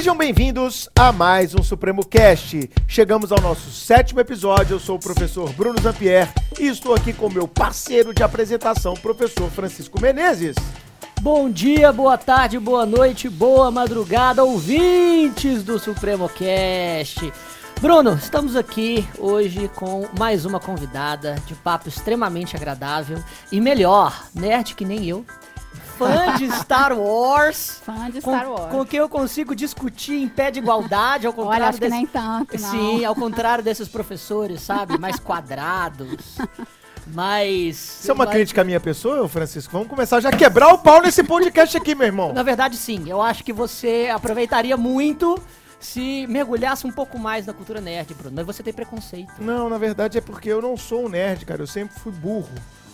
Sejam 0.00 0.16
bem-vindos 0.16 0.88
a 0.98 1.12
mais 1.12 1.54
um 1.54 1.62
Supremo 1.62 2.02
Cast. 2.02 2.70
Chegamos 2.88 3.30
ao 3.30 3.38
nosso 3.42 3.70
sétimo 3.70 4.18
episódio. 4.18 4.76
Eu 4.76 4.80
sou 4.80 4.96
o 4.96 4.98
professor 4.98 5.52
Bruno 5.52 5.78
Zampier 5.78 6.32
e 6.58 6.68
estou 6.68 6.94
aqui 6.94 7.12
com 7.12 7.28
meu 7.28 7.46
parceiro 7.46 8.14
de 8.14 8.22
apresentação, 8.22 8.94
professor 8.94 9.50
Francisco 9.50 10.00
Menezes. 10.00 10.56
Bom 11.20 11.50
dia, 11.50 11.92
boa 11.92 12.16
tarde, 12.16 12.58
boa 12.58 12.86
noite, 12.86 13.28
boa 13.28 13.70
madrugada, 13.70 14.42
ouvintes 14.42 15.62
do 15.62 15.78
Supremo 15.78 16.30
Cast. 16.30 17.30
Bruno, 17.78 18.14
estamos 18.14 18.56
aqui 18.56 19.06
hoje 19.18 19.68
com 19.74 20.08
mais 20.18 20.46
uma 20.46 20.58
convidada 20.58 21.36
de 21.46 21.54
papo 21.54 21.90
extremamente 21.90 22.56
agradável 22.56 23.22
e 23.52 23.60
melhor, 23.60 24.24
nerd 24.34 24.74
que 24.74 24.84
nem 24.86 25.06
eu, 25.06 25.26
fã 26.06 26.36
de 26.36 26.50
Star 26.60 26.98
Wars. 26.98 27.80
Fã 27.84 28.10
de 28.10 28.20
com, 28.20 28.32
Star 28.34 28.50
Wars. 28.50 28.70
Com 28.72 28.84
quem 28.86 28.98
eu 29.00 29.08
consigo 29.08 29.54
discutir 29.54 30.14
em 30.22 30.28
pé 30.28 30.50
de 30.50 30.58
igualdade, 30.58 31.26
ao 31.26 31.32
contrário 31.32 31.62
Olha, 31.64 31.68
acho 31.68 31.78
que 31.78 31.84
desse- 31.84 31.96
nem 31.96 32.06
tanto, 32.06 32.60
não. 32.60 32.70
Sim, 32.70 33.04
ao 33.04 33.14
contrário 33.14 33.62
desses 33.62 33.88
professores, 33.88 34.62
sabe? 34.62 34.98
Mais 34.98 35.18
quadrados. 35.18 36.36
Mais. 37.06 38.00
Isso 38.00 38.10
é 38.10 38.14
uma 38.14 38.26
crítica 38.26 38.60
à 38.60 38.64
minha 38.64 38.78
pessoa, 38.80 39.22
ô 39.22 39.28
Francisco? 39.28 39.72
Vamos 39.72 39.88
começar 39.88 40.20
já 40.20 40.28
a 40.28 40.36
quebrar 40.36 40.72
o 40.72 40.78
pau 40.78 41.00
nesse 41.02 41.22
podcast 41.24 41.76
aqui, 41.76 41.94
meu 41.94 42.06
irmão. 42.06 42.32
Na 42.32 42.42
verdade, 42.42 42.76
sim. 42.76 43.04
Eu 43.08 43.20
acho 43.20 43.42
que 43.42 43.52
você 43.52 44.08
aproveitaria 44.12 44.76
muito 44.76 45.38
se 45.80 46.26
mergulhasse 46.28 46.86
um 46.86 46.92
pouco 46.92 47.18
mais 47.18 47.46
na 47.46 47.52
cultura 47.54 47.80
nerd, 47.80 48.12
Bruno. 48.14 48.36
Mas 48.36 48.46
você 48.46 48.62
tem 48.62 48.72
preconceito. 48.72 49.32
Não, 49.38 49.68
na 49.68 49.78
verdade 49.78 50.18
é 50.18 50.20
porque 50.20 50.48
eu 50.50 50.60
não 50.60 50.76
sou 50.76 51.06
um 51.06 51.08
nerd, 51.08 51.44
cara. 51.46 51.62
Eu 51.62 51.66
sempre 51.66 51.98
fui 51.98 52.12
burro. 52.12 52.50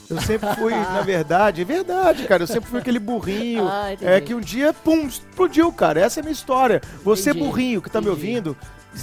Eu 0.09 0.21
sempre 0.21 0.55
fui, 0.55 0.73
na 0.75 1.01
verdade, 1.03 1.63
é 1.63 1.65
verdade, 1.65 2.25
cara. 2.27 2.43
Eu 2.45 2.47
sempre 2.47 2.71
fui 2.71 2.79
aquele 2.81 2.99
burrinho. 2.99 3.67
Ah, 3.69 3.93
é 4.01 4.21
que 4.21 4.35
um 4.35 4.41
dia, 4.41 4.73
pum, 4.73 5.07
explodiu, 5.07 5.73
cara. 5.73 6.01
Essa 6.01 6.21
é 6.21 6.23
a 6.23 6.25
minha 6.25 6.33
história. 6.33 6.81
Você, 7.03 7.31
Entendi, 7.31 7.45
burrinho, 7.45 7.83
que 7.83 7.91
tá 7.91 8.01
me 8.01 8.07
entendi. 8.07 8.21
ouvindo, 8.27 8.57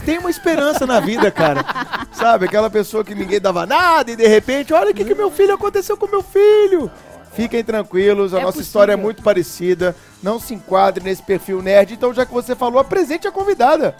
tem 0.06 0.18
uma 0.18 0.30
esperança 0.30 0.86
na 0.88 1.00
vida, 1.00 1.30
cara. 1.30 1.66
Sabe? 2.14 2.46
Aquela 2.46 2.70
pessoa 2.70 3.04
que 3.04 3.14
ninguém 3.14 3.40
dava 3.42 3.66
nada 3.66 4.12
e 4.12 4.16
de 4.16 4.28
repente, 4.28 4.74
olha 4.74 4.92
o 4.92 4.94
que, 4.94 5.04
que 5.04 5.14
meu 5.16 5.30
filho 5.30 5.54
aconteceu 5.54 5.98
com 5.98 6.08
meu 6.08 6.24
filho. 6.24 6.90
Fiquem 7.34 7.64
tranquilos, 7.64 8.34
a 8.34 8.38
É 8.38 8.42
nossa 8.42 8.54
possível. 8.54 8.66
história 8.68 8.94
é 8.94 8.96
muito 8.96 9.22
parecida. 9.24 9.96
Não 10.22 10.40
se 10.40 10.54
enquadre 10.54 11.04
nesse 11.04 11.24
perfil 11.24 11.62
nerd. 11.62 11.94
Então, 11.94 12.14
já 12.14 12.26
que 12.26 12.34
você 12.34 12.56
falou, 12.56 12.80
apresente 12.80 13.28
a 13.28 13.32
convidada. 13.32 13.96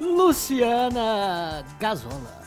Luciana 0.00 1.64
Gazola. 1.80 2.43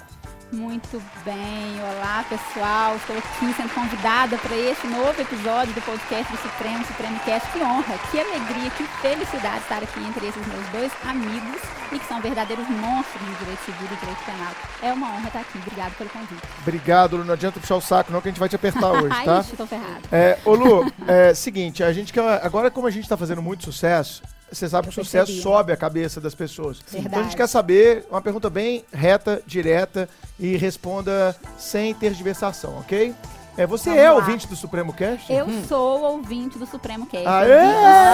Muito 0.52 1.02
bem, 1.26 1.76
olá 1.82 2.24
pessoal, 2.30 2.96
estou 2.96 3.18
aqui 3.18 3.54
sendo 3.54 3.74
convidada 3.74 4.38
para 4.38 4.56
este 4.56 4.88
novo 4.88 5.22
episódio 5.22 5.74
do 5.74 5.82
podcast 5.82 6.32
do 6.32 6.38
Supremo, 6.38 6.86
Supremo 6.86 7.20
Cast. 7.26 7.52
Que 7.52 7.60
honra, 7.60 7.98
que 8.10 8.18
alegria, 8.18 8.70
que 8.72 8.84
felicidade 9.02 9.58
estar 9.58 9.84
aqui 9.84 10.00
entre 10.00 10.26
esses 10.26 10.48
meus 10.48 10.66
dois 10.70 10.92
amigos 11.06 11.62
e 11.92 12.00
que 12.00 12.06
são 12.08 12.22
verdadeiros 12.22 12.66
monstros 12.70 13.22
de 13.26 13.36
direito 13.36 13.60
civil 13.66 13.88
e 13.92 13.96
direito 14.00 14.24
penal. 14.26 14.54
É 14.82 14.94
uma 14.94 15.08
honra 15.16 15.28
estar 15.28 15.40
aqui, 15.42 15.58
obrigado 15.58 15.98
pelo 15.98 16.10
convite. 16.12 16.42
Obrigado, 16.62 17.18
Lu. 17.18 17.26
Não 17.26 17.34
adianta 17.34 17.60
puxar 17.60 17.76
o 17.76 17.82
saco, 17.82 18.14
não, 18.14 18.22
que 18.22 18.30
a 18.30 18.32
gente 18.32 18.40
vai 18.40 18.48
te 18.48 18.56
apertar 18.56 18.92
hoje, 19.04 19.10
Ai, 19.12 19.26
tá? 19.26 19.40
ixi, 19.42 19.58
tô 19.58 19.68
ferrada. 19.68 20.02
É, 20.10 20.40
ô 20.46 20.54
Lu, 20.56 20.90
é 21.06 21.34
seguinte, 21.34 21.84
a 21.84 21.92
gente 21.92 22.14
quer. 22.14 22.40
Agora, 22.42 22.72
como 22.72 22.88
a 22.88 22.92
gente 22.92 23.08
tá 23.08 23.18
fazendo 23.18 23.42
muito 23.42 23.66
sucesso, 23.66 24.24
você 24.52 24.68
sabe 24.70 24.88
Eu 24.88 24.92
que 24.92 25.00
o 25.00 25.04
sucesso 25.04 25.26
percebi. 25.28 25.42
sobe 25.44 25.72
a 25.72 25.78
cabeça 25.78 26.22
das 26.22 26.34
pessoas. 26.36 26.80
Então 26.88 27.00
a 27.00 27.02
Verdade. 27.04 27.24
gente 27.26 27.36
quer 27.38 27.48
saber 27.48 28.06
uma 28.10 28.22
pergunta 28.22 28.50
bem 28.50 28.84
reta, 28.94 29.42
direta 29.46 30.08
e 30.40 30.56
responda 30.58 31.36
sem 31.58 31.94
tergiversação, 31.94 32.78
ok? 32.80 33.14
É, 33.58 33.66
você 33.66 33.90
Vamos 33.90 34.04
é 34.04 34.12
lá. 34.12 34.16
ouvinte 34.18 34.48
do 34.48 34.56
Supremo 34.56 34.94
Cast? 34.94 35.34
Eu 35.34 35.48
sou 35.68 36.04
ouvinte 36.04 36.60
do 36.60 36.68
Supremo 36.68 37.08
Cast. 37.08 37.28
Aê! 37.28 37.48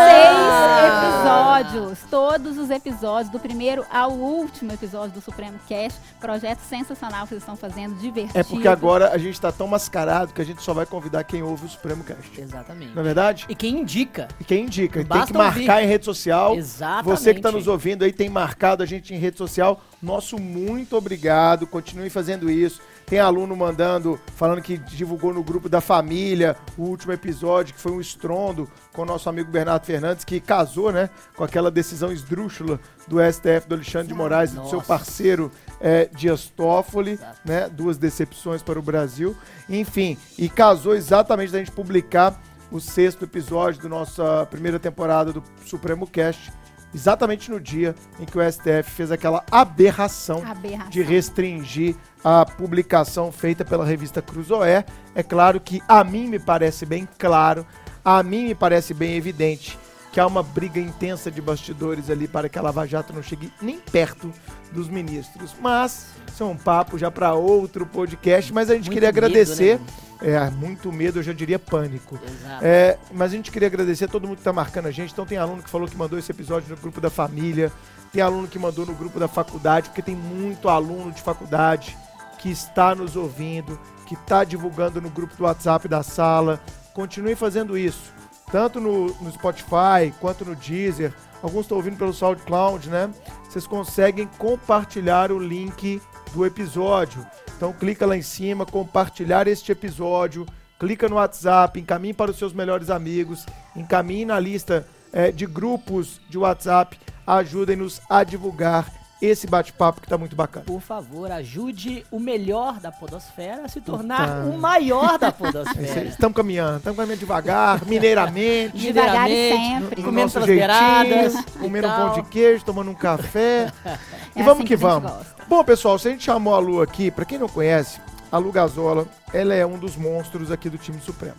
Seis 0.07 1.73
episódios, 1.73 1.99
todos 2.09 2.57
os 2.57 2.69
episódios, 2.69 3.29
do 3.29 3.37
primeiro 3.37 3.85
ao 3.91 4.13
último 4.13 4.71
episódio 4.71 5.11
do 5.11 5.19
Supremo 5.19 5.59
Cast. 5.67 5.99
Projeto 6.17 6.59
sensacional 6.59 7.23
que 7.23 7.29
vocês 7.29 7.41
estão 7.41 7.57
fazendo, 7.57 7.95
divertido. 7.95 8.39
É 8.39 8.43
porque 8.43 8.69
agora 8.69 9.09
a 9.11 9.17
gente 9.17 9.39
tá 9.39 9.51
tão 9.51 9.67
mascarado 9.67 10.31
que 10.33 10.41
a 10.41 10.45
gente 10.45 10.61
só 10.61 10.73
vai 10.73 10.85
convidar 10.85 11.25
quem 11.25 11.43
ouve 11.43 11.65
o 11.65 11.69
Supremo 11.69 12.05
Cast. 12.05 12.39
Exatamente. 12.39 12.95
Não 12.95 13.01
é 13.01 13.05
verdade? 13.05 13.45
E 13.49 13.53
quem 13.53 13.81
indica? 13.81 14.29
E 14.39 14.45
quem 14.45 14.63
indica? 14.63 15.03
Tem 15.03 15.25
que 15.25 15.33
marcar 15.33 15.75
ouvir. 15.75 15.83
em 15.83 15.87
rede 15.87 16.05
social. 16.05 16.55
Exatamente. 16.55 17.03
Você 17.03 17.33
que 17.33 17.39
está 17.39 17.51
nos 17.51 17.67
ouvindo 17.67 18.05
aí 18.05 18.13
tem 18.13 18.29
marcado 18.29 18.81
a 18.81 18.85
gente 18.85 19.13
em 19.13 19.17
rede 19.17 19.37
social. 19.37 19.81
Nosso 20.01 20.39
muito 20.39 20.95
obrigado. 20.95 21.67
Continue 21.67 22.09
fazendo 22.09 22.49
isso. 22.49 22.79
Tem 23.05 23.19
aluno 23.19 23.55
mandando, 23.55 24.19
falando 24.35 24.61
que 24.61 24.77
divulgou 24.77 25.33
no 25.33 25.43
grupo 25.43 25.67
da 25.67 25.81
família 25.81 26.55
o 26.77 26.83
último 26.83 27.13
episódio, 27.13 27.73
que 27.73 27.79
foi 27.79 27.91
um 27.91 28.01
estrondo 28.01 28.69
com 28.91 29.01
o 29.01 29.05
nosso 29.05 29.29
amigo 29.29 29.51
Bernardo 29.51 29.85
Fernandes, 29.85 30.23
que 30.23 30.39
casou, 30.39 30.91
né, 30.91 31.09
com 31.35 31.43
aquela 31.43 31.69
decisão 31.69 32.11
esdrúxula 32.11 32.79
do 33.07 33.17
STF 33.19 33.67
do 33.67 33.75
Alexandre 33.75 34.07
de 34.07 34.13
Moraes 34.13 34.51
e 34.51 34.55
do 34.55 34.67
seu 34.67 34.77
Nossa. 34.77 34.87
parceiro 34.87 35.51
é, 35.79 36.09
Dias 36.15 36.51
Toffoli, 36.55 37.11
Exato. 37.11 37.39
né, 37.45 37.69
duas 37.69 37.97
decepções 37.97 38.61
para 38.61 38.79
o 38.79 38.81
Brasil. 38.81 39.35
Enfim, 39.69 40.17
e 40.37 40.47
casou 40.47 40.95
exatamente 40.95 41.51
da 41.51 41.59
gente 41.59 41.71
publicar 41.71 42.41
o 42.71 42.79
sexto 42.79 43.23
episódio 43.23 43.83
da 43.83 43.89
nossa 43.89 44.47
primeira 44.49 44.79
temporada 44.79 45.31
do 45.31 45.43
Supremo 45.65 46.07
Cast, 46.07 46.51
exatamente 46.93 47.49
no 47.49 47.59
dia 47.59 47.95
em 48.19 48.25
que 48.25 48.37
o 48.37 48.51
STF 48.51 48.83
fez 48.91 49.11
aquela 49.11 49.43
aberração 49.51 50.43
Aberração. 50.45 50.89
de 50.89 51.01
restringir 51.01 51.95
a 52.23 52.45
publicação 52.45 53.31
feita 53.31 53.65
pela 53.65 53.85
revista 53.85 54.21
Cruzoé. 54.21 54.85
É 55.15 55.23
claro 55.23 55.59
que 55.59 55.81
a 55.87 56.03
mim 56.03 56.27
me 56.27 56.39
parece 56.39 56.85
bem 56.85 57.07
claro, 57.17 57.65
a 58.03 58.21
mim 58.23 58.45
me 58.47 58.55
parece 58.55 58.93
bem 58.93 59.15
evidente 59.15 59.77
que 60.11 60.19
há 60.19 60.27
uma 60.27 60.43
briga 60.43 60.79
intensa 60.79 61.31
de 61.31 61.41
bastidores 61.41 62.07
ali 62.11 62.27
para 62.27 62.47
que 62.47 62.59
a 62.59 62.61
Lava 62.61 62.85
Jato 62.85 63.11
não 63.11 63.23
chegue 63.23 63.51
nem 63.59 63.79
perto 63.79 64.31
dos 64.71 64.87
ministros. 64.87 65.55
Mas 65.59 66.05
isso 66.31 66.43
é 66.43 66.45
um 66.45 66.55
papo 66.55 66.99
já 66.99 67.09
para 67.09 67.33
outro 67.33 67.83
podcast, 67.87 68.53
mas 68.53 68.69
a 68.69 68.75
gente 68.75 68.85
Muito 68.85 68.93
queria 68.93 69.07
medo, 69.11 69.17
agradecer. 69.25 69.79
né? 69.79 69.85
É, 70.23 70.49
muito 70.51 70.91
medo, 70.91 71.19
eu 71.19 71.23
já 71.23 71.33
diria 71.33 71.59
pânico. 71.59 72.17
Exato. 72.25 72.65
É, 72.65 72.97
mas 73.11 73.33
a 73.33 73.35
gente 73.35 73.51
queria 73.51 73.67
agradecer 73.67 74.05
a 74.05 74.07
todo 74.07 74.25
mundo 74.25 74.37
que 74.37 74.43
tá 74.43 74.53
marcando 74.53 74.85
a 74.85 74.91
gente. 74.91 75.11
Então 75.11 75.25
tem 75.25 75.37
aluno 75.37 75.61
que 75.61 75.69
falou 75.69 75.87
que 75.87 75.97
mandou 75.97 76.17
esse 76.17 76.31
episódio 76.31 76.69
no 76.69 76.77
grupo 76.77 77.01
da 77.01 77.09
família, 77.09 77.71
tem 78.11 78.21
aluno 78.21 78.47
que 78.47 78.57
mandou 78.57 78.85
no 78.85 78.93
grupo 78.93 79.19
da 79.19 79.27
faculdade, 79.27 79.89
porque 79.89 80.01
tem 80.01 80.15
muito 80.15 80.69
aluno 80.69 81.11
de 81.11 81.21
faculdade 81.21 81.97
que 82.39 82.49
está 82.49 82.95
nos 82.95 83.17
ouvindo, 83.17 83.77
que 84.05 84.13
está 84.13 84.43
divulgando 84.43 85.01
no 85.01 85.09
grupo 85.09 85.35
do 85.35 85.43
WhatsApp 85.43 85.87
da 85.87 86.01
sala. 86.03 86.61
Continue 86.93 87.35
fazendo 87.35 87.77
isso, 87.77 88.13
tanto 88.51 88.79
no, 88.79 89.07
no 89.15 89.31
Spotify 89.31 90.13
quanto 90.21 90.45
no 90.45 90.55
Deezer. 90.55 91.13
Alguns 91.41 91.61
estão 91.61 91.75
ouvindo 91.75 91.97
pelo 91.97 92.13
SoundCloud, 92.13 92.89
né? 92.89 93.09
Vocês 93.49 93.67
conseguem 93.67 94.29
compartilhar 94.37 95.31
o 95.31 95.37
link 95.37 96.01
do 96.33 96.45
episódio. 96.45 97.25
Então 97.55 97.71
clica 97.71 98.05
lá 98.05 98.17
em 98.17 98.21
cima, 98.21 98.65
compartilhar 98.65 99.47
este 99.47 99.71
episódio, 99.71 100.45
clica 100.79 101.07
no 101.07 101.15
WhatsApp, 101.15 101.79
encaminhe 101.79 102.13
para 102.13 102.31
os 102.31 102.37
seus 102.37 102.53
melhores 102.53 102.89
amigos, 102.89 103.45
encaminhe 103.75 104.25
na 104.25 104.39
lista 104.39 104.85
eh, 105.13 105.31
de 105.31 105.45
grupos 105.45 106.19
de 106.29 106.37
WhatsApp, 106.37 106.99
ajudem-nos 107.25 108.01
a 108.09 108.23
divulgar 108.23 109.02
esse 109.25 109.47
bate-papo 109.47 110.01
que 110.01 110.05
está 110.05 110.17
muito 110.17 110.35
bacana. 110.35 110.65
Por 110.65 110.81
favor, 110.81 111.31
ajude 111.31 112.05
o 112.11 112.19
melhor 112.19 112.79
da 112.79 112.91
podosfera 112.91 113.63
a 113.65 113.67
se 113.69 113.79
tornar 113.79 114.43
Puta. 114.43 114.55
o 114.55 114.57
maior 114.59 115.17
da 115.17 115.31
podosfera. 115.33 116.03
Estamos 116.09 116.35
caminhando, 116.35 116.77
estamos 116.77 116.97
caminhando 116.97 117.19
devagar, 117.19 117.83
mineiramente, 117.87 118.77
Devagar 118.77 119.29
e 119.31 119.51
sempre. 119.51 120.01
no 120.01 120.07
comendo 120.07 120.31
pelas 120.31 120.47
beiradas 120.47 121.35
e 121.35 121.59
comendo 121.59 121.87
um 121.87 121.91
pão 121.91 122.13
de 122.13 122.23
queijo, 122.23 122.65
tomando 122.65 122.91
um 122.91 122.95
café. 122.95 123.71
e 124.35 124.41
É 124.41 124.43
vamos 124.43 124.59
assim 124.59 124.63
que 124.63 124.73
gente 124.75 124.81
vamos. 124.81 125.11
gosta. 125.11 125.33
Bom, 125.47 125.63
pessoal, 125.63 125.97
se 125.99 126.07
a 126.07 126.11
gente 126.11 126.23
chamou 126.23 126.53
a 126.55 126.59
Lu 126.59 126.81
aqui, 126.81 127.09
pra 127.11 127.23
quem 127.25 127.37
não 127.37 127.47
conhece, 127.47 127.99
a 128.31 128.37
Lu 128.37 128.51
Gazola, 128.51 129.05
ela 129.33 129.53
é 129.53 129.65
um 129.65 129.77
dos 129.77 129.95
monstros 129.95 130.51
aqui 130.51 130.69
do 130.69 130.77
time 130.77 130.99
Supremo. 130.99 131.35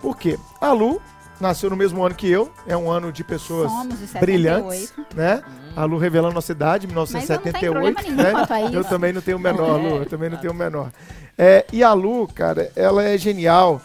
Por 0.00 0.16
quê? 0.16 0.38
A 0.60 0.72
Lu 0.72 1.00
nasceu 1.40 1.68
no 1.70 1.76
mesmo 1.76 2.04
ano 2.04 2.14
que 2.14 2.28
eu, 2.30 2.50
é 2.66 2.76
um 2.76 2.90
ano 2.90 3.12
de 3.12 3.22
pessoas 3.24 3.70
Somos 3.70 3.98
de 3.98 4.06
78. 4.06 4.20
brilhantes, 4.20 4.92
né? 5.14 5.42
Hum. 5.46 5.52
A 5.76 5.84
Lu 5.84 5.98
revelando 5.98 6.34
nossa 6.34 6.52
idade, 6.52 6.86
Mas 6.86 6.96
eu 6.96 7.00
não 7.00 7.06
tenho 7.52 7.74
1978, 7.74 7.94
problema 7.94 8.02
nenhum 8.02 8.70
né? 8.70 8.76
Eu 8.78 8.84
também 8.84 9.12
não 9.12 9.20
tenho 9.20 9.38
menor, 9.38 9.76
Lu, 9.80 9.96
eu 9.96 10.06
também 10.06 10.30
não 10.30 10.38
tenho 10.38 10.54
menor. 10.54 10.90
É, 11.36 11.66
e 11.72 11.82
a 11.84 11.92
Lu, 11.92 12.26
cara, 12.28 12.72
ela 12.74 13.02
é 13.04 13.18
genial. 13.18 13.80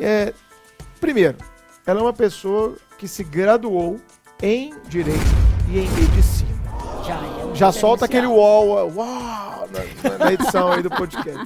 É, 0.00 0.32
primeiro, 1.00 1.36
ela 1.84 1.98
é 2.00 2.02
uma 2.02 2.12
pessoa 2.12 2.76
que 2.98 3.08
se 3.08 3.24
graduou 3.24 4.00
em 4.40 4.72
Direito 4.88 5.18
e 5.68 5.80
em 5.80 5.90
Medicina. 5.90 6.46
Já, 7.04 7.14
é 7.14 7.54
Já 7.54 7.72
solta 7.72 8.04
aquele 8.04 8.26
uau, 8.26 8.68
uau 8.94 9.68
na, 9.72 10.10
na- 10.10 10.18
na 10.26 10.32
edição 10.32 10.70
aí 10.72 10.82
do 10.82 10.90
podcast. 10.90 11.44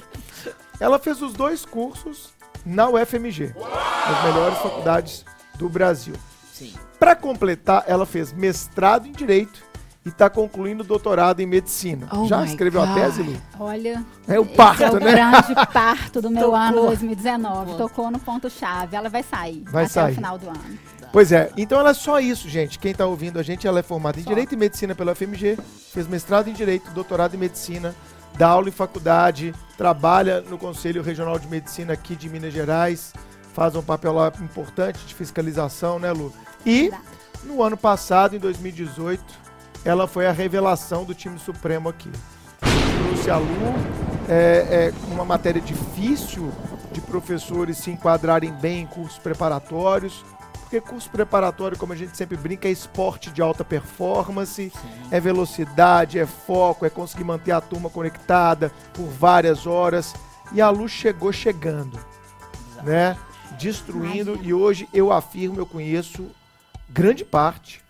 Ela 0.79 0.99
fez 0.99 1.21
os 1.21 1.33
dois 1.33 1.65
cursos 1.65 2.33
na 2.65 2.87
UFMG, 2.89 3.53
as 3.55 4.23
melhores 4.25 4.57
faculdades 4.59 5.25
do 5.57 5.69
Brasil. 5.69 6.13
Sim. 6.53 6.73
Para 6.99 7.15
completar, 7.15 7.83
ela 7.87 8.05
fez 8.05 8.31
mestrado 8.33 9.07
em 9.07 9.11
Direito 9.11 9.61
e 10.05 10.09
está 10.09 10.29
concluindo 10.29 10.83
doutorado 10.83 11.39
em 11.41 11.45
Medicina. 11.45 12.07
Oh 12.11 12.25
Já 12.25 12.43
escreveu 12.45 12.81
a 12.81 12.85
God. 12.87 12.95
tese, 12.95 13.21
Lu? 13.23 13.35
Olha, 13.59 14.03
É 14.27 14.39
o 14.39 14.43
esse 14.43 14.55
parto, 14.55 14.83
é 14.83 14.89
o 14.91 14.93
né? 14.99 15.11
grande 15.11 15.55
parto 15.71 16.21
do 16.21 16.29
meu 16.31 16.43
Tocou. 16.43 16.55
ano 16.55 16.81
2019. 16.87 17.65
Ponto. 17.65 17.77
Tocou 17.77 18.11
no 18.11 18.19
ponto-chave. 18.19 18.95
Ela 18.95 19.09
vai 19.09 19.23
sair 19.23 19.63
Vai 19.71 19.85
até 19.85 19.93
sair. 19.93 20.11
o 20.11 20.15
final 20.15 20.37
do 20.37 20.49
ano. 20.49 20.79
Pois 21.13 21.31
é, 21.31 21.51
então 21.57 21.77
ela 21.79 21.89
é 21.89 21.93
só 21.93 22.19
isso, 22.21 22.47
gente. 22.47 22.79
Quem 22.79 22.95
tá 22.95 23.05
ouvindo 23.05 23.37
a 23.37 23.43
gente, 23.43 23.67
ela 23.67 23.79
é 23.79 23.83
formada 23.83 24.17
em 24.19 24.23
Só. 24.23 24.29
Direito 24.29 24.53
e 24.53 24.57
Medicina 24.57 24.95
pela 24.95 25.13
FMG, 25.13 25.57
fez 25.91 26.07
mestrado 26.07 26.47
em 26.47 26.53
Direito, 26.53 26.89
doutorado 26.91 27.35
em 27.35 27.37
Medicina, 27.37 27.93
dá 28.37 28.47
aula 28.47 28.69
em 28.69 28.71
faculdade, 28.71 29.53
trabalha 29.77 30.39
no 30.39 30.57
Conselho 30.57 31.03
Regional 31.03 31.37
de 31.37 31.47
Medicina 31.49 31.91
aqui 31.91 32.15
de 32.15 32.29
Minas 32.29 32.53
Gerais, 32.53 33.11
faz 33.53 33.75
um 33.75 33.81
papel 33.81 34.13
lá 34.13 34.31
importante 34.41 35.05
de 35.05 35.13
fiscalização, 35.13 35.99
né, 35.99 36.11
Lu? 36.11 36.33
E 36.65 36.91
no 37.43 37.61
ano 37.63 37.77
passado, 37.77 38.35
em 38.35 38.39
2018, 38.39 39.23
ela 39.83 40.07
foi 40.07 40.27
a 40.27 40.31
revelação 40.31 41.03
do 41.03 41.13
time 41.13 41.39
supremo 41.39 41.89
aqui. 41.89 42.11
Trouxe 42.59 43.29
a 43.29 43.37
Lu, 43.37 43.73
é, 44.29 44.91
é 44.91 44.93
uma 45.11 45.25
matéria 45.25 45.61
difícil 45.61 46.51
de 46.91 47.01
professores 47.01 47.77
se 47.77 47.89
enquadrarem 47.89 48.51
bem 48.51 48.81
em 48.81 48.87
cursos 48.87 49.17
preparatórios, 49.17 50.23
porque 50.71 50.79
curso 50.79 51.09
preparatório, 51.09 51.77
como 51.77 51.91
a 51.91 51.95
gente 51.97 52.15
sempre 52.15 52.37
brinca, 52.37 52.65
é 52.65 52.71
esporte 52.71 53.29
de 53.29 53.41
alta 53.41 53.61
performance, 53.61 54.71
é 55.11 55.19
velocidade, 55.19 56.17
é 56.17 56.25
foco, 56.25 56.85
é 56.85 56.89
conseguir 56.89 57.25
manter 57.25 57.51
a 57.51 57.59
turma 57.59 57.89
conectada 57.89 58.71
por 58.93 59.05
várias 59.05 59.67
horas. 59.67 60.13
E 60.53 60.61
a 60.61 60.69
Lu 60.69 60.87
chegou 60.87 61.33
chegando, 61.33 61.99
né? 62.83 63.17
Destruindo. 63.61 64.31
Imagina. 64.31 64.47
E 64.47 64.53
hoje 64.53 64.89
eu 64.93 65.11
afirmo, 65.11 65.59
eu 65.59 65.65
conheço 65.65 66.29
grande 66.89 67.23
parte 67.23 67.81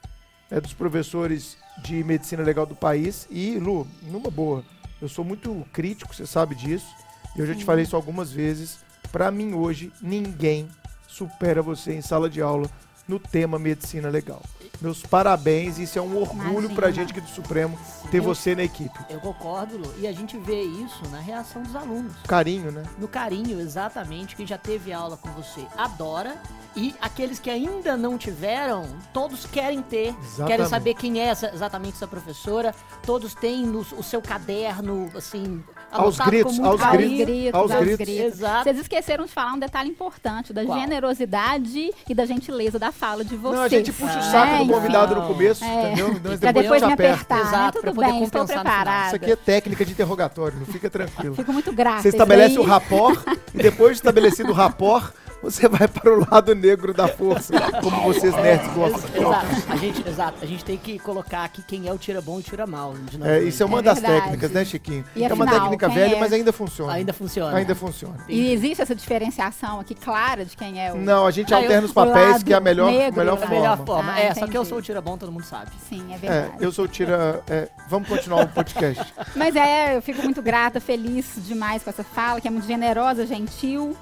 né, 0.50 0.60
dos 0.60 0.74
professores 0.74 1.58
de 1.84 2.04
medicina 2.04 2.44
legal 2.44 2.66
do 2.66 2.76
país. 2.76 3.28
E, 3.30 3.58
Lu, 3.58 3.88
numa 4.04 4.30
boa, 4.30 4.64
eu 5.02 5.10
sou 5.10 5.26
muito 5.26 5.66
crítico, 5.72 6.14
você 6.14 6.26
sabe 6.26 6.56
disso. 6.56 6.88
E 7.36 7.40
eu 7.40 7.46
já 7.46 7.56
te 7.56 7.64
falei 7.64 7.84
isso 7.84 7.96
algumas 7.96 8.32
vezes. 8.32 8.80
Pra 9.12 9.32
mim, 9.32 9.54
hoje, 9.54 9.92
ninguém 10.02 10.70
supera 11.08 11.62
você 11.62 11.94
em 11.94 12.02
sala 12.02 12.30
de 12.30 12.42
aula 12.42 12.70
no 13.08 13.20
tema 13.20 13.58
medicina 13.58 14.10
legal. 14.10 14.42
Meus 14.82 15.04
parabéns, 15.04 15.78
isso 15.78 16.00
é 16.00 16.02
um 16.02 16.18
orgulho 16.18 16.70
pra 16.72 16.88
Imagina. 16.88 16.92
gente 16.94 17.12
aqui 17.12 17.22
do 17.22 17.30
Supremo 17.30 17.78
ter 18.10 18.18
Eu- 18.18 18.24
você 18.24 18.56
na 18.56 18.64
equipe. 18.64 18.98
Eu 19.10 19.20
concordo, 19.20 19.78
Lu. 19.78 19.94
E 20.00 20.08
a 20.08 20.12
gente 20.12 20.38
vê 20.38 20.64
isso 20.64 21.04
na 21.12 21.20
reação 21.20 21.62
dos 21.62 21.76
alunos. 21.76 22.14
Carinho, 22.28 22.72
né? 22.72 22.84
No 22.98 23.08
carinho, 23.08 23.60
exatamente. 23.60 24.36
Quem 24.36 24.48
já 24.48 24.58
teve 24.58 24.92
aula 24.92 25.18
com 25.18 25.30
você 25.32 25.66
adora. 25.78 26.36
E 26.76 26.96
aqueles 27.02 27.38
que 27.38 27.50
ainda 27.50 27.96
não 27.98 28.18
tiveram, 28.18 28.88
todos 29.14 29.46
querem 29.46 29.82
ter. 29.82 30.16
Exatamente. 30.24 30.48
Querem 30.48 30.66
saber 30.66 30.94
quem 30.96 31.20
é 31.20 31.26
essa- 31.26 31.52
exatamente 31.54 31.96
essa 31.98 32.08
professora. 32.08 32.74
Todos 33.06 33.36
têm 33.36 33.66
no, 33.66 33.82
o 33.82 34.02
seu 34.02 34.22
caderno, 34.22 35.12
assim, 35.16 35.64
Aos 35.92 36.18
gritos, 36.18 36.60
aos 36.60 36.80
carinho. 36.82 37.12
Aos 37.20 37.26
gritos, 37.28 37.54
aos 37.54 37.72
aos 37.72 37.80
gritos. 37.82 37.98
gritos. 37.98 38.34
Exato. 38.40 38.64
Vocês 38.64 38.80
esqueceram 38.80 39.26
de 39.26 39.32
falar 39.32 39.54
um 39.54 39.60
detalhe 39.60 39.90
importante, 39.90 40.54
da 40.54 40.64
Qual? 40.66 40.80
generosidade 40.80 41.92
e 42.08 42.14
da 42.16 42.26
gentileza 42.26 42.80
da 42.80 42.92
fala 42.92 43.24
de 43.24 43.36
vocês. 43.36 43.56
Não, 43.58 43.64
a 43.64 43.68
gente 43.70 43.92
puxa 43.92 44.18
o 44.20 44.22
saco 44.24 44.58
do 44.58 44.66
né? 44.66 44.74
convidado 44.74 45.14
Enfim. 45.14 45.22
no 45.22 45.28
começo, 45.28 45.64
É. 45.64 45.84
entendeu? 45.88 46.20
Mas 46.24 46.40
Pra 46.40 46.52
depois, 46.52 46.82
me 46.84 46.94
apertar, 46.94 47.40
Exato, 47.40 47.78
né? 47.78 47.82
pra 47.82 47.92
Tudo 47.92 48.02
bem, 48.02 48.24
estou 48.24 48.46
preparada. 48.46 49.08
Isso 49.08 49.16
aqui 49.18 49.32
é 49.32 49.36
técnica 49.36 49.86
de 49.86 49.92
interrogatório, 49.92 50.58
não 50.58 50.66
fica 50.66 50.90
tranquilo. 50.90 51.36
Fico 51.36 51.52
muito 51.54 51.72
grata. 51.74 52.02
Você 52.02 52.10
estabelece 52.10 52.58
o 52.58 52.64
rapport 52.64 53.20
e 53.54 53.58
depois 53.58 53.92
de 53.92 53.98
estabelecido 53.98 54.50
o 54.52 54.54
rapport, 54.54 55.14
você 55.42 55.68
vai 55.68 55.88
para 55.88 56.12
o 56.14 56.26
lado 56.30 56.54
negro 56.56 56.94
da 56.94 57.08
força, 57.08 57.54
como 57.82 58.02
vocês 58.04 58.34
nerds 58.36 58.68
gostam. 58.74 59.10
Ex- 59.10 59.16
Exato. 59.22 59.72
A 59.72 59.76
gente, 59.76 60.08
exato. 60.10 60.38
A 60.42 60.46
gente 60.46 60.66
tem 60.66 60.78
que 60.78 61.00
colocar 61.00 61.44
aqui 61.44 61.62
quem 61.64 61.88
é 61.88 61.94
o 61.94 61.98
tira 61.98 62.22
bom 62.22 62.38
e 62.38 62.40
o 62.42 62.44
tira 62.44 62.68
mal. 62.68 62.94
É, 63.24 63.40
isso 63.42 63.64
é 63.64 63.66
uma 63.66 63.80
É 63.80 63.82
das 63.82 64.00
verdade. 64.00 64.22
técnicas, 64.22 64.52
né, 64.52 64.66
Chiquinho? 64.66 65.06
E 65.16 65.24
é 65.24 65.34
uma 65.34 65.44
afinal, 65.46 65.62
técnica 65.62 65.90
velha, 65.90 66.16
é? 66.16 66.20
mas 66.20 66.32
ainda 66.34 66.52
funciona. 66.54 66.94
Ainda 66.94 67.14
funciona. 67.14 67.58
Ainda 67.58 67.74
funciona. 67.76 68.18
E 68.28 68.52
existe 68.54 68.82
essa 68.82 68.94
diferenciação 68.96 69.80
aqui 69.80 69.96
clara 69.96 70.46
de 70.46 70.56
quem 70.56 70.84
é 70.84 70.92
o. 70.94 70.98
Não, 70.98 71.26
a 71.26 71.32
gente 71.32 71.54
Ah, 71.54 71.58
alterna 71.58 71.86
os 71.88 71.94
papéis, 71.94 72.44
que 72.44 72.54
é 72.54 72.58
a 72.58 72.60
melhor, 72.60 72.92
negro, 72.92 73.20
melhor 73.20 73.40
É 73.40 73.44
a 73.44 73.50
né? 73.50 73.56
melhor 73.56 73.78
forma. 73.78 73.86
forma. 74.04 74.14
Ah, 74.14 74.20
é, 74.20 74.28
só 74.34 74.42
que 74.42 74.44
eu 74.58 74.62
entendi. 74.62 74.70
sou 74.70 74.78
o 74.78 74.82
tira 74.82 75.02
bom, 75.02 75.18
todo 75.18 75.32
mundo 75.32 75.44
sabe. 75.44 75.72
Sim, 75.90 76.06
é 76.12 76.16
É, 76.16 76.18
verdade. 76.18 76.54
eu 76.60 76.72
sou 76.72 76.86
o 76.86 76.88
tira. 76.88 77.42
é, 77.50 77.68
vamos 77.90 78.08
continuar 78.08 78.46
o 78.46 78.48
podcast. 78.48 79.14
Mas 79.36 79.56
é, 79.56 79.96
eu 79.98 80.02
fico 80.02 80.22
muito 80.24 80.42
grata, 80.42 80.80
feliz 80.80 81.26
demais 81.38 81.84
com 81.84 81.90
essa 81.90 82.04
fala, 82.04 82.40
que 82.42 82.48
é 82.48 82.52
muito 82.52 82.68
generosa, 82.68 83.26
gentil. 83.26 83.96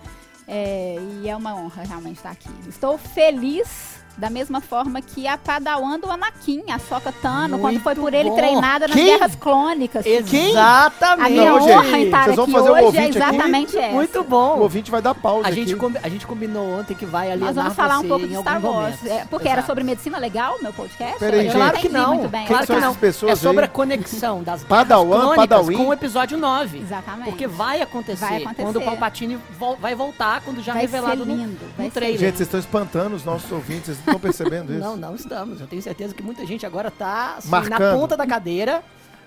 É, 0.50 0.96
e 1.22 1.30
é 1.30 1.36
uma 1.36 1.56
honra 1.56 1.84
realmente 1.84 2.18
estar 2.18 2.31
aqui. 2.31 2.50
Estou 2.68 2.98
feliz 2.98 3.99
da 4.18 4.30
mesma 4.30 4.60
forma 4.60 5.02
que 5.02 5.28
a 5.28 5.38
Padawan 5.38 5.98
do 6.00 6.12
Anakin, 6.12 6.64
a 6.72 6.78
Soca 6.80 7.12
Tano, 7.22 7.58
quando 7.60 7.74
Muito 7.74 7.84
foi 7.84 7.96
por 7.96 8.14
ele 8.14 8.30
bom. 8.30 8.36
treinada 8.36 8.88
nas 8.88 8.96
Quem? 8.96 9.06
guerras 9.06 9.36
clônicas. 9.36 10.06
Exatamente. 10.06 11.26
A 11.26 11.30
minha 11.30 11.52
Não, 11.52 11.62
gente, 11.62 11.72
honra 11.72 11.98
em 12.00 12.06
estar 12.06 12.24
vocês 12.26 12.36
vão 12.36 12.44
aqui 12.46 12.54
fazer 12.54 12.70
um 12.70 12.74
hoje 12.74 12.82
é 12.82 12.86
ouvinte 12.86 13.18
aqui? 13.18 13.18
exatamente 13.18 13.78
essa. 13.78 13.94
Muito 13.94 14.20
O 14.20 14.24
bom. 14.24 14.60
ouvinte 14.60 14.92
vai 14.92 15.02
dar 15.02 15.16
pausa. 15.16 15.48
A 15.48 15.52
gente, 15.52 15.72
aqui. 15.72 15.80
combi- 15.80 16.00
a 16.04 16.10
gente 16.10 16.28
combinou 16.28 16.80
ontem 16.80 16.96
que 16.96 17.06
vai 17.06 17.32
alienar 17.32 17.54
Nós 17.54 17.56
vamos 17.64 17.74
falar 17.76 18.00
um 18.00 18.08
pouco 18.08 18.28
de 18.28 18.36
Star 18.38 18.64
Wars. 18.66 19.06
É, 19.06 19.26
porque 19.30 19.48
era 19.48 19.62
sobre 19.64 19.84
medicina 19.84 20.18
legal, 20.18 20.58
meu 20.62 20.74
podcast? 20.74 21.18
Peraí, 21.20 21.40
eu 21.40 21.44
gente. 21.44 21.54
não 21.54 21.60
Claro 21.62 21.78
que 21.78 21.88
entendi 21.88 22.02
não. 22.04 22.16
muito 22.16 22.30
bem. 22.30 22.40
Quem 22.42 22.48
Claro 22.48 22.66
são 22.68 22.76
que 22.76 22.82
não. 22.82 22.90
essas 22.90 23.00
pessoas 23.02 23.32
é 23.32 23.36
sobre 23.36 23.60
aí? 23.62 23.66
a 23.66 23.68
conexão 23.72 24.44
das 24.44 24.64
Padawan, 24.64 25.08
guerras 25.10 25.22
crônicas 25.34 25.48
Padawan? 25.48 25.74
com 25.78 25.88
o 25.88 25.94
episódio 25.94 26.38
9. 26.38 26.80
Exatamente. 26.80 27.30
Porque 27.30 27.48
vai 27.48 27.82
acontecer, 27.82 28.26
Vai 28.26 28.38
acontecer. 28.44 28.64
quando 28.64 28.76
o 28.78 28.82
Palpatine 28.82 29.40
vol- 29.58 29.78
vai 29.78 29.96
voltar, 29.96 30.42
quando 30.42 30.62
já 30.62 30.74
vai 30.74 30.82
revelado 30.82 31.24
ser 31.24 31.30
no, 31.30 31.36
lindo. 31.36 31.60
vai 31.78 31.86
no 31.88 31.92
ser 31.94 32.00
trailer. 32.00 32.20
Gente, 32.20 32.38
vocês 32.38 32.48
estão 32.48 32.60
espantando 32.60 33.16
os 33.16 33.24
nossos 33.24 33.52
ouvintes, 33.52 33.86
vocês 33.86 33.99
não 34.06 34.16
estão 34.16 34.19
percebendo 34.19 34.72
isso? 34.72 34.80
Não, 34.81 34.96
não 34.98 35.16
estamos. 35.16 35.60
Eu 35.62 35.68
tenho 35.68 35.81
certeza 35.81 36.13
que 36.13 36.24
muita 36.24 36.46
gente 36.46 36.66
agora 36.66 36.90
tá 36.92 37.36
assim, 37.38 37.50
na 37.69 37.78
ponta 37.94 38.16
da 38.18 38.25
cadeira 38.28 38.84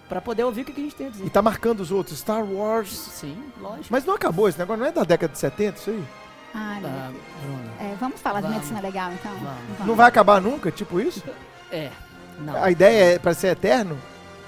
pra 0.09 0.21
poder 0.21 0.45
ouvir 0.45 0.63
o 0.63 0.65
que 0.65 0.73
a 0.73 0.75
gente 0.85 0.95
tem 0.95 1.07
a 1.07 1.11
dizer. 1.11 1.25
E 1.27 1.31
tá 1.31 1.41
marcando 1.41 1.81
os 1.81 1.91
outros. 1.91 2.19
Star 2.19 2.45
Wars. 2.45 2.91
Sim, 2.91 3.37
lógico. 3.61 3.87
Mas 3.91 4.05
não 4.05 4.15
acabou 4.15 4.49
esse 4.49 4.59
negócio, 4.59 4.81
não 4.81 4.87
é 4.89 4.93
da 4.93 5.05
década 5.05 5.33
de 5.33 5.39
70 5.39 5.79
isso 5.79 5.91
aí? 5.91 6.05
Ah, 6.55 6.79
Deus. 6.81 6.93
Bruna, 7.43 7.73
É, 7.93 7.95
vamos 7.99 8.21
falar 8.21 8.41
Vamos. 8.43 8.49
de 8.51 8.55
medicina 8.61 8.81
legal, 8.81 9.11
então? 9.13 9.33
Vamos. 9.33 9.87
Não 9.87 9.95
vai 9.95 10.07
acabar 10.09 10.41
nunca, 10.41 10.71
tipo 10.71 11.01
isso? 11.01 11.23
É, 11.71 11.91
não. 12.41 12.63
A 12.63 12.71
ideia 12.71 13.15
é 13.15 13.19
pra 13.19 13.33
ser 13.33 13.49
eterno? 13.49 13.97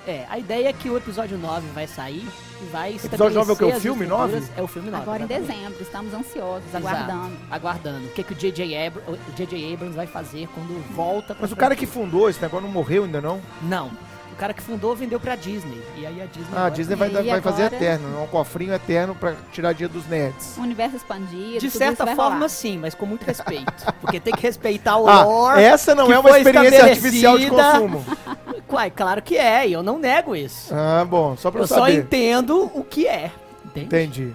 É, 0.06 0.27
a 0.29 0.39
ideia 0.39 0.69
é 0.69 0.73
que 0.73 0.91
o 0.91 0.97
episódio 0.99 1.39
9 1.39 1.67
vai 1.75 1.87
sair 1.87 2.29
e 2.61 2.65
vai 2.71 2.95
Episódio 2.97 3.39
nove 3.39 3.51
é 3.51 3.55
o 3.55 3.56
quê? 3.56 3.65
O 3.65 3.81
filme 3.81 4.05
estruturas- 4.05 4.33
9? 4.49 4.53
É 4.56 4.62
o 4.62 4.67
filme 4.67 4.91
9. 4.91 5.03
Agora 5.03 5.23
em 5.23 5.27
dezembro, 5.27 5.77
estamos 5.81 6.12
ansiosos, 6.12 6.69
Exato. 6.69 6.87
aguardando. 6.87 7.37
Aguardando. 7.51 8.06
O 8.06 8.11
que, 8.11 8.23
que 8.23 8.33
o 8.33 8.37
J.J. 8.37 8.93
J.J. 9.35 9.73
Abrams 9.75 9.97
vai 9.97 10.06
fazer 10.06 10.47
quando 10.49 10.79
volta 10.95 11.35
Mas 11.41 11.53
o 11.53 11.56
cara 11.56 11.75
que 11.75 11.87
fundou 11.87 12.29
esse 12.29 12.41
negócio 12.41 12.67
não 12.67 12.73
morreu 12.73 13.05
ainda 13.05 13.21
não? 13.21 13.41
Não. 13.62 13.91
O 14.35 14.37
cara 14.37 14.53
que 14.53 14.61
fundou 14.61 14.97
vendeu 14.97 15.21
pra 15.21 15.37
Disney. 15.37 15.81
E 15.97 16.05
aí 16.05 16.21
a 16.21 16.27
Disney. 16.27 16.49
Ah, 16.57 16.65
a 16.67 16.69
Disney 16.69 16.97
vai, 16.97 17.09
E 17.09 17.13
dar- 17.13 17.23
vai 17.23 17.41
fazer 17.41 17.73
eterno, 17.73 18.21
um 18.21 18.27
cofrinho 18.27 18.75
eterno 18.75 19.15
pra 19.15 19.35
tirar 19.53 19.73
dia 19.73 19.89
dos 19.89 20.08
nerds. 20.08 20.56
Universo 20.58 20.97
expandido. 20.97 21.61
De 21.61 21.70
tudo 21.70 21.79
certa 21.79 21.93
isso 21.94 22.05
vai 22.05 22.17
forma, 22.17 22.35
rolar. 22.35 22.49
sim, 22.49 22.77
mas 22.79 22.97
com 22.97 23.06
muito 23.06 23.23
respeito. 23.25 23.73
Porque 24.03 24.19
tem 24.19 24.35
que 24.35 24.43
respeitar 24.43 24.97
o 24.97 25.08
Ah, 25.08 25.23
lore. 25.25 25.63
essa 25.63 25.94
não 25.94 26.06
que 26.08 26.13
é 26.15 26.19
uma 26.19 26.37
experiência 26.37 26.82
artificial 26.85 27.39
de 27.39 27.49
consumo. 27.49 28.05
Uai, 28.69 28.91
claro 28.91 29.23
que 29.23 29.37
é, 29.39 29.69
e 29.69 29.73
eu 29.73 29.85
não 29.85 30.01
nego 30.01 30.35
isso. 30.35 30.75
Ah, 30.75 31.05
bom, 31.08 31.37
só 31.37 31.49
pra 31.49 31.61
eu 31.61 31.63
eu 31.63 31.69
só 31.69 31.77
saber. 31.87 31.94
entendo 31.94 32.69
o 32.75 32.82
que 32.82 33.06
é. 33.06 33.31
Entende? 33.65 33.87
Entendi. 33.87 34.32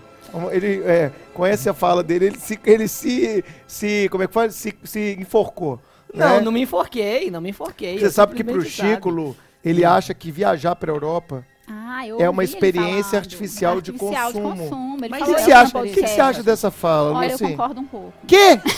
Ele, 0.51 0.81
é, 0.85 1.12
com 1.33 1.45
essa 1.45 1.73
fala 1.73 2.01
dele, 2.01 2.27
ele 2.27 2.39
se, 2.39 2.57
ele 2.63 2.88
se, 2.88 3.43
se 3.67 4.07
como 4.09 4.23
é 4.23 4.27
que 4.27 4.33
faz? 4.33 4.55
Se, 4.55 4.73
se 4.81 5.17
enforcou. 5.19 5.77
Não, 6.13 6.38
né? 6.38 6.41
não 6.41 6.51
me 6.53 6.62
enforquei, 6.62 7.29
não 7.29 7.41
me 7.41 7.50
enforquei. 7.50 8.00
Você 8.00 8.09
sabe 8.09 8.33
que 8.33 8.43
pro 8.45 8.62
Chico, 8.63 9.35
ele 9.63 9.85
acha 9.85 10.13
que 10.13 10.31
viajar 10.31 10.75
pra 10.75 10.91
Europa 10.91 11.45
Ah, 11.67 12.05
eu 12.07 12.19
É 12.19 12.29
uma 12.29 12.43
experiência 12.43 13.03
falando. 13.03 13.15
artificial 13.23 13.81
de 13.81 13.91
Artificial 13.91 14.33
consumo. 14.33 14.97
Ele 15.05 15.09
Mas 15.09 15.21
O 15.21 15.25
falou 15.25 15.35
que, 15.35 15.35
que 15.35 15.41
é 15.41 15.45
você 15.45 15.51
acha, 15.53 15.77
o 15.77 15.83
que, 15.83 16.01
que 16.01 16.07
você 16.07 16.21
acha 16.21 16.43
dessa 16.43 16.71
fala, 16.71 17.13
Olha, 17.17 17.25
eu 17.27 17.31
Lucy? 17.31 17.47
concordo 17.47 17.81
um 17.81 17.85
pouco. 17.85 18.13
Que? 18.27 18.59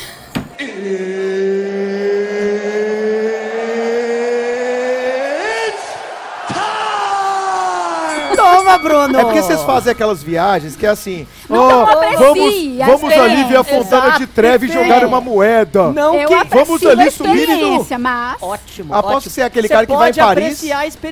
Bruno! 8.77 9.19
É 9.19 9.23
porque 9.23 9.41
vocês 9.41 9.61
fazem 9.63 9.91
aquelas 9.91 10.21
viagens 10.23 10.75
que 10.75 10.85
é 10.85 10.89
assim, 10.89 11.27
Não, 11.49 11.83
aprecie 11.83 12.17
vamos, 12.17 13.01
vamos 13.01 13.13
ali 13.17 13.43
ver 13.45 13.57
a. 13.57 13.63
Fontana 13.63 14.01
de 14.11 14.23
Exato, 14.23 14.27
Treve 14.33 14.65
e 14.65 14.69
perfeito. 14.69 14.89
jogar 14.93 15.05
uma 15.07 15.21
moeda. 15.21 15.91
Não, 15.93 16.13
eu 16.15 16.27
que... 16.27 16.43
vamos 16.49 16.85
ali 16.85 17.09
subir 17.11 17.29
e 17.43 17.47
no- 17.47 17.53
experiência, 17.53 17.97
mas... 17.97 18.37
Ótimo, 18.41 18.93
Aposto 18.93 19.07
ótimo. 19.15 19.21
que 19.23 19.29
você 19.29 19.41
é 19.41 19.43
aquele 19.45 19.67
Você 19.67 19.73
cara 19.73 19.85
que 19.85 19.91
vai 19.93 20.09
em 20.09 20.13
pode 20.13 20.19
Paris 20.19 20.63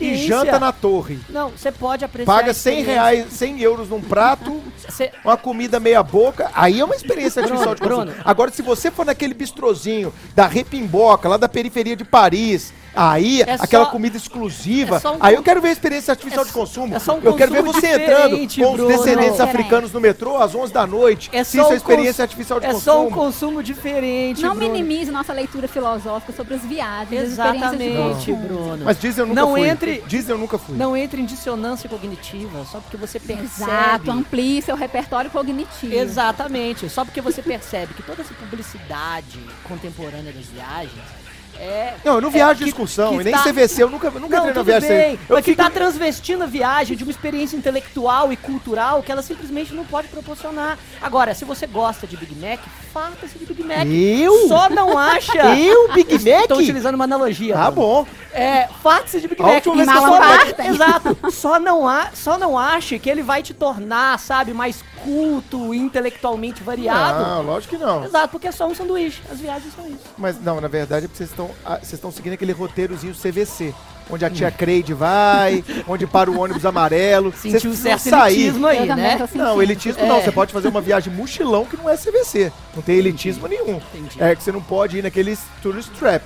e 0.02 0.16
janta 0.28 0.60
na 0.60 0.72
torre. 0.72 1.20
Não, 1.30 1.50
você 1.50 1.72
pode 1.72 2.04
apreciar 2.06 2.34
Paga 2.36 2.54
100 2.54 2.80
experiência. 2.80 3.02
reais, 3.02 3.26
100 3.34 3.62
euros 3.62 3.90
num 3.90 4.02
prato, 4.02 4.62
Você- 4.90 5.12
uma 5.24 5.38
comida 5.38 5.80
meia 5.80 6.02
boca, 6.04 6.50
aí 6.54 6.80
é 6.80 6.86
uma 6.86 6.96
experiência 6.96 7.42
artificial 7.42 7.76
de 7.76 7.82
consumo. 7.82 8.06
Bruno. 8.06 8.18
Agora, 8.26 8.52
se 8.52 8.62
você 8.62 8.90
for 8.92 9.06
naquele 9.06 9.34
bistrozinho 9.34 10.14
da 10.36 10.48
Repimboca, 10.48 11.30
lá 11.30 11.38
da 11.38 11.48
periferia 11.50 11.96
de 11.96 12.04
Paris, 12.04 12.74
Aí, 12.96 13.42
É 13.42 13.54
aquela 13.60 13.86
só- 13.86 13.92
comida 13.92 14.18
exclusiva. 14.18 15.02
é 15.04 15.10
um 15.10 15.18
aí 15.20 15.36
eu 15.36 15.44
quero 15.44 15.62
ver 15.62 15.70
a 15.70 15.72
experiência 15.72 16.12
artificial 16.12 16.44
é 16.44 16.48
de 16.48 16.54
consumo. 16.54 16.96
é 16.96 17.00
só 17.00 17.16
um 17.18 17.22
eu 17.22 17.36
quero 17.36 17.52
ver 17.52 17.62
você 17.62 17.88
entrando 17.88 18.32
com 18.38 18.44
os 18.44 18.48
descendentes 18.48 19.32
Diferente. 19.32 19.42
africanos 19.42 19.92
no 19.94 20.00
metrô 20.02 20.38
às 20.38 20.54
11 20.56 20.74
da 20.74 20.86
noite. 20.88 21.30
É 21.32 21.44
Se 21.44 21.58
só 21.58 21.64
isso 21.64 21.74
é 21.74 21.76
experiência 21.78 22.22
artificial 22.24 22.60
de 22.60 22.66
É 22.66 22.70
consumo. 22.74 22.84
só 22.84 23.06
um 23.08 23.12
consumo 23.12 23.64
diferente, 23.64 24.42
Não 24.42 24.56
Bruno. 24.56 24.72
minimize 24.74 25.12
nossa 25.12 25.34
leitura 25.34 25.68
filosófica 25.68 26.34
sobre 26.34 26.56
as 26.56 26.62
viagens, 26.64 27.22
as 27.22 27.30
Exatamente, 27.30 27.96
consumo. 27.98 28.48
Bruno. 28.48 28.86
Mas 28.86 29.00
Disney 29.00 29.22
eu 29.24 29.28
nunca 29.28 29.42
Não 29.42 29.52
fui. 29.52 29.68
entre- 29.68 30.04
Disney 30.08 30.34
eu 30.34 30.38
nunca 30.38 30.58
fui. 30.58 30.78
Não 30.78 30.98
entre 30.98 31.22
em 31.22 31.26
dissonância 31.26 31.90
cognitiva, 31.90 32.66
só 32.66 32.80
porque 32.80 32.98
você 32.98 33.20
percebe. 33.20 33.44
Exato, 33.72 34.12
amplie 34.12 34.62
seu 34.62 34.76
repertório 34.76 35.30
cognitivo. 35.30 35.94
Exatamente. 35.94 36.90
Só 36.90 37.06
porque 37.06 37.22
você 37.22 37.42
percebe 37.42 37.94
que 37.94 38.04
toda 38.04 38.22
essa 38.22 38.34
publicidade 38.34 39.40
contemporânea 39.68 40.32
das 40.34 40.46
viagens 40.48 41.19
é. 41.60 41.94
Não, 42.04 42.16
eu 42.16 42.22
não 42.22 42.30
viajo 42.32 42.56
de 42.60 42.64
que- 42.64 42.70
excursão, 42.70 43.16
que 43.16 43.22
e 43.22 43.24
nem 43.26 43.34
tá- 43.34 43.44
CVC, 43.44 43.84
eu 43.84 43.90
nunca, 43.90 44.10
nunca 44.12 44.38
Não, 44.38 44.48
entrei 44.50 44.54
na 44.54 44.64
viagem. 44.64 44.90
bem, 44.90 45.20
Eu 45.30 45.36
mas 45.36 45.46
que 45.46 45.52
fico- 45.52 45.64
tá 45.64 45.70
transvestindo 45.70 46.44
a 46.44 46.48
viagem 46.48 46.96
de 46.96 47.04
uma 47.04 47.12
experiência 47.12 47.56
intelectual 47.58 48.32
e 48.32 48.38
cultural 48.38 49.04
que 49.04 49.12
ela 49.12 49.22
simplesmente 49.22 49.74
não 49.74 49.84
pode 49.86 50.08
proporcionar. 50.08 50.78
Agora, 51.02 51.34
se 51.34 51.44
você 51.46 51.68
gosta 51.68 52.08
de 52.08 52.16
Big 52.18 52.34
Mac, 52.36 52.60
farta-se 52.94 53.38
de 53.38 53.46
Big 53.46 53.64
Mac. 53.64 53.86
Eu? 53.88 54.48
Só 54.48 54.70
não 54.70 54.98
acha. 54.98 55.34
Eu, 55.60 55.92
Big 55.94 56.14
Mac? 56.14 56.42
Estou 56.44 56.58
utilizando 56.60 56.96
uma 56.96 57.04
analogia. 57.04 57.54
Tá 57.56 57.70
Bruno. 57.72 57.88
bom. 57.88 58.08
É, 58.32 58.68
farta-se 58.84 59.20
de 59.20 59.28
Big 59.28 59.42
A 59.42 59.46
Mac. 59.46 59.56
última 59.56 59.76
vez 59.76 59.90
que 59.90 59.96
Fartem. 60.00 60.68
Exato. 60.68 61.18
Só 61.32 61.60
não, 61.60 61.88
há, 61.88 62.10
só 62.14 62.38
não 62.38 62.58
ache 62.58 63.00
que 63.00 63.10
ele 63.10 63.24
vai 63.24 63.42
te 63.42 63.54
tornar, 63.54 64.18
sabe, 64.20 64.54
mais 64.54 64.84
culto, 65.04 65.74
intelectualmente 65.74 66.62
variado. 66.64 67.24
Não, 67.24 67.42
lógico 67.44 67.76
que 67.78 67.82
não. 67.84 68.04
Exato, 68.04 68.30
porque 68.30 68.48
é 68.48 68.52
só 68.52 68.68
um 68.68 68.76
sanduíche. 68.76 69.22
As 69.32 69.40
viagens 69.40 69.74
são 69.74 69.86
isso. 69.88 70.00
Mas 70.18 70.40
não, 70.42 70.60
na 70.62 70.68
verdade 70.68 71.06
é 71.06 71.10
vocês 71.12 71.30
estão, 71.30 71.49
vocês 71.64 71.94
estão 71.94 72.12
seguindo 72.12 72.34
aquele 72.34 72.52
roteirozinho 72.52 73.14
CVC. 73.14 73.74
Onde 74.12 74.26
a 74.26 74.30
tia 74.30 74.50
Creide 74.50 74.92
vai, 74.92 75.64
onde 75.88 76.08
para 76.08 76.32
o 76.32 76.40
ônibus 76.40 76.66
amarelo. 76.66 77.32
Sentiu 77.32 77.70
um 77.70 77.76
certo 77.76 78.10
sair. 78.10 78.34
elitismo 78.42 78.66
aí, 78.66 78.88
né? 78.88 79.28
Não, 79.36 79.62
elitismo 79.62 80.02
É. 80.04 80.08
não. 80.08 80.20
Você 80.20 80.32
pode 80.32 80.52
fazer 80.52 80.68
uma 80.68 80.82
viagem 80.82 81.14
mochilão 81.14 81.64
que 81.64 81.78
não 81.78 81.88
é 81.88 81.96
CVC. 81.96 82.52
Não 82.76 82.82
tem 82.82 82.98
elitismo 82.98 83.48
nenhum. 83.48 83.80
Entendi. 83.94 84.22
É 84.22 84.36
que 84.36 84.42
você 84.42 84.52
não 84.52 84.62
pode 84.64 84.98
ir 84.98 85.04
naqueles 85.04 85.40
tourist 85.62 85.92
trap. 85.92 86.24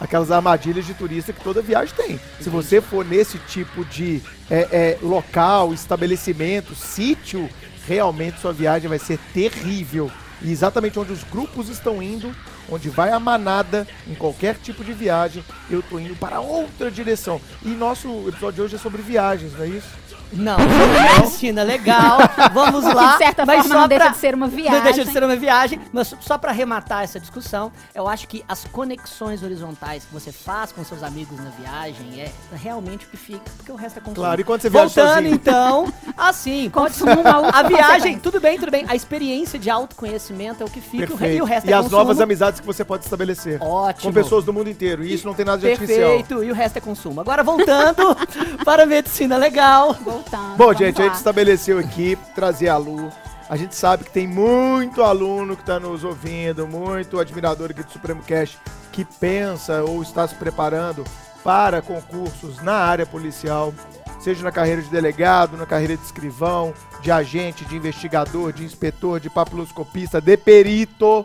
Aquelas 0.00 0.30
armadilhas 0.30 0.86
de 0.86 0.94
turista 0.94 1.32
que 1.32 1.40
toda 1.42 1.60
viagem 1.60 1.94
tem. 1.94 2.20
Se 2.40 2.48
você 2.48 2.80
for 2.80 3.04
nesse 3.04 3.38
tipo 3.38 3.84
de 3.84 4.22
é, 4.50 4.68
é, 4.72 4.98
local, 5.02 5.74
estabelecimento, 5.74 6.74
sítio, 6.74 7.48
realmente 7.86 8.40
sua 8.40 8.52
viagem 8.52 8.88
vai 8.88 8.98
ser 8.98 9.18
terrível. 9.34 10.10
E 10.42 10.50
exatamente 10.52 10.98
onde 10.98 11.12
os 11.12 11.22
grupos 11.24 11.68
estão 11.68 12.02
indo, 12.02 12.34
onde 12.70 12.88
vai 12.88 13.10
a 13.10 13.20
manada, 13.20 13.86
em 14.06 14.14
qualquer 14.14 14.56
tipo 14.56 14.84
de 14.84 14.92
viagem, 14.92 15.44
eu 15.70 15.82
tô 15.82 15.98
indo 15.98 16.16
para 16.16 16.40
outra 16.40 16.90
direção. 16.90 17.40
E 17.62 17.68
nosso 17.68 18.08
episódio 18.28 18.52
de 18.52 18.62
hoje 18.62 18.74
é 18.76 18.78
sobre 18.78 19.02
viagens, 19.02 19.52
não 19.52 19.64
é 19.64 19.68
isso? 19.68 19.88
Não, 20.32 20.56
não 20.58 21.14
medicina 21.20 21.62
legal. 21.62 22.18
Vamos 22.52 22.84
lá. 22.92 23.12
de 23.12 23.18
certa 23.18 23.46
mas 23.46 23.58
forma 23.60 23.74
só 23.74 23.80
não 23.82 23.88
deixa 23.88 24.04
pra- 24.04 24.12
de 24.12 24.18
ser 24.18 24.34
uma 24.34 24.46
Não 24.46 24.54
viagem. 24.56 24.82
deixa 24.82 25.04
de 25.04 25.12
ser 25.12 25.22
uma 25.24 25.36
viagem, 25.36 25.80
mas 25.92 26.14
só 26.20 26.36
pra 26.36 26.50
arrematar 26.50 27.04
essa 27.04 27.18
discussão, 27.20 27.70
eu 27.94 28.08
acho 28.08 28.26
que 28.28 28.44
as 28.48 28.64
conexões 28.64 29.42
horizontais 29.42 30.04
que 30.04 30.12
você 30.12 30.32
faz 30.32 30.72
com 30.72 30.84
seus 30.84 31.02
amigos 31.02 31.38
na 31.38 31.50
viagem 31.50 32.20
é 32.20 32.30
realmente 32.54 33.06
o 33.06 33.08
que 33.08 33.16
fica, 33.16 33.40
porque 33.56 33.70
o 33.72 33.76
resto 33.76 33.98
é 33.98 34.00
consumo. 34.00 34.16
Claro, 34.16 34.40
e 34.40 34.44
quando 34.44 34.60
você 34.62 34.70
viaja 34.70 34.86
Voltando 34.86 35.14
sozinho? 35.14 35.34
então, 35.34 35.92
assim, 36.16 36.70
Consumo 36.74 37.12
a 37.52 37.62
viagem, 37.62 38.18
tudo 38.18 38.40
bem, 38.40 38.58
tudo 38.58 38.70
bem. 38.70 38.84
A 38.88 38.94
experiência 38.96 39.58
de 39.58 39.70
autoconhecimento 39.70 40.62
é 40.62 40.66
o 40.66 40.70
que 40.70 40.80
fica 40.80 41.06
Perfeito. 41.06 41.36
e 41.38 41.42
o 41.42 41.44
resto 41.44 41.68
e 41.68 41.72
é 41.72 41.76
as 41.76 41.82
consumo. 41.84 41.98
novas 42.00 42.20
amizades 42.20 42.60
que 42.60 42.66
você 42.66 42.84
pode 42.84 43.04
estabelecer. 43.04 43.62
Ótimo. 43.62 44.12
Com 44.12 44.12
pessoas 44.12 44.44
do 44.44 44.52
mundo 44.52 44.68
inteiro. 44.68 45.04
E 45.04 45.12
isso 45.14 45.26
não 45.26 45.34
tem 45.34 45.44
nada 45.44 45.58
de 45.58 45.70
artificial. 45.70 46.08
Perfeito, 46.10 46.42
e 46.44 46.50
o 46.50 46.54
resto 46.54 46.76
é 46.78 46.80
consumo. 46.80 47.20
Agora 47.20 47.42
voltando 47.42 48.16
para 48.64 48.82
a 48.82 48.86
medicina 48.86 49.36
legal. 49.36 49.96
Voltando. 50.16 50.56
Bom, 50.56 50.72
gente, 50.72 51.00
a 51.00 51.04
lá. 51.04 51.08
gente 51.08 51.18
estabeleceu 51.18 51.78
aqui, 51.78 52.18
trazer 52.34 52.68
a 52.68 52.76
Lu. 52.76 53.12
A 53.48 53.56
gente 53.56 53.74
sabe 53.74 54.04
que 54.04 54.10
tem 54.10 54.26
muito 54.26 55.02
aluno 55.02 55.54
que 55.54 55.62
está 55.62 55.78
nos 55.78 56.02
ouvindo, 56.02 56.66
muito 56.66 57.20
admirador 57.20 57.70
aqui 57.70 57.82
do 57.82 57.92
Supremo 57.92 58.22
Cash 58.22 58.58
que 58.92 59.04
pensa 59.04 59.84
ou 59.84 60.02
está 60.02 60.26
se 60.26 60.34
preparando 60.34 61.04
para 61.44 61.82
concursos 61.82 62.62
na 62.62 62.72
área 62.72 63.04
policial, 63.04 63.72
seja 64.18 64.42
na 64.42 64.50
carreira 64.50 64.80
de 64.80 64.88
delegado, 64.88 65.56
na 65.56 65.66
carreira 65.66 65.96
de 65.96 66.02
escrivão, 66.02 66.72
de 67.02 67.12
agente, 67.12 67.64
de 67.66 67.76
investigador, 67.76 68.54
de 68.54 68.64
inspetor, 68.64 69.20
de 69.20 69.28
papiloscopista, 69.28 70.18
de 70.18 70.36
perito. 70.36 71.24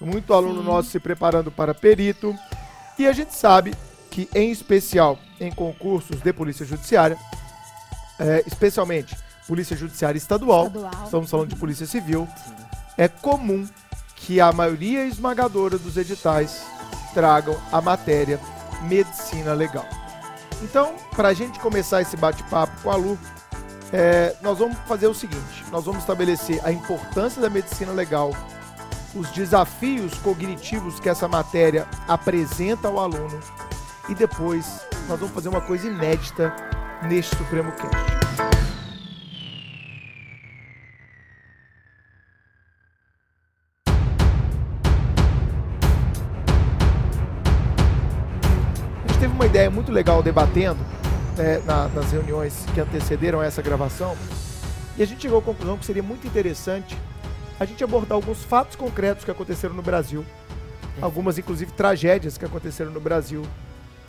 Muito 0.00 0.34
aluno 0.34 0.60
Sim. 0.60 0.66
nosso 0.66 0.90
se 0.90 0.98
preparando 0.98 1.50
para 1.50 1.72
perito. 1.72 2.34
E 2.98 3.06
a 3.06 3.12
gente 3.12 3.34
sabe 3.34 3.72
que, 4.10 4.28
em 4.34 4.50
especial 4.50 5.16
em 5.40 5.50
concursos 5.52 6.20
de 6.20 6.32
polícia 6.32 6.66
judiciária, 6.66 7.16
é, 8.22 8.42
especialmente 8.46 9.16
Polícia 9.46 9.76
Judiciária 9.76 10.16
Estadual, 10.16 10.66
Estadual. 10.68 11.04
estamos 11.04 11.30
falando 11.30 11.48
de 11.48 11.56
Polícia 11.56 11.86
Civil, 11.86 12.28
é 12.96 13.08
comum 13.08 13.66
que 14.14 14.40
a 14.40 14.52
maioria 14.52 15.04
esmagadora 15.04 15.76
dos 15.76 15.96
editais 15.96 16.64
tragam 17.12 17.58
a 17.72 17.80
matéria 17.80 18.38
medicina 18.82 19.52
legal. 19.52 19.86
Então, 20.62 20.94
para 21.16 21.28
a 21.28 21.34
gente 21.34 21.58
começar 21.58 22.00
esse 22.00 22.16
bate-papo 22.16 22.72
com 22.82 22.90
a 22.90 22.96
Lu, 22.96 23.18
é, 23.92 24.36
nós 24.40 24.58
vamos 24.58 24.78
fazer 24.86 25.08
o 25.08 25.14
seguinte: 25.14 25.64
nós 25.72 25.84
vamos 25.84 26.00
estabelecer 26.00 26.64
a 26.64 26.70
importância 26.70 27.42
da 27.42 27.50
medicina 27.50 27.90
legal, 27.90 28.30
os 29.14 29.28
desafios 29.30 30.14
cognitivos 30.18 31.00
que 31.00 31.08
essa 31.08 31.26
matéria 31.26 31.88
apresenta 32.06 32.86
ao 32.86 33.00
aluno 33.00 33.40
e 34.08 34.14
depois 34.14 34.80
nós 35.08 35.18
vamos 35.18 35.34
fazer 35.34 35.48
uma 35.48 35.60
coisa 35.60 35.88
inédita 35.88 36.71
neste 37.08 37.36
Supremo 37.36 37.72
Cast. 37.72 38.12
A 49.04 49.08
gente 49.08 49.18
teve 49.20 49.32
uma 49.34 49.46
ideia 49.46 49.70
muito 49.70 49.90
legal 49.92 50.22
debatendo 50.22 50.78
né, 51.36 51.60
na- 51.64 51.88
nas 51.88 52.10
reuniões 52.12 52.64
que 52.74 52.80
antecederam 52.80 53.42
essa 53.42 53.62
gravação 53.62 54.16
e 54.96 55.02
a 55.02 55.06
gente 55.06 55.22
chegou 55.22 55.38
à 55.38 55.42
conclusão 55.42 55.78
que 55.78 55.84
seria 55.86 56.02
muito 56.02 56.26
interessante 56.26 56.96
a 57.58 57.64
gente 57.64 57.82
abordar 57.82 58.16
alguns 58.16 58.42
fatos 58.44 58.76
concretos 58.76 59.24
que 59.24 59.30
aconteceram 59.30 59.74
no 59.74 59.82
Brasil, 59.82 60.24
algumas 61.00 61.38
inclusive 61.38 61.72
tragédias 61.72 62.36
que 62.36 62.44
aconteceram 62.44 62.90
no 62.90 63.00
Brasil 63.00 63.42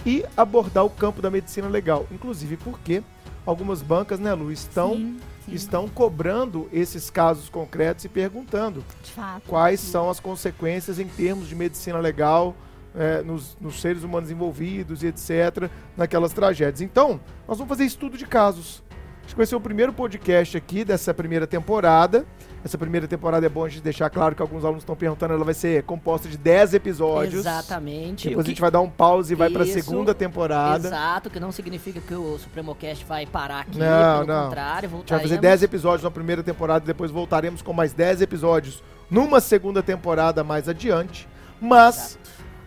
e 0.05 0.25
abordar 0.36 0.86
o 0.86 0.89
campo 0.89 1.22
da 1.22 1.29
medicina 1.29 1.67
legal, 1.67 2.05
inclusive 2.12 2.57
porque 2.57 3.03
algumas 3.45 3.81
bancas, 3.81 4.19
né, 4.19 4.33
Lu, 4.33 4.51
estão 4.51 4.95
Sim, 4.95 5.19
sim, 5.45 5.53
estão 5.53 5.88
cobrando 5.88 6.69
esses 6.72 7.10
casos 7.10 7.50
concretos 7.50 8.05
e 8.05 8.10
perguntando 8.10 8.83
fato. 9.03 9.43
quais 9.48 9.79
são 9.79 10.10
as 10.10 10.19
consequências 10.19 11.00
em 11.00 11.07
termos 11.07 11.48
de 11.48 11.55
medicina 11.55 12.00
legal 12.00 12.55
é, 12.95 13.22
nos, 13.22 13.57
nos 13.60 13.81
seres 13.81 14.03
humanos 14.03 14.29
envolvidos 14.29 15.03
e 15.03 15.07
etc. 15.07 15.69
naquelas 15.98 16.31
tragédias. 16.31 16.81
Então, 16.81 17.19
nós 17.48 17.57
vamos 17.57 17.69
fazer 17.69 17.86
estudo 17.86 18.17
de 18.17 18.25
casos. 18.25 18.83
Acho 19.25 19.33
que 19.33 19.38
vai 19.38 19.45
ser 19.45 19.55
o 19.55 19.62
primeiro 19.62 19.93
podcast 19.93 20.55
aqui 20.57 20.83
dessa 20.83 21.13
primeira 21.13 21.48
temporada. 21.48 22.25
Essa 22.63 22.77
primeira 22.77 23.05
temporada 23.08 23.46
é 23.46 23.50
bom 23.50 23.65
a 23.65 23.70
gente 23.70 23.82
deixar 23.82 24.10
claro 24.10 24.34
que 24.36 24.41
alguns 24.41 24.63
alunos 24.63 24.84
estão 24.84 24.96
perguntando, 24.96 25.34
ela 25.34 25.43
vai 25.43 25.53
ser 25.53 25.84
composta 25.84 26.29
de 26.29 26.38
10 26.38 26.74
episódios. 26.75 27.41
Exatamente. 27.41 28.29
Depois 28.29 28.46
O 28.46 28.48
a 28.48 28.50
gente 28.50 28.55
que- 28.55 28.62
vai 28.62 28.72
dar 28.72 28.79
um 28.79 28.89
pause 28.89 29.34
e 29.34 29.36
vai 29.36 29.50
para 29.50 29.63
a 29.63 29.67
segunda 29.67 30.13
temporada. 30.13 30.88
Exato, 30.88 31.29
que 31.29 31.39
não 31.41 31.51
significa 31.51 32.00
que 32.00 32.13
o 32.15 32.38
Supremocast 32.38 33.03
vai 33.03 33.25
parar 33.25 33.60
aqui, 33.62 33.77
Não, 33.77 34.24
pelo 34.25 34.27
não. 34.27 34.46
contrário, 34.46 34.70
A 34.77 34.82
gente 34.82 34.82
vai 34.82 34.98
voltaremos. 35.00 35.29
fazer 35.29 35.41
10 35.41 35.63
episódios 35.63 36.03
na 36.03 36.12
primeira 36.12 36.41
temporada, 36.41 36.86
depois 36.86 37.12
voltaremos 37.12 37.62
com 37.62 37.74
mais 37.74 37.91
10 37.91 38.22
episódios 38.22 38.82
numa 39.12 39.41
segunda 39.41 39.84
temporada 39.84 40.41
mais 40.41 40.70
adiante. 40.70 41.27
Mas 41.60 42.17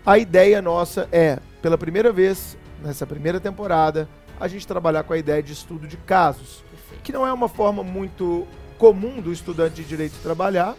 a 0.05 0.19
ideia 0.19 0.61
nossa 0.61 1.09
é, 1.11 1.39
pela 1.63 1.79
primeira 1.79 2.13
vez, 2.13 2.57
nessa 2.85 3.07
primeira 3.07 3.41
temporada, 3.41 4.07
a 4.39 4.47
gente 4.47 4.67
trabalhar 4.67 5.03
com 5.05 5.15
a 5.15 5.19
ideia 5.19 5.43
de 5.43 5.55
estudo 5.55 5.87
de 5.89 5.97
casos. 5.97 6.63
Perfeito. 6.71 7.03
Que 7.03 7.13
não 7.13 7.27
é 7.27 7.33
uma 7.33 7.49
forma 7.49 7.83
muito 7.83 8.47
comum 8.79 9.21
do 9.21 9.33
estudante 9.33 9.77
de 9.77 9.85
direito 9.85 10.15
trabalhar, 10.23 10.77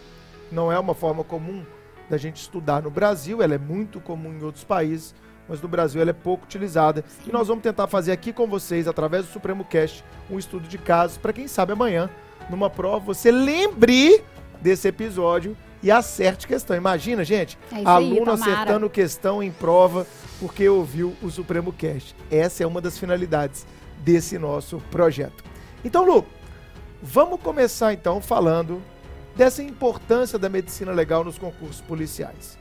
não 0.52 0.72
é 0.72 0.80
uma 0.80 0.94
forma 0.94 1.24
comum 1.24 1.66
da 2.10 2.18
gente 2.18 2.38
estudar 2.38 2.82
no 2.82 2.90
Brasil, 2.90 3.42
ela 3.42 3.56
é 3.56 3.58
muito 3.58 4.00
comum 4.00 4.34
em 4.34 4.44
outros 4.44 4.64
países, 4.64 5.14
mas 5.48 5.62
no 5.62 5.68
Brasil 5.68 6.02
ela 6.02 6.12
é 6.12 6.14
pouco 6.14 6.46
utilizada. 6.46 7.04
E 7.26 7.32
nós 7.32 7.48
vamos 7.48 7.64
tentar 7.64 7.88
fazer 7.88 8.12
aqui 8.12 8.32
com 8.32 8.48
vocês, 8.48 8.88
através 8.88 9.26
do 9.26 9.32
Supremo 9.32 9.66
Cast, 9.66 10.04
um 10.30 10.40
estudo 10.40 10.68
de 10.68 10.78
casos, 10.78 11.18
para 11.18 11.34
quem 11.34 11.48
sabe 11.48 11.74
amanhã, 11.74 12.10
numa 12.50 12.70
prova, 12.70 13.00
você 13.00 13.32
lembre 13.32 14.24
desse 14.62 14.88
episódio 14.88 15.56
e 15.84 15.92
acerte 15.92 16.48
questão. 16.48 16.76
Imagina, 16.76 17.24
gente, 17.24 17.58
É 17.72 17.76
aí, 17.76 17.86
aluno 17.86 18.32
acertando 18.32 18.90
questão 18.90 19.44
em 19.44 19.52
prova 19.52 20.08
porque 20.40 20.68
ouviu 20.68 21.16
o 21.22 21.30
Supremo 21.30 21.72
Cast. 21.74 22.16
Essa 22.32 22.64
é 22.64 22.68
uma 22.68 22.82
das 22.82 22.98
finalidades 22.98 23.66
desse 24.00 24.38
nosso 24.38 24.82
projeto. 24.92 25.44
Então, 25.84 26.06
Lu, 26.06 26.26
vamos 27.02 27.40
começar 27.42 27.94
então 27.94 28.22
falando 28.22 28.82
dessa 29.36 29.62
importância 29.62 30.40
da 30.40 30.50
medicina 30.50 30.92
legal 30.92 31.24
nos 31.24 31.38
concursos 31.38 31.82
policiais. 31.82 32.58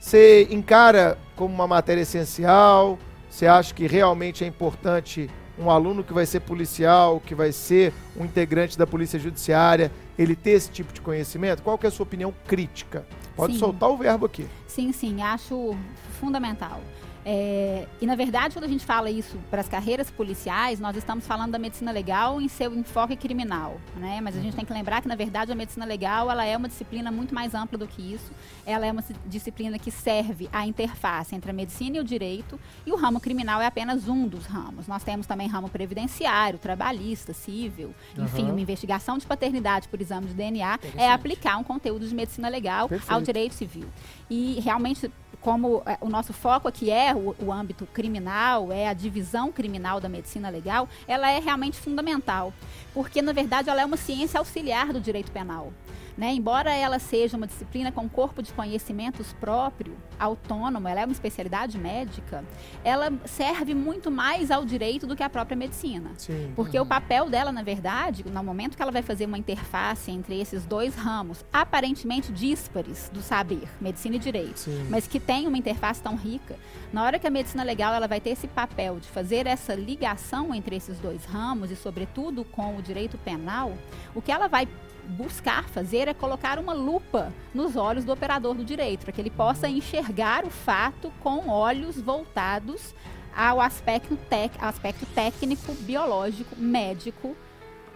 Você 0.00 0.46
encara 0.50 1.18
como 1.34 1.54
uma 1.54 1.66
matéria 1.66 2.02
essencial? 2.02 2.98
Você 3.28 3.46
acha 3.46 3.74
que 3.74 3.86
realmente 3.86 4.44
é 4.44 4.46
importante 4.46 5.28
um 5.58 5.70
aluno 5.70 6.04
que 6.04 6.12
vai 6.12 6.26
ser 6.26 6.40
policial, 6.40 7.20
que 7.20 7.34
vai 7.34 7.50
ser 7.50 7.92
um 8.16 8.24
integrante 8.24 8.78
da 8.78 8.86
Polícia 8.86 9.18
Judiciária, 9.18 9.90
ele 10.18 10.36
ter 10.36 10.50
esse 10.50 10.70
tipo 10.70 10.92
de 10.92 11.00
conhecimento? 11.00 11.62
Qual 11.62 11.76
que 11.78 11.86
é 11.86 11.88
a 11.88 11.92
sua 11.92 12.04
opinião 12.04 12.32
crítica? 12.46 13.06
Pode 13.34 13.54
Sim. 13.54 13.58
soltar 13.58 13.90
o 13.90 13.96
verbo 13.96 14.26
aqui. 14.26 14.46
Sim, 14.66 14.92
sim, 14.92 15.22
acho 15.22 15.76
fundamental. 16.20 16.80
É, 17.28 17.88
e 18.00 18.06
na 18.06 18.14
verdade, 18.14 18.54
quando 18.54 18.66
a 18.66 18.68
gente 18.68 18.86
fala 18.86 19.10
isso 19.10 19.36
para 19.50 19.60
as 19.60 19.68
carreiras 19.68 20.08
policiais, 20.08 20.78
nós 20.78 20.96
estamos 20.96 21.26
falando 21.26 21.50
da 21.50 21.58
medicina 21.58 21.90
legal 21.90 22.40
em 22.40 22.46
seu 22.46 22.72
enfoque 22.72 23.16
criminal, 23.16 23.80
né? 23.96 24.20
Mas 24.22 24.36
a 24.36 24.40
gente 24.40 24.54
tem 24.54 24.64
que 24.64 24.72
lembrar 24.72 25.02
que 25.02 25.08
na 25.08 25.16
verdade 25.16 25.50
a 25.50 25.54
medicina 25.56 25.84
legal 25.84 26.30
ela 26.30 26.44
é 26.44 26.56
uma 26.56 26.68
disciplina 26.68 27.10
muito 27.10 27.34
mais 27.34 27.52
ampla 27.52 27.76
do 27.76 27.88
que 27.88 28.00
isso. 28.00 28.30
Ela 28.64 28.86
é 28.86 28.92
uma 28.92 29.02
disciplina 29.26 29.76
que 29.76 29.90
serve 29.90 30.48
à 30.52 30.64
interface 30.68 31.34
entre 31.34 31.50
a 31.50 31.52
medicina 31.52 31.96
e 31.96 32.00
o 32.00 32.04
direito, 32.04 32.60
e 32.86 32.92
o 32.92 32.96
ramo 32.96 33.18
criminal 33.18 33.60
é 33.60 33.66
apenas 33.66 34.06
um 34.06 34.28
dos 34.28 34.46
ramos. 34.46 34.86
Nós 34.86 35.02
temos 35.02 35.26
também 35.26 35.48
ramo 35.48 35.68
previdenciário, 35.68 36.60
trabalhista, 36.60 37.32
civil, 37.32 37.92
enfim, 38.16 38.42
Aham. 38.42 38.52
uma 38.52 38.60
investigação 38.60 39.18
de 39.18 39.26
paternidade 39.26 39.88
por 39.88 40.00
exame 40.00 40.28
de 40.28 40.34
DNA 40.34 40.78
é 40.96 41.10
aplicar 41.10 41.56
um 41.56 41.64
conteúdo 41.64 42.06
de 42.06 42.14
medicina 42.14 42.48
legal 42.48 42.82
ao 42.82 42.88
Perfeito. 42.88 43.24
direito 43.24 43.54
civil. 43.54 43.88
E 44.30 44.60
realmente 44.60 45.10
como 45.46 45.80
é, 45.86 45.96
o 46.00 46.08
nosso 46.08 46.32
foco 46.32 46.66
aqui 46.66 46.90
é 46.90 47.14
o, 47.14 47.36
o 47.38 47.52
âmbito 47.52 47.86
criminal, 47.94 48.72
é 48.72 48.88
a 48.88 48.92
divisão 48.92 49.52
criminal 49.52 50.00
da 50.00 50.08
medicina 50.08 50.48
legal, 50.48 50.88
ela 51.06 51.30
é 51.30 51.38
realmente 51.38 51.76
fundamental, 51.76 52.52
porque 52.92 53.22
na 53.22 53.32
verdade 53.32 53.70
ela 53.70 53.80
é 53.80 53.84
uma 53.84 53.96
ciência 53.96 54.38
auxiliar 54.38 54.92
do 54.92 55.00
direito 55.00 55.30
penal. 55.30 55.72
Né? 56.16 56.32
Embora 56.32 56.72
ela 56.72 56.98
seja 56.98 57.36
uma 57.36 57.46
disciplina 57.46 57.92
com 57.92 58.08
corpo 58.08 58.42
de 58.42 58.52
conhecimentos 58.52 59.34
próprio, 59.34 59.96
autônomo, 60.18 60.88
ela 60.88 61.02
é 61.02 61.04
uma 61.04 61.12
especialidade 61.12 61.78
médica, 61.78 62.42
ela 62.82 63.12
serve 63.26 63.74
muito 63.74 64.10
mais 64.10 64.50
ao 64.50 64.64
direito 64.64 65.06
do 65.06 65.14
que 65.14 65.22
a 65.22 65.28
própria 65.28 65.56
medicina. 65.56 66.10
Sim. 66.16 66.52
Porque 66.56 66.78
o 66.80 66.86
papel 66.86 67.28
dela, 67.28 67.52
na 67.52 67.62
verdade, 67.62 68.24
no 68.24 68.42
momento 68.42 68.76
que 68.76 68.82
ela 68.82 68.92
vai 68.92 69.02
fazer 69.02 69.26
uma 69.26 69.36
interface 69.36 70.10
entre 70.10 70.40
esses 70.40 70.64
dois 70.64 70.94
ramos, 70.94 71.44
aparentemente 71.52 72.32
díspares 72.32 73.10
do 73.12 73.20
saber, 73.20 73.68
medicina 73.78 74.16
e 74.16 74.18
direito, 74.18 74.60
Sim. 74.60 74.86
mas 74.88 75.06
que 75.06 75.20
tem 75.20 75.46
uma 75.46 75.58
interface 75.58 76.00
tão 76.00 76.16
rica, 76.16 76.56
na 76.92 77.04
hora 77.04 77.18
que 77.18 77.26
a 77.26 77.30
medicina 77.30 77.62
legal 77.62 77.92
ela 77.92 78.08
vai 78.08 78.22
ter 78.22 78.30
esse 78.30 78.48
papel 78.48 78.98
de 78.98 79.08
fazer 79.08 79.46
essa 79.46 79.74
ligação 79.74 80.54
entre 80.54 80.76
esses 80.76 80.98
dois 80.98 81.26
ramos 81.26 81.70
e, 81.70 81.76
sobretudo, 81.76 82.42
com 82.42 82.76
o 82.76 82.80
direito 82.80 83.18
penal, 83.18 83.74
o 84.14 84.22
que 84.22 84.32
ela 84.32 84.48
vai 84.48 84.66
buscar 85.08 85.68
fazer 85.68 86.08
é 86.08 86.14
colocar 86.14 86.58
uma 86.58 86.72
lupa 86.72 87.32
nos 87.54 87.76
olhos 87.76 88.04
do 88.04 88.12
operador 88.12 88.54
do 88.54 88.64
direito, 88.64 89.04
para 89.04 89.12
que 89.12 89.20
ele 89.20 89.30
possa 89.30 89.68
enxergar 89.68 90.44
o 90.44 90.50
fato 90.50 91.12
com 91.20 91.48
olhos 91.48 92.00
voltados 92.00 92.94
ao 93.34 93.60
aspecto, 93.60 94.16
tec, 94.28 94.52
aspecto 94.60 95.06
técnico, 95.14 95.74
biológico, 95.74 96.56
médico 96.56 97.36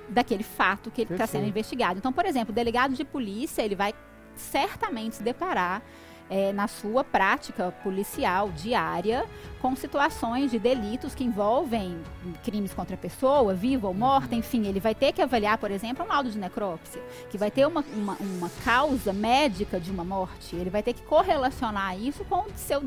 daquele 0.09 0.43
fato 0.43 0.90
que 0.90 1.02
ele 1.02 1.14
está 1.14 1.26
sendo 1.26 1.47
investigado. 1.47 1.99
Então, 1.99 2.12
por 2.12 2.26
exemplo, 2.26 2.52
o 2.52 2.55
delegado 2.55 2.95
de 2.95 3.05
polícia 3.05 3.62
ele 3.62 3.75
vai 3.75 3.95
certamente 4.35 5.17
se 5.17 5.23
deparar 5.23 5.83
eh, 6.31 6.53
na 6.53 6.69
sua 6.69 7.03
prática 7.03 7.73
policial 7.83 8.51
diária 8.51 9.27
com 9.61 9.77
situações 9.77 10.51
de 10.51 10.59
delitos 10.59 11.15
que 11.15 11.23
envolvem 11.23 12.01
crimes 12.43 12.73
contra 12.73 12.95
a 12.95 12.99
pessoa, 12.99 13.53
viva 13.53 13.89
ou 13.89 13.93
morta, 13.93 14.35
enfim, 14.35 14.67
ele 14.67 14.81
vai 14.81 14.95
ter 14.95 15.13
que 15.13 15.21
avaliar, 15.21 15.59
por 15.59 15.71
exemplo, 15.71 16.05
um 16.05 16.09
laudo 16.09 16.31
de 16.31 16.39
necrópsia, 16.39 17.03
que 17.29 17.37
vai 17.37 17.51
ter 17.51 17.67
uma, 17.67 17.85
uma, 17.93 18.17
uma 18.19 18.51
causa 18.65 19.13
médica 19.13 19.79
de 19.79 19.91
uma 19.91 20.05
morte. 20.05 20.57
Ele 20.57 20.71
vai 20.71 20.83
ter 20.83 20.95
que 20.95 21.03
correlacionar 21.03 22.01
isso 22.01 22.25
com 22.25 22.47
seu, 22.57 22.83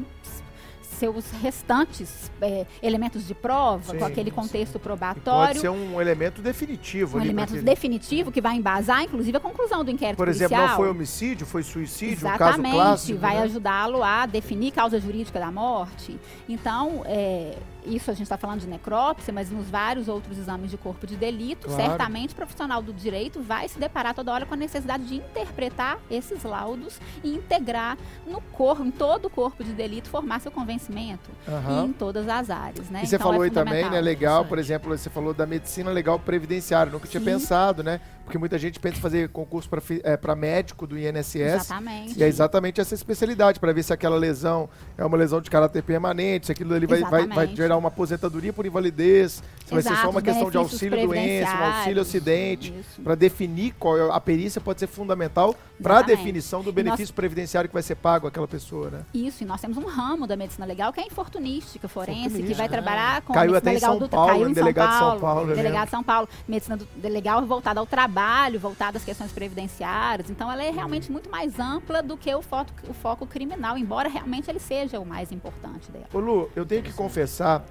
seus 1.04 1.30
restantes 1.32 2.32
eh, 2.42 2.66
elementos 2.82 3.28
de 3.28 3.34
prova, 3.36 3.92
Sim, 3.92 4.00
com 4.00 4.06
aquele 4.06 4.30
sim. 4.30 4.36
contexto 4.36 4.76
E 4.76 4.80
probatório. 4.80 5.48
pode 5.48 5.60
ser 5.60 5.70
um 5.70 6.00
elemento 6.00 6.42
definitivo 6.42 7.18
Um 7.18 7.22
elemento 7.22 7.62
definitivo 7.62 8.32
que 8.32 8.40
vai 8.40 8.56
embasar, 8.56 9.04
inclusive, 9.04 9.36
a 9.36 9.40
conclusão 9.42 9.84
do 9.84 9.92
inquérito 9.92 10.16
Por 10.16 10.30
exemplo, 10.30 10.56
policial. 10.56 10.70
não 10.70 10.76
foi 10.78 10.90
homicídio, 10.90 11.46
foi 11.46 11.62
suicídio, 11.62 12.26
um 12.26 12.32
caso 12.32 12.44
Exatamente, 12.44 12.74
clássico. 12.76 13.20
vai 13.20 13.36
né? 13.36 13.42
ajudá-lo 13.44 14.02
a 14.02 14.26
definir 14.26 14.72
causa 14.72 14.98
jurídica 14.98 15.40
da 15.42 15.52
morte. 15.52 16.18
Então, 16.48 17.02
é, 17.06 17.58
isso 17.86 18.10
a 18.10 18.14
gente 18.14 18.24
está 18.24 18.38
falando 18.38 18.62
de 18.62 18.68
necrópsia, 18.68 19.34
mas 19.34 19.50
nos 19.50 19.70
vários 19.70 20.08
outros 20.08 20.38
exames 20.38 20.70
de 20.72 20.78
corpo 20.78 21.06
de 21.08 21.16
delito, 21.16 21.68
Claro. 21.68 21.84
certamente 21.84 22.34
o 22.34 22.36
profissional 22.36 22.82
do 22.82 22.94
direito 22.94 23.42
vai 23.42 23.68
se 23.68 23.78
deparar 23.80 24.14
toda 24.14 24.32
hora 24.32 24.46
com 24.46 24.54
a 24.54 24.58
necessidade 24.58 25.06
de 25.06 25.16
interpretar 25.16 26.00
esses 26.10 26.44
laudos 26.44 27.00
e 27.24 27.34
integrar 27.36 27.98
no 28.26 28.42
corpo, 28.42 28.84
em 28.84 28.92
todo 28.92 29.26
o 29.26 29.30
corpo 29.30 29.64
de 29.64 29.74
delito, 29.74 30.10
formar 30.10 30.40
seu 30.40 30.52
convencimento 30.52 31.30
Aham. 31.48 31.86
em 31.86 31.94
todas 31.94 32.28
as 32.28 32.50
áreas. 32.50 32.90
Né? 32.90 33.02
E 33.04 33.08
você 33.08 33.16
Então, 33.16 33.28
falou 33.28 33.44
é 33.44 33.46
aí 33.48 33.52
também, 33.52 33.90
né, 33.90 34.00
legal, 34.02 34.46
por 34.46 34.58
exemplo, 34.60 34.96
você 34.98 35.10
falou 35.10 35.34
da 35.34 35.46
medicina 35.46 35.92
legal 35.92 36.20
previdenciária. 36.20 36.92
Nunca 36.92 37.08
tinha 37.08 37.20
Sim. 37.20 37.26
pensado, 37.26 37.84
né? 37.84 38.00
Porque 38.24 38.38
muita 38.38 38.58
gente 38.58 38.80
pensa 38.80 38.98
em 38.98 39.02
fazer 39.02 39.30
concurso 39.30 39.70
para 39.70 40.36
médico 40.36 40.88
do 40.88 40.98
INSS. 40.98 41.36
Exatamente. 41.36 42.20
E 42.20 42.24
é 42.24 42.28
exatamente 42.28 42.82
essa 42.82 42.94
especialidade, 42.94 43.60
para 43.60 43.74
ver 43.74 43.84
se 43.84 43.94
aquela 43.94 44.16
lesão 44.18 44.70
é 44.98 45.06
uma 45.06 45.18
lesão 45.18 45.42
de 45.42 45.50
caráter 45.50 45.84
permanente, 45.84 46.48
se 46.48 46.52
aquilo 46.52 46.74
ali 46.74 46.86
vai, 46.86 47.02
vai, 47.02 47.28
vai 47.28 47.48
gerar 47.48 47.78
uma 47.78 47.90
aposentadoria 47.90 48.54
por 48.54 48.66
invalidez, 48.66 49.44
se 49.66 49.74
vai 49.74 49.82
ser 49.82 49.90
só 49.90 49.94
Exato, 49.96 50.10
uma 50.10 50.22
questão 50.22 50.50
de 50.50 50.58
auxílio 50.58 51.08
doença, 51.08 51.54
um 51.54 51.64
auxílio 51.64 52.02
acidente, 52.02 52.74
para 53.04 53.16
definir 53.16 53.74
qual 53.78 53.98
é 53.98 54.12
a 54.12 54.20
perícia 54.20 54.62
pode 54.62 54.80
ser 54.80 54.88
fundamental 54.88 55.56
para 55.82 56.00
a 56.00 56.02
definição 56.02 56.62
do 56.62 56.68
nós- 56.68 56.76
benefício 56.76 57.14
previdenciário 57.14 57.70
que 57.70 57.74
vai 57.74 57.84
ser 57.84 57.96
pago 57.96 58.28
àquela 58.28 58.48
pessoa, 58.48 58.90
né? 58.90 59.02
Isso, 59.14 59.44
e 59.44 59.46
nós 59.46 59.60
temos 59.60 59.78
um 59.78 59.86
ramo 59.86 60.26
da 60.26 60.36
medicina 60.36 60.66
legal 60.66 60.94
que 60.94 61.00
é 61.00 61.04
a 61.04 61.08
infortunística 61.08 61.88
forense, 61.88 62.42
que 62.42 62.54
vai 62.54 62.70
trabalhar 62.70 63.22
com 63.22 63.34
Caiu 63.34 63.56
a 63.56 63.58
até 63.58 63.72
medicina 63.72 63.72
em 63.72 63.76
legal 63.76 63.92
São 63.92 64.00
do 64.00 64.10
Paulo, 64.10 64.32
caiu 64.32 64.48
em 64.48 64.52
em 64.52 64.54
delegado 64.54 64.92
de 64.92 64.98
São 64.98 65.10
São 65.12 65.20
Paulo, 65.20 65.50
eu 65.50 65.56
delegado 65.56 65.90
São 65.90 66.04
Paulo, 66.04 66.30
medicina 66.48 66.78
do, 66.78 66.88
legal 67.10 67.46
voltada 67.46 67.80
ao 67.80 67.86
trabalho, 67.86 68.13
voltada 68.60 68.98
às 68.98 69.04
questões 69.04 69.32
previdenciárias. 69.32 70.30
Então 70.30 70.52
ela 70.52 70.64
é 70.64 70.70
realmente 70.70 71.12
muito 71.12 71.30
mais 71.30 71.60
ampla 71.60 72.02
do 72.02 72.16
que 72.18 72.34
o 72.34 72.42
foco, 72.42 72.72
o 72.88 72.94
foco 72.94 73.26
criminal, 73.26 73.78
embora 73.78 74.10
realmente 74.10 74.50
ele 74.50 74.60
seja 74.60 75.00
o 75.00 75.06
mais 75.06 75.32
importante 75.32 75.92
dela. 75.92 76.08
Ô 76.14 76.20
Lu, 76.20 76.50
eu 76.56 76.66
tenho 76.66 76.84
que 76.84 76.94
confessar 76.94 77.66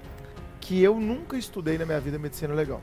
que 0.59 0.81
eu 0.81 0.99
nunca 0.99 1.37
estudei 1.37 1.77
na 1.77 1.85
minha 1.85 1.99
vida 1.99 2.17
medicina 2.17 2.53
legal. 2.53 2.81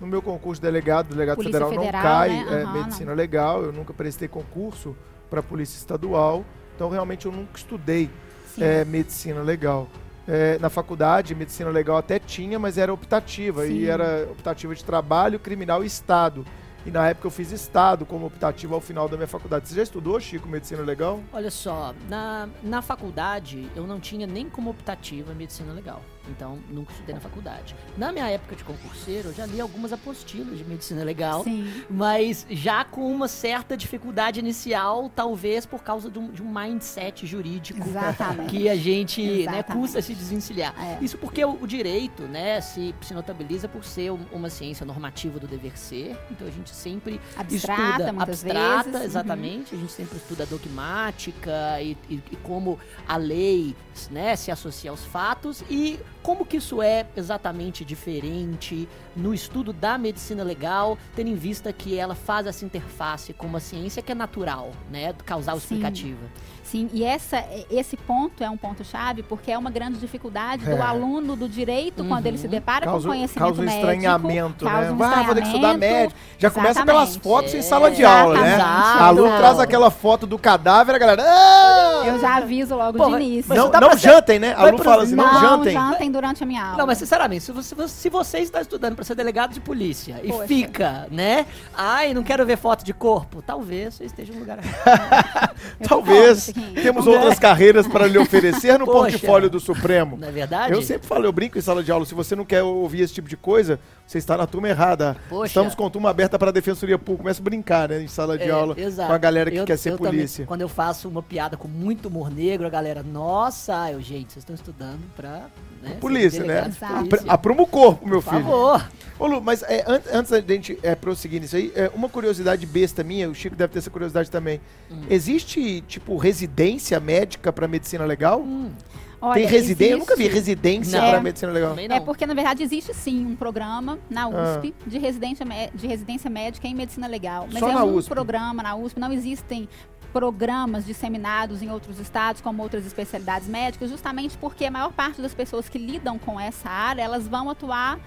No 0.00 0.06
meu 0.06 0.20
concurso 0.20 0.60
de 0.60 0.66
delegado, 0.66 1.08
delegado 1.08 1.36
Polícia 1.36 1.66
federal, 1.66 1.70
Federal, 1.70 2.02
não 2.02 2.10
cai 2.10 2.44
né? 2.44 2.62
é, 2.62 2.66
medicina 2.66 3.14
legal, 3.14 3.62
eu 3.62 3.72
nunca 3.72 3.94
prestei 3.94 4.28
concurso 4.28 4.94
para 5.30 5.42
polícia 5.42 5.78
estadual, 5.78 6.44
então 6.74 6.90
realmente 6.90 7.24
eu 7.24 7.32
nunca 7.32 7.56
estudei 7.56 8.10
é, 8.58 8.84
medicina 8.84 9.40
legal. 9.40 9.88
É, 10.28 10.58
na 10.58 10.68
faculdade, 10.68 11.34
medicina 11.34 11.70
legal 11.70 11.96
até 11.96 12.18
tinha, 12.18 12.58
mas 12.58 12.76
era 12.76 12.92
optativa, 12.92 13.66
e 13.66 13.80
Sim. 13.80 13.84
era 13.86 14.28
optativa 14.30 14.74
de 14.74 14.84
trabalho, 14.84 15.38
criminal 15.38 15.84
e 15.84 15.86
Estado. 15.86 16.44
E 16.86 16.90
na 16.90 17.08
época 17.08 17.26
eu 17.26 17.32
fiz 17.32 17.50
Estado 17.50 18.06
como 18.06 18.26
optativo 18.26 18.72
ao 18.72 18.80
final 18.80 19.08
da 19.08 19.16
minha 19.16 19.26
faculdade. 19.26 19.68
Você 19.68 19.74
já 19.74 19.82
estudou, 19.82 20.20
Chico, 20.20 20.48
medicina 20.48 20.82
legal? 20.82 21.20
Olha 21.32 21.50
só, 21.50 21.92
na, 22.08 22.48
na 22.62 22.80
faculdade 22.80 23.68
eu 23.74 23.88
não 23.88 23.98
tinha 23.98 24.24
nem 24.24 24.48
como 24.48 24.70
optativa 24.70 25.34
medicina 25.34 25.72
legal. 25.72 26.00
Então, 26.28 26.58
nunca 26.68 26.92
estudei 26.92 27.14
na 27.14 27.20
faculdade. 27.20 27.74
Na 27.96 28.12
minha 28.12 28.28
época 28.28 28.56
de 28.56 28.64
concurseiro, 28.64 29.28
eu 29.28 29.34
já 29.34 29.46
li 29.46 29.60
algumas 29.60 29.92
apostilas 29.92 30.58
de 30.58 30.64
medicina 30.64 31.04
legal. 31.04 31.44
Sim. 31.44 31.70
Mas 31.88 32.46
já 32.50 32.84
com 32.84 33.10
uma 33.12 33.28
certa 33.28 33.76
dificuldade 33.76 34.40
inicial, 34.40 35.10
talvez 35.14 35.64
por 35.66 35.82
causa 35.82 36.10
de 36.10 36.18
um, 36.18 36.30
de 36.30 36.42
um 36.42 36.52
mindset 36.52 37.26
jurídico 37.26 37.86
Exatamente. 37.88 38.50
que 38.50 38.68
a 38.68 38.76
gente 38.76 39.44
né, 39.46 39.62
custa 39.62 40.02
se 40.02 40.14
desencilhar. 40.14 40.74
É. 40.78 40.98
Isso 41.04 41.16
porque 41.18 41.44
o, 41.44 41.58
o 41.62 41.66
direito 41.66 42.22
né, 42.24 42.60
se, 42.60 42.94
se 43.02 43.14
notabiliza 43.14 43.68
por 43.68 43.84
ser 43.84 44.10
um- 44.12 44.26
uma 44.32 44.50
ciência 44.50 44.84
normativa 44.84 45.38
do 45.38 45.46
dever 45.46 45.78
ser. 45.78 46.16
Então 46.30 46.46
a 46.46 46.50
gente 46.50 46.70
sempre 46.70 47.20
Abstrata, 47.36 47.82
estuda 47.82 48.12
muitas 48.12 48.28
abstrata, 48.44 48.82
vezes. 48.84 48.94
Uhum. 49.00 49.04
exatamente. 49.06 49.74
A 49.74 49.78
gente 49.78 49.92
sempre 49.92 50.16
estuda 50.18 50.44
dogmática 50.46 51.80
e, 51.80 51.96
e- 52.08 52.22
e 52.32 52.36
como 52.42 52.78
a 53.06 53.16
lei 53.16 53.74
né, 54.10 54.36
se 54.36 54.50
associa 54.50 54.90
aos 54.90 55.04
fatos 55.04 55.62
e 55.70 55.98
como 56.26 56.44
que 56.44 56.56
isso 56.56 56.82
é 56.82 57.06
exatamente 57.16 57.84
diferente 57.84 58.88
no 59.14 59.32
estudo 59.32 59.72
da 59.72 59.96
medicina 59.96 60.42
legal, 60.42 60.98
tendo 61.14 61.30
em 61.30 61.36
vista 61.36 61.72
que 61.72 61.96
ela 61.96 62.16
faz 62.16 62.48
essa 62.48 62.64
interface 62.64 63.32
com 63.32 63.46
uma 63.46 63.60
ciência 63.60 64.02
que 64.02 64.10
é 64.10 64.14
natural, 64.14 64.72
né, 64.90 65.14
causal 65.24 65.56
explicativa. 65.56 66.18
Sim, 66.64 66.65
e 66.92 67.04
essa, 67.04 67.42
esse 67.70 67.96
ponto 67.96 68.42
é 68.42 68.50
um 68.50 68.56
ponto 68.56 68.84
chave 68.84 69.22
porque 69.22 69.50
é 69.52 69.58
uma 69.58 69.70
grande 69.70 69.98
dificuldade 69.98 70.64
do 70.64 70.72
É. 70.72 70.80
aluno 70.80 71.36
do 71.36 71.48
direito 71.48 72.04
quando 72.04 72.26
ele 72.26 72.36
se 72.38 72.44
Uhum. 72.46 72.50
depara 72.50 72.84
Causa, 72.84 73.06
com 73.06 73.14
conhecimento 73.14 73.38
causa 73.46 73.62
um 73.62 73.64
médico. 73.64 73.80
estranhamento, 73.86 74.64
causa 74.64 74.80
né? 74.80 74.90
um 74.92 75.02
ah, 75.02 75.22
vou 75.22 75.34
ter 75.34 75.40
que 75.42 75.46
estudar 75.46 75.72
estranhamento. 75.74 75.80
médico. 76.14 76.20
Já 76.38 76.50
começa 76.50 76.84
pelas 76.84 77.08
Exatamente. 77.10 77.22
fotos 77.22 77.54
em 77.54 77.58
É, 77.58 77.62
sala 77.62 77.90
de 77.90 78.04
aula, 78.04 78.40
né? 78.40 78.54
exato. 78.54 79.02
Aluno 79.04 79.36
traz 79.36 79.58
aquela 79.60 79.90
foto 79.90 80.26
do 80.26 80.38
cadáver, 80.38 80.94
a 80.94 80.98
galera. 80.98 81.22
Ah! 81.26 82.02
Eu 82.06 82.18
já 82.20 82.36
aviso 82.36 82.74
logo 82.76 82.98
Porra, 82.98 83.18
de 83.18 83.24
início. 83.24 83.54
não 83.54 83.70
não 83.70 83.96
jantem, 83.96 84.38
né? 84.38 84.52
A 84.52 84.62
vai 84.62 84.70
Lu 84.72 84.76
pro- 84.76 84.84
fala 84.84 85.02
assim, 85.04 85.14
não, 85.14 85.32
não, 85.32 85.40
jantem. 85.40 85.72
jantem 85.72 86.10
durante 86.10 86.42
a 86.42 86.46
minha 86.46 86.62
aula. 86.64 86.78
Não, 86.78 86.86
mas 86.86 86.98
sinceramente, 86.98 87.44
se 87.44 87.52
você, 87.52 87.88
se 87.88 88.08
você 88.10 88.38
está 88.38 88.60
estudando 88.60 88.94
para 88.94 89.04
ser 89.04 89.14
delegado 89.14 89.52
de 89.52 89.60
polícia 89.60 90.20
e 90.22 90.28
Poxa. 90.28 90.46
fica, 90.46 91.06
né? 91.10 91.46
Ai, 91.76 92.12
não 92.14 92.22
quero 92.22 92.44
ver 92.44 92.56
foto 92.58 92.84
de 92.84 92.92
corpo. 92.92 93.42
Talvez 93.42 93.94
você 93.94 94.04
esteja 94.04 94.32
no 94.32 94.40
lugar 94.40 94.58
errado. 94.62 95.56
Talvez. 95.88 96.52
temos 96.82 97.06
outras 97.06 97.38
carreiras 97.38 97.86
para 97.86 98.06
lhe 98.06 98.18
oferecer 98.18 98.78
no 98.78 98.84
Poxa. 98.86 99.10
portfólio 99.12 99.50
do 99.50 99.60
Supremo. 99.60 100.16
Não 100.16 100.28
é 100.28 100.30
verdade? 100.32 100.72
Eu 100.72 100.82
sempre 100.82 101.06
falo, 101.06 101.24
eu 101.24 101.32
brinco 101.32 101.58
em 101.58 101.60
sala 101.60 101.82
de 101.82 101.90
aula, 101.92 102.04
se 102.06 102.14
você 102.14 102.34
não 102.36 102.44
quer 102.44 102.62
ouvir 102.62 103.00
esse 103.02 103.14
tipo 103.14 103.28
de 103.28 103.36
coisa, 103.36 103.78
você 104.06 104.18
está 104.18 104.36
na 104.36 104.46
turma 104.46 104.68
errada. 104.68 105.16
Poxa. 105.28 105.46
Estamos 105.46 105.74
com 105.74 105.88
turma 105.90 106.10
aberta 106.10 106.38
para 106.38 106.48
a 106.48 106.52
Defensoria 106.52 106.98
Pública. 106.98 107.22
Começa 107.22 107.40
a 107.40 107.44
brincar, 107.44 107.88
né, 107.88 108.02
em 108.02 108.08
sala 108.08 108.36
de 108.38 108.44
É, 108.44 108.50
aula 108.50 108.74
exato. 108.78 109.08
com 109.08 109.14
a 109.14 109.18
galera 109.18 109.50
que 109.50 109.56
Eu- 109.56 109.64
quer 109.64 109.76
ser 109.76 109.92
eu 109.92 109.98
também, 109.98 110.12
polícia. 110.12 110.46
quando 110.46 110.60
eu 110.62 110.68
faço 110.68 111.08
uma 111.08 111.22
piada 111.22 111.56
com 111.56 111.68
muito 111.68 112.08
humor 112.08 112.30
negro, 112.30 112.66
a 112.66 112.70
galera, 112.70 113.02
nossa, 113.02 113.90
eu, 113.90 114.00
gente, 114.00 114.32
vocês 114.32 114.42
estão 114.42 114.54
estudando 114.54 115.00
pra. 115.16 115.46
Né, 115.82 115.96
Polícia, 116.00 116.42
né? 116.42 116.62
polícia. 116.62 116.86
Apr- 116.88 117.24
Apruma 117.28 117.62
o 117.62 117.66
corpo, 117.66 118.08
meu 118.08 118.22
Por 118.22 118.30
filho. 118.30 118.42
favor. 118.44 118.88
Ô 119.18 119.26
Lu, 119.26 119.40
mas 119.40 119.62
é, 119.62 119.82
an- 119.86 120.02
antes 120.12 120.30
da 120.30 120.40
gente 120.40 120.78
é, 120.82 120.94
prosseguir 120.94 121.40
nisso 121.40 121.56
aí, 121.56 121.72
é, 121.74 121.90
uma 121.94 122.08
curiosidade 122.08 122.66
besta 122.66 123.02
minha, 123.02 123.30
o 123.30 123.34
Chico 123.34 123.56
deve 123.56 123.72
ter 123.72 123.78
essa 123.78 123.90
curiosidade 123.90 124.30
também. 124.30 124.60
Hum. 124.90 125.02
Existe, 125.08 125.80
tipo, 125.88 126.16
residência 126.16 127.00
médica 127.00 127.52
para 127.52 127.66
medicina 127.66 128.04
legal? 128.04 128.40
Hum, 128.42 128.70
Olha, 129.18 129.34
Tem 129.40 129.46
residência? 129.46 129.94
Eu 129.94 129.98
nunca 129.98 130.14
vi 130.14 130.28
residência 130.28 131.00
para 131.00 131.22
medicina 131.22 131.50
legal. 131.50 131.74
É 131.78 131.98
porque, 132.00 132.26
na 132.26 132.34
verdade, 132.34 132.62
existe 132.62 132.92
sim 132.92 133.24
um 133.24 133.34
programa 133.34 133.98
na 134.10 134.24
Ah. 134.24 134.28
USP 134.58 134.74
de, 134.86 134.98
residência, 134.98 135.46
de 135.74 135.86
residência 135.86 136.28
médica 136.28 136.68
em 136.68 136.74
medicina 136.74 137.06
legal. 137.06 137.48
Mas 137.50 137.60
Só 137.60 137.70
é 137.70 137.74
na 137.74 137.84
um 137.84 137.94
USP? 137.94 138.10
programa 138.10 138.62
na 138.62 138.76
USP, 138.76 139.00
não 139.00 139.10
existem 139.10 139.66
programas 140.12 140.84
disseminados 140.84 141.62
em 141.62 141.70
outros 141.70 141.98
estados 141.98 142.40
como 142.42 142.62
outras 142.62 142.86
especialidades 142.86 143.48
médicas, 143.48 143.90
justamente 143.90 144.36
porque 144.38 144.66
a 144.66 144.70
maior 144.70 144.92
parte 144.92 145.20
das 145.20 145.34
pessoas 145.34 145.68
que 145.68 145.78
lidam 145.78 146.18
com 146.18 146.38
essa 146.38 146.68
área, 146.68 147.02
elas 147.02 147.26
vão 147.26 147.48
atuar 147.50 147.98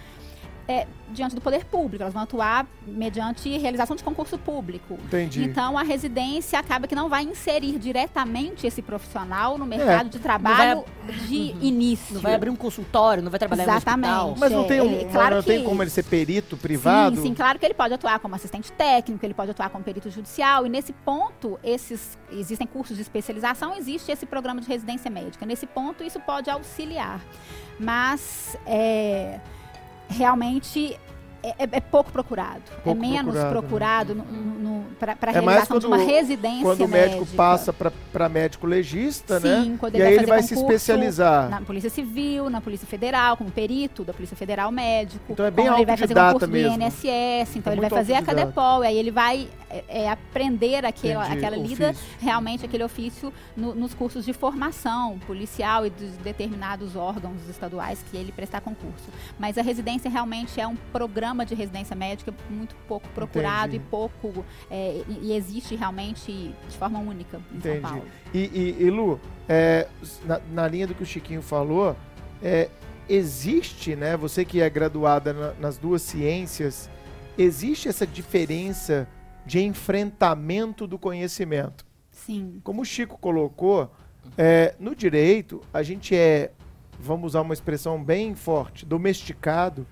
é, 0.72 0.86
diante 1.12 1.34
do 1.34 1.42
poder 1.42 1.66
público, 1.66 2.04
elas 2.04 2.14
vão 2.14 2.22
atuar 2.22 2.68
mediante 2.86 3.50
realização 3.58 3.96
de 3.96 4.04
concurso 4.04 4.38
público. 4.38 5.00
Entendi. 5.06 5.44
Então, 5.44 5.76
a 5.76 5.82
residência 5.82 6.60
acaba 6.60 6.86
que 6.88 6.94
não 6.94 7.10
vai 7.10 7.24
inserir 7.24 7.80
diretamente 7.80 8.68
esse 8.68 8.80
profissional 8.80 9.58
no 9.58 9.66
mercado 9.66 10.10
de 10.10 10.20
trabalho 10.20 10.86
de 11.28 11.56
início. 11.60 12.14
Não 12.14 12.22
vai 12.22 12.36
abrir 12.36 12.52
um 12.52 12.56
consultório, 12.56 13.24
não 13.24 13.32
vai 13.32 13.40
trabalhar 13.40 13.64
Exatamente. 13.64 14.12
em 14.12 14.14
um 14.14 14.28
hospital. 14.28 14.36
Mas 14.38 14.52
não 14.52 14.64
É, 14.64 14.68
tem, 14.68 14.82
um, 14.82 15.00
é, 15.00 15.06
claro 15.12 15.36
não 15.38 15.44
tem 15.44 15.60
que- 15.62 15.66
como 15.66 15.82
ele 15.82 15.90
ser 15.90 16.04
perito 16.04 16.56
privado? 16.56 17.16
Sim, 17.16 17.22
sim, 17.24 17.34
claro 17.34 17.58
que 17.58 17.66
ele 17.66 17.74
pode 17.74 17.96
atuar 17.96 18.20
como 18.20 18.36
assistente 18.36 18.72
técnico, 18.72 19.26
ele 19.26 19.34
pode 19.34 19.50
atuar 19.50 19.72
como 19.72 19.84
perito 19.84 20.08
judicial, 20.12 20.68
e 20.68 20.70
nesse 20.70 20.94
ponto, 20.94 21.60
esses 21.64 22.16
existem 22.32 22.68
cursos 22.68 22.96
de 22.96 23.02
especialização, 23.02 23.76
existe 23.76 24.12
esse 24.12 24.28
programa 24.28 24.62
de 24.62 24.68
residência 24.68 25.10
médica. 25.10 25.48
Nesse 25.48 25.66
ponto, 25.66 26.04
isso 26.04 26.20
pode 26.20 26.48
auxiliar. 26.48 27.22
Mas 27.80 28.56
é, 28.68 29.40
realmente 30.10 31.00
é, 31.42 31.50
é- 31.64 31.70
é 31.72 31.80
pouco 31.80 32.12
procurado. 32.12 32.62
Pouco 32.84 32.98
é 33.04 33.08
menos 33.08 33.34
procurado, 33.46 34.14
né? 34.14 34.24
procurado 34.24 34.80
para 35.00 35.14
a 35.32 35.32
É 35.34 35.40
realização 35.40 35.80
de 35.80 35.86
uma 35.86 35.98
quando- 35.98 36.08
residência 36.10 36.64
Quando 36.64 36.84
o 36.84 36.88
médico 36.90 37.20
médica. 37.20 37.38
passa 37.38 37.72
para 37.74 38.28
médico 38.28 38.68
legista, 38.68 39.40
né? 39.40 39.64
Sim, 39.64 39.78
quando 39.78 39.94
E 39.96 39.98
ele 39.98 40.04
aí 40.04 40.16
vai 40.16 40.24
ele 40.24 40.30
vai 40.30 40.44
se 40.44 40.54
especializar. 40.56 41.50
Na 41.50 41.62
Polícia 41.62 41.90
Civil, 41.90 42.50
na 42.50 42.60
Polícia 42.60 42.86
Federal, 42.86 43.38
como 43.38 43.50
perito 43.52 44.04
da 44.04 44.12
Polícia 44.12 44.36
Federal 44.36 44.70
médico. 44.70 45.24
Então 45.32 45.46
é 45.46 45.52
bem 45.52 45.68
ele 45.68 45.86
vai 45.86 45.96
fazer 45.96 46.14
concurso 46.14 46.48
mesmo. 46.50 46.78
do 46.78 46.84
INSS, 46.84 47.56
então 47.56 47.72
É 47.72 47.76
ele 47.76 47.82
vai 47.82 47.90
fazer 47.90 48.16
a. 48.16 48.22
Cadepol, 48.22 48.84
e 48.84 48.88
aí 48.88 48.98
ele 48.98 49.12
vai 49.12 49.48
é, 49.70 49.84
é, 49.88 50.10
aprender 50.10 50.84
aquela, 50.86 51.26
Entendi, 51.28 51.46
aquela 51.46 51.58
lida, 51.58 51.90
ofício. 51.92 52.08
realmente 52.20 52.66
aquele 52.66 52.84
ofício 52.84 53.34
no- 53.56 53.76
nos 53.76 53.94
cursos 53.94 54.26
de 54.26 54.34
formação 54.34 55.20
policial 55.20 55.86
e 55.86 55.90
dos 55.90 56.18
determinados 56.18 56.96
órgãos 56.96 57.48
estaduais 57.48 58.04
que 58.10 58.18
ele 58.18 58.32
prestar 58.32 58.62
concurso. 58.62 59.10
Mas 59.38 59.58
a 59.58 59.62
residência 59.62 60.10
realmente 60.10 60.60
é 60.60 60.66
um 60.68 60.76
programa 60.92 61.46
de 61.46 61.54
residência 61.56 61.96
médica 61.96 62.34
muito 62.50 62.76
pouco 62.88 63.08
procurado 63.10 63.76
Entendi. 63.76 63.84
e 63.86 63.90
pouco 63.90 64.46
é, 64.72 65.04
e, 65.08 65.28
e 65.28 65.34
existe 65.34 65.76
realmente 65.76 66.54
de 66.70 66.78
forma 66.78 66.98
única 67.00 67.40
em 67.52 67.58
Entendi. 67.58 67.82
São 67.82 67.90
Paulo. 67.90 68.06
E, 68.34 68.40
e- 68.40 68.84
e, 68.84 68.90
Lu, 68.90 69.20
é, 69.48 69.88
na, 70.26 70.42
na 70.52 70.68
linha 70.68 70.88
do 70.88 70.94
que 70.96 71.04
o 71.04 71.06
Chiquinho 71.06 71.42
falou, 71.42 71.96
é, 72.42 72.70
existe, 73.08 73.96
né? 73.96 74.16
Você 74.18 74.46
que 74.46 74.62
é 74.62 74.70
graduada 74.70 75.34
na- 75.34 75.54
nas 75.60 75.78
duas 75.78 76.02
ciências, 76.02 76.90
existe 77.38 77.88
essa 77.90 78.06
diferença 78.06 79.08
de 79.50 79.60
enfrentamento 79.64 80.86
do 80.86 81.00
conhecimento. 81.00 81.84
Sim. 82.12 82.62
Como 82.64 82.84
o 82.84 82.86
Chico 82.86 83.18
colocou, 83.18 83.92
é, 84.38 84.76
no 84.80 84.96
direito, 84.96 85.60
a 85.74 85.82
gente 85.82 86.16
é, 86.16 86.52
vamos 87.00 87.32
usar 87.32 87.42
uma 87.42 87.54
expressão 87.56 88.02
bem 88.04 88.36
forte, 88.36 88.86
domesticado 88.86 89.88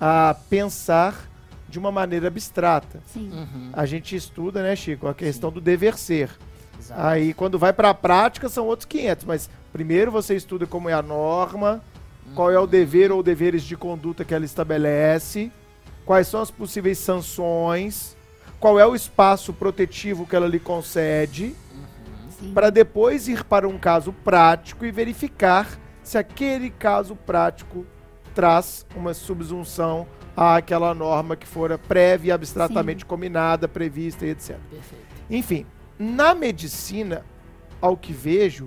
a 0.00 0.36
pensar 0.48 1.28
de 1.68 1.80
uma 1.80 1.90
maneira 1.90 2.28
abstrata. 2.28 3.00
Sim. 3.06 3.28
Uhum, 3.32 3.70
A 3.72 3.84
gente 3.86 4.14
estuda, 4.14 4.62
né, 4.62 4.76
Chico, 4.76 5.08
a 5.08 5.14
questão 5.14 5.50
do 5.50 5.60
dever 5.60 5.98
ser. 5.98 6.30
exato. 6.78 7.00
Aí, 7.00 7.34
quando 7.34 7.58
vai 7.58 7.72
para 7.72 7.90
a 7.90 7.94
prática, 7.94 8.48
são 8.48 8.66
outros 8.66 8.86
500. 8.86 9.24
Mas 9.24 9.50
primeiro 9.72 10.12
você 10.12 10.36
estuda 10.36 10.64
como 10.64 10.88
é 10.88 10.92
a 10.92 11.02
norma, 11.02 11.82
qual 12.36 12.52
é 12.52 12.58
o 12.58 12.68
dever 12.68 13.10
ou 13.10 13.20
deveres 13.20 13.64
de 13.64 13.76
conduta 13.76 14.24
que 14.24 14.32
ela 14.32 14.44
estabelece, 14.44 15.50
quais 16.04 16.28
são 16.28 16.40
as 16.40 16.50
possíveis 16.52 16.98
sanções, 16.98 18.15
qual 18.58 18.80
é 18.80 18.86
o 18.86 18.94
espaço 18.94 19.52
protetivo 19.52 20.26
que 20.26 20.34
ela 20.34 20.46
lhe 20.46 20.58
concede, 20.58 21.54
Sim. 22.38 22.52
para 22.52 22.70
depois 22.70 23.28
ir 23.28 23.44
para 23.44 23.68
um 23.68 23.78
caso 23.78 24.12
prático 24.12 24.84
e 24.84 24.90
verificar 24.90 25.78
se 26.02 26.16
aquele 26.16 26.70
caso 26.70 27.16
prático 27.16 27.86
traz 28.34 28.86
uma 28.94 29.14
subsunção 29.14 30.06
àquela 30.36 30.94
norma 30.94 31.36
que 31.36 31.46
fora 31.46 31.78
prévia, 31.78 32.34
abstratamente 32.34 33.04
combinada, 33.04 33.66
prevista 33.66 34.26
e 34.26 34.30
etc. 34.30 34.56
Perfeito. 34.70 35.04
Enfim, 35.30 35.66
na 35.98 36.34
medicina, 36.34 37.24
ao 37.80 37.96
que 37.96 38.12
vejo, 38.12 38.66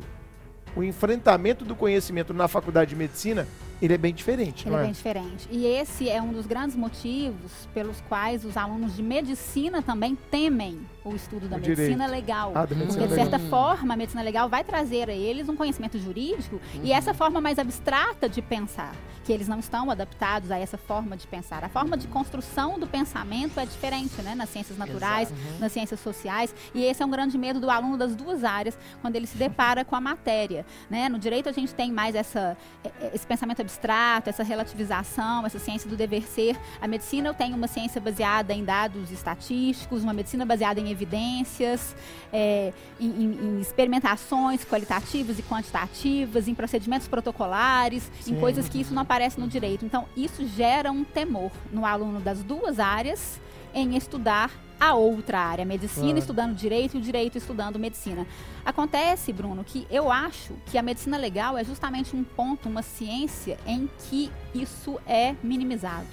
o 0.75 0.84
enfrentamento 0.84 1.63
do 1.63 1.75
conhecimento 1.75 2.34
na 2.34 2.47
faculdade 2.47 2.89
de 2.89 2.95
medicina, 2.95 3.47
ele 3.81 3.93
é 3.93 3.97
bem 3.97 4.13
diferente, 4.13 4.63
Ele 4.63 4.71
não 4.71 4.77
é 4.79 4.81
é? 4.81 4.85
bem 4.85 4.93
diferente. 4.93 5.47
E 5.49 5.65
esse 5.65 6.09
é 6.09 6.21
um 6.21 6.31
dos 6.33 6.45
grandes 6.45 6.75
motivos 6.75 7.67
pelos 7.73 8.01
quais 8.01 8.43
os 8.45 8.57
alunos 8.57 8.95
de 8.95 9.01
medicina 9.03 9.81
também 9.81 10.15
temem 10.29 10.79
o 11.03 11.15
estudo 11.15 11.47
da 11.47 11.55
O 11.57 11.59
medicina 11.59 12.05
direito. 12.05 12.11
legal. 12.11 12.51
Ah, 12.55 12.65
da 12.65 12.75
medicina 12.75 12.87
Porque, 13.07 13.07
de 13.07 13.13
legal. 13.21 13.29
certa 13.31 13.49
forma, 13.49 13.93
a 13.93 13.97
medicina 13.97 14.21
legal 14.21 14.49
vai 14.49 14.63
trazer 14.63 15.09
a 15.09 15.13
eles 15.13 15.47
um 15.49 15.55
conhecimento 15.55 15.97
jurídico 15.97 16.59
e 16.83 16.91
essa 16.91 17.13
forma 17.13 17.39
mais 17.39 17.57
abstrata 17.57 18.27
de 18.27 18.41
pensar, 18.41 18.93
que 19.29 19.33
eles 19.33 19.47
não 19.47 19.59
estão 19.59 19.91
adaptados 19.91 20.49
a 20.49 20.57
essa 20.57 20.75
forma 20.75 21.15
de 21.15 21.27
pensar. 21.27 21.63
A 21.63 21.69
forma 21.69 21.95
de 21.95 22.07
construção 22.07 22.79
do 22.79 22.87
pensamento 22.87 23.59
é 23.59 23.65
diferente, 23.67 24.19
né? 24.23 24.33
Nas 24.33 24.49
ciências 24.49 24.75
naturais, 24.75 25.31
Exato. 25.31 25.59
nas 25.59 25.71
ciências 25.71 25.99
sociais, 25.99 26.55
e 26.73 26.83
esse 26.83 27.03
é 27.03 27.05
um 27.05 27.11
grande 27.11 27.37
medo 27.37 27.59
do 27.59 27.69
aluno 27.69 27.95
das 27.95 28.15
duas 28.15 28.43
áreas 28.43 28.75
quando 29.03 29.15
ele 29.15 29.27
se 29.27 29.37
depara 29.37 29.85
com 29.85 29.95
a 29.95 30.01
matéria, 30.01 30.65
né? 30.89 31.07
No 31.09 31.19
direito 31.19 31.47
a 31.47 31.51
gente 31.51 31.75
tem 31.75 31.91
mais 31.91 32.15
essa 32.15 32.57
eh, 32.83 33.11
esse 33.13 33.27
pensamento 33.27 33.61
abstrato, 33.61 34.31
essa 34.31 34.41
relativização, 34.41 35.45
essa 35.45 35.59
ciência 35.59 35.87
do 35.87 35.95
dever 35.95 36.23
ser. 36.23 36.57
A 36.81 36.87
medicina 36.87 37.29
eu 37.29 37.33
tenho 37.35 37.55
uma 37.55 37.67
ciência 37.67 38.01
baseada 38.01 38.51
em 38.51 38.63
dados 38.65 39.11
estatísticos, 39.11 40.01
uma 40.01 40.11
medicina 40.13 40.43
baseada 40.43 40.79
em 40.79 40.89
evidências, 40.89 41.95
eh, 42.33 42.73
em, 42.99 43.05
em- 43.25 43.39
em 43.57 43.61
experimentações 43.61 44.65
qualitativas 44.65 45.37
e 45.37 45.43
quantitativas, 45.43 46.47
em 46.47 46.55
procedimentos 46.55 47.07
protocolares, 47.07 48.09
Sim. 48.21 48.33
em 48.33 48.39
coisas 48.39 48.67
que 48.67 48.81
isso 48.81 48.91
não 48.91 49.03
aparece 49.03 49.18
no 49.39 49.47
direito. 49.47 49.86
Então 49.86 50.05
isso 50.15 50.45
gera 50.47 50.91
um 50.91 51.03
temor 51.03 51.51
no 51.71 51.86
aluno 51.86 52.19
das 52.19 52.43
duas 52.43 52.79
áreas 52.79 53.39
em 53.73 53.95
estudar 53.95 54.51
a 54.79 54.93
outra 54.95 55.39
área, 55.39 55.63
a 55.63 55.65
medicina 55.65 56.05
Claro. 56.05 56.19
estudando 56.19 56.55
direito 56.55 56.95
e 56.95 56.99
o 56.99 57.01
direito 57.01 57.38
estudando 57.38 57.77
medicina. 57.77 58.25
Acontece, 58.65 59.34
Bruno, 59.34 59.63
que 59.63 59.86
eu 59.91 60.10
acho 60.10 60.53
que 60.67 60.77
a 60.77 60.82
medicina 60.82 61.17
legal 61.17 61.58
é 61.58 61.63
justamente 61.63 62.15
um 62.15 62.23
ponto, 62.23 62.69
uma 62.69 62.82
ciência 62.82 63.58
em 63.67 63.89
que 64.08 64.32
isso 64.55 64.97
é 65.05 65.36
minimizado. 65.43 66.08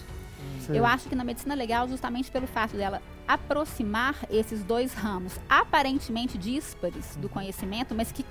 Sei. 0.66 0.78
Eu 0.78 0.84
acho 0.84 1.08
que 1.08 1.14
na 1.14 1.22
medicina 1.22 1.54
legal, 1.54 1.88
justamente 1.88 2.30
pelo 2.30 2.46
fato 2.46 2.76
dela 2.76 3.00
aproximar 3.26 4.16
esses 4.30 4.62
dois 4.64 4.92
ramos 4.94 5.32
aparentemente 5.48 6.36
díspares 6.36 7.16
do 7.16 7.28
conhecimento, 7.28 7.94
mas 7.94 8.10
que 8.10 8.24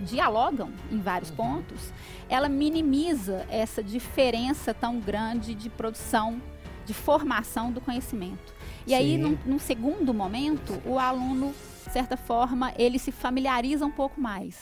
dialogam 0.00 0.70
em 0.90 0.98
vários 0.98 1.30
pontos, 1.30 1.92
ela 2.28 2.48
minimiza 2.48 3.46
essa 3.50 3.82
diferença 3.82 4.72
tão 4.72 5.00
grande 5.00 5.54
de 5.54 5.68
produção, 5.68 6.40
de 6.86 6.94
formação 6.94 7.70
do 7.70 7.80
conhecimento. 7.80 8.54
E 8.86 8.94
aí, 8.94 9.16
Sim. 9.16 9.18
num, 9.18 9.38
num 9.44 9.58
segundo 9.58 10.14
momento, 10.14 10.80
o 10.84 10.98
aluno, 10.98 11.54
de 11.90 11.94
certa 11.94 12.16
forma, 12.16 12.72
ele 12.78 13.00
se 13.00 13.10
familiariza 13.10 13.84
um 13.84 13.90
pouco 13.90 14.20
mais. 14.20 14.56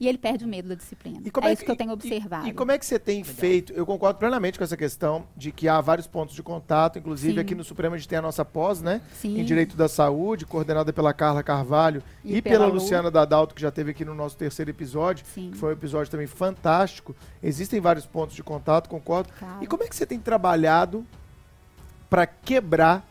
E 0.00 0.08
ele 0.08 0.16
perde 0.16 0.42
o 0.46 0.48
medo 0.48 0.70
da 0.70 0.74
disciplina. 0.74 1.18
Uhum. 1.18 1.26
E 1.26 1.30
como 1.30 1.46
é, 1.46 1.50
é 1.50 1.52
isso 1.52 1.60
que- 1.60 1.66
que 1.66 1.70
eu 1.72 1.76
tenho 1.76 1.90
e- 1.90 1.92
observado. 1.92 2.48
E 2.48 2.52
como 2.54 2.72
é 2.72 2.78
que 2.78 2.86
você 2.86 2.98
tem 2.98 3.22
feito? 3.22 3.74
Eu 3.74 3.84
concordo 3.84 4.18
plenamente 4.18 4.56
com 4.56 4.64
essa 4.64 4.76
questão 4.76 5.26
de 5.36 5.52
que 5.52 5.68
há 5.68 5.78
vários 5.82 6.06
pontos 6.06 6.34
de 6.34 6.42
contato, 6.42 6.98
inclusive 6.98 7.34
Sim. 7.34 7.40
aqui 7.40 7.54
no 7.54 7.62
Supremo 7.62 7.94
a 7.94 7.98
gente 7.98 8.08
tem 8.08 8.18
a 8.18 8.22
nossa 8.22 8.42
pós, 8.42 8.80
né? 8.80 9.02
Sim. 9.20 9.38
Em 9.38 9.44
Direito 9.44 9.76
da 9.76 9.86
Saúde, 9.86 10.46
coordenada 10.46 10.94
pela 10.94 11.12
Carla 11.12 11.42
Carvalho 11.42 12.02
e, 12.24 12.36
E 12.36 12.42
pela, 12.42 12.54
pela 12.60 12.66
Lu. 12.68 12.74
Luciana 12.74 13.10
Dadalto, 13.10 13.54
que 13.54 13.60
já 13.60 13.68
esteve 13.68 13.90
aqui 13.90 14.02
no 14.02 14.14
nosso 14.14 14.38
terceiro 14.38 14.70
episódio, 14.70 15.26
Sim. 15.26 15.50
que 15.50 15.58
foi 15.58 15.68
um 15.68 15.72
episódio 15.72 16.10
também 16.10 16.26
fantástico. 16.26 17.14
Existem 17.42 17.80
vários 17.80 18.06
pontos 18.06 18.34
de 18.34 18.42
contato, 18.42 18.88
concordo. 18.88 19.28
Claro. 19.38 19.62
E 19.62 19.66
como 19.66 19.82
é 19.82 19.88
que 19.88 19.94
você 19.94 20.06
tem 20.06 20.18
trabalhado 20.18 21.04
para 22.08 22.26
quebrar 22.26 23.06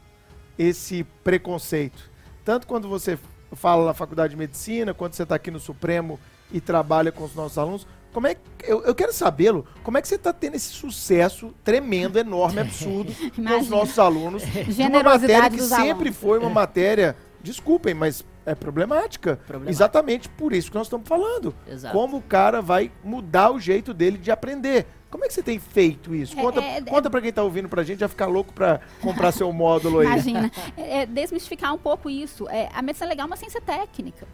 esse 0.57 1.03
preconceito? 1.23 2.09
Tanto 2.43 2.65
quando 2.65 2.89
você 2.89 3.19
fala 3.55 3.85
na 3.85 3.93
faculdade 3.93 4.31
de 4.31 4.37
medicina, 4.37 4.93
quando 4.93 5.13
você 5.13 5.23
está 5.23 5.35
aqui 5.35 5.51
no 5.51 5.59
Supremo 5.59 6.19
e 6.51 6.59
trabalha 6.59 7.11
com 7.11 7.23
os 7.23 7.35
nossos 7.35 7.57
alunos. 7.57 7.87
Como 8.11 8.27
é 8.27 8.35
que, 8.35 8.41
eu, 8.63 8.83
eu 8.83 8.93
quero 8.93 9.13
sabê-lo, 9.13 9.65
como 9.83 9.97
é 9.97 10.01
que 10.01 10.07
você 10.07 10.15
está 10.15 10.33
tendo 10.33 10.55
esse 10.55 10.69
sucesso 10.69 11.53
tremendo, 11.63 12.19
enorme, 12.19 12.59
absurdo 12.61 13.13
com 13.35 13.59
os 13.59 13.69
nossos 13.69 13.97
alunos? 13.97 14.43
de 14.43 14.81
uma 14.81 15.01
matéria 15.03 15.49
que 15.49 15.61
sempre 15.61 15.91
alunos. 15.91 16.17
foi 16.17 16.39
uma 16.39 16.49
matéria, 16.49 17.15
desculpem, 17.41 17.93
mas 17.93 18.25
é 18.45 18.53
problemática. 18.53 19.37
Problemática. 19.47 19.71
Exatamente 19.71 20.29
por 20.29 20.51
isso 20.51 20.69
que 20.69 20.77
nós 20.77 20.87
estamos 20.87 21.07
falando. 21.07 21.55
Exato. 21.67 21.95
Como 21.95 22.17
o 22.17 22.21
cara 22.21 22.61
vai 22.61 22.91
mudar 23.03 23.51
o 23.51 23.59
jeito 23.59 23.93
dele 23.93 24.17
de 24.17 24.31
aprender. 24.31 24.87
Como 25.11 25.25
é 25.25 25.27
que 25.27 25.33
você 25.33 25.43
tem 25.43 25.59
feito 25.59 26.15
isso? 26.15 26.39
É, 26.39 26.41
Conta, 26.41 26.61
é, 26.61 26.81
conta 26.81 27.09
pra 27.09 27.21
quem 27.21 27.33
tá 27.33 27.43
ouvindo 27.43 27.67
pra 27.67 27.83
gente 27.83 27.99
já 27.99 28.07
ficar 28.07 28.27
louco 28.27 28.53
pra 28.53 28.79
comprar 29.01 29.33
seu 29.33 29.51
módulo 29.51 29.99
aí. 29.99 30.07
Imagina. 30.07 30.49
É, 30.77 31.01
é 31.01 31.05
desmistificar 31.05 31.73
um 31.73 31.77
pouco 31.77 32.09
isso. 32.09 32.47
É, 32.49 32.69
a 32.73 32.81
medicina 32.81 33.09
legal 33.09 33.25
é 33.25 33.27
uma 33.27 33.35
ciência 33.35 33.59
técnica. 33.59 34.25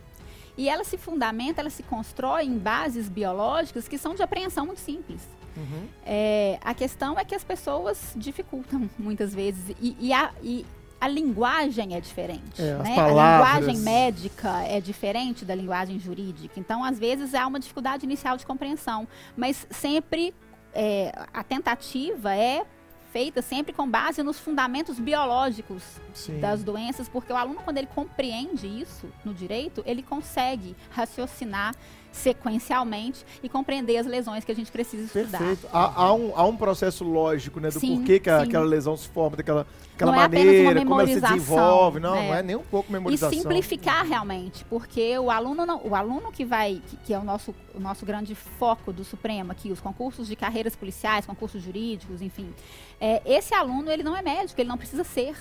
E 0.56 0.70
ela 0.70 0.84
se 0.84 0.98
fundamenta, 0.98 1.62
ela 1.62 1.70
se 1.70 1.82
constrói 1.84 2.46
em 2.46 2.58
bases 2.58 3.10
biológicas 3.10 3.88
que 3.88 3.98
são 3.98 4.14
de 4.14 4.22
apreensão 4.22 4.68
muito 4.68 4.82
simples. 4.82 5.22
Uhum. 5.56 5.88
É, 6.06 6.60
a 6.64 6.74
questão 6.76 7.18
é 7.18 7.26
que 7.26 7.34
as 7.34 7.44
pessoas 7.44 8.14
dificultam 8.16 8.88
muitas 8.98 9.34
vezes. 9.34 9.76
E, 9.82 9.98
e 10.00 10.14
a, 10.14 10.32
e 10.44 10.64
a 11.02 11.08
linguagem 11.08 11.96
é 11.96 12.00
diferente. 12.00 12.62
É, 12.62 12.76
né? 12.76 13.00
A 13.00 13.08
linguagem 13.08 13.78
médica 13.78 14.64
é 14.64 14.80
diferente 14.80 15.44
da 15.44 15.56
linguagem 15.56 16.00
jurídica. 16.00 16.60
Então, 16.60 16.84
às 16.84 17.00
vezes, 17.00 17.34
há 17.34 17.46
uma 17.48 17.60
dificuldade 17.60 18.06
inicial 18.06 18.38
de 18.38 18.46
compreensão. 18.46 19.08
Mas 19.36 19.68
sempre 19.70 20.34
é, 20.74 21.12
a 21.34 21.44
tentativa 21.44 22.36
é 22.36 22.66
feita 23.12 23.42
sempre 23.42 23.74
com 23.74 23.90
base 23.90 24.22
nos 24.22 24.40
fundamentos 24.40 25.00
biológicos 25.00 25.84
Sim. 26.14 26.40
das 26.40 26.64
doenças, 26.64 27.08
porque 27.10 27.32
o 27.32 27.36
aluno, 27.36 27.62
quando 27.64 27.78
ele 27.78 27.88
compreende 27.88 28.68
isso 28.68 29.10
no 29.24 29.34
direito, 29.34 29.82
ele 29.86 30.04
consegue 30.04 30.76
raciocinar 30.92 31.74
sequencialmente 32.18 33.26
e 33.42 33.50
compreender 33.50 33.98
as 33.98 34.06
lesões 34.06 34.44
que 34.44 34.52
a 34.52 34.56
gente 34.56 34.72
precisa 34.72 35.04
estudar. 35.06 35.38
Perfeito. 35.40 35.68
Há, 35.72 36.04
há 36.04 36.14
um, 36.14 36.32
há 36.36 36.44
um 36.46 36.56
processo 36.58 37.04
lógico, 37.04 37.60
né? 37.60 37.70
Do 37.70 37.80
Sim, 37.80 37.98
porquê 37.98 38.20
que 38.20 38.30
a- 38.30 38.42
aquela 38.42 38.66
lesão 38.66 38.96
se 38.98 39.08
forma 39.08 39.38
daquela, 39.38 39.66
aquela 39.96 40.12
Não 40.12 40.18
é 40.20 40.22
maneira, 40.24 40.86
como 40.86 41.00
ela 41.02 41.08
se 41.10 41.22
desenvolve. 41.22 42.00
Não, 42.00 42.16
né? 42.16 42.28
não 42.28 42.34
é 42.36 42.44
nem 42.44 42.56
um 42.56 42.64
pouco 42.64 42.90
E 42.90 42.94
memorização. 42.94 43.38
simplificar 43.38 44.06
realmente, 44.06 44.66
porque 44.66 45.18
o 45.18 45.30
aluno 45.30 45.66
não, 45.66 45.82
o 45.84 45.96
aluno 45.96 46.32
que 46.32 46.44
vai, 46.46 46.82
que, 46.88 46.98
que 46.98 47.14
é 47.14 47.20
o 47.20 47.24
nosso, 47.24 47.54
o 47.74 47.80
nosso 47.80 48.06
grande 48.06 48.34
foco 48.36 48.92
do 48.92 49.04
Supremo 49.04 49.52
aqui, 49.52 49.72
os 49.72 49.80
concursos 49.80 50.28
de 50.28 50.36
carreiras 50.36 50.76
policiais, 50.76 51.26
concursos 51.26 51.62
jurídicos, 51.64 52.22
enfim, 52.22 52.54
é, 53.00 53.22
esse 53.26 53.54
aluno 53.54 53.90
ele 53.92 54.04
não 54.04 54.16
é 54.16 54.22
médico, 54.22 54.60
ele 54.60 54.70
não 54.70 54.78
precisa 54.78 55.04
ser. 55.04 55.36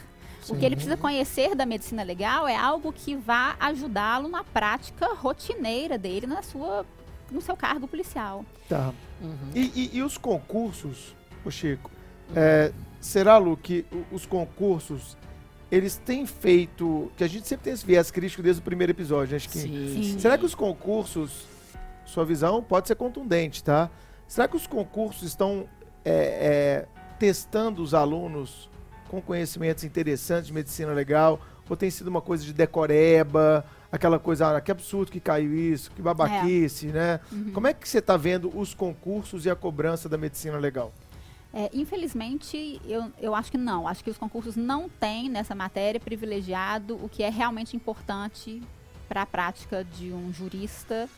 O 0.54 0.56
que 0.56 0.64
ele 0.64 0.76
precisa 0.76 0.96
conhecer 0.96 1.54
da 1.54 1.66
medicina 1.66 2.02
legal 2.02 2.46
é 2.46 2.56
algo 2.56 2.92
que 2.92 3.14
vá 3.16 3.56
ajudá-lo 3.60 4.28
na 4.28 4.44
prática 4.44 5.14
rotineira 5.14 5.96
dele, 5.98 6.26
na 6.26 6.42
sua, 6.42 6.84
no 7.30 7.40
seu 7.40 7.56
cargo 7.56 7.86
policial. 7.88 8.44
Tá. 8.68 8.92
Uhum. 9.20 9.50
E, 9.54 9.72
e- 9.74 9.90
e 9.98 10.02
os 10.02 10.16
concursos, 10.18 11.14
ô 11.44 11.50
Chico, 11.50 11.90
é, 12.34 12.72
será, 13.00 13.38
Lu, 13.38 13.56
que 13.56 13.84
o- 13.92 14.14
os 14.14 14.26
concursos, 14.26 15.16
eles 15.70 15.96
têm 15.96 16.26
feito... 16.26 17.10
Que 17.16 17.24
a 17.24 17.28
gente 17.28 17.46
sempre 17.48 17.64
tem 17.64 17.72
esse 17.72 17.84
viés 17.84 18.10
crítico 18.10 18.42
desde 18.42 18.60
o 18.60 18.64
primeiro 18.64 18.92
episódio, 18.92 19.32
né, 19.32 19.38
Chiquinho? 19.38 19.64
Sim, 19.88 19.94
Sim. 19.94 20.12
sim. 20.12 20.18
Será 20.18 20.36
que 20.38 20.44
os 20.44 20.54
concursos, 20.54 21.44
sua 22.04 22.24
visão 22.24 22.62
pode 22.62 22.86
ser 22.88 22.94
contundente, 22.94 23.64
tá? 23.64 23.90
Será 24.28 24.46
que 24.46 24.56
os 24.56 24.66
concursos 24.66 25.22
estão 25.26 25.66
é, 26.04 26.84
é, 26.84 26.88
testando 27.18 27.82
os 27.82 27.94
alunos 27.94 28.68
com 29.08 29.20
conhecimentos 29.20 29.84
interessantes 29.84 30.46
de 30.46 30.52
medicina 30.52 30.92
legal? 30.92 31.40
Ou 31.68 31.76
tem 31.76 31.90
sido 31.90 32.08
uma 32.08 32.20
coisa 32.20 32.44
de 32.44 32.52
decoreba, 32.52 33.64
aquela 33.90 34.18
coisa, 34.18 34.56
ah, 34.56 34.60
que 34.60 34.70
absurdo 34.70 35.10
que 35.10 35.20
caiu 35.20 35.54
isso, 35.54 35.90
que 35.90 36.02
babaquice, 36.02 36.86
né? 36.86 37.20
Uhum. 37.32 37.52
Como 37.52 37.66
é 37.66 37.74
que 37.74 37.88
você 37.88 37.98
está 37.98 38.16
vendo 38.16 38.56
os 38.56 38.74
concursos 38.74 39.44
e 39.46 39.50
a 39.50 39.56
cobrança 39.56 40.08
da 40.08 40.16
medicina 40.16 40.58
legal? 40.58 40.92
É, 41.52 41.70
infelizmente, 41.72 42.80
eu, 42.84 43.10
eu 43.18 43.34
acho 43.34 43.50
que 43.50 43.58
não. 43.58 43.88
Acho 43.88 44.04
que 44.04 44.10
os 44.10 44.18
concursos 44.18 44.56
não 44.56 44.88
têm 44.88 45.28
nessa 45.28 45.54
matéria 45.54 45.98
privilegiado 45.98 47.02
o 47.02 47.08
que 47.08 47.22
é 47.22 47.30
realmente 47.30 47.74
importante 47.74 48.62
para 49.08 49.22
a 49.22 49.26
prática 49.26 49.84
de 49.84 50.12
um 50.12 50.32
jurista 50.32 51.08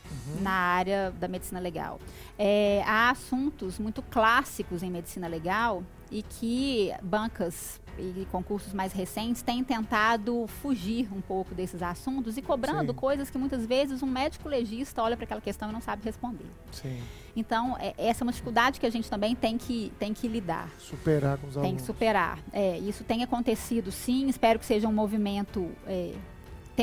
na 0.40 0.51
área 0.51 1.11
da 1.18 1.27
medicina 1.27 1.59
legal. 1.59 1.98
É, 2.38 2.83
há 2.87 3.11
assuntos 3.11 3.79
muito 3.79 4.03
clássicos 4.03 4.83
em 4.83 4.90
medicina 4.90 5.27
legal 5.27 5.83
e 6.11 6.23
que 6.23 6.92
bancas 7.03 7.81
e 7.99 8.25
concursos 8.31 8.73
mais 8.73 8.92
recentes 8.92 9.42
têm 9.42 9.64
tentado 9.64 10.47
fugir 10.62 11.09
um 11.12 11.21
pouco 11.21 11.53
desses 11.55 11.83
assuntos 11.83 12.37
e 12.37 12.42
cobrando 12.42 12.92
Sim. 12.92 12.99
coisas 12.99 13.29
que 13.29 13.37
muitas 13.37 13.66
vezes 13.66 14.03
um 14.03 14.07
médico 14.07 14.49
legista 14.49 15.03
olha 15.03 15.16
para 15.16 15.25
aquela 15.25 15.40
questão 15.40 15.68
e 15.68 15.73
não 15.73 15.81
sabe 15.81 16.05
responder. 16.05 16.47
Sim. 16.71 17.01
Então, 17.35 17.77
é- 17.79 17.94
essa 17.99 18.23
é 18.23 18.25
uma 18.25 18.31
dificuldade 18.33 18.79
que 18.79 18.87
a 18.87 18.90
gente 18.90 19.11
também 19.11 19.35
tem 19.35 19.59
que, 19.59 19.92
tem 19.99 20.14
que 20.14 20.29
lidar, 20.29 20.71
Superar 20.79 21.38
com 21.38 21.49
os 21.49 21.55
tem 21.55 21.62
alunos. 21.62 21.81
que 21.83 21.87
superar. 21.87 22.38
É, 22.53 22.79
isso 22.79 23.03
tem 23.03 23.23
acontecido 23.25 23.90
sim, 23.90 24.29
espero 24.29 24.59
que 24.61 24.66
seja 24.66 24.87
um 24.87 24.92
movimento 24.92 25.68
é, 25.87 26.14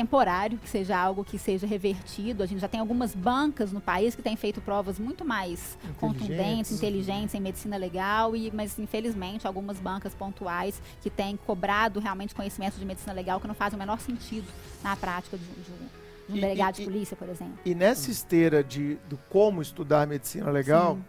temporário, 0.00 0.58
que 0.58 0.68
seja 0.68 0.94
algo 0.94 1.24
que 1.24 1.38
seja 1.38 1.66
revertido. 1.66 2.42
A 2.42 2.46
gente 2.46 2.60
já 2.60 2.68
tem 2.68 2.78
algumas 2.78 3.14
bancas 3.14 3.72
no 3.72 3.80
país 3.80 4.14
que 4.14 4.20
têm 4.20 4.36
feito 4.36 4.60
provas 4.60 4.98
muito 4.98 5.24
mais 5.24 5.78
contundentes, 5.98 6.28
Inteligentes. 6.28 6.72
inteligentes 6.72 7.34
em 7.34 7.40
medicina 7.40 7.78
legal, 7.78 8.36
e, 8.36 8.50
mas 8.54 8.78
infelizmente 8.78 9.46
algumas 9.46 9.78
bancas 9.78 10.14
pontuais 10.14 10.82
que 11.00 11.08
têm 11.08 11.34
cobrado 11.46 11.98
realmente 11.98 12.34
conhecimentos 12.34 12.78
de 12.78 12.84
medicina 12.84 13.14
legal 13.14 13.40
que 13.40 13.48
não 13.48 13.54
fazem 13.54 13.76
o 13.76 13.78
menor 13.78 13.98
sentido 14.00 14.46
na 14.84 14.94
prática 14.94 15.38
de, 15.38 15.44
um- 15.44 15.62
de 15.62 15.72
um, 15.72 16.34
de 16.34 16.40
delegado 16.42 16.74
e- 16.76 16.78
de 16.80 16.84
polícia, 16.84 17.16
por 17.16 17.28
exemplo. 17.30 17.58
E 17.64 17.74
nessa 17.74 18.10
esteira 18.10 18.62
de, 18.62 18.96
do 19.08 19.16
como 19.30 19.62
estudar 19.62 20.06
medicina 20.06 20.50
legal, 20.50 20.96
Sim. 20.96 21.04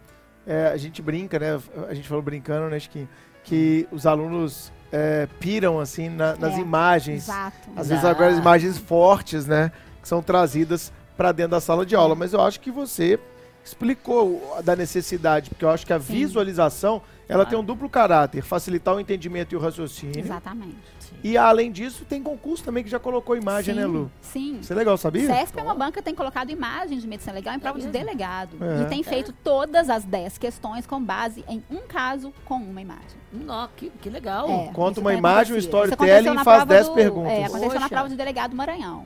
É, 0.48 0.68
a 0.68 0.76
gente 0.78 1.00
brinca, 1.02 1.38
né? 1.38 1.60
A 1.88 1.94
gente 1.94 2.08
falou 2.08 2.22
brincando, 2.22 2.68
né, 2.70 2.80
Chiquinho, 2.80 3.08
que 3.44 3.86
os 3.92 4.06
alunos 4.06 4.72
é, 4.90 5.28
piram, 5.38 5.78
assim, 5.78 6.08
na- 6.08 6.34
nas 6.36 6.54
É, 6.54 6.60
imagens. 6.60 7.24
Exato. 7.24 7.68
Às 7.76 7.88
vezes 7.90 8.04
agora 8.04 8.30
as 8.32 8.38
imagens 8.38 8.78
fortes, 8.78 9.46
né? 9.46 9.70
Que 10.00 10.08
são 10.08 10.22
trazidas 10.22 10.90
para 11.14 11.30
dentro 11.30 11.50
da 11.50 11.60
sala 11.60 11.84
de 11.84 11.94
aula. 11.94 12.14
Mas 12.14 12.32
eu 12.32 12.40
acho 12.40 12.58
que 12.58 12.70
você 12.70 13.20
explicou 13.62 14.56
da 14.64 14.74
necessidade, 14.74 15.50
porque 15.50 15.64
eu 15.64 15.68
acho 15.70 15.84
que 15.86 15.92
a 15.92 16.00
Sim. 16.00 16.12
visualização 16.14 17.02
ela 17.28 17.44
Claro. 17.44 17.50
tem 17.50 17.58
um 17.58 17.64
duplo 17.64 17.88
caráter, 17.88 18.42
facilitar 18.42 18.94
o 18.94 19.00
entendimento 19.00 19.52
e 19.52 19.56
o 19.56 19.60
raciocínio. 19.60 20.18
Exatamente. 20.18 20.76
E 21.22 21.36
além 21.36 21.70
disso, 21.72 22.04
tem 22.04 22.22
concurso 22.22 22.62
também 22.64 22.82
que 22.84 22.88
já 22.90 22.98
colocou 22.98 23.36
imagem, 23.36 23.74
sim, 23.74 23.80
né, 23.80 23.86
Lu? 23.86 24.10
Sim. 24.20 24.58
Isso 24.60 24.72
é 24.72 24.76
legal, 24.76 24.96
sabia? 24.96 25.26
CESP 25.26 25.58
é 25.58 25.62
uma 25.62 25.74
banca 25.74 25.92
que 25.92 26.02
tem 26.02 26.14
colocado 26.14 26.50
imagens 26.50 27.02
de 27.02 27.08
medicina 27.08 27.32
legal 27.34 27.54
em 27.54 27.58
prova 27.58 27.78
de 27.78 27.86
mesmo? 27.86 27.98
delegado. 27.98 28.56
É. 28.60 28.82
E 28.82 28.84
tem 28.86 29.02
feito 29.02 29.32
todas 29.32 29.90
as 29.90 30.04
10 30.04 30.38
questões 30.38 30.86
com 30.86 31.02
base 31.02 31.44
em 31.48 31.62
um 31.70 31.78
caso 31.88 32.32
com 32.44 32.56
uma 32.56 32.80
imagem. 32.80 33.18
Nó, 33.32 33.68
que, 33.76 33.90
que 34.00 34.08
legal. 34.08 34.48
É, 34.48 34.70
Conta 34.72 35.00
uma 35.00 35.10
tem 35.10 35.18
imagem, 35.18 35.54
um 35.56 35.58
storytelling 35.58 36.28
e 36.30 36.34
na 36.34 36.44
faz 36.44 36.58
prova 36.58 36.66
10 36.66 36.88
do- 36.88 36.94
perguntas. 36.94 37.32
É, 37.32 37.44
aconteceu 37.44 37.68
na 37.68 37.74
Poxa. 37.80 37.88
prova 37.88 38.08
de 38.08 38.16
delegado 38.16 38.50
do 38.50 38.56
Maranhão. 38.56 39.04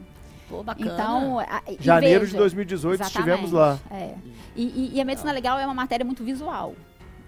Pô, 0.51 0.63
bacana. 0.63 0.93
Então, 0.93 1.39
a- 1.41 1.63
Janeiro 1.81 2.21
veja, 2.21 2.33
de 2.33 2.37
2018 2.39 3.03
estivemos 3.03 3.51
exatamente, 3.53 3.55
lá. 3.55 3.97
é. 3.97 4.15
E, 4.55 4.63
e- 4.65 4.91
e 4.97 5.01
a 5.01 5.05
medicina 5.05 5.33
legal 5.33 5.59
é 5.59 5.65
uma 5.65 5.73
matéria 5.73 6.05
muito 6.05 6.23
visual. 6.23 6.75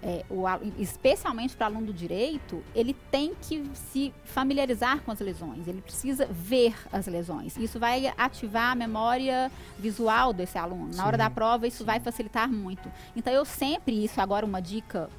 É, 0.07 0.23
o 0.29 0.45
al- 0.45 0.61
especialmente 0.77 1.55
para 1.55 1.65
aluno 1.65 1.87
do 1.87 1.93
direito, 1.93 2.61
ele 2.75 2.93
tem 3.09 3.33
que 3.41 3.63
se 3.73 4.13
familiarizar 4.23 5.01
com 5.01 5.09
as 5.11 5.19
lesões, 5.19 5.67
ele 5.67 5.81
precisa 5.81 6.27
ver 6.27 6.75
as 6.93 7.07
lesões. 7.07 7.57
Isso 7.57 7.79
vai 7.79 8.13
ativar 8.15 8.73
a 8.73 8.75
memória 8.75 9.51
visual 9.79 10.31
desse 10.31 10.59
aluno. 10.59 10.91
Na 10.93 11.07
hora 11.07 11.17
Sim, 11.17 11.23
da 11.23 11.29
prova, 11.31 11.65
isso 11.65 11.83
vai 11.83 11.99
facilitar 11.99 12.47
muito. 12.47 12.87
Então, 13.15 13.33
eu 13.33 13.43
sempre, 13.43 14.05
isso 14.05 14.21
agora 14.21 14.45
uma 14.45 14.61
dica 14.61 15.09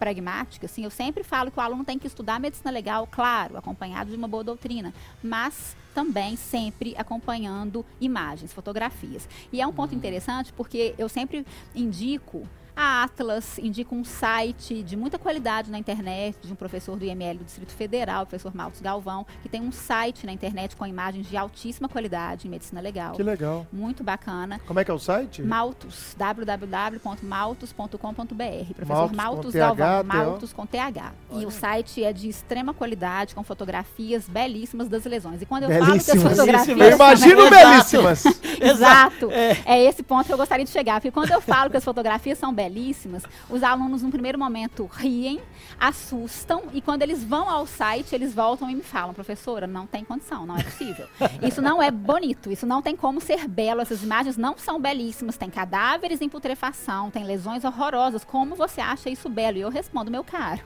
pragmática, 0.00 0.66
assim, 0.66 0.82
eu 0.82 0.90
sempre 0.90 1.22
falo 1.22 1.52
que 1.52 1.58
o 1.58 1.62
aluno 1.62 1.84
tem 1.84 1.96
que 1.96 2.06
estudar 2.08 2.40
medicina 2.40 2.72
legal, 2.72 3.06
claro, 3.08 3.56
acompanhado 3.56 4.10
de 4.10 4.16
uma 4.16 4.26
boa 4.26 4.42
doutrina, 4.42 4.92
mas 5.22 5.76
também 5.94 6.34
sempre 6.34 6.92
acompanhando 6.98 7.86
imagens, 8.00 8.52
fotografias. 8.52 9.28
E 9.52 9.60
é 9.60 9.66
um 9.66 9.72
ponto 9.72 9.94
interessante 9.94 10.52
porque 10.52 10.92
eu 10.98 11.08
sempre 11.08 11.46
indico 11.72 12.48
A 12.76 13.04
Atlas 13.04 13.56
indica 13.58 13.94
um 13.94 14.02
site 14.04 14.82
de 14.82 14.96
muita 14.96 15.16
qualidade 15.18 15.70
na 15.70 15.78
internet, 15.78 16.36
de 16.42 16.52
um 16.52 16.56
professor 16.56 16.96
do 16.96 17.04
IML 17.04 17.38
do 17.38 17.44
Distrito 17.44 17.72
Federal, 17.72 18.24
o 18.24 18.26
professor 18.26 18.52
Maltos 18.54 18.80
Galvão, 18.80 19.24
que 19.42 19.48
tem 19.48 19.60
um 19.62 19.70
site 19.70 20.26
na 20.26 20.32
internet 20.32 20.74
com 20.74 20.84
imagens 20.86 21.28
de 21.28 21.36
altíssima 21.36 21.88
qualidade 21.88 22.48
em 22.48 22.50
medicina 22.50 22.80
legal. 22.80 23.14
Que 23.14 23.22
legal. 23.22 23.64
Muito 23.72 24.02
bacana. 24.02 24.58
Como 24.66 24.80
é 24.80 24.84
que 24.84 24.90
é 24.90 24.94
o 24.94 24.98
site? 24.98 25.42
Maltos, 25.42 26.16
www.maltos.com.br. 26.18 28.74
Professor 28.74 29.12
Maltos 29.12 29.14
Maltos, 29.14 29.52
com 29.52 29.54
TH, 29.58 29.74
Galvão, 29.74 30.04
T.O. 30.04 30.04
Maltos 30.04 30.52
com 30.52 30.66
TH. 30.66 31.12
E 31.32 31.46
o 31.46 31.50
site 31.50 32.02
é 32.02 32.12
de 32.12 32.28
extrema 32.28 32.74
qualidade, 32.74 33.34
com 33.34 33.42
fotografias 33.44 34.28
belíssimas 34.28 34.88
das 34.88 35.04
lesões. 35.04 35.40
E 35.42 35.46
quando 35.46 35.64
eu 35.64 35.70
falo 35.70 35.84
que 35.92 35.98
as 35.98 36.06
Belíssimas. 36.06 36.32
fotografias 36.36 36.78
Eu 36.80 36.90
imagino 36.96 37.50
belíssimas. 37.50 38.24
Exato. 38.60 39.30
É. 39.30 39.58
É. 39.64 39.84
esse 39.84 40.02
ponto 40.02 40.26
que 40.26 40.32
eu 40.32 40.36
gostaria 40.36 40.64
de 40.64 40.70
chegar. 40.70 41.00
Porque 41.00 41.10
quando 41.10 41.30
eu 41.30 41.40
falo 41.40 41.70
que 41.70 41.76
as 41.76 41.84
fotografias 41.84 42.38
são 42.38 42.52
belíssimas, 42.64 43.22
os 43.50 43.62
alunos, 43.62 44.02
no 44.02 44.10
primeiro 44.10 44.38
momento, 44.38 44.88
riem, 44.92 45.40
assustam, 45.78 46.62
e 46.72 46.80
quando 46.80 47.02
eles 47.02 47.22
vão 47.22 47.48
ao 47.48 47.66
site, 47.66 48.14
eles 48.14 48.34
voltam 48.34 48.70
e 48.70 48.74
me 48.74 48.82
falam, 48.82 49.12
professora, 49.12 49.66
não 49.66 49.86
tem 49.86 50.04
condição, 50.04 50.46
não 50.46 50.56
é 50.56 50.62
possível. 50.62 51.06
Isso 51.42 51.60
não 51.60 51.82
é 51.82 51.90
bonito, 51.90 52.50
isso 52.50 52.66
não 52.66 52.80
tem 52.80 52.96
como 52.96 53.20
ser 53.20 53.46
belo, 53.46 53.80
essas 53.80 54.02
imagens 54.02 54.36
não 54.36 54.56
são 54.56 54.80
belíssimas, 54.80 55.36
tem 55.36 55.50
cadáveres 55.50 56.20
em 56.20 56.28
putrefação, 56.28 57.10
tem 57.10 57.24
lesões 57.24 57.64
horrorosas. 57.64 58.24
Como 58.24 58.54
você 58.54 58.80
acha 58.80 59.10
isso 59.10 59.28
belo? 59.28 59.58
E 59.58 59.60
eu 59.60 59.68
respondo, 59.70 60.10
meu 60.10 60.24
caro, 60.24 60.62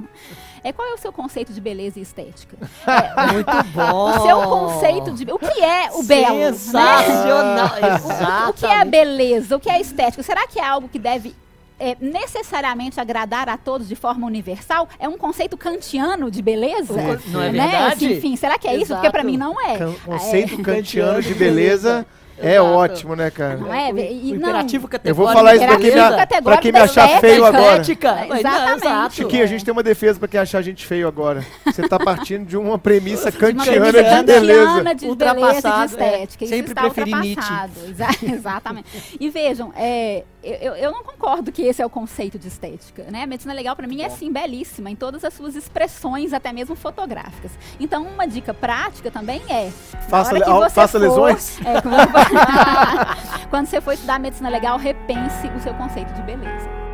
é 0.62 0.72
qual 0.72 0.86
é 0.88 0.94
o 0.94 0.98
seu 0.98 1.12
conceito 1.12 1.52
de 1.52 1.60
beleza 1.60 1.98
e 1.98 2.02
estética? 2.02 2.56
É, 2.86 3.32
Muito 3.32 3.64
bom. 3.74 4.10
o 4.10 4.22
seu 4.22 4.42
conceito 4.42 5.12
de. 5.12 5.24
O 5.32 5.38
que 5.38 5.62
é 5.62 5.90
o 5.92 6.02
belo? 6.02 6.38
né? 6.38 6.52
Sensacional. 6.52 7.68
O 8.48 8.52
que 8.52 8.66
é 8.66 8.80
a 8.80 8.84
beleza? 8.84 9.56
O 9.56 9.60
que 9.60 9.68
é 9.68 9.74
a 9.74 9.80
estética? 9.80 10.22
Será 10.22 10.46
que 10.46 10.58
é 10.58 10.64
algo 10.64 10.88
que 10.88 10.98
deve 10.98 11.34
é, 11.78 11.96
necessariamente 12.00 13.00
agradar 13.00 13.48
a 13.48 13.56
todos 13.56 13.88
de 13.88 13.94
forma 13.96 14.26
universal? 14.26 14.88
É 14.98 15.08
um 15.08 15.16
conceito 15.18 15.56
kantiano 15.56 16.30
de 16.30 16.42
beleza? 16.42 16.92
O- 16.94 17.30
não 17.30 17.42
é 17.42 17.50
Né? 17.52 17.62
verdade? 17.62 18.04
Assim, 18.06 18.12
enfim, 18.16 18.36
será 18.36 18.58
que 18.58 18.66
é 18.68 18.76
isso? 18.76 18.92
Porque 18.94 19.10
para 19.10 19.20
Exato. 19.20 19.26
mim 19.32 19.36
não 19.36 19.60
é. 19.60 19.78
Can- 19.78 19.94
Conceito 20.04 20.62
kantiano 20.62 21.22
de 21.22 21.28
de 21.28 21.34
beleza 21.38 22.06
é 22.40 22.54
Exato. 22.54 22.68
ótimo, 22.70 23.16
né, 23.16 23.30
cara? 23.30 23.56
Não 23.56 23.72
é? 23.72 23.90
E 23.90 23.92
o 23.92 24.40
não. 24.40 24.48
imperativo 24.48 24.86
Eu 24.86 24.88
categórico. 24.90 25.24
vou 25.24 25.32
falar 25.32 25.56
isso 25.56 25.64
pra 25.66 25.76
quem, 25.76 25.84
me, 25.86 25.90
Beleza. 25.92 26.22
a- 26.22 26.42
pra 26.42 26.56
quem 26.58 26.72
me 26.72 26.78
achar 26.78 27.20
feio 27.20 27.44
agora. 27.44 27.76
Não, 27.82 28.36
Exatamente. 28.36 28.86
exato. 28.86 29.14
Chiquinho, 29.14 29.42
a 29.42 29.46
gente 29.46 29.64
tem 29.64 29.72
uma 29.72 29.82
defesa 29.82 30.18
pra 30.18 30.28
quem 30.28 30.40
achar 30.40 30.58
a 30.58 30.62
gente 30.62 30.86
feio 30.86 31.08
agora. 31.08 31.44
Você 31.64 31.86
tá 31.88 31.98
partindo 31.98 32.46
de 32.46 32.56
uma 32.56 32.78
premissa 32.78 33.30
kantiana 33.32 33.90
premissa 33.92 34.16
de 34.18 34.22
beleza. 34.22 34.22
de 34.22 34.84
beleza 34.84 34.90
e 34.90 34.94
de 34.94 35.06
Ultrapassado, 35.06 35.84
estética. 35.92 36.44
é. 36.44 36.48
Sempre 36.48 36.74
preferi 36.74 37.12
ultrapassado. 37.14 37.72
Exa- 37.88 38.08
Exatamente. 38.34 39.16
E 39.20 39.30
vejam, 39.30 39.72
é, 39.76 40.24
eu, 40.42 40.54
eu- 40.54 40.74
eu 40.76 40.92
não 40.92 41.02
concordo 41.02 41.50
que 41.52 41.62
esse 41.62 41.82
é 41.82 41.86
o 41.86 41.90
conceito 41.90 42.38
de 42.38 42.48
estética. 42.48 43.04
Né? 43.10 43.22
A 43.22 43.26
medicina 43.26 43.52
legal, 43.52 43.74
para 43.76 43.86
mim, 43.86 44.02
é 44.02 44.08
sim 44.08 44.32
belíssima 44.32 44.90
em 44.90 44.96
todas 44.96 45.24
as 45.24 45.34
suas 45.34 45.54
expressões, 45.56 46.32
até 46.32 46.52
mesmo 46.52 46.74
fotográficas. 46.76 47.50
Então, 47.80 48.04
uma 48.04 48.26
dica 48.26 48.54
prática 48.54 49.10
também 49.10 49.42
é. 49.48 49.70
na 49.94 50.00
Faça 50.02 50.30
hora 50.30 50.38
le- 50.38 50.44
que 50.44 50.50
au- 50.50 50.60
você 50.62 50.70
faça 50.74 50.98
for- 50.98 51.06
lesões. 51.08 51.58
é, 51.64 51.80
quando, 51.80 52.27
quando 53.50 53.66
você 53.66 53.80
for 53.80 53.92
estudar 53.92 54.18
medicina 54.18 54.48
legal, 54.48 54.78
repense 54.78 55.48
o 55.48 55.60
seu 55.60 55.74
conceito 55.74 56.12
de 56.14 56.22
beleza. 56.22 56.87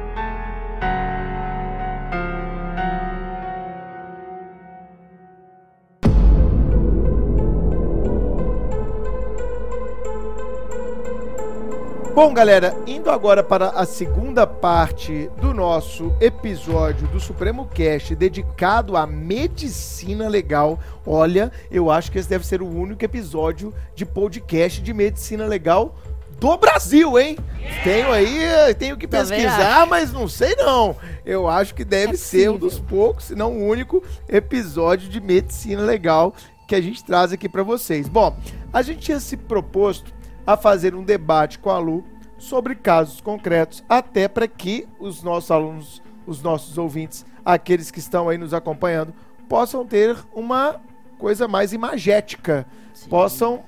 Bom, 12.15 12.33
galera, 12.33 12.77
indo 12.87 13.11
agora 13.11 13.43
para 13.43 13.71
a 13.71 13.85
segunda 13.85 14.47
parte 14.47 15.29
do 15.41 15.53
nosso 15.53 16.13
episódio 16.21 17.09
do 17.09 17.19
Supremo 17.19 17.67
Cast 17.67 18.15
dedicado 18.15 18.97
à 18.97 19.05
medicina 19.05 20.29
legal. 20.29 20.79
Olha, 21.05 21.51
eu 21.73 21.91
acho 21.91 22.13
que 22.13 22.19
esse 22.21 22.29
deve 22.29 22.47
ser 22.47 22.63
o 22.63 22.69
único 22.69 23.05
episódio 23.05 23.75
de 23.97 24.07
podcast 24.07 24.81
de 24.81 24.95
medicina 24.95 25.45
legal 25.45 25.97
do 26.39 26.57
Brasil, 26.57 27.19
hein? 27.19 27.37
Tenho 27.83 28.13
aí, 28.13 28.73
tenho 28.79 28.97
que 28.97 29.09
pesquisar, 29.09 29.85
mas 29.89 30.13
não 30.13 30.29
sei 30.29 30.55
não. 30.55 30.95
Eu 31.27 31.49
acho 31.49 31.75
que 31.75 31.85
deve 31.85 32.15
É 32.15 32.17
ser 32.17 32.49
um 32.49 32.57
dos 32.57 32.79
poucos, 32.79 33.25
se 33.25 33.35
não 33.35 33.55
o 33.55 33.67
único 33.67 34.05
episódio 34.29 35.09
de 35.09 35.21
medicina 35.21 35.83
legal 35.83 36.33
que 36.69 36.77
a 36.77 36.81
gente 36.81 37.05
traz 37.05 37.33
aqui 37.33 37.49
para 37.49 37.65
vocês. 37.65 38.09
Bom, 38.09 38.37
a 38.73 38.83
gente 38.83 39.01
tinha 39.01 39.19
se 39.19 39.37
proposto 39.37 40.14
a 40.47 40.57
fazer 40.57 40.95
um 40.95 41.03
debate 41.03 41.59
com 41.59 41.71
a 41.71 41.79
Lu 41.79 42.05
sobre 42.39 42.75
casos 42.75 43.21
concretos, 43.21 43.83
até 43.89 44.29
para 44.29 44.47
que 44.47 44.87
os 44.99 45.23
nossos 45.23 45.51
alunos, 45.51 46.03
os 46.27 46.43
nossos 46.43 46.77
ouvintes, 46.77 47.25
aqueles 47.45 47.91
que 47.91 47.99
estão 47.99 48.29
aí 48.29 48.37
nos 48.37 48.53
acompanhando, 48.53 49.15
possam 49.49 49.87
ter 49.87 50.17
uma 50.35 50.81
coisa 51.19 51.49
mais 51.49 51.73
imagética, 51.73 52.67
possam 53.09 53.65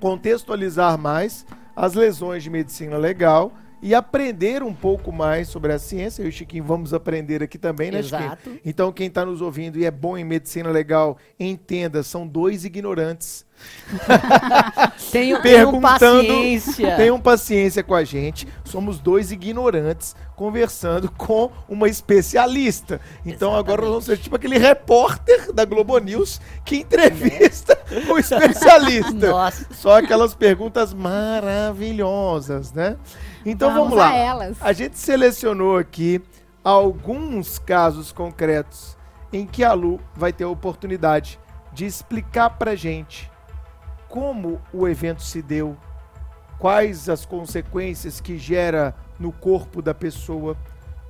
contextualizar 0.00 0.98
mais 0.98 1.46
as 1.74 1.94
lesões 1.94 2.42
de 2.42 2.50
medicina 2.50 2.96
legal 2.96 3.52
e 3.80 3.94
aprender 3.94 4.62
um 4.62 4.74
pouco 4.74 5.12
mais 5.12 5.48
sobre 5.48 5.72
a 5.72 5.78
ciência. 5.78 6.22
Eu 6.22 6.26
e 6.26 6.28
o 6.28 6.32
Chiquinho 6.32 6.64
vamos 6.64 6.92
aprender 6.92 7.42
aqui 7.42 7.56
também, 7.56 7.90
né, 7.90 8.02
Chiquinho? 8.02 8.24
Exato. 8.24 8.58
Então, 8.64 8.92
quem 8.92 9.06
está 9.06 9.24
nos 9.24 9.40
ouvindo 9.40 9.78
e 9.78 9.84
é 9.84 9.90
bom 9.90 10.18
em 10.18 10.24
medicina 10.24 10.70
legal, 10.70 11.16
entenda, 11.38 12.02
são 12.02 12.26
dois 12.26 12.64
ignorantes. 12.64 13.46
Tenham, 15.10 15.80
paciência. 15.80 16.96
Tenham 16.96 17.20
paciência 17.20 17.82
com 17.82 17.94
a 17.94 18.04
gente. 18.04 18.46
Somos 18.64 18.98
dois 18.98 19.32
ignorantes 19.32 20.14
conversando 20.36 21.10
com 21.10 21.50
uma 21.68 21.88
especialista. 21.88 23.00
Então 23.24 23.54
agora 23.56 23.82
nós 23.82 23.90
vamos 23.90 24.04
ser 24.04 24.18
tipo 24.18 24.36
aquele 24.36 24.58
repórter 24.58 25.52
da 25.52 25.64
Globo 25.64 25.98
News 25.98 26.40
que 26.64 26.76
entrevista 26.76 27.78
o 28.08 28.18
especialista. 28.18 29.30
Nossa. 29.30 29.66
Só 29.72 29.98
aquelas 29.98 30.34
perguntas 30.34 30.92
maravilhosas, 30.92 32.72
né? 32.72 32.96
Então 33.44 33.72
vamos, 33.72 33.94
a 33.94 33.96
lá. 33.96 34.14
elas. 34.14 34.56
A 34.60 34.72
gente 34.72 34.98
selecionou 34.98 35.78
aqui 35.78 36.20
alguns 36.62 37.58
casos 37.58 38.12
concretos 38.12 38.96
em 39.32 39.46
que 39.46 39.64
a 39.64 39.72
Lu 39.72 40.00
vai 40.14 40.32
ter 40.32 40.44
a 40.44 40.48
oportunidade 40.48 41.38
de 41.72 41.86
explicar 41.86 42.50
pra 42.50 42.74
gente 42.74 43.30
como 44.08 44.60
o 44.72 44.88
evento 44.88 45.22
se 45.22 45.42
deu, 45.42 45.76
quais 46.58 47.08
as 47.08 47.24
consequências 47.24 48.20
que 48.20 48.38
gera 48.38 48.94
no 49.18 49.30
corpo 49.30 49.80
da 49.82 49.94
pessoa, 49.94 50.56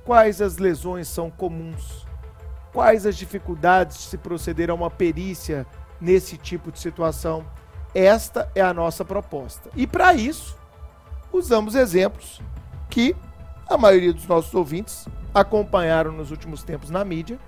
quais 0.03 0.41
as 0.41 0.57
lesões 0.57 1.07
são 1.07 1.29
comuns, 1.29 2.05
quais 2.73 3.05
as 3.05 3.15
dificuldades 3.15 3.97
de 3.97 4.03
se 4.03 4.17
proceder 4.17 4.69
a 4.69 4.73
uma 4.73 4.89
perícia 4.89 5.65
nesse 5.99 6.37
tipo 6.37 6.71
de 6.71 6.79
situação. 6.79 7.45
Esta 7.93 8.49
é 8.53 8.61
a 8.61 8.73
nossa 8.73 9.03
proposta. 9.03 9.69
E 9.75 9.87
para 9.87 10.13
isso, 10.13 10.57
usamos 11.31 11.75
exemplos 11.75 12.39
que 12.89 13.15
a 13.67 13.77
maioria 13.77 14.13
dos 14.13 14.27
nossos 14.27 14.53
ouvintes 14.53 15.07
acompanharam 15.33 16.11
nos 16.11 16.31
últimos 16.31 16.63
tempos 16.63 16.89
na 16.89 17.03
mídia 17.05 17.39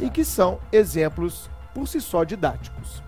e 0.00 0.10
que 0.10 0.24
são 0.24 0.58
exemplos 0.72 1.50
por 1.72 1.86
si 1.86 2.00
só 2.00 2.24
didáticos. 2.24 3.03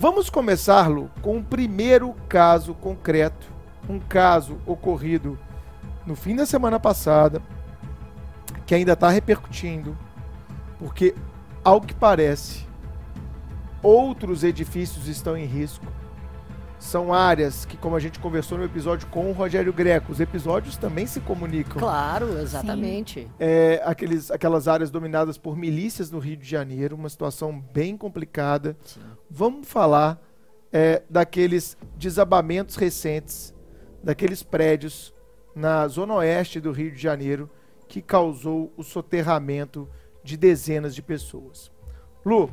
Vamos 0.00 0.30
começar, 0.30 0.88
Lu, 0.88 1.10
com 1.20 1.36
o 1.36 1.44
primeiro 1.44 2.14
caso 2.26 2.72
concreto, 2.72 3.46
um 3.86 4.00
caso 4.00 4.56
ocorrido 4.64 5.38
no 6.06 6.16
fim 6.16 6.34
da 6.34 6.46
semana 6.46 6.80
passada, 6.80 7.42
que 8.64 8.74
ainda 8.74 8.94
está 8.94 9.10
repercutindo, 9.10 9.94
porque, 10.78 11.14
ao 11.62 11.82
que 11.82 11.92
parece, 11.92 12.66
outros 13.82 14.42
edifícios 14.42 15.06
estão 15.06 15.36
em 15.36 15.44
risco. 15.44 15.84
São 16.78 17.12
áreas 17.12 17.66
que, 17.66 17.76
como 17.76 17.94
a 17.94 18.00
gente 18.00 18.18
conversou 18.18 18.56
no 18.56 18.64
episódio 18.64 19.06
com 19.08 19.28
o 19.28 19.34
Rogério 19.34 19.70
Greco, 19.70 20.12
os 20.12 20.18
episódios 20.18 20.78
também 20.78 21.06
se 21.06 21.20
comunicam. 21.20 21.76
Claro, 21.76 22.38
exatamente. 22.38 23.28
É, 23.38 23.82
aqueles, 23.84 24.30
aquelas 24.30 24.66
áreas 24.66 24.90
dominadas 24.90 25.36
por 25.36 25.58
milícias 25.58 26.10
no 26.10 26.18
Rio 26.18 26.38
de 26.38 26.48
Janeiro, 26.48 26.96
uma 26.96 27.10
situação 27.10 27.62
bem 27.74 27.98
complicada. 27.98 28.74
Sim. 28.82 29.02
Vamos 29.30 29.68
falar 29.68 30.20
é, 30.72 31.02
daqueles 31.08 31.76
desabamentos 31.96 32.74
recentes, 32.74 33.54
daqueles 34.02 34.42
prédios 34.42 35.14
na 35.54 35.86
zona 35.86 36.14
oeste 36.14 36.60
do 36.60 36.72
Rio 36.72 36.90
de 36.90 37.00
Janeiro 37.00 37.48
que 37.86 38.02
causou 38.02 38.72
o 38.76 38.82
soterramento 38.82 39.88
de 40.24 40.36
dezenas 40.36 40.94
de 40.94 41.02
pessoas. 41.02 41.70
Lu, 42.24 42.50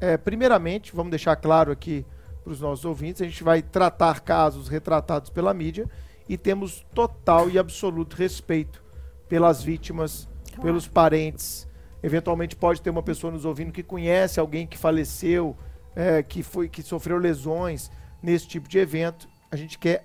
é, 0.00 0.16
primeiramente, 0.16 0.94
vamos 0.94 1.10
deixar 1.10 1.34
claro 1.36 1.72
aqui 1.72 2.06
para 2.44 2.52
os 2.52 2.60
nossos 2.60 2.84
ouvintes, 2.84 3.22
a 3.22 3.24
gente 3.24 3.42
vai 3.42 3.62
tratar 3.62 4.20
casos 4.20 4.68
retratados 4.68 5.30
pela 5.30 5.54
mídia 5.54 5.88
e 6.28 6.36
temos 6.36 6.86
total 6.94 7.50
e 7.50 7.58
absoluto 7.58 8.14
respeito 8.14 8.82
pelas 9.28 9.62
vítimas, 9.62 10.28
pelos 10.60 10.86
parentes. 10.86 11.66
Eventualmente 12.04 12.54
pode 12.54 12.82
ter 12.82 12.90
uma 12.90 13.02
pessoa 13.02 13.32
nos 13.32 13.46
ouvindo 13.46 13.72
que 13.72 13.82
conhece 13.82 14.38
alguém 14.38 14.66
que 14.66 14.76
faleceu, 14.76 15.56
é, 15.96 16.22
que 16.22 16.42
foi 16.42 16.68
que 16.68 16.82
sofreu 16.82 17.16
lesões 17.16 17.90
nesse 18.22 18.46
tipo 18.46 18.68
de 18.68 18.78
evento. 18.78 19.26
A 19.50 19.56
gente 19.56 19.78
quer 19.78 20.04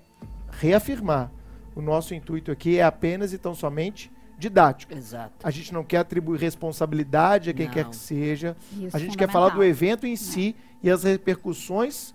reafirmar. 0.50 1.30
O 1.76 1.82
nosso 1.82 2.14
intuito 2.14 2.50
aqui 2.50 2.78
é 2.78 2.82
apenas 2.82 3.34
e 3.34 3.38
tão 3.38 3.54
somente 3.54 4.10
didático. 4.38 4.94
Exato. 4.94 5.46
A 5.46 5.50
gente 5.50 5.74
não 5.74 5.84
quer 5.84 5.98
atribuir 5.98 6.40
responsabilidade 6.40 7.50
a 7.50 7.52
quem 7.52 7.66
Não. 7.66 7.74
quer 7.74 7.84
que 7.84 7.96
seja. 7.96 8.56
Isso, 8.72 8.96
A 8.96 8.98
gente 8.98 9.14
quer 9.14 9.28
falar 9.28 9.50
do 9.50 9.62
evento 9.62 10.06
em 10.06 10.16
si 10.16 10.56
e 10.82 10.88
as 10.88 11.04
repercussões 11.04 12.14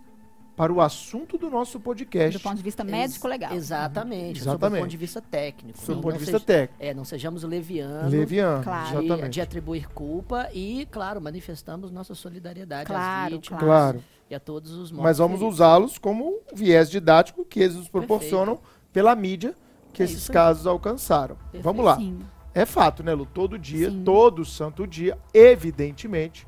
para 0.55 0.71
o 0.71 0.79
assunto 0.79 1.37
do 1.37 1.49
nosso 1.49 1.79
podcast. 1.79 2.37
Do 2.37 2.41
ponto 2.41 2.55
de 2.57 2.63
vista 2.63 2.83
médico, 2.83 3.27
legal. 3.27 3.53
Exatamente. 3.53 4.39
Sob 4.39 4.49
o 4.49 4.51
Exatamente. 4.53 4.79
ponto 4.81 4.89
de 4.91 4.97
vista 4.97 5.21
técnico. 5.21 5.79
Do 5.85 6.01
ponto 6.01 6.13
de 6.13 6.19
vista 6.19 6.39
técnico. 6.39 6.83
É, 6.83 6.93
não 6.93 7.03
sejamos 7.03 7.43
levianos. 7.43 8.11
Leviano, 8.11 8.63
Claro. 8.63 8.99
De, 8.99 9.05
exatamente. 9.05 9.33
de 9.33 9.41
atribuir 9.41 9.87
culpa 9.89 10.49
e, 10.53 10.87
claro, 10.91 11.19
manifestamos 11.21 11.91
nossa 11.91 12.15
solidariedade 12.15 12.83
às 12.83 12.87
Claro, 12.87 13.35
vítimas 13.35 13.59
Claro. 13.61 14.03
e 14.29 14.35
a 14.35 14.39
todos 14.39 14.71
os 14.71 14.91
mortos. 14.91 15.03
Mas 15.03 15.17
vamos 15.17 15.41
usá-los 15.41 15.97
como 15.97 16.39
viés 16.53 16.89
didático 16.89 17.43
que 17.43 17.59
eles 17.59 17.75
nos 17.75 17.89
proporcionam 17.89 18.59
pela 18.93 19.13
mídia 19.13 19.53
que 19.91 20.01
É 20.03 20.05
esses 20.05 20.29
casos 20.29 20.65
alcançaram. 20.67 21.35
Perfeito. 21.35 21.63
Vamos 21.63 21.83
lá. 21.85 21.97
Sim. 21.97 22.19
É 22.53 22.65
fato, 22.65 23.03
né, 23.03 23.13
Lu? 23.13 23.25
Todo 23.25 23.59
dia, 23.59 23.89
Sim. 23.91 24.03
todo 24.05 24.45
santo 24.45 24.87
dia, 24.87 25.17
evidentemente, 25.33 26.47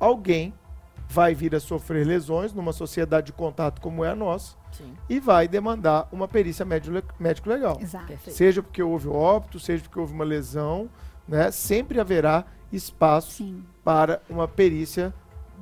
alguém 0.00 0.52
vai 1.08 1.34
vir 1.34 1.54
a 1.54 1.60
sofrer 1.60 2.06
lesões 2.06 2.52
numa 2.52 2.72
sociedade 2.72 3.26
de 3.26 3.32
contato 3.32 3.80
como 3.80 4.04
é 4.04 4.10
a 4.10 4.16
nossa 4.16 4.56
Sim, 4.72 4.92
e 5.08 5.20
vai 5.20 5.46
demandar 5.48 6.08
uma 6.12 6.26
perícia 6.26 6.64
médio- 6.64 7.02
médico 7.18 7.48
legal. 7.48 7.78
Exato. 7.80 8.06
perfeito. 8.06 8.36
Seja 8.36 8.62
porque 8.62 8.82
houve 8.82 9.08
óbito, 9.08 9.58
seja 9.60 9.82
porque 9.84 9.98
houve 9.98 10.12
uma 10.12 10.24
lesão, 10.24 10.88
né? 11.26 11.50
Sempre 11.50 12.00
haverá 12.00 12.44
espaço 12.72 13.32
Sim. 13.38 13.64
para 13.84 14.20
uma 14.28 14.46
perícia 14.48 15.14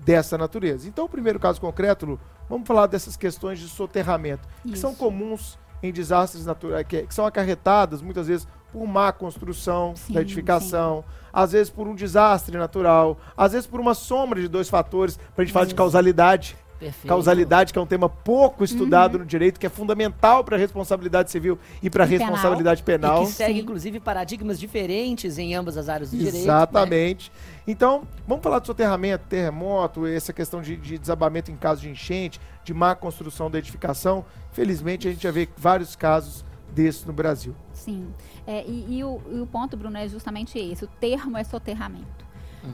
dessa 0.05 0.36
natureza. 0.38 0.88
Então, 0.88 1.05
o 1.05 1.09
primeiro 1.09 1.38
caso 1.38 1.61
concreto, 1.61 2.05
Lu, 2.07 2.20
vamos 2.49 2.66
falar 2.66 2.86
dessas 2.86 3.16
questões 3.16 3.59
de 3.59 3.68
soterramento, 3.68 4.49
que 4.62 4.76
são 4.78 4.90
Isso. 4.90 4.99
comuns 4.99 5.59
em 5.82 5.92
desastres 5.92 6.45
naturais, 6.47 6.86
que, 6.86 7.07
que 7.07 7.14
são 7.14 7.26
acarretadas 7.26 8.01
muitas 8.03 8.26
vezes 8.26 8.49
por 8.74 8.86
má 8.88 9.12
construção 9.12 9.94
Sim, 9.94 10.12
da 10.14 10.20
edificação, 10.20 11.04
às 11.32 11.52
vezes 11.52 11.70
por 11.70 11.86
um 11.86 11.94
desastre 11.94 12.58
natural, 12.58 13.16
às 13.36 13.52
vezes 13.52 13.66
por 13.68 13.78
uma 13.80 13.94
sombra 13.94 14.40
de 14.40 14.48
dois 14.48 14.68
fatores, 14.68 15.16
para 15.16 15.42
a 15.42 15.44
gente 15.44 15.52
falar 15.54 15.66
de 15.66 15.74
causalidade. 15.76 16.56
perfeito. 16.78 17.06
Causalidade, 17.08 17.72
que 17.72 17.78
é 17.78 17.82
um 17.82 17.86
tema 17.86 18.08
pouco 18.08 18.58
Uhum. 18.60 18.64
estudado 18.64 19.18
no 19.20 19.24
direito, 19.24 19.58
que 19.60 19.64
é 19.66 19.70
fundamental 19.70 20.42
para 20.42 20.56
a 20.56 20.58
responsabilidade 20.58 21.30
civil 21.30 21.56
e 21.80 21.88
para 21.88 22.02
a 22.02 22.06
E 22.06 22.10
penal. 22.10 22.28
responsabilidade 22.32 22.80
E 22.80 22.84
penal. 22.84 23.20
que 23.24 23.30
segue, 23.32 23.54
Sim. 23.54 23.60
inclusive, 23.60 24.00
paradigmas 24.00 24.58
diferentes 24.58 25.38
em 25.38 25.54
ambas 25.54 25.76
as 25.78 25.88
áreas 25.88 26.10
do 26.10 26.16
direito. 26.16 26.34
né? 26.34 26.40
Exatamente. 26.42 27.30
Então, 27.66 28.02
vamos 28.26 28.42
falar 28.42 28.58
de 28.58 28.66
soterramento, 28.66 29.24
terremoto, 29.28 30.04
essa 30.06 30.32
questão 30.32 30.60
de, 30.60 30.76
de 30.76 30.98
desabamento 30.98 31.50
em 31.50 31.56
caso 31.56 31.80
de 31.80 31.88
enchente, 31.88 32.40
de 32.64 32.74
má 32.74 32.94
construção 32.96 33.48
da 33.50 33.58
edificação. 33.58 34.24
Felizmente, 34.52 35.06
a 35.08 35.10
gente 35.12 35.22
já 35.22 35.30
vê 35.30 35.48
vários 35.56 35.94
casos 35.96 36.44
desses 36.72 37.04
no 37.04 37.12
Brasil. 37.12 37.54
Sim. 37.72 38.08
É, 38.46 38.64
e, 38.66 38.98
e 38.98 39.04
o, 39.04 39.20
e 39.32 39.40
o 39.40 39.46
ponto, 39.46 39.76
Bruno, 39.76 39.96
é 39.96 40.08
justamente 40.08 40.58
esse. 40.58 40.84
O 40.84 40.88
termo 40.88 41.36
é 41.36 41.44
soterramento. 41.44 42.24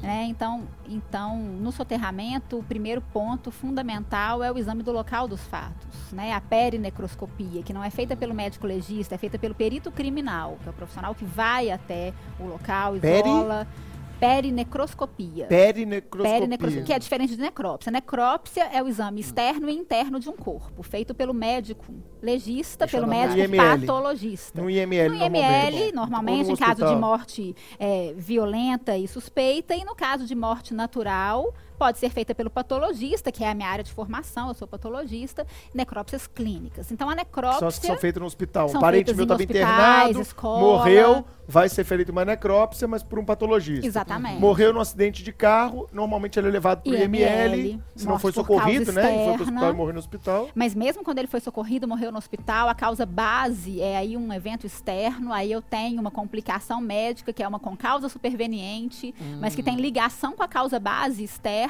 né? 0.03 0.25
Então, 0.29 0.69
então, 0.89 1.39
no 1.39 1.73
soterramento, 1.73 2.59
o 2.59 2.63
primeiro 2.63 3.01
ponto 3.01 3.51
fundamental 3.51 4.43
é 4.43 4.51
o 4.53 4.57
exame 4.57 4.83
do 4.83 4.93
local 4.93 5.27
dos 5.27 5.43
fatos. 5.43 6.13
Né? 6.13 6.33
A 6.33 6.41
perinecroscopia, 6.41 7.63
que 7.63 7.73
não 7.73 7.83
é 7.83 7.91
feita 7.91 8.17
pelo 8.17 8.35
médico 8.35 8.67
legista, 8.67 9.15
é 9.15 9.19
feita 9.19 9.39
pelo 9.39 9.55
perito 9.55 9.91
criminal, 9.91 10.59
que 10.63 10.69
é 10.69 10.71
o 10.71 10.75
profissional 10.75 11.15
que 11.15 11.25
vai 11.25 11.71
até 11.71 12.15
o 12.39 12.45
local, 12.45 12.95
Peri? 13.01 13.67
Perinecroscopia. 14.21 15.47
Perinecroscopia. 15.47 16.39
Perinecroscopia, 16.39 16.85
que 16.85 16.93
é 16.93 16.99
diferente 16.99 17.35
de 17.35 17.41
necrópsia. 17.43 17.91
Necrópsia 17.91 18.65
é 18.73 18.83
o 18.83 18.87
exame 18.87 19.21
externo 19.21 19.69
e 19.69 19.73
interno 19.75 20.21
de 20.21 20.29
um 20.29 20.37
corpo, 20.37 20.83
feito 20.83 21.15
pelo 21.15 21.33
médico 21.33 21.87
legista, 22.23 22.85
Deixa 22.85 22.99
pelo 22.99 23.09
médico 23.09 23.39
IML. 23.41 23.81
patologista. 23.81 24.61
No 24.61 24.69
IML, 24.69 25.09
No 25.09 25.19
normalmente. 25.19 25.77
IML, 25.77 25.93
normalmente, 25.95 26.47
no 26.49 26.53
em 26.53 26.57
caso 26.57 26.87
de 26.87 26.95
morte 26.95 27.57
é, 27.79 28.15
violenta 28.17 28.97
e 28.97 29.09
suspeita, 29.09 29.75
e 29.75 29.85
no 29.85 29.95
caso 29.95 30.27
de 30.27 30.35
morte 30.35 30.75
natural, 30.75 31.55
pode 31.81 31.99
ser 31.99 32.11
feita 32.11 32.35
pelo 32.35 32.51
patologista, 32.51 33.33
que 33.33 33.43
é 33.43 33.49
a 33.49 33.55
minha 33.55 33.67
área 33.67 33.83
de 33.83 33.91
formação, 33.91 34.49
eu 34.49 34.55
sou 34.55 34.69
patologista, 34.69 35.47
necrópsias 35.73 36.27
clínicas. 36.27 36.93
Então, 36.93 37.09
a 37.09 37.15
São 37.15 37.21
as 37.21 37.25
que 37.25 37.25
necrópsia 37.25 37.87
são 37.87 37.97
feitas 37.97 38.21
no 38.21 38.27
hospital. 38.27 38.69
Um 38.69 38.79
parente 38.79 39.15
meu 39.15 39.21
em 39.21 39.23
estava 39.23 39.43
internado, 39.43 40.21
escola. 40.21 40.61
morreu, 40.61 41.25
vai 41.49 41.71
ser 41.71 41.85
feita 41.85 42.13
uma 42.13 42.23
necrópsia, 42.23 42.87
mas 42.87 43.03
por 43.03 43.19
um 43.19 43.25
patologista. 43.25 43.87
Exatamente. 43.87 44.39
Morreu 44.39 44.75
num 44.75 44.81
acidente 44.81 45.23
de 45.23 45.33
carro, 45.33 45.89
normalmente 45.91 46.39
ele 46.39 46.49
é 46.49 46.51
levado 46.51 46.83
para 46.83 46.93
o 46.93 46.95
IML, 46.95 47.57
IML, 47.57 47.83
se 47.97 48.07
não 48.07 48.19
foi 48.19 48.31
socorrido, 48.31 48.93
né? 48.93 49.01
E 49.01 49.05
foi 49.05 49.15
para 49.15 49.31
o 49.31 49.33
externa. 49.33 49.43
hospital 49.43 49.71
e 49.71 49.75
morreu 49.75 49.93
no 49.95 49.99
hospital. 49.99 50.49
Mas 50.55 50.75
mesmo 50.75 51.03
quando 51.03 51.19
ele 51.19 51.29
foi 51.29 51.41
socorrido, 51.41 51.89
morreu 51.89 52.13
no 52.13 52.19
hospital, 52.19 52.69
a 52.69 52.75
causa 52.75 53.07
base 53.07 53.81
é 53.81 53.97
aí 53.97 54.19
um 54.19 54.31
evento 54.31 54.67
externo, 54.67 55.33
aí 55.33 55.51
eu 55.51 55.63
tenho 55.63 55.99
uma 55.99 56.11
complicação 56.11 56.79
médica, 56.79 57.33
que 57.33 57.43
é 57.43 57.49
uma 57.49 57.59
com 57.59 57.75
causa 57.75 58.07
superveniente, 58.11 59.15
mas 59.41 59.55
que 59.55 59.63
tem 59.63 59.77
ligação 59.77 60.37
com 60.37 60.43
a 60.43 60.49
causa 60.49 60.79
base 60.79 61.25
externa, 61.25 61.70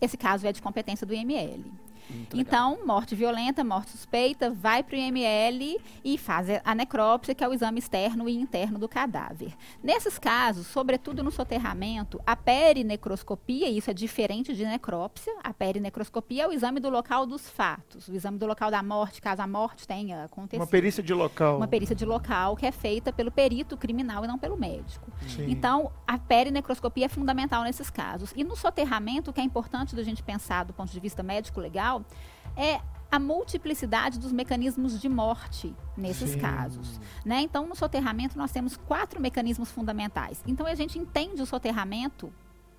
esse 0.00 0.16
caso 0.16 0.46
é 0.46 0.52
de 0.52 0.62
competência 0.62 1.06
do 1.06 1.14
IML. 1.14 1.64
Muito 2.10 2.36
legal. 2.36 2.76
Então, 2.76 2.86
morte 2.86 3.14
violenta, 3.14 3.62
morte 3.64 3.90
suspeita, 3.90 4.50
vai 4.50 4.82
para 4.82 4.96
o 4.96 4.98
IML 4.98 5.80
e 6.04 6.18
faz 6.18 6.48
a 6.64 6.74
necrópsia, 6.74 7.34
que 7.34 7.44
é 7.44 7.48
o 7.48 7.52
exame 7.52 7.78
externo 7.78 8.28
e 8.28 8.34
interno 8.34 8.78
do 8.78 8.88
cadáver. 8.88 9.54
Nesses 9.82 10.18
casos, 10.18 10.66
sobretudo 10.66 11.22
no 11.22 11.30
soterramento, 11.30 12.20
a 12.26 12.36
perinecroscopia, 12.36 13.68
e 13.68 13.78
isso 13.78 13.90
é 13.90 13.94
diferente 13.94 14.54
de 14.54 14.64
necrópsia, 14.64 15.32
a 15.42 15.52
perinecroscopia 15.52 16.44
é 16.44 16.48
o 16.48 16.52
exame 16.52 16.80
do 16.80 16.90
local 16.90 17.26
dos 17.26 17.48
fatos, 17.48 18.08
o 18.08 18.14
exame 18.14 18.38
do 18.38 18.46
local 18.46 18.70
da 18.70 18.82
morte, 18.82 19.20
caso 19.20 19.42
a 19.42 19.46
morte 19.46 19.86
tenha 19.86 20.24
acontecido. 20.24 20.60
Uma 20.60 20.66
perícia 20.66 21.02
de 21.02 21.14
local. 21.14 21.56
Uma 21.56 21.68
perícia 21.68 21.94
de 21.94 22.04
local 22.04 22.56
que 22.56 22.66
é 22.66 22.72
feita 22.72 23.12
pelo 23.12 23.30
perito 23.30 23.76
criminal 23.76 24.24
e 24.24 24.28
não 24.28 24.38
pelo 24.38 24.56
médico. 24.56 25.10
Sim. 25.28 25.50
Então, 25.50 25.92
a 26.06 26.18
perinecroscopia 26.18 27.06
é 27.06 27.08
fundamental 27.08 27.62
nesses 27.62 27.90
casos. 27.90 28.32
E 28.36 28.44
no 28.44 28.56
soterramento, 28.56 29.30
o 29.30 29.32
que 29.32 29.40
é 29.40 29.44
importante 29.44 29.94
da 29.94 30.02
gente 30.02 30.22
pensar 30.22 30.64
do 30.64 30.72
ponto 30.72 30.90
de 30.90 31.00
vista 31.00 31.22
médico-legal 31.22 31.99
é 32.56 32.80
a 33.10 33.18
multiplicidade 33.18 34.18
dos 34.18 34.30
mecanismos 34.30 35.00
de 35.00 35.08
morte 35.08 35.74
nesses 35.96 36.30
Sim. 36.30 36.38
casos. 36.38 37.00
Né? 37.24 37.40
Então, 37.40 37.66
no 37.66 37.74
soterramento, 37.74 38.38
nós 38.38 38.52
temos 38.52 38.76
quatro 38.76 39.20
mecanismos 39.20 39.70
fundamentais. 39.70 40.42
Então, 40.46 40.64
a 40.66 40.74
gente 40.74 40.98
entende 40.98 41.42
o 41.42 41.46
soterramento 41.46 42.32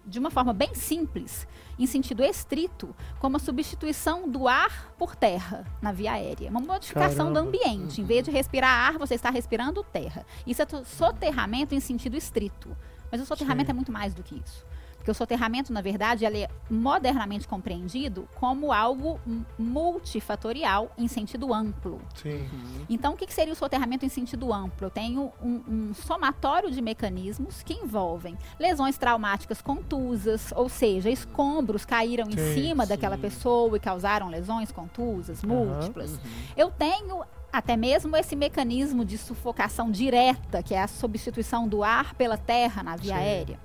de 0.05 0.17
uma 0.17 0.31
forma 0.31 0.51
bem 0.51 0.73
simples, 0.73 1.45
em 1.77 1.85
sentido 1.85 2.23
estrito, 2.23 2.95
como 3.19 3.35
a 3.35 3.39
substituição 3.39 4.27
do 4.27 4.47
ar 4.47 4.93
por 4.97 5.15
terra 5.15 5.63
na 5.81 5.91
via 5.91 6.13
aérea. 6.13 6.49
Uma 6.49 6.59
modificação 6.61 7.31
Caramba. 7.31 7.41
do 7.41 7.47
ambiente. 7.47 8.01
Em 8.01 8.03
vez 8.03 8.23
de 8.25 8.31
respirar 8.31 8.71
ar, 8.87 8.97
você 8.97 9.13
está 9.13 9.29
respirando 9.29 9.83
terra. 9.83 10.25
Isso 10.47 10.61
é 10.61 10.65
to- 10.65 10.83
soterramento 10.85 11.75
em 11.75 11.79
sentido 11.79 12.17
estrito. 12.17 12.75
Mas 13.11 13.21
o 13.21 13.25
soterramento 13.25 13.67
Sim. 13.67 13.71
é 13.71 13.75
muito 13.75 13.91
mais 13.91 14.13
do 14.13 14.23
que 14.23 14.35
isso. 14.43 14.65
Porque 15.01 15.09
o 15.09 15.15
soterramento, 15.15 15.73
na 15.73 15.81
verdade, 15.81 16.25
ele 16.25 16.43
é 16.43 16.49
modernamente 16.69 17.47
compreendido 17.47 18.29
como 18.35 18.71
algo 18.71 19.19
multifatorial 19.57 20.91
em 20.95 21.07
sentido 21.07 21.51
amplo. 21.51 21.99
Sim. 22.13 22.47
Então, 22.87 23.13
o 23.13 23.17
que 23.17 23.33
seria 23.33 23.51
o 23.51 23.55
soterramento 23.55 24.05
em 24.05 24.09
sentido 24.09 24.53
amplo? 24.53 24.85
Eu 24.85 24.91
tenho 24.91 25.33
um, 25.41 25.63
um 25.67 25.93
somatório 25.95 26.69
de 26.69 26.79
mecanismos 26.83 27.63
que 27.63 27.73
envolvem 27.73 28.37
lesões 28.59 28.95
traumáticas 28.95 29.59
contusas, 29.59 30.53
ou 30.55 30.69
seja, 30.69 31.09
escombros 31.09 31.83
caíram 31.83 32.27
em 32.27 32.37
Sim, 32.37 32.53
cima 32.53 32.83
sim. 32.83 32.89
daquela 32.89 33.17
pessoa 33.17 33.75
e 33.75 33.79
causaram 33.79 34.29
lesões 34.29 34.71
contusas, 34.71 35.43
múltiplas. 35.43 36.19
Eu 36.55 36.69
tenho 36.69 37.23
até 37.51 37.75
mesmo 37.75 38.15
esse 38.15 38.35
mecanismo 38.35 39.03
de 39.03 39.17
sufocação 39.17 39.91
direta, 39.91 40.63
que 40.63 40.73
é 40.73 40.81
a 40.81 40.87
substituição 40.87 41.67
do 41.67 41.83
ar 41.83 42.13
pela 42.13 42.37
terra 42.37 42.81
na 42.81 42.95
via 42.95 43.15
Sim, 43.15 43.19
aérea. 43.19 43.59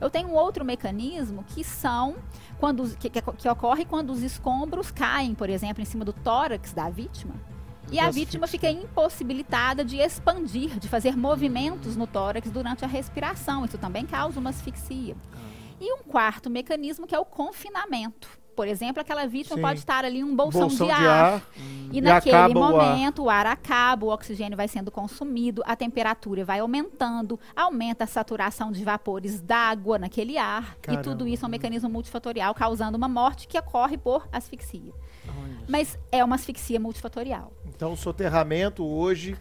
Eu 0.00 0.10
tenho 0.10 0.28
um 0.28 0.34
outro 0.34 0.64
mecanismo 0.64 1.42
que 1.44 1.62
são 1.64 2.16
quando 2.58 2.96
que, 2.96 3.08
que- 3.10 3.22
que 3.22 3.48
ocorre 3.48 3.84
quando 3.84 4.10
os 4.10 4.22
escombros 4.22 4.90
caem, 4.90 5.34
por 5.34 5.48
exemplo, 5.50 5.82
em 5.82 5.86
cima 5.86 6.04
do 6.04 6.12
tórax 6.12 6.72
da 6.72 6.88
vítima. 6.90 7.34
E 7.90 8.00
a 8.00 8.10
vítima 8.10 8.46
fica- 8.48 8.68
fica 8.68 8.82
impossibilitada 8.84 9.84
de 9.84 9.96
expandir, 9.98 10.78
de 10.78 10.88
fazer 10.88 11.16
movimentos 11.16 11.94
no 11.96 12.06
tórax 12.06 12.50
durante 12.50 12.84
a 12.84 12.88
respiração. 12.88 13.64
Isso 13.64 13.78
também 13.78 14.04
causa 14.04 14.40
uma 14.40 14.50
asfixia. 14.50 15.16
E 15.80 15.92
um 15.92 15.98
quarto 16.02 16.50
mecanismo 16.50 17.06
que 17.06 17.14
é 17.14 17.18
o 17.18 17.24
confinamento. 17.24 18.28
Por 18.56 18.66
exemplo, 18.66 19.02
aquela 19.02 19.26
vítima 19.26 19.56
Sim. 19.56 19.62
pode 19.62 19.78
estar 19.80 20.02
ali 20.02 20.20
em 20.20 20.24
um 20.24 20.34
bolsão, 20.34 20.62
Bolsão 20.62 20.86
de 20.86 20.92
ar. 20.94 21.42
E 21.92 21.98
E 21.98 22.00
naquele 22.00 22.34
acaba 22.34 22.58
o 22.58 22.64
ar. 22.64 22.70
momento 22.72 23.22
o 23.24 23.30
ar. 23.30 23.44
acaba, 23.46 24.06
o 24.06 24.08
oxigênio 24.08 24.56
vai 24.56 24.66
sendo 24.66 24.90
consumido, 24.90 25.62
a 25.66 25.76
temperatura 25.76 26.42
vai 26.42 26.60
aumentando, 26.60 27.38
aumenta 27.54 28.04
a 28.04 28.06
saturação 28.06 28.72
de 28.72 28.82
vapores 28.82 29.40
d'água 29.42 29.98
naquele 29.98 30.38
ar. 30.38 30.76
Caramba. 30.80 31.00
E 31.00 31.04
tudo 31.04 31.28
isso 31.28 31.44
é 31.44 31.48
um 31.48 31.50
mecanismo 31.50 31.90
multifatorial 31.90 32.54
causando 32.54 32.96
uma 32.96 33.08
morte 33.08 33.46
que 33.46 33.58
ocorre 33.58 33.98
por 33.98 34.26
asfixia. 34.32 34.92
Olha 35.28 35.56
Mas 35.68 35.98
é 36.10 36.24
uma 36.24 36.36
asfixia 36.36 36.80
multifatorial. 36.80 37.52
Então, 37.66 37.92
o 37.92 37.96
soterramento 37.96 38.82
hoje, 38.86 39.36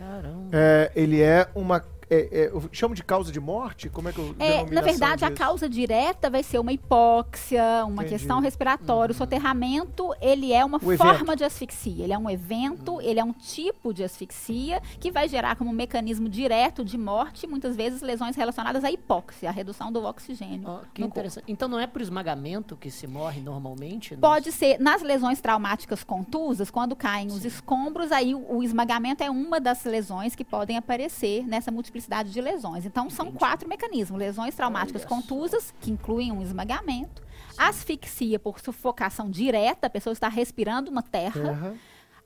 é, 0.52 0.92
ele 0.94 1.22
é 1.22 1.48
uma 1.56 1.80
é, 2.10 2.16
é, 2.32 2.48
eu 2.48 2.64
chamo 2.72 2.94
de 2.96 3.04
causa 3.04 3.32
de 3.32 3.40
morte? 3.40 3.90
Como 3.90 4.08
é 4.10 4.14
que 4.14 4.20
eu 4.20 4.36
É, 4.40 4.64
na 4.70 4.82
verdade, 4.82 5.24
a 5.26 5.30
disso? 5.30 5.40
causa 5.42 5.68
direta 5.70 6.30
vai 6.30 6.44
ser 6.44 6.60
uma 6.60 6.72
hipóxia, 6.72 7.64
uma 7.86 8.04
Entendi. 8.04 8.10
questão 8.10 8.40
respiratória. 8.40 9.12
O 9.14 9.16
soterramento, 9.16 10.14
ele 10.22 10.52
é 10.54 10.64
uma 10.64 10.78
O 10.78 10.98
forma 10.98 11.14
evento. 11.16 11.36
de 11.38 11.44
asfixia. 11.44 12.04
Ele 12.04 12.14
é 12.14 12.18
um 12.18 12.30
evento, 12.30 13.00
ele 13.02 13.20
é 13.20 13.24
um 13.24 13.32
tipo 13.34 13.94
de 13.94 14.04
asfixia 14.04 14.82
que 15.00 15.12
vai 15.12 15.28
gerar 15.28 15.56
como 15.56 15.72
mecanismo 15.72 16.28
direto 16.30 16.84
de 16.84 16.98
morte, 16.98 17.48
muitas 17.48 17.76
vezes 17.76 18.02
lesões 18.02 18.36
relacionadas 18.36 18.84
à 18.84 18.92
hipóxia, 18.92 19.50
a 19.50 19.52
redução 19.52 19.92
do 19.92 20.04
oxigênio. 20.04 20.68
Ó, 20.68 20.80
que 20.94 21.04
interessante. 21.04 21.46
Então 21.48 21.68
não 21.68 21.80
é 21.80 21.88
por 21.88 22.02
esmagamento 22.02 22.76
que 22.76 22.90
se 22.92 23.08
morre 23.08 23.42
normalmente? 23.42 24.12
Nos- 24.14 24.22
Pode 24.22 24.52
ser, 24.52 24.80
nas 24.80 25.02
lesões 25.02 25.42
traumáticas 25.42 26.04
contusas, 26.04 26.70
quando 26.70 26.96
caem 26.96 27.28
os 27.28 27.46
escombros, 27.46 28.12
aí 28.12 28.34
o, 28.36 28.58
o 28.58 28.64
esmagamento 28.64 29.24
é 29.24 29.30
uma 29.30 29.60
das 29.60 29.84
lesões 29.86 30.36
que 30.36 30.44
podem 30.44 30.78
aparecer 30.78 31.46
nessa 31.48 31.72
multiplicidade 31.96 32.32
de 32.32 32.42
lesões. 32.42 32.86
Então, 32.86 33.10
são 33.10 33.28
Entendi. 33.28 33.40
quatro 33.40 33.70
mecanismos: 33.70 34.20
lesões 34.20 34.56
traumáticas 34.56 35.02
Olha 35.04 35.10
contusas, 35.10 35.74
que 35.80 35.92
incluem 35.92 36.32
um 36.32 36.42
esmagamento, 36.42 37.22
asfixia 37.58 38.38
por 38.38 38.60
sufocação 38.60 39.30
direta, 39.30 39.88
a 39.88 39.90
pessoa 39.90 40.14
está 40.14 40.28
respirando 40.28 40.92
na 40.92 41.02
terra. 41.02 41.74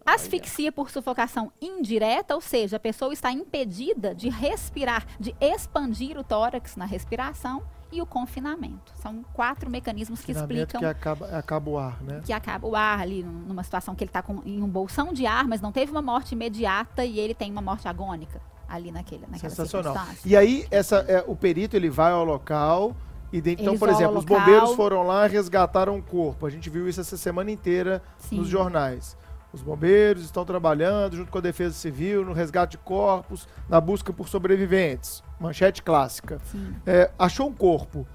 Asfixia 0.05 0.71
por 0.71 0.89
sufocação 0.89 1.51
indireta, 1.61 2.33
ou 2.33 2.41
seja, 2.41 2.77
a 2.77 2.79
pessoa 2.79 3.13
está 3.13 3.31
impedida 3.31 4.15
de 4.15 4.29
respirar, 4.29 5.05
de 5.19 5.35
expandir 5.39 6.17
o 6.17 6.23
tórax 6.23 6.75
na 6.75 6.85
respiração, 6.85 7.61
e 7.91 8.01
o 8.01 8.05
confinamento. 8.05 8.93
São 9.01 9.23
quatro 9.33 9.67
mecanismos 9.67 10.21
que 10.21 10.31
explicam 10.31 10.79
que 10.79 10.85
acaba, 10.85 11.25
acaba 11.37 11.69
o 11.71 11.77
ar, 11.77 12.01
né? 12.03 12.21
que 12.23 12.31
acaba 12.31 12.67
o 12.67 12.75
ar 12.75 12.99
ali 12.99 13.23
num- 13.23 13.31
numa 13.47 13.63
situação 13.63 13.95
que 13.95 14.03
ele 14.03 14.09
está 14.09 14.23
em 14.45 14.61
um 14.61 14.67
bolsão 14.67 15.11
de 15.11 15.25
ar, 15.25 15.47
mas 15.47 15.59
não 15.59 15.71
teve 15.71 15.91
uma 15.91 16.01
morte 16.01 16.33
imediata 16.33 17.03
e 17.03 17.19
ele 17.19 17.33
tem 17.33 17.51
uma 17.51 17.63
morte 17.63 17.87
agônica 17.87 18.39
ali 18.69 18.91
naquele, 18.91 19.21
naquela 19.27 19.49
Sensacional. 19.49 19.97
E 20.25 20.35
aí, 20.37 20.65
essa, 20.69 20.97
é, 21.07 21.23
o 21.27 21.35
perito 21.35 21.75
ele 21.75 21.89
vai 21.89 22.11
ao 22.11 22.23
local. 22.23 22.95
E 23.31 23.39
de- 23.41 23.51
então, 23.51 23.77
por 23.77 23.89
exemplo, 23.89 24.17
os 24.17 24.25
local. 24.25 24.39
bombeiros 24.39 24.75
foram 24.75 25.03
lá 25.03 25.25
e 25.27 25.29
resgataram 25.29 25.97
o 25.97 26.01
corpo. 26.01 26.45
A 26.45 26.49
gente 26.49 26.69
viu 26.69 26.87
isso 26.87 26.99
essa 26.99 27.15
semana 27.17 27.51
inteira 27.51 28.01
Sim. 28.17 28.37
nos 28.37 28.47
jornais. 28.47 29.15
Os 29.51 29.61
bombeiros 29.61 30.23
estão 30.23 30.45
trabalhando 30.45 31.15
junto 31.15 31.31
com 31.31 31.37
a 31.39 31.41
Defesa 31.41 31.73
Civil 31.73 32.23
no 32.23 32.33
resgate 32.33 32.71
de 32.71 32.77
corpos, 32.83 33.47
na 33.67 33.81
busca 33.81 34.13
por 34.13 34.29
sobreviventes. 34.29 35.23
Manchete 35.39 35.81
clássica. 35.81 36.39
É, 36.85 37.09
achou 37.17 37.47
um 37.47 37.53
corpo. 37.53 38.05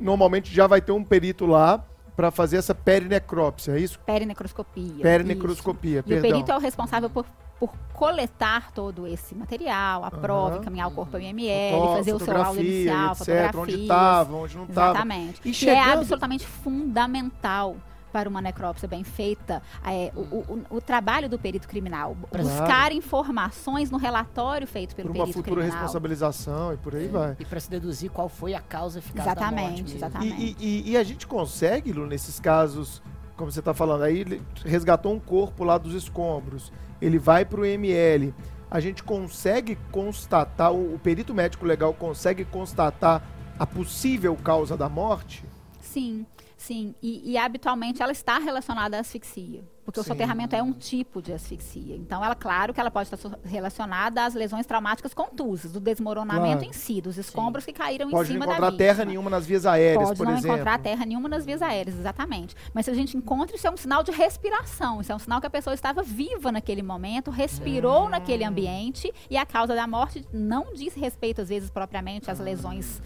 Normalmente 0.00 0.52
já 0.54 0.66
vai 0.66 0.80
ter 0.80 0.92
um 0.92 1.04
perito 1.04 1.46
lá 1.46 1.84
para 2.16 2.30
fazer 2.30 2.56
essa 2.56 2.74
perinecrópsia, 2.74 3.72
é 3.72 3.80
isso? 3.80 3.98
Perinecroscopia. 4.00 5.02
Perinecroscopia, 5.02 6.00
isso. 6.00 6.08
E 6.08 6.12
o 6.12 6.20
perdão. 6.20 6.30
perito 6.30 6.52
é 6.52 6.56
o 6.56 6.60
responsável 6.60 7.08
por, 7.08 7.24
por 7.66 7.72
coletar 7.92 8.72
todo 8.72 9.06
esse 9.06 9.36
material, 9.36 10.04
a 10.04 10.10
prova, 10.10 10.54
Aham. 10.54 10.62
encaminhar 10.62 10.88
o 10.88 10.90
corpo 10.90 11.16
ao 11.16 11.22
IML, 11.22 11.78
Foto- 11.78 11.92
fazer 11.94 12.12
o 12.14 12.18
seu 12.18 12.36
laudo 12.36 12.60
inicial, 12.60 13.12
etc, 13.12 13.18
fotografias. 13.18 13.54
onde 13.62 13.82
estava, 13.82 14.36
onde 14.36 14.56
não 14.56 14.64
estava. 14.64 14.90
Exatamente. 14.90 15.40
E 15.44 15.50
E, 15.50 15.54
chegando- 15.54 15.76
é 15.76 15.92
absolutamente 15.92 16.44
fundamental 16.46 17.76
para 18.12 18.28
uma 18.28 18.42
necrópsia 18.42 18.86
bem 18.88 19.04
feita, 19.04 19.62
é, 19.86 20.10
o, 20.16 20.20
o- 20.20 20.62
o- 20.70 20.80
trabalho 20.80 21.28
do 21.30 21.38
perito 21.38 21.66
criminal. 21.68 22.14
Claro. 22.30 22.46
Buscar 22.48 22.92
informações 22.92 23.90
no 23.90 23.96
relatório 23.96 24.66
feito 24.66 24.94
pelo 24.96 25.08
Por 25.08 25.16
uma 25.16 25.24
perito 25.24 25.38
futura 25.38 25.56
criminal. 25.60 25.78
responsabilização 25.80 26.74
e 26.74 26.76
por 26.78 26.94
aí 26.96 27.06
vai. 27.06 27.36
E 27.38 27.44
para 27.44 27.60
se 27.60 27.70
deduzir 27.70 28.10
qual 28.10 28.28
foi 28.28 28.52
a 28.54 28.60
causa 28.60 28.98
eficaz 28.98 29.24
da 29.34 29.50
morte 29.50 29.54
Exatamente, 29.54 29.94
exatamente. 29.96 30.42
E, 30.42 30.56
e- 30.60 30.90
e 30.90 30.96
a 30.96 31.02
gente 31.04 31.26
consegue, 31.26 31.92
Lu, 31.92 32.04
nesses 32.06 32.38
casos, 32.40 33.00
como 33.36 33.50
você 33.52 33.60
está 33.60 33.72
falando, 33.72 34.02
aí 34.02 34.18
ele 34.18 34.42
resgatou 34.64 35.14
um 35.14 35.20
corpo 35.20 35.62
lá 35.64 35.78
dos 35.78 35.94
escombros, 35.94 36.70
ele 37.02 37.18
vai 37.18 37.44
para 37.44 37.60
o 37.60 37.64
ML. 37.64 38.32
A 38.70 38.80
gente 38.80 39.02
consegue 39.02 39.76
constatar, 39.90 40.72
o, 40.72 40.94
o 40.94 40.98
perito 40.98 41.34
médico 41.34 41.66
legal 41.66 41.92
consegue 41.92 42.44
constatar 42.44 43.22
a 43.58 43.66
possível 43.66 44.34
causa 44.36 44.76
da 44.76 44.88
morte? 44.88 45.44
Sim, 45.80 46.24
sim. 46.56 46.94
E, 47.02 47.32
e 47.32 47.36
habitualmente 47.36 48.00
ela 48.02 48.12
está 48.12 48.38
relacionada 48.38 48.96
à 48.96 49.00
asfixia. 49.00 49.62
Porque 49.84 49.98
o 49.98 50.02
Sim. 50.04 50.10
soterramento 50.10 50.54
é 50.54 50.62
um 50.62 50.72
tipo 50.72 51.20
de 51.20 51.32
asfixia. 51.32 51.96
Então, 51.96 52.24
ela, 52.24 52.36
claro 52.36 52.72
que 52.72 52.78
ela 52.78 52.90
pode 52.90 53.12
estar 53.12 53.38
relacionada 53.44 54.24
às 54.24 54.32
lesões 54.32 54.64
traumáticas 54.64 55.12
contusas, 55.12 55.72
do 55.72 55.80
desmoronamento 55.80 56.58
Claro. 56.58 56.64
em 56.64 56.72
si, 56.72 57.00
dos 57.00 57.18
escombros 57.18 57.64
que 57.64 57.72
caíram 57.72 58.08
em 58.08 58.12
Pode 58.12 58.28
não 58.28 58.34
cima 58.34 58.46
da 58.46 58.52
encontrar 58.52 58.70
vítima. 58.70 58.86
terra 58.86 59.04
nenhuma 59.04 59.28
nas 59.30 59.44
vias 59.44 59.66
aéreas, 59.66 60.04
Pode 60.08 60.18
por 60.18 60.26
não 60.26 60.34
exemplo. 60.34 60.54
encontrar 60.54 60.78
terra 60.78 61.04
nenhuma 61.04 61.28
nas 61.28 61.44
vias 61.44 61.60
aéreas, 61.62 61.96
exatamente. 61.98 62.54
Mas 62.72 62.84
se 62.84 62.92
a 62.92 62.94
gente 62.94 63.16
encontra, 63.16 63.56
isso 63.56 63.66
é 63.66 63.70
um 63.72 63.76
sinal 63.76 64.04
de 64.04 64.12
respiração. 64.12 65.00
Isso 65.00 65.10
é 65.10 65.14
um 65.16 65.18
sinal 65.18 65.40
que 65.40 65.46
a 65.48 65.50
pessoa 65.50 65.74
estava 65.74 66.02
viva 66.02 66.52
naquele 66.52 66.82
momento, 66.82 67.30
respirou 67.30 68.08
naquele 68.08 68.44
ambiente 68.44 69.12
e 69.28 69.36
a 69.36 69.44
causa 69.44 69.74
da 69.74 69.86
morte 69.88 70.24
não 70.32 70.72
diz 70.74 70.94
respeito, 70.94 71.40
às 71.40 71.48
vezes, 71.48 71.70
propriamente 71.70 72.30
às 72.30 72.38
lesões 72.38 73.02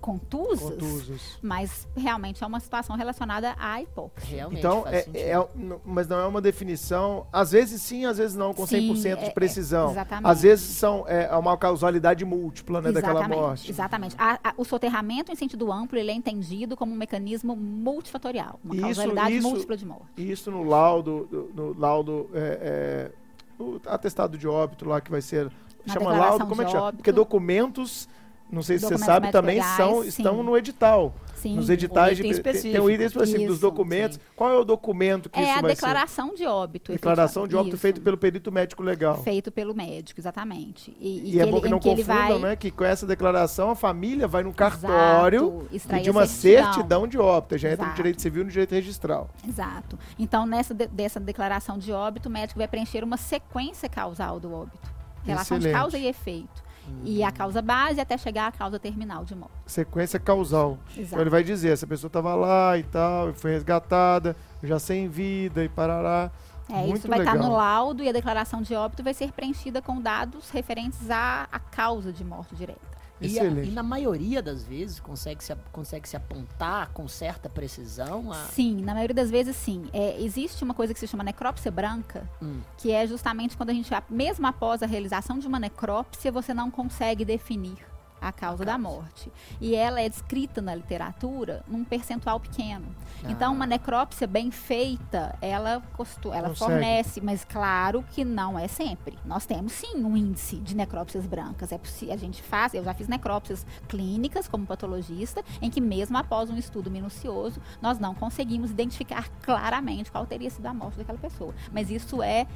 contusas, 0.00 0.60
Contusos. 0.70 1.38
mas 1.42 1.86
realmente 1.96 2.42
é 2.42 2.46
uma 2.46 2.60
situação 2.60 2.96
relacionada 2.96 3.54
à 3.58 3.80
hipóxia. 3.80 4.36
Realmente 4.36 4.58
Então, 4.60 4.82
faz 4.82 5.08
é, 5.14 5.30
é- 5.32 5.48
n- 5.56 5.76
mas 5.84 6.06
não 6.06 6.18
é 6.18 6.26
uma 6.26 6.40
definição. 6.40 7.26
Às 7.32 7.50
vezes 7.52 7.80
sim, 7.82 8.04
às 8.04 8.18
vezes 8.18 8.36
não, 8.36 8.54
com 8.54 8.66
Sim, 8.66 8.92
100% 8.94 9.18
é- 9.18 9.24
de 9.24 9.24
é, 9.26 9.30
precisão. 9.30 9.90
exatamente. 9.90 10.30
às 10.30 10.42
vezes 10.42 10.64
são, 10.76 11.04
é 11.08 11.34
uma 11.36 11.56
causalidade 11.56 12.24
múltipla 12.24 12.80
né, 12.80 12.92
daquela 12.92 13.20
exatamente, 13.20 13.38
morte. 13.40 13.70
exatamente. 13.70 14.14
A- 14.18 14.38
a- 14.44 14.54
o 14.56 14.64
soterramento 14.64 15.32
em 15.32 15.34
sentido 15.36 15.72
amplo 15.72 15.98
ele 15.98 16.10
é 16.10 16.14
entendido 16.14 16.76
como 16.76 16.92
um 16.92 16.96
mecanismo 16.96 17.56
multifatorial, 17.56 18.60
uma 18.64 18.74
Isso- 18.74 18.84
causalidade 18.84 19.36
isso- 19.36 19.48
múltipla 19.48 19.76
de 19.76 19.86
morte. 19.86 20.06
E 20.16 20.30
Isso 20.30 20.50
no 20.50 20.62
laudo, 20.62 21.26
do- 21.30 21.50
no 21.54 21.78
laudo, 21.78 22.30
é, 22.34 23.10
é, 23.10 23.12
no 23.58 23.80
atestado 23.86 24.36
de 24.36 24.46
óbito 24.46 24.88
lá 24.88 25.00
que 25.00 25.10
vai 25.10 25.22
ser. 25.22 25.50
Na 25.86 25.94
chama 25.94 26.16
laudo, 26.16 26.46
como 26.46 26.62
é 26.62 26.64
que 26.64 26.70
chama? 26.72 26.84
óbito. 26.84 26.96
Porque 26.98 27.12
documentos, 27.12 28.08
não 28.50 28.62
sei 28.62 28.78
se 28.78 28.84
você 28.86 28.98
sabe, 28.98 29.30
também 29.30 29.56
médicos 29.56 29.76
são, 29.76 29.90
legais, 29.98 30.08
estão 30.08 30.36
sim. 30.38 30.42
no 30.42 30.56
edital. 30.56 31.14
Sim. 31.34 31.54
Nos 31.56 31.68
editais 31.68 32.18
item 32.18 32.32
de, 32.32 32.40
tem- 32.42 32.80
um 32.80 32.88
item 32.90 33.06
específico 33.06 33.44
dos 33.46 33.56
Isso, 33.56 33.60
documentos. 33.60 34.18
Qual 34.34 34.50
é 34.50 34.56
o 34.58 34.64
documento 34.64 35.28
que 35.28 35.38
É 35.38 35.42
isso 35.42 35.58
a 35.58 35.60
vai 35.60 35.70
declaração 35.74 36.34
de 36.34 36.46
óbito. 36.46 36.92
Declaração 36.92 37.46
de 37.46 37.54
óbito 37.54 37.76
efetivamente. 37.76 37.80
feito 37.82 37.96
Isso. 37.98 38.04
pelo 38.04 38.16
perito 38.16 38.50
médico 38.52 38.82
legal. 38.82 39.22
Feito 39.22 39.52
pelo 39.52 39.74
médico, 39.74 40.18
exatamente. 40.18 40.96
E, 40.98 41.34
E, 41.36 41.40
é 41.40 41.44
que 41.44 41.50
bom 41.50 41.58
ele- 41.58 41.64
que 41.64 41.68
não 41.68 41.76
em 41.76 41.80
que 41.80 41.88
ele 41.90 42.04
confundam, 42.04 42.40
vai... 42.40 42.50
né? 42.50 42.56
Que 42.56 42.70
com 42.70 42.84
essa 42.84 43.06
declaração 43.06 43.70
a 43.70 43.74
família 43.76 44.26
vai 44.26 44.42
no 44.42 44.52
cartório 44.54 45.66
Exato, 45.70 45.94
a 46.08 46.10
uma 46.10 46.26
certidão. 46.26 46.72
certidão 46.72 47.06
de 47.06 47.18
óbito. 47.18 47.58
Já 47.58 47.68
entra 47.68 47.78
no 47.84 47.88
Exato. 47.90 47.96
direito 47.96 48.22
civil 48.22 48.40
e 48.42 48.44
no 48.46 48.50
direito 48.50 48.72
registral. 48.74 49.28
Exato. 49.46 49.98
Então, 50.18 50.46
nessa 50.46 50.72
de- 50.72 50.86
dessa 50.86 51.20
declaração 51.20 51.78
de 51.78 51.92
óbito, 51.92 52.28
o 52.28 52.32
médico 52.32 52.58
vai 52.58 52.66
preencher 52.66 53.04
uma 53.04 53.18
sequência 53.18 53.88
causal 53.88 54.40
do 54.40 54.52
óbito. 54.52 54.78
Relação 55.24 55.58
Excelente. 55.58 55.74
de 55.74 55.80
causa 55.80 55.98
e 55.98 56.06
efeito. 56.06 56.64
E 57.04 57.22
a 57.22 57.30
causa 57.30 57.60
base 57.62 58.00
até 58.00 58.16
chegar 58.16 58.46
à 58.46 58.52
causa 58.52 58.78
terminal 58.78 59.24
de 59.24 59.34
morte. 59.34 59.54
Sequência 59.66 60.18
causal. 60.18 60.78
Então 60.90 61.02
Exato. 61.02 61.22
ele 61.22 61.30
vai 61.30 61.44
dizer, 61.44 61.72
essa 61.72 61.86
pessoa 61.86 62.08
estava 62.08 62.34
lá 62.34 62.76
e 62.78 62.82
tal, 62.82 63.30
e 63.30 63.32
foi 63.32 63.52
resgatada, 63.52 64.36
já 64.62 64.78
sem 64.78 65.08
vida 65.08 65.64
e 65.64 65.68
parará. 65.68 66.30
É, 66.68 66.82
Muito 66.82 66.98
isso 66.98 67.08
vai 67.08 67.20
estar 67.20 67.34
legal. 67.34 67.48
no 67.48 67.56
laudo 67.56 68.02
e 68.02 68.08
a 68.08 68.12
declaração 68.12 68.60
de 68.60 68.74
óbito 68.74 69.02
vai 69.02 69.14
ser 69.14 69.30
preenchida 69.32 69.80
com 69.80 70.00
dados 70.00 70.50
referentes 70.50 71.08
à, 71.10 71.46
à 71.52 71.58
causa 71.60 72.12
de 72.12 72.24
morte 72.24 72.56
direta. 72.56 72.95
E, 73.20 73.40
a- 73.40 73.44
e 73.44 73.70
na 73.70 73.82
maioria 73.82 74.42
das 74.42 74.62
vezes 74.64 75.00
consegue 75.00 75.42
se, 75.42 75.54
consegue 75.72 76.08
se 76.08 76.16
apontar 76.16 76.90
com 76.92 77.08
certa 77.08 77.48
precisão 77.48 78.30
a. 78.30 78.34
Sim, 78.46 78.82
na 78.82 78.92
maioria 78.94 79.14
das 79.14 79.30
vezes 79.30 79.56
sim. 79.56 79.86
É, 79.92 80.20
existe 80.22 80.62
uma 80.62 80.74
coisa 80.74 80.92
que 80.92 81.00
se 81.00 81.06
chama 81.08 81.24
necrópsia 81.24 81.70
branca, 81.70 82.28
Hum. 82.42 82.60
que 82.76 82.92
é 82.92 83.06
justamente 83.06 83.56
quando 83.56 83.70
a 83.70 83.74
gente, 83.74 83.90
mesmo 84.10 84.46
após 84.46 84.82
a 84.82 84.86
realização 84.86 85.38
de 85.38 85.46
uma 85.46 85.58
necrópsia, 85.58 86.30
você 86.30 86.52
não 86.52 86.70
consegue 86.70 87.24
definir 87.24 87.78
a 88.20 88.32
causa 88.32 88.64
da 88.64 88.76
morte. 88.78 89.30
E 89.60 89.74
ela 89.74 90.00
é 90.00 90.08
descrita 90.08 90.60
na 90.62 90.74
literatura 90.74 91.62
num 91.68 91.84
percentual 91.84 92.40
pequeno. 92.40 92.86
Então, 93.28 93.52
Ah. 93.52 93.54
uma 93.54 93.66
necrópsia 93.66 94.26
bem 94.26 94.50
feita, 94.50 95.36
ela, 95.40 95.82
costu 95.96 96.32
ela 96.32 96.48
Consegue. 96.48 96.72
fornece, 96.72 97.20
mas 97.20 97.44
claro 97.44 98.04
que 98.10 98.24
não 98.24 98.58
é 98.58 98.66
sempre. 98.68 99.18
Nós 99.24 99.46
temos 99.46 99.72
sim 99.72 100.02
um 100.04 100.16
índice 100.16 100.56
de 100.56 100.74
necrópsias 100.74 101.26
brancas. 101.26 101.72
É 101.72 101.78
possível, 101.78 102.14
a 102.14 102.16
gente 102.18 102.42
faz, 102.42 102.74
eu 102.74 102.82
já 102.84 102.92
fiz 102.94 103.08
necrópsias 103.08 103.64
clínicas 103.88 104.48
como 104.48 104.66
patologista, 104.66 105.42
em 105.60 105.70
que 105.70 105.80
mesmo 105.80 106.16
após 106.18 106.50
um 106.50 106.56
estudo 106.56 106.90
minucioso, 106.90 107.60
nós 107.80 107.98
não 107.98 108.14
conseguimos 108.14 108.70
identificar 108.70 109.28
claramente 109.42 110.10
qual 110.10 110.26
teria 110.26 110.50
sido 110.50 110.66
a 110.66 110.74
morte 110.74 110.98
daquela 110.98 111.18
pessoa. 111.18 111.54
Mas 111.72 111.90
isso 111.90 112.22
é 112.22 112.46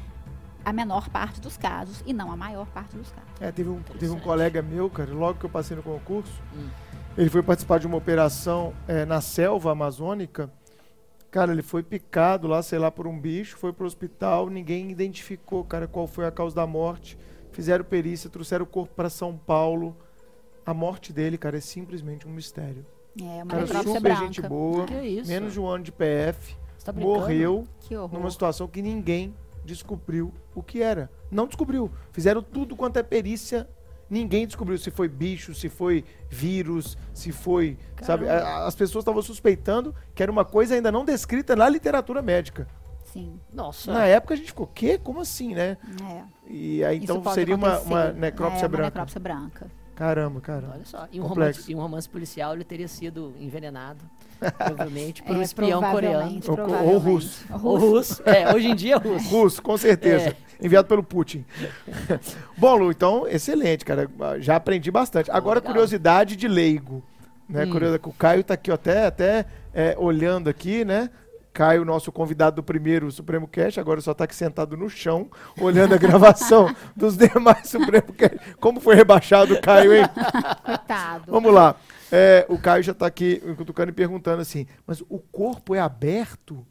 a 0.64 0.72
menor 0.72 1.08
parte 1.08 1.40
dos 1.40 1.56
casos 1.56 2.02
e 2.06 2.12
não 2.12 2.30
a 2.30 2.36
maior 2.36 2.66
parte 2.66 2.96
dos 2.96 3.11
casos. 3.11 3.30
É, 3.40 3.50
teve 3.50 3.68
um, 3.70 3.80
teve 3.82 4.11
um 4.11 4.20
colega 4.20 4.61
meu, 4.62 4.88
cara, 4.90 5.12
logo 5.12 5.38
que 5.38 5.46
eu 5.46 5.50
passei 5.50 5.76
no 5.76 5.82
concurso, 5.82 6.32
Hum. 6.54 6.68
ele 7.16 7.30
foi 7.30 7.42
participar 7.42 7.78
de 7.78 7.86
uma 7.86 7.96
operação 7.96 8.72
é, 8.86 9.04
na 9.04 9.20
selva 9.20 9.72
amazônica. 9.72 10.50
Cara, 11.30 11.52
ele 11.52 11.62
foi 11.62 11.82
picado 11.82 12.48
lá, 12.48 12.61
sei 12.62 12.78
lá, 12.78 12.90
por 12.90 13.06
um 13.06 13.18
bicho, 13.18 13.56
foi 13.56 13.72
pro 13.72 13.86
hospital, 13.86 14.48
ninguém 14.48 14.90
identificou, 14.90 15.62
cara, 15.64 15.86
qual 15.86 16.06
foi 16.08 16.26
a 16.26 16.30
causa 16.30 16.56
da 16.56 16.66
morte. 16.66 17.16
Fizeram 17.52 17.84
perícia, 17.84 18.28
trouxeram 18.30 18.64
o 18.64 18.66
corpo 18.68 18.92
para 18.94 19.08
São 19.08 19.36
Paulo. 19.36 19.96
A 20.66 20.74
morte 20.74 21.12
dele, 21.12 21.38
cara, 21.38 21.56
é 21.58 21.61
simplesmente 21.61 22.26
um 22.26 22.30
mistério. 22.30 22.84
É 23.20 23.42
uma 23.42 23.46
Cara, 23.46 23.66
super 23.82 24.00
branca. 24.00 24.20
gente 24.20 24.40
boa, 24.42 24.86
Que 24.86 24.94
isso? 25.02 25.28
menos 25.28 25.52
de 25.52 25.61
um 25.61 25.66
ano 25.66 25.82
de 25.82 25.90
PF, 25.90 26.56
tá 26.84 26.92
morreu 26.92 27.66
numa 28.12 28.30
situação 28.30 28.68
que 28.68 28.80
ninguém 28.80 29.34
descobriu 29.72 30.32
o 30.54 30.62
que 30.62 30.82
era. 30.82 31.10
Não 31.30 31.46
descobriu. 31.46 31.90
Fizeram 32.12 32.42
tudo 32.42 32.76
quanto 32.76 32.98
é 32.98 33.02
perícia 33.02 33.68
Ninguém 34.12 34.44
descobriu 34.44 34.76
se 34.76 34.90
foi 34.90 35.06
bicho, 35.08 35.54
se 35.54 35.68
foi 35.68 36.04
vírus, 36.28 36.98
se 37.14 37.30
foi. 37.30 37.78
Sabe? 38.02 38.26
Caramba. 38.26 38.48
A- 38.48 38.66
As 38.66 38.74
pessoas 38.74 39.02
estavam 39.02 39.22
suspeitando 39.22 39.94
que 40.16 40.20
era 40.20 40.32
uma 40.32 40.44
coisa 40.44 40.74
ainda 40.74 40.90
não 40.90 41.04
descrita 41.04 41.54
na 41.54 41.68
literatura 41.68 42.20
médica. 42.20 42.66
Sim. 43.04 43.38
Nossa. 43.52 43.92
Na 43.92 44.06
época 44.06 44.34
a 44.34 44.36
gente 44.36 44.48
ficou, 44.48 44.66
quê? 44.66 44.98
Como 44.98 45.20
assim, 45.20 45.54
né? 45.54 45.76
É. 46.10 46.22
E 46.52 46.82
aí 46.84 46.98
então 46.98 47.22
seria 47.32 47.54
uma, 47.54 47.78
uma 47.82 48.10
necrópsia 48.12 48.64
é, 48.64 48.68
branca. 48.68 48.82
Uma 48.82 48.88
necrópsia 48.90 49.20
branca. 49.20 49.70
Caramba, 50.01 50.40
caramba. 50.40 50.72
Olha 50.76 50.84
só. 50.86 51.07
E 51.12 51.20
um, 51.20 51.24
romance, 51.24 51.70
e 51.70 51.74
um 51.74 51.78
romance 51.78 52.09
policial 52.09 52.55
ele 52.55 52.64
teria 52.64 52.88
sido 52.88 53.34
envenenado, 53.38 54.03
provavelmente, 54.57 55.22
por 55.22 55.36
um 55.36 55.40
É, 55.40 55.44
espião 55.44 55.82
coreano. 55.82 56.40
Ou 56.48 56.92
ou 56.94 56.98
russo. 56.98 57.44
Ou 57.62 57.76
russo. 57.76 58.22
É, 58.24 58.51
hoje 58.55 58.68
em 58.68 58.74
dia 58.74 58.94
é 58.94 58.96
russo. 58.96 59.28
Russo, 59.28 59.62
com 59.62 59.76
certeza. 59.76 60.30
É. 60.30 60.36
Enviado 60.66 60.88
pelo 60.88 61.03
Putin. 61.03 61.44
Bom, 62.57 62.76
Lu, 62.76 62.90
então, 62.90 63.28
excelente, 63.28 63.84
cara. 63.84 64.09
Já 64.38 64.57
aprendi 64.57 64.90
bastante. 64.90 65.30
Agora, 65.30 65.59
legal. 65.59 65.74
curiosidade 65.74 66.34
de 66.34 66.48
leigo. 66.48 67.03
Né? 67.46 67.66
Hum. 67.66 67.70
Curiosidade, 67.70 68.09
o 68.09 68.12
Caio 68.14 68.42
tá 68.42 68.55
aqui, 68.55 68.70
ó, 68.70 68.76
até, 68.76 69.05
até 69.05 69.44
é, 69.74 69.94
olhando 69.98 70.48
aqui, 70.48 70.82
né? 70.82 71.11
Caio, 71.53 71.84
nosso 71.84 72.12
convidado 72.12 72.57
do 72.57 72.62
primeiro 72.62 73.11
Supremo 73.11 73.48
Cast, 73.48 73.78
agora 73.80 74.01
só 74.01 74.14
tá 74.14 74.24
aqui 74.24 74.34
sentado 74.34 74.76
no 74.76 74.88
chão, 74.88 75.28
olhando 75.61 75.94
a 75.94 75.98
gravação 75.98 76.74
dos 76.96 77.16
demais 77.16 77.68
Supremo 77.68 78.12
Cast. 78.12 78.38
Como 78.61 78.80
foi 78.80 78.94
rebaixado 78.94 79.55
o 79.55 79.61
Caio, 79.61 79.92
hein? 79.94 80.05
Coitado. 80.64 81.24
Vamos 81.30 81.53
lá. 81.53 81.74
É, 82.12 82.44
o 82.48 82.59
Caio 82.59 82.82
já 82.82 82.92
está 82.92 83.07
aqui 83.07 83.40
cutucando 83.57 83.90
e 83.90 83.94
perguntando 83.94 84.42
assim: 84.42 84.66
mas 84.86 85.01
o 85.09 85.18
corpo 85.18 85.74
é 85.74 85.80
aberto 85.80 86.66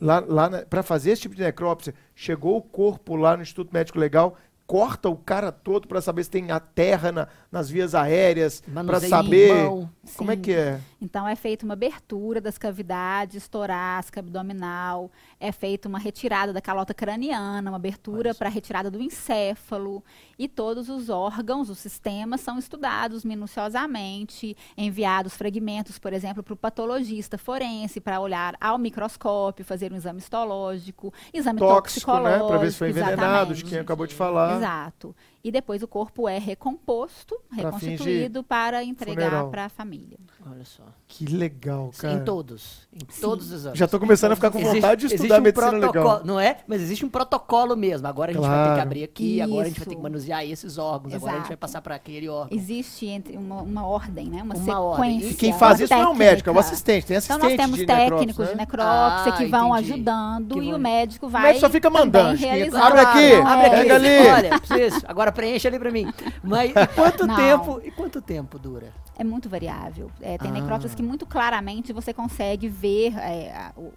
lá, 0.00 0.20
lá 0.26 0.48
para 0.68 0.82
fazer 0.82 1.12
esse 1.12 1.22
tipo 1.22 1.34
de 1.34 1.42
necrópsia? 1.42 1.94
Chegou 2.14 2.56
o 2.56 2.62
corpo 2.62 3.16
lá 3.16 3.36
no 3.36 3.42
Instituto 3.42 3.72
Médico 3.72 3.98
Legal, 3.98 4.36
corta 4.66 5.08
o 5.08 5.16
cara 5.16 5.50
todo 5.52 5.86
para 5.88 6.00
saber 6.00 6.24
se 6.24 6.30
tem 6.30 6.50
a 6.50 6.58
terra 6.60 7.10
na- 7.12 7.28
nas 7.50 7.68
vias 7.68 7.94
aéreas, 7.94 8.62
para 8.86 9.00
saber 9.00 9.54
mão. 9.64 9.90
como 10.16 10.30
é 10.30 10.36
que 10.36 10.52
é. 10.52 10.80
Então 11.00 11.26
é 11.26 11.34
feita 11.34 11.64
uma 11.64 11.74
abertura 11.74 12.40
das 12.40 12.56
cavidades 12.56 13.48
torácica, 13.48 14.20
abdominal, 14.20 15.10
é 15.40 15.50
feita 15.50 15.88
uma 15.88 15.98
retirada 15.98 16.52
da 16.52 16.60
calota 16.60 16.94
craniana, 16.94 17.70
uma 17.70 17.76
abertura 17.76 18.34
para 18.34 18.48
retirada 18.48 18.90
do 18.90 19.00
encéfalo 19.00 20.04
e 20.38 20.46
todos 20.46 20.88
os 20.88 21.08
órgãos, 21.08 21.68
os 21.70 21.78
sistemas 21.78 22.40
são 22.40 22.58
estudados 22.58 23.24
minuciosamente, 23.24 24.56
enviados 24.76 25.34
fragmentos, 25.34 25.98
por 25.98 26.12
exemplo, 26.12 26.42
para 26.42 26.54
o 26.54 26.56
patologista 26.56 27.36
forense 27.36 28.00
para 28.00 28.20
olhar 28.20 28.56
ao 28.60 28.78
microscópio, 28.78 29.64
fazer 29.64 29.92
um 29.92 29.96
exame 29.96 30.18
histológico, 30.18 31.12
exame 31.32 31.58
Tóxico, 31.58 32.12
né? 32.12 32.16
toxicológico, 32.16 32.48
Para 32.48 32.58
ver 32.58 32.72
se 32.72 32.78
foi 32.78 32.90
envenenado, 32.90 33.54
de 33.54 33.64
quem 33.64 33.78
acabou 33.78 34.06
de 34.06 34.14
falar. 34.14 34.56
Exato. 34.56 35.16
E 35.42 35.50
depois 35.50 35.82
o 35.82 35.88
corpo 35.88 36.28
é 36.28 36.38
recomposto, 36.38 37.34
reconstituído 37.50 38.42
para 38.44 38.84
entregar 38.84 39.48
para 39.50 39.64
a 39.64 39.68
família. 39.70 40.18
Olha 40.48 40.64
só. 40.64 40.82
Que 41.06 41.26
legal, 41.26 41.90
cara. 41.98 42.14
Em 42.14 42.24
todos. 42.24 42.88
Em 42.94 43.04
todos 43.20 43.46
os 43.48 43.52
exames. 43.52 43.78
Já 43.78 43.86
tô 43.86 44.00
começando 44.00 44.32
a 44.32 44.36
ficar 44.36 44.50
com 44.50 44.58
Existe- 44.58 44.74
vontade 44.80 45.00
de 45.00 45.06
existe 45.08 45.16
estudar 45.22 45.38
um 45.38 45.42
medicina 45.42 45.70
legal. 45.72 46.22
Não 46.24 46.40
é? 46.40 46.58
Mas 46.66 46.80
existe 46.80 47.04
um 47.04 47.10
protocolo 47.10 47.76
mesmo. 47.76 48.06
Agora 48.08 48.30
a 48.30 48.34
gente 48.34 48.42
vai 48.46 48.68
ter 48.70 48.74
que 48.74 48.80
abrir 48.80 49.04
aqui, 49.04 49.40
agora 49.42 49.62
a 49.62 49.68
gente 49.68 49.78
vai 49.78 49.84
ter 49.84 49.90
que 49.90 49.94
Isso. 49.96 50.02
manusear 50.02 50.44
esses 50.44 50.78
órgãos, 50.78 51.12
agora 51.14 51.32
a 51.32 51.34
gente 51.36 51.42
vai 51.42 51.50
Exato. 51.52 51.58
passar 51.60 51.82
para 51.82 51.94
aquele 51.94 52.26
órgão. 52.28 52.56
Existe 52.56 53.06
entre 53.06 53.36
uma, 53.36 53.60
uma 53.60 53.86
ordem, 53.86 54.28
né? 54.30 54.42
Uma, 54.42 54.54
Uma 54.54 54.80
ordem. 54.80 55.12
sequência. 55.20 55.34
E 55.34 55.36
quem 55.36 55.50
uma 55.50 55.58
faz 55.58 55.80
isso 55.80 55.92
não 55.94 56.00
é 56.00 56.08
o 56.08 56.14
médico, 56.14 56.48
é 56.48 56.52
o 56.52 56.54
técnica. 56.54 56.60
assistente. 56.74 57.06
Tem 57.06 57.16
Então 57.18 57.36
assistente 57.36 57.42
nós 57.50 57.56
temos 57.66 57.78
de 57.78 57.86
técnicos 57.86 58.18
necrópsia, 58.18 58.46
de 58.46 58.50
né? 58.52 58.56
necrópsia 58.60 59.32
Ah, 59.32 59.36
que 59.36 59.46
vão 59.46 59.76
entendi. 59.76 59.92
ajudando 59.92 60.54
Que 60.54 60.60
e 60.60 60.64
vão- 60.70 60.76
o 60.76 60.78
médico 60.80 61.28
vai 61.28 61.42
médico 61.42 61.60
só 61.60 61.70
fica 61.70 61.90
mandando. 61.90 62.28
Abre 62.30 63.00
aqui, 63.00 63.34
abre 63.34 63.66
aqui. 63.66 63.76
pega 63.76 63.94
ali. 63.94 64.28
Olha, 64.28 64.58
preciso. 64.60 65.04
Agora 65.06 65.30
preenche 65.30 65.68
ali 65.68 65.78
pra 65.78 65.90
mim. 65.90 66.10
Mas 66.42 66.70
e 66.70 66.74
quanto 66.94 67.26
tempo? 67.36 67.80
E 67.84 67.90
quanto 67.90 68.22
tempo 68.22 68.58
dura? 68.58 68.88
É 69.18 69.24
muito 69.24 69.50
variável. 69.50 70.10
É, 70.22 70.29
tem 70.38 70.50
Ah. 70.50 70.54
necrópsias 70.54 70.94
que 70.94 71.02
muito 71.02 71.26
claramente 71.26 71.92
você 71.92 72.12
consegue 72.12 72.68
ver 72.68 73.14
é, 73.18 73.52
a, 73.54 73.72
o- 73.76 73.92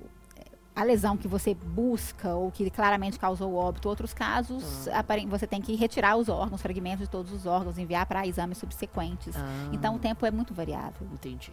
a 0.75 0.83
lesão 0.83 1.15
que 1.15 1.27
você 1.27 1.53
busca 1.53 2.33
ou 2.33 2.49
que 2.49 2.67
claramente 2.71 3.19
causou 3.19 3.51
o 3.51 3.55
óbito. 3.55 3.87
Outros 3.87 4.11
casos, 4.13 4.87
Ah. 4.87 5.03
você 5.29 5.45
tem 5.45 5.61
que 5.61 5.75
retirar 5.75 6.15
os 6.17 6.29
órgãos, 6.29 6.61
fragmentos 6.61 7.05
de 7.05 7.09
todos 7.11 7.31
os 7.31 7.45
órgãos, 7.45 7.77
enviar 7.77 8.05
para 8.07 8.25
exames 8.25 8.57
subsequentes. 8.57 9.35
Ah, 9.35 9.69
Então 9.71 9.95
o 9.95 9.99
tempo 9.99 10.25
é 10.25 10.31
muito 10.31 10.53
variável. 10.53 11.07
entendi. 11.13 11.51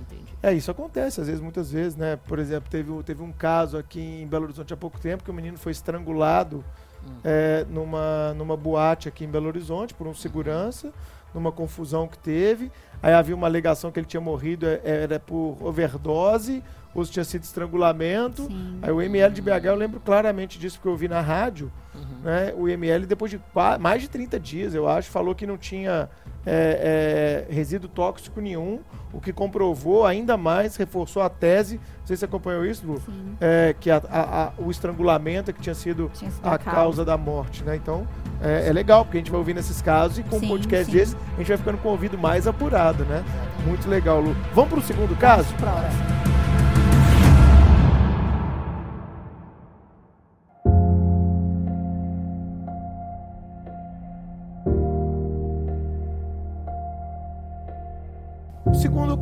Entendi. 0.00 0.32
É, 0.42 0.52
isso 0.52 0.70
acontece, 0.70 1.20
às 1.20 1.26
vezes, 1.28 1.40
muitas 1.40 1.70
vezes, 1.70 1.96
né? 1.96 2.16
Por 2.26 2.38
exemplo, 2.38 2.68
teve, 2.70 2.90
um- 2.90 3.02
teve 3.02 3.22
um 3.22 3.30
caso 3.30 3.76
aqui 3.76 4.00
em 4.00 4.26
Belo 4.26 4.44
Horizonte 4.44 4.72
há 4.72 4.76
pouco 4.76 4.98
tempo 4.98 5.22
que 5.22 5.30
o 5.30 5.34
menino 5.34 5.56
foi 5.58 5.70
estrangulado 5.70 6.64
Hum. 7.06 7.10
é, 7.22 7.64
numa, 7.68 8.32
numa 8.34 8.56
boate 8.56 9.06
aqui 9.08 9.24
em 9.24 9.28
Belo 9.28 9.46
Horizonte 9.48 9.92
por 9.92 10.06
um 10.06 10.14
segurança, 10.14 10.92
numa 11.34 11.52
confusão 11.52 12.06
que 12.08 12.18
teve. 12.18 12.70
Aí 13.02 13.12
havia 13.12 13.34
uma 13.34 13.46
alegação 13.46 13.90
que 13.90 13.98
ele 13.98 14.06
tinha 14.06 14.20
morrido, 14.20 14.66
é, 14.66 14.80
era 14.84 15.18
por 15.18 15.56
overdose, 15.60 16.62
ou 16.94 17.04
se 17.04 17.10
tinha 17.10 17.24
sido 17.24 17.42
estrangulamento. 17.42 18.44
Sim. 18.44 18.78
Aí 18.82 18.90
o 18.92 19.00
ML 19.00 19.32
de 19.34 19.42
BH, 19.42 19.64
eu 19.64 19.74
lembro 19.74 19.98
claramente 20.00 20.58
disso, 20.58 20.76
porque 20.78 20.88
eu 20.88 20.96
vi 20.96 21.08
na 21.08 21.20
rádio, 21.20 21.72
Uhum. 21.94 22.00
né? 22.24 22.54
O 22.56 22.68
IML, 22.68 23.04
depois 23.06 23.30
de 23.30 23.38
mais 23.78 24.00
de 24.00 24.08
30 24.08 24.40
dias, 24.40 24.74
eu 24.74 24.88
acho, 24.88 25.10
falou 25.10 25.34
que 25.34 25.46
não 25.46 25.58
tinha 25.58 26.08
é, 26.44 27.46
é, 27.48 27.54
resíduo 27.54 27.88
tóxico 27.88 28.40
nenhum, 28.40 28.80
o 29.12 29.20
que 29.20 29.32
comprovou 29.32 30.04
ainda 30.06 30.36
mais, 30.36 30.76
reforçou 30.76 31.22
a 31.22 31.28
tese. 31.28 31.76
Não 31.76 32.06
sei 32.06 32.16
se 32.16 32.20
você 32.20 32.24
acompanhou 32.24 32.64
isso, 32.66 32.86
Lu? 32.86 33.00
É, 33.40 33.74
que 33.78 33.90
a- 33.90 34.02
a- 34.10 34.44
a- 34.44 34.52
o 34.58 34.70
estrangulamento 34.70 35.50
é 35.50 35.52
que 35.52 35.60
tinha 35.60 35.74
sido 35.74 36.10
Tinha 36.14 36.30
sido 36.30 36.46
a 36.46 36.58
causa 36.58 37.04
da 37.04 37.16
morte, 37.16 37.62
né? 37.62 37.76
Então, 37.76 38.06
é, 38.42 38.68
é 38.68 38.72
legal, 38.72 39.04
porque 39.04 39.18
a 39.18 39.20
gente 39.20 39.30
vai 39.30 39.38
ouvindo 39.38 39.60
esses 39.60 39.80
casos 39.82 40.18
e 40.18 40.22
com 40.22 40.36
um 40.36 40.40
Sim, 40.40 40.48
podcast 40.48 40.86
sim. 40.86 40.92
desse, 40.92 41.16
a 41.34 41.38
gente 41.38 41.48
vai 41.48 41.56
ficando 41.56 41.78
com 41.78 41.88
o 41.88 41.92
ouvido 41.92 42.18
mais 42.18 42.46
apurado, 42.46 43.04
né? 43.04 43.22
Muito 43.66 43.88
legal, 43.88 44.20
Lu. 44.20 44.34
Vamos 44.54 44.70
pro 44.70 44.80
segundo 44.82 45.14
caso? 45.16 45.52
Próximo. 45.54 46.31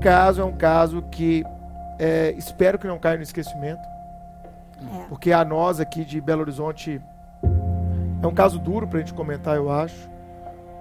Caso 0.00 0.40
é 0.40 0.44
um 0.44 0.52
caso 0.52 1.02
que 1.02 1.44
é, 1.98 2.32
espero 2.32 2.78
que 2.78 2.86
não 2.86 2.98
caia 2.98 3.18
no 3.18 3.22
esquecimento. 3.22 3.82
É. 4.80 5.04
Porque 5.08 5.32
a 5.32 5.44
nós 5.44 5.78
aqui 5.78 6.04
de 6.04 6.20
Belo 6.20 6.40
Horizonte 6.40 7.00
é 8.22 8.26
um 8.26 8.34
caso 8.34 8.58
duro 8.58 8.88
pra 8.88 8.98
gente 8.98 9.12
comentar, 9.12 9.56
eu 9.56 9.70
acho. 9.70 10.08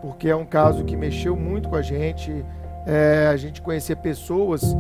Porque 0.02 0.30
é 0.30 0.36
um 0.36 0.46
caso 0.46 0.86
que 0.86 0.96
mexeu 0.96 1.36
muito 1.36 1.68
com 1.68 1.76
a 1.76 1.82
gente. 1.82 2.46
É, 2.86 3.28
a 3.28 3.36
gente 3.36 3.62
conhecia 3.62 3.96
pessoas 3.96 4.76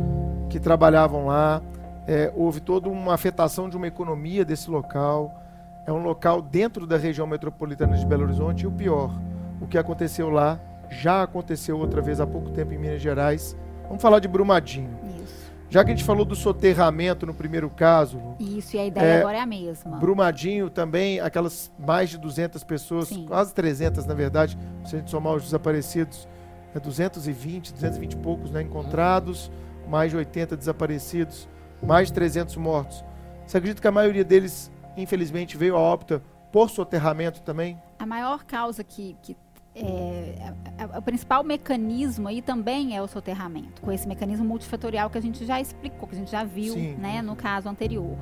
que 0.50 0.60
trabalhavam 0.60 1.26
lá. 1.26 1.62
É, 2.08 2.32
houve 2.34 2.62
toda 2.62 2.90
uma 2.90 3.14
afetação 3.14 3.70
de 3.70 3.76
uma 3.76 3.88
economia 3.88 4.46
desse 4.46 4.72
local. 4.72 5.44
É 5.86 5.92
um 5.92 6.02
local 6.02 6.42
dentro 6.42 6.88
da 6.88 6.98
região 6.98 7.28
metropolitana 7.28 7.98
de 7.98 8.06
Belo 8.06 8.24
Horizonte. 8.24 8.64
E 8.64 8.68
o 8.68 8.72
pior, 8.72 9.12
o 9.60 9.68
que 9.68 9.78
aconteceu 9.78 10.30
lá 10.30 10.58
já 10.90 11.22
aconteceu 11.22 11.78
outra 11.78 12.02
vez 12.02 12.20
há 12.20 12.26
pouco 12.26 12.50
tempo 12.52 12.74
em 12.74 12.78
Minas 12.78 13.02
Gerais. 13.02 13.56
Vamos 13.90 14.02
falar 14.02 14.20
de 14.20 14.28
Brumadinho. 14.28 14.98
Isso. 15.24 15.50
Já 15.68 15.84
que 15.84 15.92
a 15.92 15.96
gente 15.96 16.06
falou 16.06 16.24
do 16.24 16.36
soterramento 16.36 17.26
no 17.26 17.34
primeiro 17.34 17.70
caso, 17.70 18.20
Isso, 18.40 18.76
e 18.76 18.80
a 18.80 18.86
ideia 18.86 19.06
É, 19.06 19.20
agora 19.20 19.38
é 19.38 19.42
a 19.42 19.46
mesma. 19.46 19.98
Brumadinho 19.98 20.70
também, 20.70 21.20
aquelas 21.20 21.72
mais 21.78 22.10
de 22.10 22.18
200 22.18 22.64
pessoas, 22.64 23.08
Sim. 23.10 23.26
quase 23.28 23.54
300 23.54 24.06
na 24.06 24.14
verdade, 24.14 24.58
se 24.86 24.96
a 24.96 25.00
gente 25.00 25.12
somar 25.12 25.34
os 25.34 25.44
desaparecidos, 25.44 26.28
é 26.74 26.80
220, 26.80 27.74
220 27.74 28.14
e 28.14 28.18
poucos 28.18 28.52
né, 28.52 28.62
encontrados, 28.62 29.52
mais 29.88 30.12
de 30.12 30.18
80 30.18 30.56
desaparecidos, 30.56 31.50
mais 31.82 32.08
de 32.08 32.14
300 32.14 32.56
mortos. 32.58 33.04
Você 33.46 33.58
acredita 33.58 33.82
que 33.82 33.88
a 33.88 33.92
maioria 33.92 34.24
deles, 34.24 34.72
infelizmente, 34.96 35.58
veio 35.58 35.76
a 35.76 35.80
óbito 35.80 36.22
por 36.52 36.70
soterramento 36.70 37.42
também? 37.42 37.80
A 38.00 38.06
maior 38.06 38.44
causa 38.44 38.84
que, 38.84 39.16
que 39.22 39.36
é, 39.76 40.53
a- 40.78 40.95
a- 40.95 40.99
o 40.99 41.01
principal 41.01 41.43
mecanismo 41.43 42.28
aí 42.28 42.41
também 42.41 42.95
é 42.95 43.01
o 43.01 43.07
soterramento, 43.07 43.82
com 43.82 43.91
esse 43.91 44.07
mecanismo 44.07 44.45
multifatorial 44.45 45.09
que 45.09 45.17
a 45.17 45.22
gente 45.22 45.45
já 45.45 45.59
explicou, 45.61 46.07
que 46.07 46.15
a 46.15 46.17
gente 46.17 46.32
já 46.32 46.43
viu 46.43 46.74
Sim. 46.74 46.95
né, 46.95 47.22
no 47.22 47.36
caso 47.36 47.70
anterior. 47.70 48.17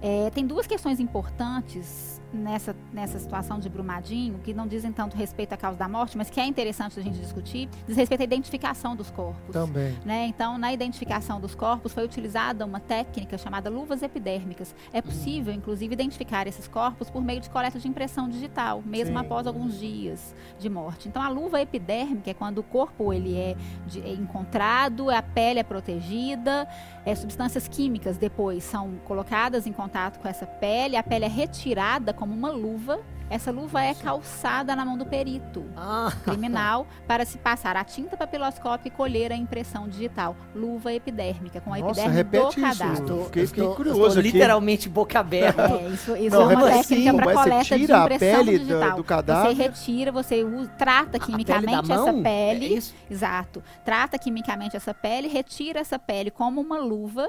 É, 0.00 0.30
tem 0.30 0.44
duas 0.46 0.66
questões 0.66 0.98
importantes 0.98 2.11
nessa, 2.32 2.74
nessa 2.92 3.18
situação 3.18 3.58
de 3.58 3.68
Brumadinho, 3.68 4.38
que 4.42 4.52
não 4.54 4.66
dizem 4.66 4.92
tanto 4.92 5.16
respeito 5.16 5.52
à 5.52 5.56
causa 5.56 5.78
da 5.78 5.88
morte, 5.88 6.16
mas 6.16 6.30
que 6.30 6.40
é 6.40 6.46
interessante 6.46 6.98
a 6.98 7.02
gente 7.02 7.18
discutir, 7.18 7.68
diz 7.86 7.96
respeito 7.96 8.20
à 8.20 8.24
identificação 8.24 8.96
dos 8.96 9.10
corpos. 9.10 9.52
Também. 9.52 9.96
né? 10.04 10.26
Então, 10.26 10.56
na 10.58 10.72
identificação 10.72 11.40
dos 11.40 11.54
corpos 11.54 11.92
foi 11.92 12.04
utilizada 12.04 12.64
uma 12.64 12.80
técnica 12.80 13.36
chamada 13.38 13.68
luvas 13.70 14.02
epidérmicas. 14.02 14.74
É 14.92 15.00
possível, 15.02 15.52
inclusive, 15.52 15.92
identificar 15.92 16.46
esses 16.46 16.66
corpos 16.68 17.10
por 17.10 17.22
meio 17.22 17.40
de 17.40 17.50
coleta 17.50 17.78
de 17.78 17.86
impressão 17.88 18.28
digital, 18.28 18.82
mesmo 18.84 19.18
Sim. 19.18 19.24
após 19.24 19.46
alguns 19.46 19.78
dias 19.78 20.34
de 20.58 20.68
morte. 20.68 21.08
Então, 21.08 21.20
a 21.22 21.28
luva 21.28 21.60
epidérmica 21.60 22.30
é 22.30 22.34
quando 22.34 22.58
o 22.58 22.62
corpo 22.62 23.12
ele 23.12 23.36
é, 23.36 23.56
de- 23.86 24.00
é 24.02 24.12
encontrado, 24.12 25.10
a 25.10 25.22
pele 25.22 25.60
é 25.60 25.62
protegida, 25.62 26.66
é, 27.04 27.14
substâncias 27.14 27.68
químicas 27.68 28.16
depois 28.16 28.64
são 28.64 28.92
colocadas 29.04 29.66
em 29.66 29.72
contato 29.72 30.18
com 30.20 30.28
essa 30.28 30.46
pele, 30.46 30.96
a 30.96 31.02
pele 31.02 31.24
é 31.24 31.28
retirada 31.28 32.12
como 32.22 32.34
uma 32.34 32.50
luva. 32.52 33.00
Essa 33.28 33.50
luva 33.50 33.82
é 33.82 33.94
calçada 33.94 34.76
na 34.76 34.84
mão 34.84 34.96
do 34.98 35.06
perito 35.06 35.64
Ah, 35.74 36.12
criminal 36.22 36.86
para 37.08 37.24
se 37.24 37.38
passar 37.38 37.76
a 37.76 37.82
tinta 37.82 38.14
papiloscópica 38.14 38.88
e 38.88 38.90
colher 38.90 39.32
a 39.32 39.36
impressão 39.36 39.88
digital. 39.88 40.36
Luva 40.54 40.92
epidérmica, 40.92 41.58
com 41.60 41.72
a 41.72 41.78
Nossa, 41.78 42.02
epiderme 42.02 42.14
repete 42.16 42.60
do. 42.60 43.10
Eu 43.20 43.24
fiquei- 43.24 43.46
fiquei 43.46 43.62
estou- 43.64 43.74
curioso 43.74 44.06
estou 44.06 44.22
literalmente 44.22 44.86
boca 44.88 45.18
aberta. 45.18 45.62
É, 45.62 45.88
isso, 45.88 46.14
isso 46.16 46.36
Não, 46.36 46.50
é 46.50 46.54
uma 46.56 46.68
técnica 46.70 47.14
para 47.14 47.34
coleta 47.34 47.62
de 47.62 47.68
tira 47.86 47.96
a 48.00 48.04
impressão 48.04 48.44
pele 48.44 48.58
do- 48.58 48.64
digital. 48.66 48.96
do 48.98 49.04
cadáver? 49.04 49.48
Você 49.56 49.62
retira, 49.62 50.12
você 50.12 50.44
usa- 50.44 50.68
trata 50.78 51.10
pele 51.12 51.24
quimicamente 51.24 51.88
da 51.88 51.94
essa 51.94 52.12
pele. 52.12 52.66
É 52.66 52.68
isso? 52.68 52.94
Exato. 53.10 53.62
Trata 53.84 54.18
quimicamente 54.18 54.76
essa 54.76 54.92
pele, 54.94 55.26
retira 55.26 55.80
essa 55.80 55.98
pele 55.98 56.30
como 56.30 56.60
uma 56.60 56.78
luva. 56.78 57.26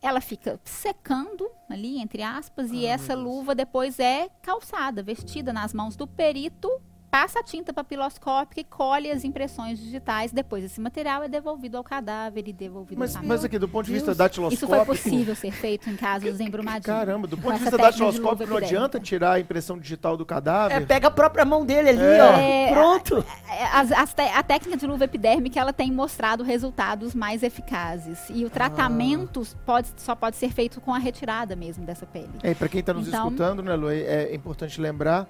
Ela 0.00 0.20
fica 0.20 0.60
secando 0.64 1.48
ali, 1.68 1.98
entre 2.00 2.22
aspas, 2.22 2.70
e 2.70 2.86
Ah, 2.86 2.90
essa 2.90 3.16
meu 3.16 3.24
Deus. 3.24 3.36
luva 3.36 3.54
depois 3.54 3.98
é 3.98 4.28
calçada, 4.42 5.02
vestida 5.02 5.52
nas 5.52 5.74
mãos 5.74 5.96
do 5.96 6.06
perito, 6.06 6.70
passa 7.10 7.40
a 7.40 7.42
tinta 7.42 7.72
papiloscópica 7.72 8.60
e 8.60 8.64
colhe 8.64 9.10
as 9.10 9.24
impressões 9.24 9.78
digitais. 9.78 10.30
Depois 10.30 10.62
esse 10.62 10.78
material 10.80 11.22
é 11.22 11.28
devolvido 11.28 11.76
ao 11.78 11.82
cadáver 11.82 12.46
e 12.46 12.52
devolvido 12.52 12.98
Mas, 12.98 13.14
mas 13.14 13.22
família. 13.24 13.46
aqui, 13.46 13.58
do 13.58 13.66
ponto 13.68 13.86
de 13.86 13.92
vista 13.92 14.08
Deus. 14.08 14.18
datiloscópico... 14.18 14.54
Isso 14.54 14.66
foi 14.68 14.84
possível 14.84 15.34
ser 15.34 15.50
feito 15.50 15.88
em 15.90 15.96
casos 15.96 16.38
embrumadinhos. 16.38 16.84
Caramba, 16.86 17.26
do 17.26 17.36
ponto 17.36 17.48
de 17.56 17.62
essa 17.62 17.76
vista 17.76 17.78
datiloscópico, 17.78 18.50
não 18.50 18.58
adianta 18.58 19.00
tirar 19.00 19.32
a 19.32 19.40
impressão 19.40 19.78
digital 19.78 20.16
do 20.18 20.22
É, 20.22 20.26
cadáver? 20.26 20.86
pega 20.86 21.08
a 21.08 21.10
própria 21.10 21.44
mão 21.46 21.64
dele 21.64 21.88
ali, 21.88 21.98
É. 22.02 22.22
ó. 22.22 22.32
É, 22.38 22.72
Pronto. 22.72 23.24
É, 23.58 23.64
as- 23.72 23.90
as 23.92 24.14
te- 24.14 24.22
a 24.22 24.42
técnica 24.42 24.76
de 24.76 24.86
luva 24.86 25.04
epidérmica 25.04 25.58
ela 25.58 25.72
tem 25.72 25.90
mostrado 25.90 26.44
resultados 26.44 27.14
mais 27.14 27.42
eficazes 27.42 28.18
e 28.30 28.44
o 28.44 28.50
tratamento 28.50 29.42
pode, 29.66 29.88
só 29.96 30.14
pode 30.14 30.36
ser 30.36 30.52
feito 30.52 30.80
com 30.80 30.94
a 30.94 30.98
retirada 30.98 31.56
mesmo 31.56 31.84
dessa 31.84 32.06
pele. 32.06 32.30
É, 32.42 32.54
pra 32.54 32.68
quem 32.68 32.82
tá 32.82 32.94
nos 32.94 33.08
Então- 33.08 33.26
escutando, 33.26 33.62
né, 33.62 33.74
Lu, 33.74 33.90
é, 33.90 34.00
é 34.30 34.34
importante 34.34 34.80
lembrar 34.80 35.26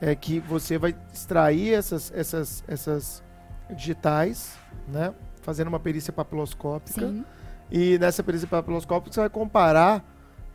é 0.00 0.14
que 0.14 0.40
você 0.40 0.78
vai 0.78 0.96
extrair 1.12 1.74
essas, 1.74 2.10
essas, 2.14 2.64
essas 2.66 3.22
digitais, 3.70 4.56
né? 4.88 5.12
Fazendo 5.42 5.68
uma 5.68 5.78
perícia 5.80 6.12
papiloscópica. 6.12 7.00
Sim, 7.06 7.24
E 7.70 7.98
nessa 7.98 8.22
perícia 8.22 8.48
papiloscópica 8.48 9.14
você 9.14 9.20
vai 9.20 9.28
comparar 9.30 10.02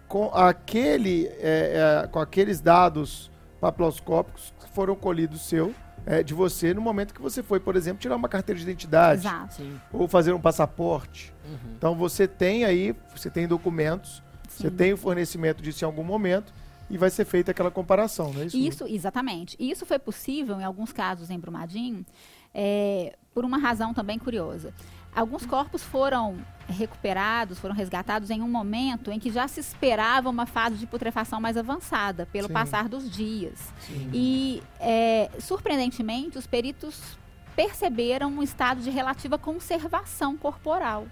com 0.07 0.25
aquele, 0.33 1.27
é, 1.39 2.01
é, 2.03 2.07
com 2.07 2.19
aqueles 2.19 2.59
dados 2.59 3.31
papiloscópicos 3.61 4.53
que 4.59 4.67
foram 4.69 4.95
colhidos 4.95 5.41
seu, 5.47 5.73
é, 6.05 6.21
de 6.21 6.33
você 6.33 6.73
no 6.73 6.81
momento 6.81 7.13
que 7.13 7.21
você 7.21 7.41
foi, 7.41 7.59
por 7.59 7.75
exemplo, 7.75 7.99
tirar 7.99 8.15
uma 8.15 8.29
carteira 8.29 8.57
de 8.57 8.63
identidade 8.63 9.21
exato. 9.21 9.61
Ou 9.91 10.07
fazer 10.07 10.33
um 10.33 10.39
passaporte. 10.39 11.33
Uhum. 11.45 11.73
Então 11.77 11.95
você 11.95 12.27
tem 12.27 12.63
aí, 12.63 12.95
você 13.15 13.29
tem 13.29 13.47
documentos, 13.47 14.21
você 14.47 14.69
Sim. 14.69 14.75
tem 14.75 14.93
o 14.93 14.97
fornecimento 14.97 15.61
disso 15.61 15.83
em 15.83 15.87
algum 15.87 16.03
momento 16.03 16.53
e 16.89 16.97
vai 16.97 17.09
ser 17.09 17.25
feita 17.25 17.51
aquela 17.51 17.71
comparação, 17.71 18.31
não 18.31 18.41
é 18.41 18.45
isso? 18.45 18.57
Isso, 18.57 18.85
exatamente. 18.87 19.55
E 19.59 19.71
Isso 19.71 19.85
foi 19.85 19.97
possível 19.97 20.59
em 20.59 20.63
alguns 20.63 20.91
casos 20.91 21.29
em 21.29 21.39
Brumadinho, 21.39 22.05
é, 22.53 23.15
por 23.33 23.43
uma 23.43 23.57
razão 23.57 23.93
também 23.93 24.19
curiosa. 24.19 24.73
Alguns 25.15 25.45
corpos 25.45 25.81
foram 25.81 26.37
recuperados, 26.67 27.59
foram 27.59 27.73
resgatados 27.73 28.29
em 28.29 28.41
um 28.41 28.49
momento 28.49 29.11
em 29.11 29.19
que 29.19 29.31
já 29.31 29.47
se 29.47 29.59
esperava 29.59 30.29
uma 30.29 30.45
fase 30.45 30.75
de 30.75 30.85
putrefação 30.85 31.39
mais 31.39 31.55
avançada, 31.55 32.25
pelo 32.31 32.47
Sim. 32.47 32.53
passar 32.53 32.89
dos 32.89 33.09
dias. 33.09 33.71
Sim. 33.79 34.09
E, 34.13 34.63
é, 34.79 35.29
surpreendentemente, 35.39 36.37
os 36.37 36.45
peritos 36.45 37.17
perceberam 37.55 38.29
um 38.29 38.43
estado 38.43 38.81
de 38.81 38.89
relativa 38.89 39.37
conservação 39.37 40.35
corporal. 40.35 41.07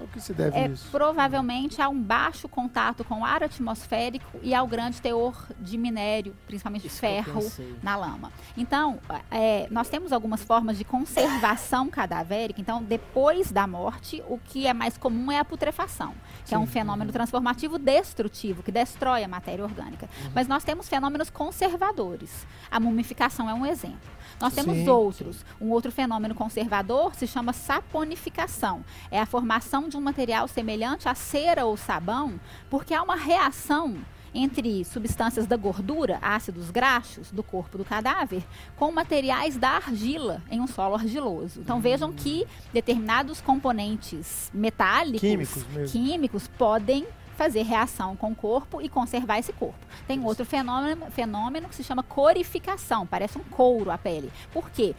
O 0.00 0.06
que 0.08 0.20
se 0.20 0.32
deve 0.32 0.56
É, 0.58 0.68
isso? 0.68 0.88
provavelmente 0.90 1.80
a 1.82 1.88
um 1.88 2.00
baixo 2.00 2.48
contato 2.48 3.04
com 3.04 3.20
o 3.20 3.24
ar 3.24 3.42
atmosférico 3.42 4.38
e 4.42 4.54
ao 4.54 4.66
grande 4.66 5.00
teor 5.00 5.46
de 5.58 5.76
minério, 5.76 6.34
principalmente 6.46 6.86
Isso 6.86 6.98
ferro, 6.98 7.40
na 7.82 7.96
lama. 7.96 8.32
Então, 8.56 8.98
é, 9.30 9.66
nós 9.70 9.88
temos 9.88 10.12
algumas 10.12 10.42
formas 10.42 10.78
de 10.78 10.84
conservação 10.84 11.88
cadavérica. 11.88 12.60
Então, 12.60 12.82
depois 12.82 13.52
da 13.52 13.66
morte, 13.66 14.22
o 14.28 14.38
que 14.38 14.66
é 14.66 14.72
mais 14.72 14.96
comum 14.96 15.30
é 15.30 15.38
a 15.38 15.44
putrefação, 15.44 16.14
que 16.46 16.54
é 16.54 16.58
um 16.58 16.66
Sim, 16.66 16.72
fenômeno 16.72 17.12
transformativo 17.12 17.78
destrutivo, 17.78 18.62
que 18.62 18.72
destrói 18.72 19.22
a 19.24 19.28
matéria 19.28 19.64
orgânica. 19.64 20.08
Uhum. 20.24 20.30
Mas 20.34 20.48
nós 20.48 20.64
temos 20.64 20.88
fenômenos 20.88 21.30
conservadores. 21.30 22.46
A 22.70 22.80
mumificação 22.80 23.48
é 23.48 23.54
um 23.54 23.66
exemplo. 23.66 23.98
Nós 24.40 24.54
temos 24.54 24.74
Sim, 24.74 24.88
outros. 24.88 25.44
Um 25.60 25.70
outro 25.70 25.92
fenômeno 25.92 26.34
conservador 26.34 27.14
se 27.14 27.26
chama 27.26 27.52
saponificação. 27.52 28.84
É 29.10 29.20
a 29.20 29.26
formação 29.26 29.88
de 29.88 29.96
um 29.96 30.00
material 30.00 30.48
semelhante 30.48 31.08
a 31.08 31.14
cera 31.14 31.66
ou 31.66 31.76
sabão, 31.76 32.40
porque 32.70 32.94
há 32.94 33.02
uma 33.02 33.16
reação 33.16 33.98
entre 34.34 34.84
substâncias 34.84 35.46
da 35.46 35.56
gordura, 35.56 36.18
ácidos 36.22 36.70
graxos 36.70 37.30
do 37.30 37.42
corpo 37.42 37.76
do 37.76 37.84
cadáver, 37.84 38.44
com 38.76 38.90
materiais 38.92 39.56
da 39.56 39.70
argila 39.70 40.42
em 40.50 40.60
um 40.60 40.66
solo 40.66 40.94
argiloso. 40.94 41.60
Então 41.60 41.80
vejam 41.80 42.12
que 42.12 42.46
determinados 42.72 43.40
componentes 43.40 44.50
metálicos, 44.54 45.20
Químicos 45.20 45.64
químicos 45.90 46.48
podem 46.48 47.06
fazer 47.40 47.62
reação 47.62 48.14
com 48.16 48.32
o 48.32 48.34
corpo 48.34 48.82
e 48.82 48.88
conservar 48.90 49.38
esse 49.38 49.50
corpo. 49.50 49.78
Tem 50.06 50.22
outro 50.22 50.44
fenômeno, 50.44 51.10
fenômeno 51.10 51.70
que 51.70 51.74
se 51.74 51.82
chama 51.82 52.02
corificação, 52.02 53.06
parece 53.06 53.38
um 53.38 53.42
couro 53.44 53.90
a 53.90 53.96
pele. 53.96 54.30
Por 54.52 54.68
quê? 54.68 54.94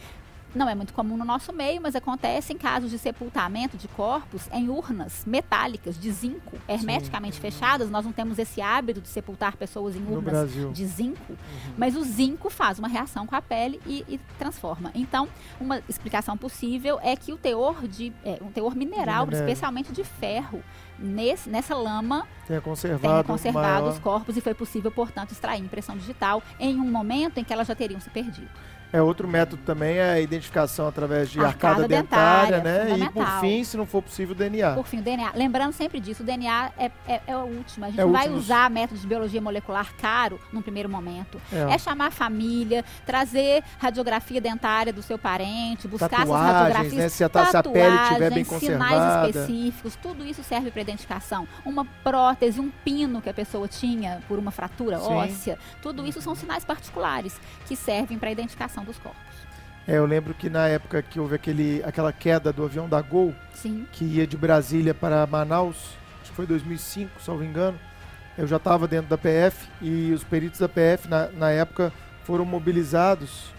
Não 0.54 0.68
é 0.68 0.74
muito 0.74 0.92
comum 0.92 1.16
no 1.16 1.24
nosso 1.24 1.52
meio, 1.52 1.80
mas 1.80 1.96
acontece 1.96 2.52
em 2.52 2.58
casos 2.58 2.90
de 2.90 2.98
sepultamento 2.98 3.76
de 3.76 3.88
corpos 3.88 4.48
em 4.52 4.68
urnas 4.68 5.24
metálicas 5.26 5.98
de 5.98 6.10
zinco, 6.12 6.58
hermeticamente 6.68 7.40
fechadas. 7.40 7.90
Nós 7.90 8.04
não 8.04 8.12
temos 8.12 8.38
esse 8.38 8.60
hábito 8.60 9.00
de 9.00 9.08
sepultar 9.08 9.56
pessoas 9.56 9.96
em 9.96 10.00
urnas 10.06 10.32
de 10.74 10.86
zinco, 10.86 11.36
mas 11.76 11.96
o 11.96 12.04
zinco 12.04 12.50
faz 12.50 12.78
uma 12.78 12.88
reação 12.88 13.26
com 13.26 13.34
a 13.34 13.40
pele 13.40 13.80
e, 13.86 14.04
e 14.06 14.18
transforma. 14.38 14.90
Então, 14.94 15.26
uma 15.58 15.80
explicação 15.88 16.36
possível 16.36 16.98
é 17.02 17.16
que 17.16 17.32
o 17.32 17.38
teor 17.38 17.88
de 17.88 18.12
é, 18.24 18.38
um 18.42 18.50
teor 18.50 18.74
mineral, 18.76 19.26
especialmente 19.38 19.90
de 19.92 20.04
ferro, 20.04 20.62
nesse, 20.98 21.48
nessa 21.48 21.74
lama 21.74 22.26
Tenha 22.46 22.60
conservado, 22.60 23.00
tenha 23.02 23.24
conservado 23.24 23.66
maior- 23.84 23.92
os 23.92 23.98
corpos 23.98 24.36
e 24.36 24.40
foi 24.40 24.54
possível, 24.54 24.90
portanto, 24.90 25.32
extrair 25.32 25.60
impressão 25.64 25.96
digital 25.96 26.42
em 26.60 26.76
um 26.78 26.88
momento 26.90 27.38
em 27.38 27.44
que 27.44 27.52
elas 27.52 27.66
já 27.66 27.74
teriam 27.74 27.98
se 28.00 28.10
perdido. 28.10 28.48
É 28.92 29.00
outro 29.00 29.26
método 29.26 29.62
também 29.64 29.96
é 29.96 30.12
a 30.12 30.20
identificação 30.20 30.86
através 30.86 31.30
de 31.30 31.40
Arcada 31.40 31.82
arcada, 31.82 31.88
dentária, 31.88 32.60
dentária, 32.60 32.96
né? 32.96 33.06
E 33.06 33.10
por 33.10 33.26
fim, 33.40 33.64
se 33.64 33.76
não 33.76 33.86
for 33.86 34.02
possível, 34.02 34.34
DNA. 34.34 34.74
Por 34.74 34.86
fim, 34.86 34.98
o 34.98 35.02
DNA. 35.02 35.32
Lembrando 35.34 35.72
sempre 35.72 35.98
disso, 35.98 36.22
o 36.22 36.26
DNA 36.26 36.70
é, 36.78 36.90
é, 37.08 37.20
é 37.26 37.36
o 37.36 37.40
último. 37.44 37.86
A 37.86 37.88
gente 37.88 38.00
É 38.00 38.04
o 38.04 38.08
não 38.08 38.12
vai 38.12 38.24
último. 38.24 38.38
usar 38.38 38.68
métodos 38.70 39.00
de 39.02 39.06
biologia 39.08 39.40
molecular 39.40 39.94
caro 39.96 40.38
num 40.52 40.60
primeiro 40.60 40.88
momento. 40.88 41.40
É. 41.52 41.74
É 41.74 41.78
chamar 41.78 42.06
a 42.08 42.10
família, 42.10 42.84
trazer 43.06 43.62
radiografia 43.78 44.40
dentária 44.40 44.92
do 44.92 45.02
seu 45.02 45.18
parente, 45.18 45.88
buscar 45.88 46.08
Tatuagens, 46.08 46.36
essas 46.46 46.52
radiografias. 46.52 46.94
né? 46.94 47.08
Se 47.08 47.24
a 47.24 47.28
se 47.46 47.56
a 47.56 47.62
pele 47.62 47.96
estiver 48.02 48.30
bem 48.30 48.44
conservada. 48.44 48.90
Sinais 48.90 49.36
específicos, 49.36 49.96
tudo 49.96 50.26
isso 50.26 50.42
serve 50.42 50.70
para 50.70 50.82
identificação. 50.82 51.48
Uma 51.64 51.84
prótese, 52.04 52.60
um 52.60 52.70
pino 52.84 53.22
que 53.22 53.30
a 53.30 53.34
pessoa 53.34 53.66
tinha 53.66 54.20
por 54.28 54.38
uma 54.38 54.50
fratura 54.50 54.98
Sim. 54.98 55.14
óssea, 55.14 55.58
tudo 55.80 56.06
isso 56.06 56.20
são 56.20 56.34
sinais 56.34 56.64
particulares 56.64 57.40
que 57.66 57.74
servem 57.74 58.18
para 58.18 58.28
a 58.28 58.32
identificação 58.82 58.84
dos 58.84 58.98
corpos. 58.98 59.22
É, 59.86 59.96
eu 59.98 60.06
lembro 60.06 60.32
que 60.34 60.48
na 60.48 60.68
época 60.68 61.02
que 61.02 61.18
houve 61.18 61.34
aquele, 61.34 61.82
aquela 61.84 62.12
queda 62.12 62.52
do 62.52 62.64
avião 62.64 62.88
da 62.88 63.00
Gol, 63.00 63.34
Sim. 63.54 63.86
que 63.92 64.04
ia 64.04 64.26
de 64.26 64.36
Brasília 64.36 64.94
para 64.94 65.26
Manaus, 65.26 65.76
acho 66.20 66.30
que 66.30 66.36
foi 66.36 66.46
2005, 66.46 67.20
salvo 67.20 67.42
engano, 67.42 67.78
eu 68.38 68.46
já 68.46 68.56
estava 68.56 68.86
dentro 68.86 69.08
da 69.10 69.18
PF 69.18 69.68
e 69.80 70.12
os 70.12 70.22
peritos 70.24 70.60
da 70.60 70.68
PF 70.68 71.08
na, 71.08 71.28
na 71.28 71.50
época 71.50 71.92
foram 72.24 72.44
mobilizados 72.44 73.52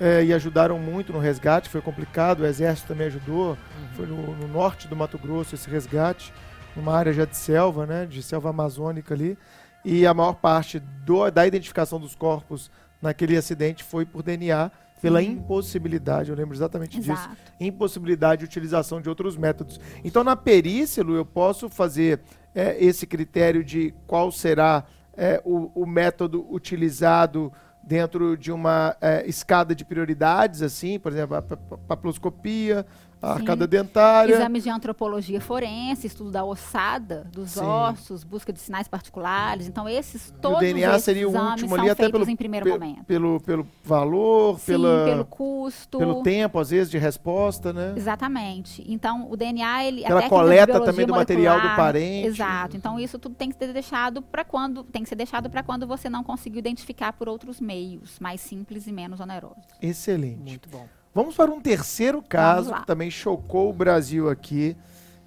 é, 0.00 0.24
e 0.24 0.32
ajudaram 0.32 0.78
muito 0.78 1.12
no 1.12 1.18
resgate, 1.18 1.68
foi 1.68 1.82
complicado, 1.82 2.40
o 2.40 2.46
Exército 2.46 2.88
também 2.88 3.06
ajudou, 3.08 3.56
foi 3.94 4.06
no, 4.06 4.34
no 4.34 4.48
norte 4.48 4.88
do 4.88 4.96
Mato 4.96 5.18
Grosso 5.18 5.54
esse 5.54 5.68
resgate, 5.68 6.32
numa 6.74 6.96
área 6.96 7.12
já 7.12 7.26
de 7.26 7.36
selva, 7.36 7.84
né, 7.84 8.06
de 8.06 8.22
selva 8.22 8.48
amazônica 8.48 9.12
ali, 9.12 9.36
e 9.84 10.06
a 10.06 10.14
maior 10.14 10.34
parte 10.36 10.78
do- 10.78 11.30
da 11.30 11.46
identificação 11.46 12.00
dos 12.00 12.14
corpos 12.14 12.70
naquele 13.00 13.36
acidente 13.36 13.82
foi 13.84 14.04
por 14.04 14.22
DNA, 14.22 14.70
pela 15.00 15.20
Sim. 15.22 15.30
impossibilidade, 15.30 16.28
eu 16.30 16.36
lembro 16.36 16.54
exatamente 16.54 16.98
disso, 16.98 17.12
Exato. 17.12 17.36
impossibilidade 17.58 18.40
de 18.40 18.44
utilização 18.44 19.00
de 19.00 19.08
outros 19.08 19.34
métodos. 19.36 19.80
Então, 20.04 20.22
na 20.22 20.36
perícia, 20.36 21.02
Lu, 21.02 21.14
eu 21.14 21.24
posso 21.24 21.70
fazer 21.70 22.20
é, 22.54 22.76
esse 22.84 23.06
critério 23.06 23.64
de 23.64 23.94
qual 24.06 24.30
será 24.30 24.84
é, 25.16 25.40
o, 25.44 25.70
o 25.74 25.86
método 25.86 26.46
utilizado 26.52 27.50
dentro 27.82 28.36
de 28.36 28.52
uma 28.52 28.94
é, 29.00 29.26
escada 29.26 29.74
de 29.74 29.86
prioridades, 29.86 30.60
assim, 30.60 30.98
por 30.98 31.10
exemplo, 31.12 31.34
a 31.34 31.40
pa- 31.40 31.56
pa- 31.56 31.78
papiloscopia, 31.78 32.84
a 33.22 33.32
arcada 33.32 33.66
dentária. 33.66 34.34
Exames 34.34 34.62
de 34.62 34.70
antropologia 34.70 35.40
forense, 35.40 36.06
estudo 36.06 36.30
da 36.30 36.44
ossada, 36.44 37.26
dos 37.32 37.50
Sim. 37.52 37.60
ossos, 37.64 38.24
busca 38.24 38.52
de 38.52 38.60
sinais 38.60 38.88
particulares. 38.88 39.66
Então, 39.68 39.88
esses 39.88 40.32
todos 40.40 40.58
o 40.58 40.60
DNA 40.60 40.90
esses 40.92 41.04
seria 41.04 41.26
o 41.28 41.30
exames 41.30 41.50
último 41.50 41.68
são 41.70 41.78
ali, 41.80 41.90
até 41.90 42.02
feitos 42.04 42.20
pelo, 42.20 42.30
em 42.30 42.36
primeiro 42.36 42.64
pe- 42.64 42.72
momento. 42.72 43.04
pelo, 43.04 43.40
pelo 43.40 43.66
valor, 43.84 44.58
Sim, 44.58 44.72
pela, 44.72 45.04
pelo 45.04 45.24
custo. 45.26 45.98
pelo 45.98 46.22
tempo, 46.22 46.58
às 46.58 46.70
vezes, 46.70 46.90
de 46.90 46.98
resposta, 46.98 47.72
né? 47.72 47.92
Exatamente. 47.96 48.84
Então, 48.86 49.30
o 49.30 49.36
DNA, 49.36 49.84
ele. 49.84 50.02
Pela 50.02 50.28
coleta 50.28 50.80
também 50.80 51.06
do 51.06 51.14
material 51.14 51.60
do 51.60 51.68
parente. 51.76 52.26
Exato. 52.28 52.76
Então, 52.76 52.98
isso 52.98 53.18
tudo 53.18 53.34
tem 53.34 53.50
que 53.50 53.56
ser 53.56 53.72
deixado 53.72 54.22
para 54.22 54.44
quando. 54.44 54.82
Tem 54.84 55.02
que 55.02 55.08
ser 55.08 55.16
deixado 55.16 55.50
para 55.50 55.62
quando 55.62 55.86
você 55.86 56.08
não 56.08 56.24
conseguiu 56.24 56.58
identificar 56.58 57.12
por 57.12 57.28
outros 57.28 57.60
meios, 57.60 58.18
mais 58.18 58.40
simples 58.40 58.86
e 58.86 58.92
menos 58.92 59.20
onerosos. 59.20 59.62
Excelente. 59.82 60.38
Muito 60.50 60.68
bom. 60.68 60.86
Vamos 61.14 61.34
para 61.34 61.50
um 61.50 61.60
terceiro 61.60 62.22
caso 62.22 62.72
que 62.74 62.86
também 62.86 63.10
chocou 63.10 63.70
o 63.70 63.72
Brasil 63.72 64.28
aqui. 64.28 64.76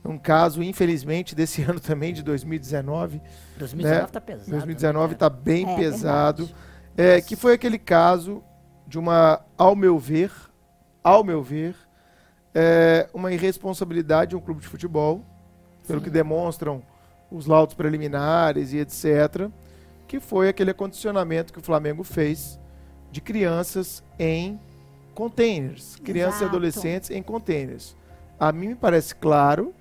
Um 0.05 0.17
caso, 0.17 0.61
infelizmente, 0.61 1.33
desse 1.35 1.61
ano 1.63 1.79
também, 1.79 2.13
de 2.13 2.23
2019. 2.23 3.21
2019 3.57 4.01
Né? 4.01 4.07
tá 4.11 4.21
pesado. 4.21 4.51
2019 4.51 5.07
né? 5.07 5.13
está 5.13 5.29
bem 5.29 5.69
É, 5.69 5.75
pesado. 5.75 6.45
verdade. 6.45 6.63
É, 6.95 7.21
que 7.21 7.35
foi 7.35 7.53
aquele 7.53 7.79
caso 7.79 8.43
de 8.87 8.99
uma, 8.99 9.41
ao 9.57 9.75
meu 9.75 9.97
ver, 9.97 10.31
ao 11.03 11.23
meu 11.23 11.41
ver, 11.41 11.75
é, 12.53 13.09
uma 13.13 13.31
irresponsabilidade 13.33 14.29
de 14.31 14.35
um 14.35 14.39
clube 14.41 14.61
de 14.61 14.67
futebol, 14.67 15.25
pelo 15.87 15.99
Sim. 15.99 16.03
que 16.05 16.09
demonstram 16.09 16.83
os 17.31 17.47
laudos 17.47 17.73
preliminares 17.75 18.73
e 18.73 18.77
etc., 18.77 19.49
que 20.07 20.19
foi 20.19 20.49
aquele 20.49 20.69
acondicionamento 20.71 21.51
que 21.51 21.59
o 21.59 21.63
Flamengo 21.63 22.03
fez 22.03 22.59
de 23.11 23.19
crianças 23.21 24.03
em 24.19 24.59
containers, 25.13 25.95
crianças 25.97 26.35
e 26.41 26.43
Exato. 26.43 26.55
adolescentes 26.55 27.09
em 27.11 27.21
containers. 27.23 27.95
A 28.39 28.51
mim 28.51 28.69
me 28.69 28.75
parece 28.75 29.15
claro 29.15 29.73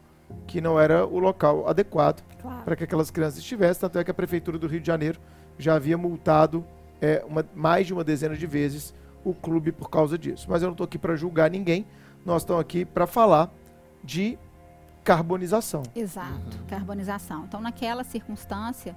que 0.46 0.60
não 0.60 0.78
era 0.80 1.06
o 1.06 1.18
local 1.18 1.68
adequado 1.68 2.22
Claro. 2.40 2.62
para 2.64 2.76
que 2.76 2.84
aquelas 2.84 3.10
crianças 3.10 3.38
estivessem, 3.38 3.80
tanto 3.80 3.98
é 3.98 4.04
que 4.04 4.10
a 4.10 4.14
Prefeitura 4.14 4.58
do 4.58 4.66
Rio 4.66 4.80
de 4.80 4.86
Janeiro 4.86 5.18
já 5.58 5.74
havia 5.74 5.96
multado 5.98 6.64
é, 7.04 7.24
uma- 7.28 7.44
mais 7.54 7.86
de 7.88 7.92
uma 7.92 8.04
dezena 8.04 8.36
de 8.36 8.46
vezes 8.46 8.94
o 9.24 9.34
clube 9.34 9.72
por 9.72 9.90
causa 9.90 10.16
disso. 10.16 10.46
Mas 10.48 10.62
eu 10.62 10.66
não 10.66 10.72
estou 10.72 10.84
aqui 10.84 10.96
para 10.96 11.16
julgar 11.16 11.50
ninguém, 11.50 11.84
nós 12.24 12.42
estamos 12.42 12.60
aqui 12.60 12.84
para 12.84 13.08
falar 13.08 13.52
de 14.04 14.38
carbonização. 15.02 15.82
Exato, 15.96 16.58
carbonização. 16.68 17.44
Então, 17.44 17.60
naquela 17.60 18.04
circunstância, 18.04 18.94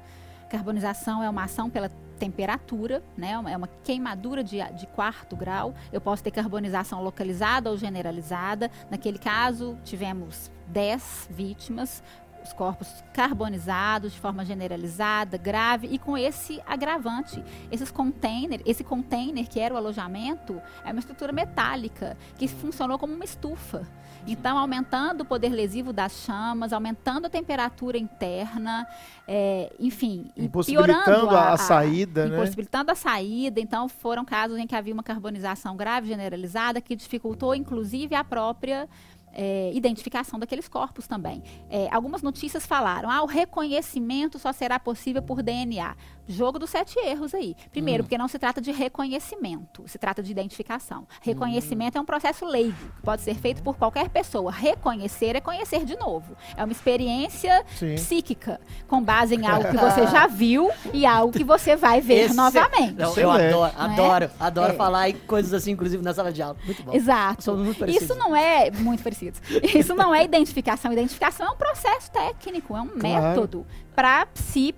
carbonização 0.56 1.22
é 1.22 1.30
uma 1.30 1.44
ação 1.44 1.70
pela 1.70 1.90
temperatura, 2.18 3.04
né? 3.18 3.32
É 3.32 3.38
uma- 3.38 3.52
É 3.52 3.58
uma 3.58 3.68
queimadura 3.84 4.44
de, 4.44 4.58
de 4.74 4.88
quarto 4.88 5.36
grau. 5.36 5.74
Eu 5.92 6.00
posso 6.02 6.24
ter 6.24 6.32
carbonização 6.32 7.04
localizada 7.04 7.70
ou 7.70 7.78
generalizada. 7.78 8.72
Naquele 8.90 9.20
caso, 9.20 9.78
tivemos 9.84 10.50
10 10.68 11.28
vítimas. 11.30 12.02
Os 12.44 12.54
corpos 12.54 13.04
carbonizados 13.12 14.14
de 14.14 14.20
forma 14.20 14.46
generalizada, 14.46 15.36
grave 15.36 15.88
e 15.92 15.98
com 15.98 16.16
esse 16.16 16.62
agravante. 16.68 17.44
Esses 17.72 17.90
container, 17.90 18.62
esse 18.68 18.84
container 18.84 19.48
que 19.50 19.60
era 19.60 19.74
o 19.74 19.78
alojamento 19.78 20.62
é 20.86 20.92
uma 20.92 21.00
estrutura 21.00 21.32
metálica 21.34 22.16
que 22.38 22.48
funcionou 22.48 23.00
como 23.00 23.14
uma 23.16 23.26
estufa. 23.26 23.88
Então, 24.28 24.58
aumentando 24.58 25.22
o 25.22 25.26
poder 25.26 25.50
lesivo 25.50 25.94
das 25.94 26.24
chamas, 26.24 26.74
aumentando 26.74 27.28
a 27.28 27.30
temperatura 27.30 27.98
interna, 27.98 28.88
é, 29.28 29.72
enfim, 29.80 30.32
e 30.36 30.46
Impossibilitando 30.46 31.04
piorando 31.04 31.36
a, 31.36 31.54
a 31.54 31.58
saída, 31.58 32.26
né? 32.26 32.36
impossibilitando 32.36 32.92
a 32.92 32.96
saída. 32.96 33.60
Então, 33.60 33.88
foram 33.88 34.26
casos 34.26 34.58
em 34.58 34.66
que 34.66 34.76
havia 34.76 34.94
uma 34.94 35.04
carbonização 35.04 35.76
grave 35.76 36.08
generalizada 36.08 36.82
que 36.82 36.96
dificultou, 36.96 37.54
inclusive, 37.54 38.16
a 38.16 38.24
própria 38.24 38.90
é, 39.36 39.70
identificação 39.74 40.40
daqueles 40.40 40.68
corpos 40.68 41.06
também. 41.06 41.44
É, 41.70 41.90
algumas 41.92 42.22
notícias 42.22 42.66
falaram: 42.66 43.12
ah, 43.12 43.22
o 43.22 43.26
reconhecimento 43.26 44.40
só 44.40 44.54
será 44.54 44.80
possível 44.80 45.22
por 45.22 45.44
DNA. 45.44 45.96
Jogo 46.28 46.58
dos 46.60 46.70
sete 46.70 46.98
erros 47.00 47.34
aí. 47.34 47.56
Primeiro, 47.72 48.04
porque 48.04 48.18
não 48.18 48.28
se 48.28 48.40
trata 48.40 48.60
de 48.62 48.72
reconhecimento, 48.72 49.84
se 49.88 49.98
trata 49.98 50.22
de 50.24 50.32
identificação. 50.32 51.08
Reconhecimento 51.22 51.98
é 51.98 52.02
um 52.02 52.06
processo 52.06 52.46
leigo, 52.46 52.76
que 52.96 53.02
pode 53.04 53.22
ser 53.22 53.36
feito 53.36 53.62
por 53.64 53.76
qualquer 53.78 54.10
pessoa. 54.10 54.52
Reconhecer 54.52 55.36
é 55.36 55.42
conhecer 55.42 55.86
de 55.86 55.96
novo. 55.98 56.36
É 56.58 56.64
uma 56.64 56.72
experiência 56.72 57.64
Sim. 57.76 57.96
psíquica, 57.96 58.60
com 58.88 59.02
base 59.02 59.36
em 59.36 59.46
algo 59.48 59.70
que 59.70 59.78
você 59.78 60.08
já 60.08 60.28
viu 60.28 60.70
e 60.94 61.06
algo 61.06 61.32
que 61.32 61.44
você 61.44 61.76
vai 61.76 62.02
ver 62.02 62.26
Esse- 62.26 62.36
novamente. 62.36 62.94
Não, 62.94 63.16
eu 63.18 63.30
adoro, 63.32 63.74
é? 63.78 63.82
adoro, 63.82 64.32
adoro 64.40 64.74
É. 64.74 64.76
falar 64.76 65.10
em 65.10 65.14
coisas 65.14 65.54
assim, 65.54 65.72
inclusive 65.72 66.04
na 66.04 66.14
sala 66.14 66.32
de 66.32 66.42
aula. 66.42 66.58
Muito 66.66 66.84
bom. 66.84 66.94
Exato. 66.94 67.44
Somos 67.44 67.62
muito 67.64 67.80
parecidos. 67.80 68.10
Isso 68.10 68.16
não 68.20 68.36
é 68.36 68.72
muito 68.72 69.04
parecidos. 69.04 69.40
Isso 69.74 69.94
não 69.96 70.14
é 70.14 70.24
identificação. 70.24 70.92
Identificação 70.92 71.48
é 71.48 71.50
um 71.52 71.58
processo 71.58 72.12
técnico, 72.12 72.76
é 72.76 72.82
um 72.82 72.88
Claro. 72.88 73.02
método 73.28 73.66
para 73.96 74.28
se 74.34 74.74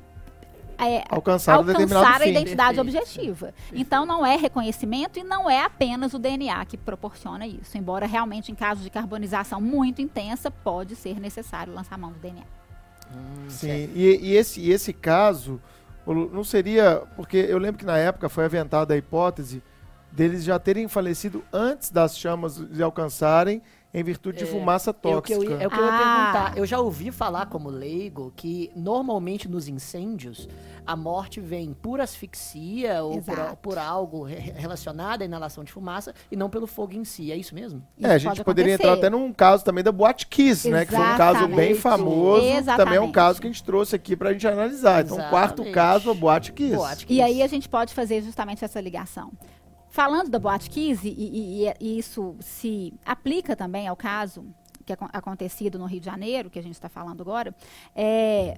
é, 0.80 1.04
Alcançar, 1.10 1.56
alcançar 1.56 2.16
a 2.16 2.20
fim. 2.20 2.30
identidade 2.30 2.76
Perfeito. 2.76 3.00
objetiva. 3.00 3.54
Então 3.74 4.06
não 4.06 4.26
é 4.26 4.36
reconhecimento 4.36 5.18
e 5.20 5.24
não 5.24 5.50
é 5.50 5.64
apenas 5.64 6.14
o 6.14 6.20
DNA 6.20 6.66
que 6.66 6.78
proporciona 6.78 7.48
isso. 7.48 7.78
Embora 7.78 8.06
realmente 8.06 8.52
em 8.52 8.56
casos 8.56 8.84
de 8.84 8.90
carbonização 8.90 9.60
muito 9.60 10.02
intensa 10.02 10.52
pode 10.52 10.96
ser 10.96 11.20
necessário 11.20 11.74
lançar 11.74 11.96
a 11.96 11.98
mão 11.98 12.12
do 12.12 12.20
DNA. 12.20 12.44
Hum, 13.14 13.50
Sim, 13.50 13.90
e, 13.96 14.20
e 14.22 14.36
esse, 14.36 14.60
e 14.60 14.72
esse 14.72 14.92
caso, 14.94 15.62
não 16.06 16.44
seria. 16.44 17.04
Porque 17.16 17.38
eu 17.38 17.58
lembro 17.58 17.80
que 17.80 17.86
na 17.86 17.98
época 17.98 18.30
foi 18.30 18.46
aventada 18.46 18.94
a 18.94 18.98
hipótese 18.98 19.64
deles 20.12 20.44
já 20.44 20.58
terem 20.58 20.88
falecido 20.88 21.44
antes 21.52 21.90
das 21.90 22.18
chamas 22.18 22.58
lhe 22.58 22.82
alcançarem 22.82 23.62
em 24.00 24.04
virtude 24.04 24.38
de 24.38 24.44
É, 24.44 24.48
fumaça 24.48 24.92
É 24.92 24.92
o 24.92 25.22
que 25.22 25.34
eu 25.34 25.40
tóxica. 25.40 25.64
é 25.64 25.68
o 25.68 25.70
que 25.72 25.78
eu 25.80 25.84
ia 25.86 25.90
Ah. 25.92 25.98
perguntar. 26.32 26.58
Eu 26.58 26.66
já 26.66 26.80
ouvi 26.80 27.12
falar 27.12 27.48
como 27.48 27.70
leigo 27.70 28.32
que 28.36 28.72
normalmente 28.76 29.48
nos 29.50 29.68
incêndios 29.68 30.48
a 30.86 30.96
morte 30.96 31.40
vem 31.42 31.74
por 31.74 32.00
asfixia 32.00 33.04
ou 33.04 33.22
por, 33.22 33.38
por 33.58 33.78
algo 33.78 34.24
re- 34.24 34.54
relacionado 34.56 35.22
à 35.22 35.26
inalação 35.26 35.64
de 35.64 35.72
fumaça 35.72 36.14
e 36.32 36.36
não 36.36 36.50
pelo 36.50 36.68
fogo 36.68 36.94
em 36.94 37.04
si. 37.04 37.32
É 37.32 37.36
isso 37.36 37.54
mesmo? 37.56 37.82
É, 38.02 38.06
a 38.06 38.10
Isso 38.16 38.20
gente 38.20 38.30
pode 38.30 38.44
poderia 38.44 38.74
entrar 38.76 38.90
acontecer. 38.94 39.08
até 39.08 39.18
num 39.18 39.34
caso 39.34 39.66
também 39.66 39.84
da 39.84 39.92
Boate 39.92 40.28
Kiss, 40.28 40.70
né? 40.70 40.86
Que 40.86 40.92
foi 40.96 41.00
um 41.06 41.18
caso 41.18 41.48
bem 41.48 41.72
Exatamente. 41.72 41.76
famoso. 41.82 42.36
Também 42.42 42.52
é 42.52 42.56
um 42.56 42.60
Exatamente. 42.60 43.12
caso 43.12 43.42
que 43.42 43.48
a 43.48 43.50
gente 43.52 43.64
trouxe 43.64 43.96
aqui 43.96 44.16
pra 44.16 44.32
gente 44.32 44.48
analisar. 44.48 45.04
Então, 45.04 45.18
quarto 45.18 45.62
Exatamente. 45.64 45.74
caso, 45.74 46.12
a 46.12 46.14
Boate 46.14 46.54
Kiss. 46.54 46.76
Boate 46.76 47.06
E 47.10 47.22
aí 47.22 47.42
a 47.42 47.48
gente 47.48 47.68
pode 47.68 47.94
fazer 47.94 48.22
justamente 48.22 48.64
essa 48.64 48.80
ligação. 48.80 49.32
Falando 49.90 50.30
da 50.30 50.38
Boate 50.40 50.70
Kiss, 50.70 51.08
e, 51.08 51.66
e- 51.66 51.74
e 51.80 51.98
isso 51.98 52.36
se 52.40 52.94
aplica 53.06 53.56
também 53.56 53.88
ao 53.88 53.96
caso 53.96 54.46
que 54.86 54.94
é 54.94 54.98
acontecido 55.12 55.78
no 55.78 55.86
Rio 55.86 56.00
de 56.00 56.06
Janeiro, 56.06 56.50
que 56.50 56.58
a 56.58 56.64
gente 56.64 56.76
está 56.76 56.88
falando 56.88 57.20
agora, 57.20 57.54
é, 57.94 58.58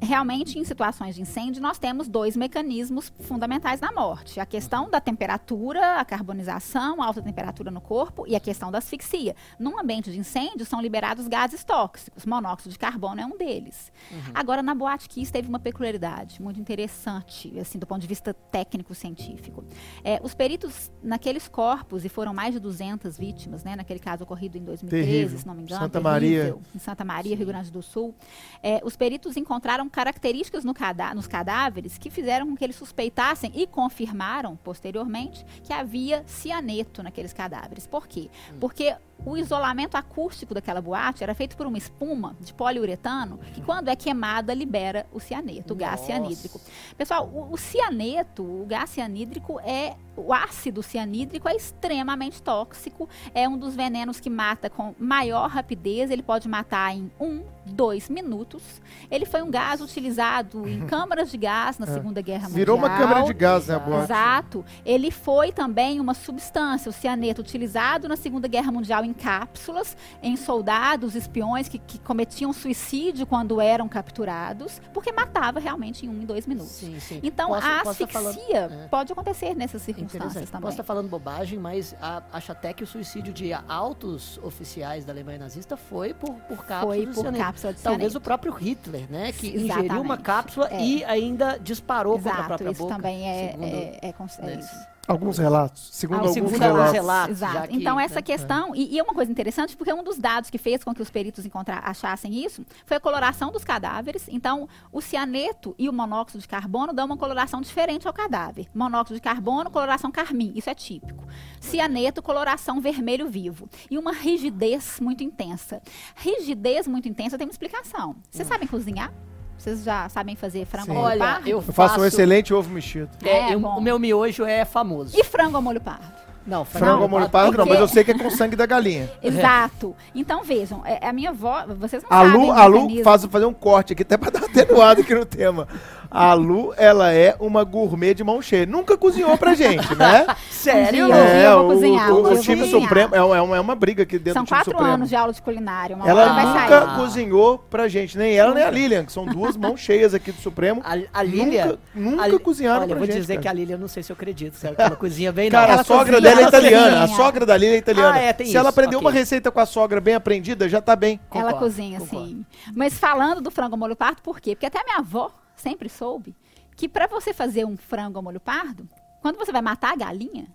realmente 0.00 0.58
em 0.58 0.64
situações 0.64 1.14
de 1.14 1.22
incêndio 1.22 1.60
nós 1.60 1.78
temos 1.78 2.08
dois 2.08 2.36
mecanismos 2.36 3.12
fundamentais 3.20 3.80
na 3.80 3.90
morte. 3.92 4.38
A 4.40 4.46
questão 4.46 4.88
da 4.88 5.00
temperatura, 5.00 5.96
a 5.96 6.04
carbonização, 6.04 7.02
a 7.02 7.06
alta 7.06 7.20
temperatura 7.20 7.70
no 7.70 7.80
corpo 7.80 8.26
e 8.26 8.36
a 8.36 8.40
questão 8.40 8.70
da 8.70 8.78
asfixia. 8.78 9.34
Num 9.58 9.78
ambiente 9.78 10.10
de 10.10 10.18
incêndio 10.18 10.64
são 10.64 10.80
liberados 10.80 11.26
gases 11.26 11.64
tóxicos, 11.64 12.24
monóxido 12.24 12.70
de 12.70 12.78
carbono 12.78 13.20
é 13.20 13.26
um 13.26 13.36
deles. 13.36 13.92
Agora 14.32 14.62
na 14.62 14.74
Boate 14.74 15.08
Kiss 15.08 15.32
teve 15.32 15.48
uma 15.48 15.58
peculiaridade 15.58 16.40
muito 16.40 16.60
interessante, 16.60 17.58
assim, 17.58 17.78
do 17.78 17.86
ponto 17.86 18.00
de 18.00 18.06
vista 18.06 18.32
técnico 18.32 18.94
científico. 18.94 19.64
É, 20.04 20.20
os 20.22 20.34
peritos 20.34 20.92
naqueles 21.02 21.48
corpos 21.48 22.04
e 22.04 22.08
foram 22.08 22.32
mais 22.32 22.54
de 22.54 22.60
200 22.60 23.18
vítimas, 23.18 23.64
né, 23.64 23.74
naquele 23.74 23.98
caso 23.98 24.24
ocorrido 24.24 24.56
em 24.58 24.64
2013, 24.64 25.06
Terrível. 25.06 25.38
se 25.38 25.46
não 25.46 25.54
me 25.54 25.62
engano, 25.62 25.80
Santa 25.82 26.00
terrível, 26.00 26.54
Maria. 26.56 26.56
em 26.74 26.78
Santa 26.78 27.04
Maria, 27.04 27.36
Rio 27.36 27.46
Grande 27.46 27.70
do 27.70 27.82
Sul. 27.82 28.14
É, 28.62 28.80
os 28.84 28.96
peritos 28.96 29.36
encontraram 29.36 29.87
características 29.88 30.64
no 30.64 30.74
nos 31.14 31.26
cadáveres 31.26 31.98
que 31.98 32.10
fizeram 32.10 32.46
com 32.46 32.56
que 32.56 32.64
eles 32.64 32.76
suspeitassem 32.76 33.50
e 33.54 33.66
confirmaram 33.66 34.56
posteriormente 34.56 35.44
que 35.62 35.72
havia 35.72 36.22
cianeto 36.26 37.02
naqueles 37.02 37.32
cadáveres. 37.32 37.86
Por 37.86 38.06
quê? 38.06 38.30
Porque 38.60 38.96
o 39.24 39.36
isolamento 39.36 39.96
acústico 39.96 40.54
daquela 40.54 40.80
boate 40.80 41.22
era 41.22 41.34
feito 41.34 41.56
por 41.56 41.66
uma 41.66 41.76
espuma 41.76 42.36
de 42.40 42.52
poliuretano 42.54 43.38
que, 43.54 43.60
quando 43.60 43.88
é 43.88 43.96
queimada, 43.96 44.54
libera 44.54 45.06
o 45.12 45.20
cianeto, 45.20 45.74
o 45.74 45.76
gás 45.76 45.92
Nossa. 46.00 46.06
cianídrico. 46.06 46.60
Pessoal, 46.96 47.26
o, 47.26 47.52
o 47.52 47.56
cianeto, 47.56 48.42
o 48.42 48.64
gás 48.66 48.90
cianídrico 48.90 49.60
é. 49.60 49.94
O 50.20 50.32
ácido 50.32 50.82
cianídrico 50.82 51.48
é 51.48 51.54
extremamente 51.54 52.42
tóxico. 52.42 53.08
É 53.32 53.48
um 53.48 53.56
dos 53.56 53.76
venenos 53.76 54.18
que 54.18 54.28
mata 54.28 54.68
com 54.68 54.92
maior 54.98 55.48
rapidez. 55.48 56.10
Ele 56.10 56.24
pode 56.24 56.48
matar 56.48 56.92
em 56.92 57.08
um, 57.20 57.44
dois 57.64 58.08
minutos. 58.08 58.80
Ele 59.12 59.24
foi 59.24 59.42
um 59.42 59.50
gás 59.50 59.80
utilizado 59.80 60.68
em 60.68 60.80
câmaras 60.90 61.30
de 61.30 61.36
gás 61.36 61.78
na 61.78 61.86
É. 61.86 61.92
Segunda 61.92 62.20
Guerra 62.20 62.48
Virou 62.48 62.76
uma 62.76 62.88
Mundial. 62.88 63.08
câmera 63.08 63.26
de 63.26 63.32
gás, 63.32 63.68
né, 63.68 63.76
a. 63.76 63.78
Boate? 63.78 64.04
Exato. 64.06 64.64
Ele 64.84 65.12
foi 65.12 65.52
também 65.52 66.00
uma 66.00 66.14
substância, 66.14 66.90
o 66.90 66.92
cianeto, 66.92 67.40
utilizado 67.40 68.08
na 68.08 68.16
Segunda 68.16 68.48
Guerra 68.48 68.72
Mundial 68.72 69.04
em 69.08 69.12
cápsulas, 69.14 69.96
em 70.22 70.36
soldados, 70.36 71.14
espiões 71.14 71.68
que, 71.68 71.78
que 71.78 71.98
cometiam 71.98 72.52
suicídio 72.52 73.26
quando 73.26 73.60
eram 73.60 73.88
capturados, 73.88 74.80
porque 74.92 75.10
matava 75.12 75.58
realmente 75.58 76.04
em 76.06 76.08
um 76.08 76.22
e 76.22 76.26
dois 76.26 76.46
minutos. 76.46 76.72
Sim, 76.72 76.98
sim. 77.00 77.20
Então, 77.22 77.48
Posso- 77.48 77.66
a 77.66 77.78
tá 77.84 77.84
falando- 78.06 78.28
asfixia 78.38 78.58
é. 78.70 78.88
pode 78.88 79.12
acontecer 79.12 79.54
nessas 79.54 79.82
circunstâncias. 79.82 80.50
também. 80.50 80.62
Posso 80.62 80.72
estar 80.74 80.84
falando 80.84 81.08
bobagem, 81.08 81.58
mas 81.58 81.94
a- 82.00 82.22
acho 82.32 82.52
até 82.52 82.72
que 82.72 82.84
o 82.84 82.86
suicídio 82.86 83.32
de 83.32 83.52
altos 83.52 84.38
oficiais 84.42 85.04
da 85.04 85.12
Alemanha 85.12 85.38
nazista 85.38 85.76
foi 85.76 86.12
por, 86.14 86.34
por 86.34 86.64
cápsula 86.64 86.94
Foi 86.94 87.00
de 87.06 87.12
por 87.12 87.20
cianeto. 87.22 87.44
cápsula 87.44 87.72
de 87.72 87.80
Talvez 87.80 88.00
cianeto. 88.12 88.18
o 88.18 88.20
próprio 88.20 88.52
Hitler, 88.52 89.06
né? 89.10 89.32
Que 89.32 89.48
ingeriu 89.48 89.64
Exatamente. 89.66 89.98
uma 90.00 90.16
cápsula 90.18 90.68
É. 90.70 90.80
e 90.84 91.04
ainda 91.04 91.58
disparou 91.58 92.14
contra 92.16 92.30
a 92.30 92.34
Exato, 92.34 92.46
própria 92.48 92.70
isso 92.70 92.82
boca. 92.82 92.94
também 92.96 93.28
é, 93.28 93.48
segundo, 93.52 93.64
é, 93.64 93.68
é, 94.02 94.08
é 94.08 94.46
né, 94.46 94.54
isso. 94.60 94.97
Alguns 95.08 95.38
relatos. 95.38 95.88
Segundo 95.90 96.18
Ah, 96.18 96.20
alguns 96.20 96.34
segundo 96.34 96.50
relatos. 96.52 96.78
alguns 96.78 96.92
relatos. 96.92 97.30
Exato. 97.30 97.68
que, 97.68 97.76
então, 97.76 97.98
essa 97.98 98.16
né, 98.16 98.22
questão, 98.22 98.74
e, 98.76 98.94
e 98.94 98.98
é 98.98 99.02
uma 99.02 99.14
coisa 99.14 99.32
interessante, 99.32 99.74
porque 99.74 99.90
um 99.90 100.04
dos 100.04 100.18
dados 100.18 100.50
que 100.50 100.58
fez 100.58 100.84
com 100.84 100.92
que 100.92 101.00
os 101.00 101.08
peritos 101.08 101.46
encontrar, 101.46 101.78
achassem 101.82 102.44
isso 102.44 102.62
foi 102.84 102.98
a 102.98 103.00
coloração 103.00 103.50
dos 103.50 103.64
cadáveres. 103.64 104.26
Então, 104.28 104.68
o 104.92 105.00
cianeto 105.00 105.74
e 105.78 105.88
o 105.88 105.92
monóxido 105.94 106.40
de 106.40 106.46
carbono 106.46 106.92
dão 106.92 107.06
uma 107.06 107.16
coloração 107.16 107.62
diferente 107.62 108.06
ao 108.06 108.12
cadáver. 108.12 108.66
Monóxido 108.74 109.14
de 109.14 109.22
carbono, 109.22 109.70
coloração 109.70 110.10
carmim, 110.10 110.52
isso 110.54 110.68
é 110.68 110.74
típico. 110.74 111.24
Cianeto, 111.58 112.20
coloração 112.20 112.78
vermelho 112.78 113.30
vivo. 113.30 113.66
E 113.90 113.96
uma 113.96 114.12
rigidez 114.12 115.00
muito 115.00 115.24
intensa. 115.24 115.80
Rigidez 116.16 116.86
muito 116.86 117.08
intensa 117.08 117.38
tem 117.38 117.46
uma 117.46 117.50
explicação. 117.52 118.14
Vocês 118.30 118.46
sabem 118.46 118.68
cozinhar? 118.68 119.10
Vocês 119.58 119.82
já 119.82 120.08
sabem 120.08 120.36
fazer 120.36 120.64
frango 120.64 120.86
Sim. 120.86 120.90
ao 120.92 120.96
molho 120.96 121.06
Olha, 121.10 121.18
pardo? 121.18 121.48
eu 121.48 121.58
Eu 121.58 121.62
faço 121.62 122.00
um 122.00 122.04
excelente 122.04 122.54
ovo 122.54 122.70
mexido. 122.70 123.08
É, 123.24 123.50
É, 123.50 123.54
eu- 123.54 123.60
bom. 123.60 123.76
o 123.76 123.80
meu 123.80 123.98
miojo 123.98 124.44
é 124.44 124.64
famoso. 124.64 125.18
E 125.18 125.24
frango 125.24 125.56
ao 125.56 125.62
molho 125.62 125.80
pardo? 125.80 126.04
Não, 126.46 126.64
Frango 126.64 127.02
ao 127.02 127.08
molho 127.10 127.28
pardo 127.28 127.58
não, 127.58 127.66
mas 127.66 127.78
eu 127.78 127.86
sei 127.86 128.02
que 128.02 128.10
é 128.10 128.14
com 128.18 128.30
sangue 128.30 128.56
da 128.56 128.64
galinha. 128.64 129.10
Exato. 129.22 129.94
Então, 130.14 130.42
vejam, 130.42 130.80
é, 130.86 131.06
a 131.06 131.12
minha 131.12 131.28
avó, 131.28 131.66
vocês 131.78 132.02
não 132.02 132.08
A 132.10 132.22
sabem 132.24 132.32
Lu, 132.40 132.46
o 132.48 132.52
a 132.52 132.64
Lu 132.64 132.74
mecanismo. 132.76 133.04
faz 133.04 133.24
fazer 133.26 133.44
um 133.44 133.52
corte 133.52 133.92
aqui, 133.92 134.00
até 134.00 134.16
pra 134.16 134.30
dar 134.30 134.44
atenuado 134.44 135.02
aqui 135.02 135.14
no 135.14 135.26
tema. 135.26 135.68
A 136.10 136.32
Lu, 136.32 136.72
ela 136.76 137.12
é 137.12 137.36
uma 137.38 137.62
gourmet 137.64 138.14
de 138.14 138.24
mão 138.24 138.40
cheia. 138.40 138.64
Nunca 138.64 138.96
cozinhou 138.96 139.36
pra 139.36 139.54
gente, 139.54 139.94
né? 139.94 140.26
Sério? 140.50 141.06
Um. 141.08 141.12
É, 141.14 141.46
eu 141.46 141.58
vou 141.58 141.66
o, 141.68 141.74
cozinhar, 141.74 142.10
o- 142.10 142.18
o 142.18 142.22
vou 142.22 142.38
time 142.40 142.62
cozinhar. 142.62 142.82
supremo 142.82 143.14
é 143.14 143.22
uma, 143.22 143.36
é 143.36 143.40
uma- 143.42 143.56
é 143.56 143.60
uma 143.60 143.74
briga 143.74 144.04
aqui 144.04 144.18
dentro 144.18 144.32
São 144.32 144.44
do 144.44 144.46
time 144.46 144.58
quatro 144.58 144.70
supremo. 144.72 144.94
anos 144.94 145.08
de 145.10 145.16
aula 145.16 145.32
de 145.34 145.42
culinária, 145.42 145.94
uma 145.94 146.08
Ela 146.08 146.22
hora 146.22 146.32
vai 146.32 146.46
nunca 146.46 146.86
sair. 146.86 146.96
cozinhou 146.96 147.58
pra 147.58 147.88
gente, 147.88 148.16
nem 148.16 148.34
ela 148.34 148.54
nem 148.54 148.64
a 148.64 148.70
Lilian, 148.70 149.04
que 149.04 149.12
são 149.12 149.26
duas 149.26 149.54
mãos 149.56 149.80
cheias 149.80 150.14
aqui 150.14 150.32
do 150.32 150.40
Supremo. 150.40 150.80
A, 150.84 150.96
a 151.12 151.22
Lilian... 151.22 151.76
Nunca, 151.94 152.22
nunca 152.24 152.36
a- 152.36 152.40
cozinharam 152.40 152.78
Olha, 152.80 152.86
pra 152.88 152.94
eu 152.94 152.98
vou 153.00 153.06
gente. 153.06 153.16
dizer 153.20 153.34
cara. 153.34 153.42
que 153.42 153.48
a 153.48 153.52
Lilian, 153.52 153.74
eu 153.76 153.80
não 153.80 153.88
sei 153.88 154.02
se 154.02 154.10
eu 154.10 154.14
acredito, 154.14 154.54
se 154.54 154.66
ela, 154.66 154.76
que 154.76 154.82
ela 154.82 154.96
cozinha 154.96 155.30
bem, 155.30 155.50
não. 155.50 155.58
Cara, 155.60 155.72
a 155.72 155.74
Ela 155.74 155.84
sogra 155.84 156.04
cozinha, 156.14 156.20
dela 156.22 156.40
é 156.40 156.42
ela 156.42 156.48
italiana. 156.48 156.86
A 156.96 157.00
cozinha. 157.00 157.16
sogra 157.16 157.44
da 157.46 157.56
Lilian 157.56 157.74
é 157.74 157.78
italiana. 157.78 158.14
Ah, 158.14 158.18
é, 158.18 158.32
tem 158.32 158.46
Se 158.46 158.56
ela 158.56 158.70
isso, 158.70 158.78
aprender 158.80 158.96
uma 158.96 159.12
receita 159.12 159.50
com 159.50 159.60
a 159.60 159.66
sogra 159.66 160.00
bem 160.00 160.14
aprendida, 160.14 160.68
já 160.70 160.80
tá 160.80 160.96
bem. 160.96 161.20
Ela 161.30 161.44
Concordo, 161.52 161.58
cozinha, 161.58 162.00
concordo. 162.00 162.26
sim. 162.28 162.46
Mas 162.74 162.94
falando 162.94 163.42
do 163.42 163.50
frango 163.50 163.76
molho 163.76 163.94
pardo, 163.94 164.22
por 164.22 164.40
quê? 164.40 164.54
Porque 164.56 164.66
até 164.66 164.82
minha 164.84 164.98
avó 164.98 165.30
sempre 165.60 165.88
soube 165.88 166.34
que 166.76 166.88
para 166.88 167.06
você 167.06 167.34
fazer 167.34 167.64
um 167.64 167.76
frango 167.76 168.18
ao 168.18 168.22
molho 168.22 168.40
pardo, 168.40 168.88
quando 169.20 169.36
você 169.36 169.50
vai 169.50 169.62
matar 169.62 169.92
a 169.92 169.96
galinha. 169.96 170.46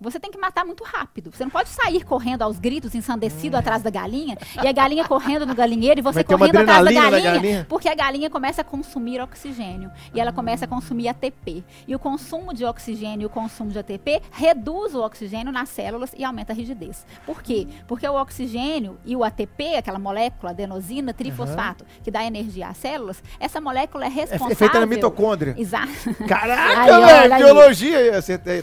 Você 0.00 0.18
tem 0.20 0.30
que 0.30 0.38
matar 0.38 0.64
muito 0.64 0.84
rápido. 0.84 1.30
Você 1.32 1.44
não 1.44 1.50
pode 1.50 1.68
sair 1.68 2.04
correndo 2.04 2.42
aos 2.42 2.58
gritos, 2.58 2.94
ensandecido 2.94 3.56
atrás 3.56 3.82
da 3.82 3.90
galinha, 3.90 4.36
e 4.62 4.66
a 4.66 4.72
galinha 4.72 5.04
correndo 5.06 5.46
no 5.46 5.54
galinheiro 5.54 6.00
e 6.00 6.02
você 6.02 6.22
correndo 6.24 6.56
atrás 6.58 6.84
da 6.84 6.92
galinha, 6.92 7.20
galinha. 7.32 7.66
porque 7.68 7.88
a 7.88 7.94
galinha 7.94 8.30
começa 8.30 8.60
a 8.62 8.64
consumir 8.64 9.20
oxigênio 9.20 9.90
e 10.14 10.20
ela 10.20 10.32
começa 10.32 10.64
a 10.64 10.68
consumir 10.68 11.08
ATP. 11.08 11.64
E 11.86 11.94
o 11.94 11.98
consumo 11.98 12.52
de 12.54 12.64
oxigênio 12.64 13.22
e 13.22 13.26
o 13.26 13.30
consumo 13.30 13.70
de 13.70 13.78
ATP 13.78 14.22
reduz 14.32 14.94
o 14.94 15.02
oxigênio 15.02 15.52
nas 15.52 15.68
células 15.68 16.12
e 16.16 16.24
aumenta 16.24 16.52
a 16.52 16.56
rigidez. 16.56 17.06
Por 17.26 17.42
quê? 17.42 17.66
Porque 17.86 18.06
o 18.08 18.14
oxigênio 18.20 18.98
e 19.04 19.14
o 19.16 19.24
ATP, 19.24 19.76
aquela 19.76 19.98
molécula 19.98 20.50
adenosina 20.52 21.12
trifosfato, 21.12 21.84
que 22.02 22.10
dá 22.10 22.24
energia 22.24 22.68
às 22.68 22.76
células, 22.76 23.22
essa 23.40 23.60
molécula 23.60 24.04
é 24.04 24.08
É, 24.08 24.10
responsável. 24.10 24.52
é 24.52 24.54
feita 24.54 24.80
na 24.80 24.86
mitocôndria. 24.86 25.54
Exato. 25.56 25.88
Caraca, 26.28 27.00
velho, 27.00 27.36
biologia. 27.36 27.98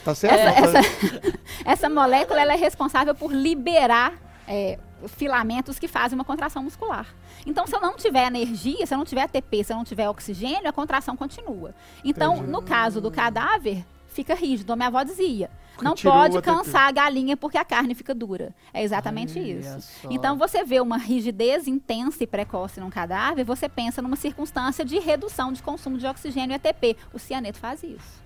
Tá 0.04 0.14
certo? 0.16 0.36
Essa, 0.36 0.78
essa, 0.80 1.05
essa 1.66 1.90
molécula 1.90 2.42
ela 2.42 2.54
é 2.54 2.58
responsável 2.58 3.14
por 3.16 3.32
liberar 3.32 4.14
é, 4.48 4.78
filamentos 5.08 5.80
que 5.80 5.88
fazem 5.88 6.18
uma 6.18 6.26
contração 6.26 6.64
muscular. 6.64 7.08
Então, 7.46 7.68
se 7.68 7.76
eu 7.76 7.82
não 7.82 7.96
tiver 7.96 8.28
energia, 8.28 8.86
se 8.86 8.94
eu 8.94 8.98
não 8.98 9.06
tiver 9.06 9.24
ATP, 9.24 9.64
se 9.64 9.74
eu 9.74 9.78
não 9.78 9.84
tiver 9.84 10.10
oxigênio, 10.10 10.68
a 10.68 10.74
contração 10.74 11.16
continua. 11.16 11.74
Então, 12.04 12.36
Entendi. 12.36 12.52
no 12.52 12.62
caso 12.62 13.02
do 13.02 13.12
cadáver, 13.12 13.86
fica 14.08 14.34
rígido. 14.34 14.74
A 14.74 14.76
minha 14.76 14.88
avó 14.88 15.04
dizia. 15.04 15.50
Porque 15.74 15.84
Não 15.84 15.96
pode 15.96 16.42
cansar 16.42 16.88
a 16.88 16.92
galinha 16.92 17.36
porque 17.36 17.58
a 17.58 17.66
carne 17.66 17.94
fica 17.94 18.16
dura. 18.16 18.56
É 18.74 18.82
exatamente 18.82 19.38
Olha 19.38 19.78
isso. 19.78 20.08
Então, 20.10 20.38
você 20.38 20.64
vê 20.64 20.80
uma 20.80 20.98
rigidez 20.98 21.68
intensa 21.68 22.24
e 22.24 22.28
precoce 22.28 22.80
num 22.80 22.90
cadáver, 22.90 23.44
você 23.44 23.68
pensa 23.68 24.02
numa 24.02 24.16
circunstância 24.16 24.86
de 24.86 24.98
redução 25.00 25.52
de 25.52 25.62
consumo 25.62 25.98
de 25.98 26.08
oxigênio 26.08 26.54
e 26.54 26.56
ATP. 26.56 26.96
O 27.14 27.20
cianeto 27.20 27.60
faz 27.60 27.84
isso. 27.84 28.25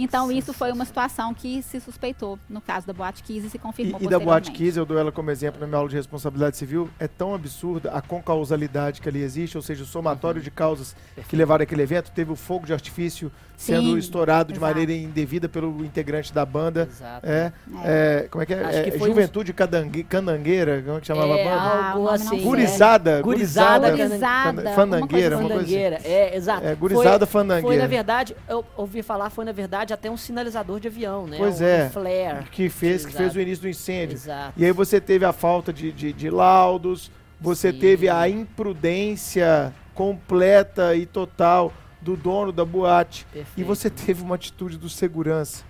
Então, 0.00 0.30
isso 0.30 0.52
foi 0.52 0.70
uma 0.70 0.84
situação 0.84 1.34
que 1.34 1.60
se 1.60 1.80
suspeitou 1.80 2.38
no 2.48 2.60
caso 2.60 2.86
da 2.86 2.92
Boate 2.92 3.22
Kiss 3.24 3.46
e 3.48 3.50
se 3.50 3.58
confirmou 3.58 4.00
E, 4.00 4.04
e 4.04 4.08
da 4.08 4.18
Boate 4.18 4.42
posteriormente. 4.50 4.52
Kiss, 4.64 4.78
eu 4.78 4.86
dou 4.86 4.96
ela 4.96 5.10
como 5.10 5.28
exemplo 5.30 5.60
na 5.60 5.66
minha 5.66 5.76
aula 5.78 5.88
de 5.88 5.96
responsabilidade 5.96 6.56
civil, 6.56 6.88
é 7.00 7.08
tão 7.08 7.34
absurda 7.34 7.90
a 7.90 8.00
concausalidade 8.00 9.00
que 9.00 9.08
ali 9.08 9.20
existe, 9.20 9.56
ou 9.56 9.62
seja, 9.62 9.82
o 9.82 9.84
Uhum. 9.86 9.90
somatório 9.90 10.40
de 10.40 10.50
causas 10.50 10.94
que 11.28 11.34
levaram 11.34 11.64
aquele 11.64 11.82
evento. 11.82 12.12
Teve 12.12 12.30
o 12.30 12.36
fogo 12.36 12.64
de 12.64 12.72
artifício 12.72 13.32
sendo 13.58 13.90
Sim, 13.90 13.98
estourado 13.98 14.52
de 14.52 14.58
exato. 14.60 14.72
maneira 14.72 14.92
indevida 14.92 15.48
pelo 15.48 15.84
integrante 15.84 16.32
da 16.32 16.46
banda. 16.46 16.88
Exato. 16.88 17.26
É, 17.26 17.52
é, 17.84 18.28
como 18.30 18.40
é 18.40 18.46
que 18.46 18.54
é? 18.54 18.64
Acho 18.64 18.78
É, 18.78 18.82
que 18.84 18.92
foi 18.92 19.10
um- 19.10 19.14
Juventude 19.14 19.52
Cadangue- 19.52 20.04
Candangueira, 20.04 20.80
como 20.80 20.98
é 20.98 21.00
que 21.00 21.06
chamava 21.08 21.26
É, 21.36 21.42
a 21.42 21.44
banda? 21.50 21.60
Ah, 21.60 21.90
algo 21.90 21.98
o 21.98 22.04
nome 22.04 22.14
assim. 22.14 22.28
sei. 22.28 22.40
Gurizada, 22.40 23.20
Gurizada, 23.20 23.90
Gurizada, 23.90 24.70
fandangueira, 24.74 25.36
uma 25.38 25.48
coisa 25.48 25.62
assim. 25.64 25.72
Fandangueira, 25.74 26.00
é, 26.04 26.36
exato. 26.36 26.66
É, 26.68 26.74
gurizada 26.76 27.26
foi, 27.26 27.40
fandangueira. 27.42 27.66
foi, 27.66 27.76
na 27.78 27.86
verdade, 27.88 28.36
eu 28.48 28.64
ouvi 28.76 29.02
falar, 29.02 29.28
foi, 29.28 29.44
na 29.44 29.50
verdade, 29.52 29.92
até 29.92 30.08
um 30.08 30.16
sinalizador 30.16 30.78
de 30.78 30.86
avião, 30.86 31.26
né? 31.26 31.36
Pois 31.36 31.60
um 31.60 31.64
é. 31.64 31.88
flare. 31.88 32.44
que 32.52 32.68
fez, 32.68 33.04
que 33.04 33.10
fez 33.12 33.24
Exato. 33.24 33.38
o 33.38 33.42
início 33.42 33.62
do 33.62 33.68
incêndio. 33.68 34.14
Exato. 34.14 34.52
E 34.56 34.64
aí 34.64 34.70
você 34.70 35.00
teve 35.00 35.24
a 35.24 35.32
falta 35.32 35.72
de, 35.72 35.90
de, 35.90 36.12
de 36.12 36.30
laudos, 36.30 37.10
você 37.40 37.72
Sim. 37.72 37.78
teve 37.80 38.08
a 38.08 38.28
imprudência 38.28 39.72
completa 39.94 40.94
e 40.94 41.04
total 41.06 41.72
do 42.08 42.16
dono 42.16 42.50
da 42.50 42.64
boate. 42.64 43.26
E 43.30 43.34
Perfeito. 43.34 43.66
você 43.66 43.90
teve 43.90 44.22
uma 44.22 44.36
atitude 44.36 44.78
do 44.78 44.88
segurança, 44.88 45.62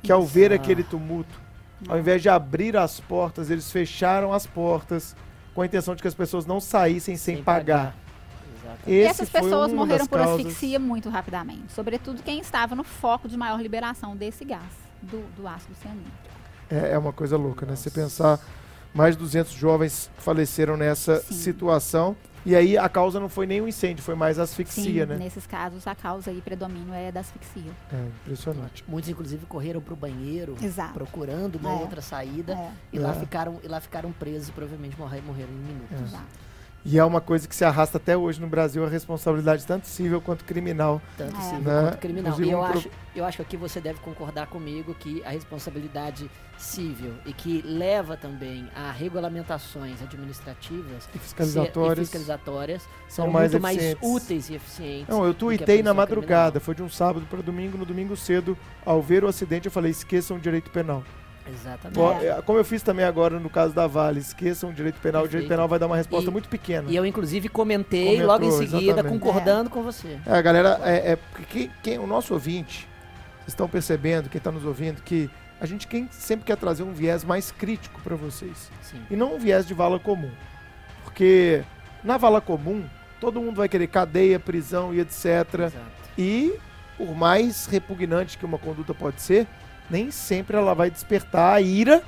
que 0.00 0.12
ao 0.12 0.24
ver 0.24 0.52
aquele 0.52 0.84
tumulto, 0.84 1.40
ao 1.88 1.98
invés 1.98 2.22
de 2.22 2.28
abrir 2.28 2.76
as 2.76 3.00
portas, 3.00 3.50
eles 3.50 3.72
fecharam 3.72 4.32
as 4.32 4.46
portas 4.46 5.16
com 5.54 5.62
a 5.62 5.66
intenção 5.66 5.96
de 5.96 6.02
que 6.02 6.08
as 6.08 6.14
pessoas 6.14 6.46
não 6.46 6.60
saíssem 6.60 7.16
sem, 7.16 7.42
pagar. 7.42 7.96
Exato. 8.62 8.78
E 8.86 9.00
essas 9.00 9.28
pessoas 9.28 9.72
morreram 9.72 10.06
por 10.06 10.20
causas. 10.20 10.46
asfixia 10.46 10.78
muito 10.78 11.08
rapidamente. 11.08 11.72
Sobretudo 11.72 12.22
quem 12.22 12.38
estava 12.38 12.76
no 12.76 12.84
foco 12.84 13.28
de 13.28 13.36
maior 13.36 13.60
liberação 13.60 14.14
desse 14.14 14.44
gás, 14.44 14.62
do, 15.02 15.24
do 15.34 15.48
ácido 15.48 15.74
cianídrico. 15.82 16.16
É, 16.70 16.92
é 16.92 16.98
uma 16.98 17.12
coisa 17.12 17.36
louca, 17.36 17.66
né? 17.66 17.74
Você 17.74 17.90
pensar, 17.90 18.38
mais 18.94 19.16
de 19.16 19.22
200 19.22 19.52
jovens 19.52 20.10
faleceram 20.18 20.76
nessa 20.76 21.20
Sim. 21.20 21.34
situação. 21.34 22.16
E 22.46 22.54
aí 22.54 22.78
a 22.78 22.88
causa 22.88 23.18
não 23.18 23.28
foi 23.28 23.44
nem 23.44 23.60
o 23.60 23.66
incêndio, 23.66 24.04
foi 24.04 24.14
mais 24.14 24.38
a 24.38 24.44
asfixia, 24.44 25.04
Sim, 25.04 25.12
né? 25.12 25.16
nesses 25.16 25.46
casos 25.48 25.84
a 25.84 25.96
causa 25.96 26.30
e 26.30 26.40
predomínio 26.40 26.94
é 26.94 27.10
da 27.10 27.18
asfixia. 27.18 27.72
É 27.92 28.06
impressionante. 28.22 28.84
Muitos, 28.86 29.10
inclusive, 29.10 29.44
correram 29.46 29.80
para 29.80 29.92
o 29.92 29.96
banheiro, 29.96 30.54
Exato. 30.62 30.94
procurando 30.94 31.56
uma 31.56 31.70
É. 31.72 31.74
outra 31.74 32.00
saída. 32.00 32.52
É, 32.52 32.70
E, 32.92 32.98
lá 33.00 33.10
É. 33.10 33.14
ficaram, 33.18 33.58
e 33.64 33.66
lá 33.66 33.80
ficaram 33.80 34.12
presos 34.12 34.48
e 34.48 34.52
provavelmente 34.52 34.96
morreram, 34.96 35.24
morreram 35.26 35.50
em 35.50 35.56
minutos. 35.56 36.00
exato. 36.00 36.45
E 36.88 36.98
é 37.00 37.04
uma 37.04 37.20
coisa 37.20 37.48
que 37.48 37.54
se 37.56 37.64
arrasta 37.64 37.96
até 37.96 38.16
hoje 38.16 38.40
no 38.40 38.46
Brasil, 38.46 38.84
a 38.86 38.88
responsabilidade 38.88 39.66
tanto 39.66 39.88
civil 39.88 40.20
quanto 40.20 40.44
criminal. 40.44 41.02
Tanto 41.18 41.36
É. 41.36 41.40
civil 41.40 41.60
Né? 41.64 41.82
quanto 41.82 41.98
criminal. 41.98 42.32
Inclusive 42.32 42.48
E 42.48 42.52
eu 42.52 42.60
um 42.62 42.68
pro- 42.70 42.78
acho, 42.78 42.90
eu 43.16 43.24
acho 43.24 43.36
que 43.38 43.42
aqui 43.42 43.56
você 43.56 43.80
deve 43.80 43.98
concordar 43.98 44.46
comigo 44.46 44.94
que 44.94 45.20
a 45.24 45.30
responsabilidade 45.30 46.30
civil 46.56 47.12
e 47.26 47.32
que 47.32 47.60
leva 47.62 48.16
também 48.16 48.68
a 48.72 48.92
regulamentações 48.92 50.00
administrativas 50.00 51.08
E 51.08 51.12
se- 51.12 51.18
fiscalizatórias. 51.18 51.98
e 51.98 52.00
fiscalizatórias 52.02 52.82
são 53.08 53.24
são 53.24 53.30
mais 53.32 53.50
muito 53.50 53.62
mais 53.62 53.76
eficientes. 53.78 54.08
úteis 54.08 54.48
e 54.50 54.54
eficientes. 54.54 55.08
Não, 55.08 55.24
eu 55.24 55.34
tuitei 55.34 55.82
na 55.82 55.92
madrugada, 55.92 56.52
criminal. 56.52 56.64
foi 56.64 56.74
de 56.76 56.82
um 56.84 56.88
sábado 56.88 57.26
para 57.28 57.42
domingo, 57.42 57.76
no 57.76 57.84
domingo 57.84 58.16
cedo, 58.16 58.56
ao 58.84 59.02
ver 59.02 59.24
o 59.24 59.26
acidente 59.28 59.66
eu 59.66 59.72
falei, 59.72 59.90
esqueçam 59.90 60.36
o 60.36 60.40
direito 60.40 60.70
penal. 60.70 61.02
Exatamente. 61.52 61.98
Ó, 61.98 62.12
É. 62.20 62.26
é, 62.26 62.42
Como 62.42 62.58
eu 62.58 62.64
fiz 62.64 62.82
também 62.82 63.04
agora 63.04 63.38
no 63.38 63.48
caso 63.50 63.72
da 63.72 63.86
Vale, 63.86 64.20
esqueçam 64.20 64.70
o 64.70 64.72
direito 64.72 64.98
penal, 65.00 65.22
o 65.22 65.28
direito 65.28 65.44
Perfeito. 65.44 65.48
penal 65.58 65.68
vai 65.68 65.78
dar 65.78 65.86
uma 65.86 65.96
resposta 65.96 66.28
E- 66.28 66.32
muito 66.32 66.48
pequena. 66.48 66.90
E 66.90 66.96
eu, 66.96 67.04
inclusive, 67.06 67.48
comentei 67.48 68.04
Comentou, 68.06 68.26
logo 68.26 68.44
em 68.44 68.50
seguida, 68.52 68.92
exatamente. 68.92 69.12
concordando 69.20 69.70
com 69.70 69.82
você. 69.82 70.18
É, 70.26 70.32
a 70.32 70.42
galera, 70.42 70.80
é, 70.84 71.12
é 71.12 71.16
porque 71.16 71.44
quem, 71.44 71.70
quem- 71.82 71.98
o 71.98 72.06
nosso 72.06 72.34
ouvinte, 72.34 72.88
vocês 73.40 73.48
estão 73.48 73.68
percebendo, 73.68 74.28
quem 74.28 74.38
está 74.38 74.50
nos 74.50 74.64
ouvindo, 74.64 75.00
que 75.02 75.30
a 75.60 75.66
gente 75.66 75.86
quem 75.86 76.08
sempre 76.10 76.44
quer 76.44 76.56
trazer 76.56 76.82
um 76.82 76.92
viés 76.92 77.24
mais 77.24 77.50
crítico 77.50 78.00
para 78.02 78.14
vocês. 78.16 78.70
Sim. 78.82 79.00
E 79.10 79.16
não 79.16 79.34
um 79.34 79.38
viés 79.38 79.66
de 79.66 79.72
vala 79.72 79.98
comum. 79.98 80.30
Porque 81.04 81.62
na 82.04 82.16
vala 82.18 82.40
comum, 82.40 82.84
todo 83.20 83.40
mundo 83.40 83.56
vai 83.56 83.68
querer 83.68 83.86
cadeia, 83.86 84.38
prisão 84.38 84.92
e 84.92 85.00
etc. 85.00 85.24
Exato. 85.54 85.76
E, 86.18 86.54
por 86.98 87.14
mais 87.14 87.66
repugnante 87.66 88.36
que 88.36 88.44
uma 88.44 88.58
conduta 88.58 88.92
pode 88.92 89.20
ser, 89.22 89.46
nem 89.90 90.10
sempre 90.10 90.56
ela 90.56 90.74
vai 90.74 90.90
despertar 90.90 91.54
a 91.54 91.60
ira 91.60 92.02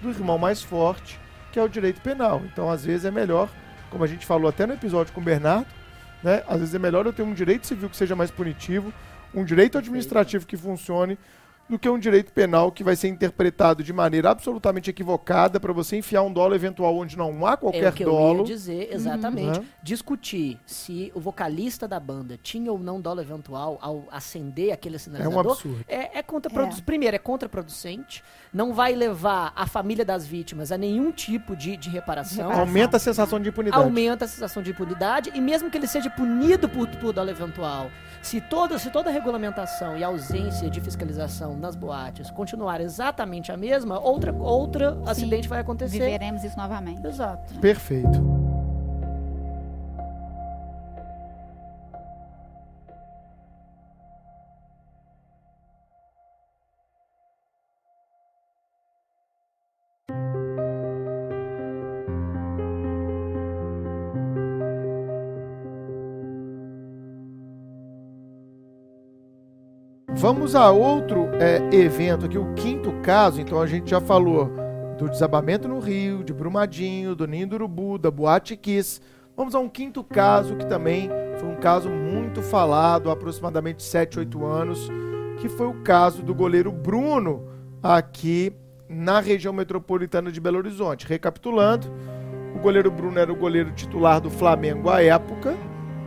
do 0.00 0.10
irmão 0.10 0.38
mais 0.38 0.62
forte, 0.62 1.18
que 1.52 1.58
é 1.58 1.62
o 1.62 1.68
direito 1.68 2.00
penal. 2.00 2.42
Então, 2.44 2.70
às 2.70 2.84
vezes 2.84 3.04
é 3.04 3.10
melhor, 3.10 3.48
como 3.90 4.04
a 4.04 4.06
gente 4.06 4.26
falou 4.26 4.48
até 4.48 4.66
no 4.66 4.74
episódio 4.74 5.12
com 5.12 5.20
o 5.20 5.24
Bernardo, 5.24 5.66
né? 6.22 6.42
Às 6.48 6.60
vezes 6.60 6.74
é 6.74 6.78
melhor 6.78 7.06
eu 7.06 7.12
ter 7.12 7.22
um 7.22 7.34
direito 7.34 7.66
civil 7.66 7.88
que 7.88 7.96
seja 7.96 8.16
mais 8.16 8.30
punitivo, 8.30 8.92
um 9.34 9.44
direito 9.44 9.78
administrativo 9.78 10.46
que 10.46 10.56
funcione, 10.56 11.18
do 11.68 11.78
que 11.78 11.88
um 11.88 11.98
direito 11.98 12.32
penal 12.32 12.70
que 12.70 12.84
vai 12.84 12.94
ser 12.94 13.08
interpretado 13.08 13.82
de 13.82 13.92
maneira 13.92 14.30
absolutamente 14.30 14.88
equivocada 14.90 15.58
para 15.58 15.72
você 15.72 15.96
enfiar 15.96 16.22
um 16.22 16.32
dolo 16.32 16.54
eventual 16.54 16.96
onde 16.96 17.16
não 17.18 17.44
há 17.44 17.54
É 17.54 17.56
qualquer 17.56 17.88
o 17.88 17.92
que 17.92 18.04
dolo. 18.04 18.34
eu 18.34 18.38
ia 18.38 18.44
dizer, 18.44 18.88
exatamente. 18.92 19.58
Uhum. 19.58 19.64
Discutir 19.82 20.60
se 20.64 21.10
o 21.14 21.20
vocalista 21.20 21.88
da 21.88 21.98
banda 21.98 22.38
tinha 22.40 22.70
ou 22.70 22.78
não 22.78 23.00
dolo 23.00 23.20
eventual 23.20 23.78
ao 23.80 24.04
acender 24.12 24.72
aquele 24.72 24.94
É 24.94 24.98
um 24.98 25.00
sinalizador 25.00 25.52
absurdo. 25.52 25.84
é, 25.88 26.18
é 26.18 26.22
contraproducente. 26.22 26.82
Primeiro, 26.82 27.16
é 27.16 27.18
contraproducente. 27.18 28.22
Não 28.52 28.72
vai 28.72 28.94
levar 28.94 29.52
a 29.56 29.66
família 29.66 30.04
das 30.04 30.26
vítimas 30.26 30.70
a 30.70 30.78
nenhum 30.78 31.10
tipo 31.10 31.56
de, 31.56 31.76
de 31.76 31.90
reparação. 31.90 32.46
Reparação. 32.48 32.60
Aumenta 32.60 32.96
a 32.96 33.00
sensação 33.00 33.40
de 33.40 33.48
impunidade. 33.48 33.82
Aumenta 33.82 34.24
a 34.24 34.28
sensação 34.28 34.62
de 34.62 34.70
impunidade 34.70 35.30
e 35.34 35.40
mesmo 35.40 35.70
que 35.70 35.76
ele 35.76 35.86
seja 35.86 36.08
punido 36.10 36.68
por, 36.68 36.86
por 36.88 37.12
dolo 37.12 37.30
eventual, 37.30 37.90
se 38.22 38.40
toda, 38.40 38.78
se 38.78 38.90
toda 38.90 39.10
a 39.10 39.12
regulamentação 39.12 39.96
e 39.96 40.04
a 40.04 40.06
ausência 40.06 40.70
de 40.70 40.80
fiscalização 40.80 41.55
nas 41.56 41.74
boates 41.74 42.30
continuar 42.30 42.80
exatamente 42.80 43.50
a 43.50 43.56
mesma, 43.56 43.98
outra, 43.98 44.32
outra 44.32 44.98
acidente 45.06 45.48
vai 45.48 45.60
acontecer. 45.60 45.98
Viveremos 45.98 46.44
isso 46.44 46.56
novamente. 46.56 47.06
Exato. 47.06 47.54
Perfeito. 47.60 48.36
Vamos 70.26 70.56
a 70.56 70.72
outro 70.72 71.28
é, 71.34 71.72
evento 71.72 72.26
aqui, 72.26 72.36
o 72.36 72.52
quinto 72.54 72.90
caso. 73.00 73.40
Então 73.40 73.60
a 73.60 73.66
gente 73.68 73.90
já 73.90 74.00
falou 74.00 74.50
do 74.98 75.08
desabamento 75.08 75.68
no 75.68 75.78
Rio, 75.78 76.24
de 76.24 76.32
Brumadinho, 76.32 77.14
do 77.14 77.28
Ninho 77.28 77.46
do 77.46 77.54
Urubu, 77.54 77.96
da 77.96 78.10
Boate 78.10 78.56
Kiss. 78.56 79.00
Vamos 79.36 79.54
a 79.54 79.60
um 79.60 79.68
quinto 79.68 80.02
caso 80.02 80.56
que 80.56 80.66
também 80.66 81.08
foi 81.38 81.48
um 81.48 81.54
caso 81.54 81.88
muito 81.88 82.42
falado 82.42 83.08
aproximadamente 83.08 83.84
7, 83.84 84.18
8 84.18 84.44
anos, 84.44 84.90
que 85.38 85.48
foi 85.48 85.68
o 85.68 85.74
caso 85.84 86.24
do 86.24 86.34
goleiro 86.34 86.72
Bruno 86.72 87.46
aqui 87.80 88.52
na 88.88 89.20
região 89.20 89.52
metropolitana 89.52 90.32
de 90.32 90.40
Belo 90.40 90.58
Horizonte. 90.58 91.06
Recapitulando, 91.06 91.86
o 92.52 92.58
goleiro 92.58 92.90
Bruno 92.90 93.16
era 93.16 93.32
o 93.32 93.36
goleiro 93.36 93.70
titular 93.70 94.20
do 94.20 94.28
Flamengo 94.28 94.90
à 94.90 95.00
época. 95.00 95.56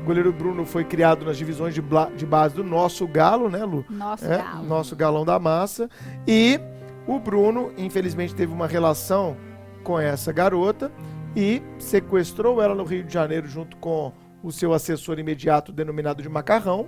O 0.02 0.06
goleiro 0.06 0.32
Bruno 0.34 0.66
foi 0.66 0.84
criado 0.84 1.26
nas 1.26 1.38
divisões 1.38 1.74
de, 1.76 1.84
de 2.16 2.26
base 2.26 2.56
do 2.56 2.64
nosso 2.64 3.08
Galo, 3.08 3.50
né, 3.50 3.64
Lu? 3.64 3.86
Nosso 3.90 4.26
É, 4.26 4.38
galo. 4.38 4.66
nosso 4.66 4.96
galão 4.96 5.24
da 5.26 5.38
massa. 5.38 5.90
E 6.28 6.60
o 7.06 7.20
Bruno, 7.20 7.72
infelizmente, 7.78 8.34
teve 8.34 8.52
uma 8.52 8.66
relação 8.68 9.38
com 9.84 10.00
essa 10.00 10.32
garota 10.32 10.92
e 11.36 11.62
sequestrou 11.78 12.62
ela 12.62 12.74
no 12.74 12.84
Rio 12.84 13.04
de 13.04 13.14
Janeiro 13.14 13.48
junto 13.48 13.78
com 13.78 14.12
o 14.42 14.52
seu 14.52 14.74
assessor 14.74 15.20
imediato, 15.20 15.72
denominado 15.72 16.24
de 16.24 16.30
Macarrão, 16.30 16.88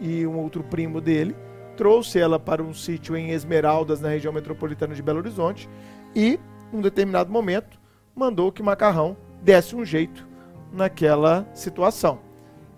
e 0.00 0.26
um 0.26 0.38
outro 0.38 0.62
primo 0.64 1.00
dele. 1.00 1.36
Trouxe 1.76 2.18
ela 2.20 2.38
para 2.38 2.62
um 2.62 2.72
sítio 2.72 3.16
em 3.16 3.30
Esmeraldas, 3.30 4.00
na 4.00 4.08
região 4.08 4.32
metropolitana 4.32 4.94
de 4.94 5.02
Belo 5.02 5.18
Horizonte, 5.18 5.68
e, 6.14 6.38
num 6.72 6.80
determinado 6.80 7.30
momento, 7.32 7.78
mandou 8.14 8.50
que 8.52 8.62
Macarrão 8.62 9.16
desse 9.42 9.74
um 9.74 9.84
jeito 9.84 10.26
naquela 10.72 11.46
situação. 11.52 12.20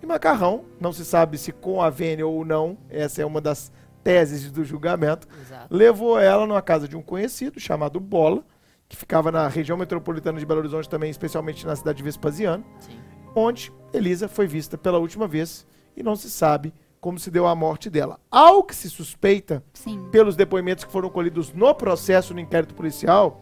E 0.03 0.07
Macarrão, 0.07 0.65
não 0.81 0.93
se 0.93 1.05
sabe 1.05 1.39
se 1.39 1.53
com 1.53 1.81
a 1.81 1.91
vênia 1.91 2.27
ou 2.27 2.45
não, 2.45 2.77
essa 2.89 3.23
é 3.23 3.27
uma 3.27 3.41
das 3.41 3.73
teses 4.05 4.51
do 4.51 4.65
julgamento, 4.65 5.27
Exato. 5.41 5.75
levou 5.75 6.19
ela 6.19 6.47
numa 6.47 6.63
casa 6.63 6.87
de 6.87 6.97
um 6.97 7.03
conhecido 7.03 7.59
chamado 7.59 7.99
Bola, 7.99 8.45
que 8.89 8.97
ficava 8.97 9.33
na 9.33 9.49
região 9.49 9.77
metropolitana 9.77 10.39
de 10.39 10.47
Belo 10.47 10.61
Horizonte 10.61 10.89
também, 10.89 11.11
especialmente 11.11 11.67
na 11.67 11.75
cidade 11.75 11.97
de 11.99 12.05
Vespasiano, 12.05 12.65
Sim. 12.79 12.99
onde 13.35 13.73
Elisa 13.93 14.29
foi 14.29 14.47
vista 14.47 14.79
pela 14.79 14.99
última 14.99 15.27
vez 15.27 15.67
e 15.97 16.03
não 16.03 16.15
se 16.15 16.31
sabe 16.31 16.73
como 17.01 17.19
se 17.19 17.31
deu 17.31 17.47
a 17.47 17.55
morte 17.55 17.91
dela. 17.91 18.21
Ao 18.31 18.63
que 18.63 18.75
se 18.77 18.89
suspeita, 18.89 19.63
Sim. 19.75 20.09
pelos 20.11 20.37
depoimentos 20.37 20.85
que 20.85 20.93
foram 20.93 21.09
colhidos 21.09 21.53
no 21.53 21.75
processo 21.75 22.33
no 22.33 22.41
inquérito 22.41 22.75
policial, 22.75 23.41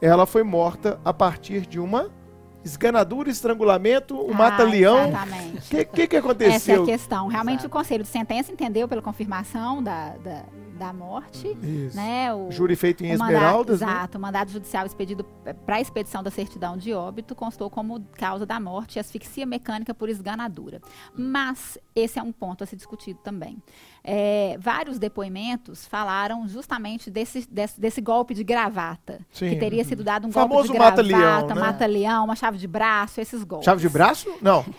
ela 0.00 0.26
foi 0.26 0.42
morta 0.42 0.98
a 1.04 1.12
partir 1.12 1.66
de 1.66 1.78
uma 1.78 2.10
esganadura, 2.64 3.30
estrangulamento, 3.30 4.14
um 4.20 4.32
Ah, 4.32 4.36
mata-leão. 4.36 5.08
Exatamente. 5.08 5.56
O 5.58 5.62
que, 5.70 5.84
que, 5.84 6.06
que 6.06 6.16
Essa 6.16 6.16
é 6.16 6.18
aconteceu? 6.18 6.82
a 6.82 6.86
questão. 6.86 7.26
Realmente 7.28 7.60
Exato. 7.60 7.66
o 7.68 7.70
Conselho 7.70 8.02
de 8.04 8.08
Sentença 8.10 8.52
entendeu 8.52 8.86
pela 8.86 9.00
confirmação 9.02 9.82
da, 9.82 10.10
da, 10.18 10.44
da 10.78 10.92
morte, 10.92 11.48
Isso. 11.62 11.96
né? 11.96 12.32
O, 12.34 12.50
Júri 12.50 12.76
feito 12.76 13.04
em 13.04 13.10
o 13.10 13.14
Esmeraldas, 13.14 13.80
né? 13.80 13.86
Exato. 13.86 14.18
O 14.18 14.20
mandado 14.20 14.50
judicial 14.50 14.84
expedido 14.86 15.24
para 15.64 15.76
a 15.76 15.80
expedição 15.80 16.22
da 16.22 16.30
certidão 16.30 16.76
de 16.76 16.92
óbito 16.92 17.34
constou 17.34 17.70
como 17.70 18.00
causa 18.16 18.44
da 18.44 18.58
morte 18.60 18.98
asfixia 18.98 19.46
mecânica 19.46 19.94
por 19.94 20.08
esganadura. 20.08 20.80
Mas 21.16 21.78
esse 21.94 22.18
é 22.18 22.22
um 22.22 22.32
ponto 22.32 22.62
a 22.64 22.66
ser 22.66 22.76
discutido 22.76 23.18
também. 23.22 23.62
É, 24.02 24.56
vários 24.58 24.98
depoimentos 24.98 25.86
falaram 25.86 26.48
justamente 26.48 27.10
desse, 27.10 27.46
desse, 27.50 27.80
desse 27.80 28.00
golpe 28.00 28.34
de 28.34 28.42
gravata. 28.42 29.20
Sim. 29.32 29.50
Que 29.50 29.56
teria 29.56 29.84
sido 29.84 30.02
dado 30.02 30.26
um 30.26 30.32
Famoso 30.32 30.68
golpe 30.68 30.72
de 30.72 30.78
mata-leão, 30.78 31.20
gravata, 31.20 31.54
né? 31.54 31.60
mata-leão, 31.60 32.24
uma 32.24 32.36
chave 32.36 32.58
de 32.58 32.66
braço, 32.66 33.20
esses 33.20 33.44
golpes. 33.44 33.64
Chave 33.64 33.80
de 33.80 33.88
braço? 33.88 34.28
Não. 34.40 34.64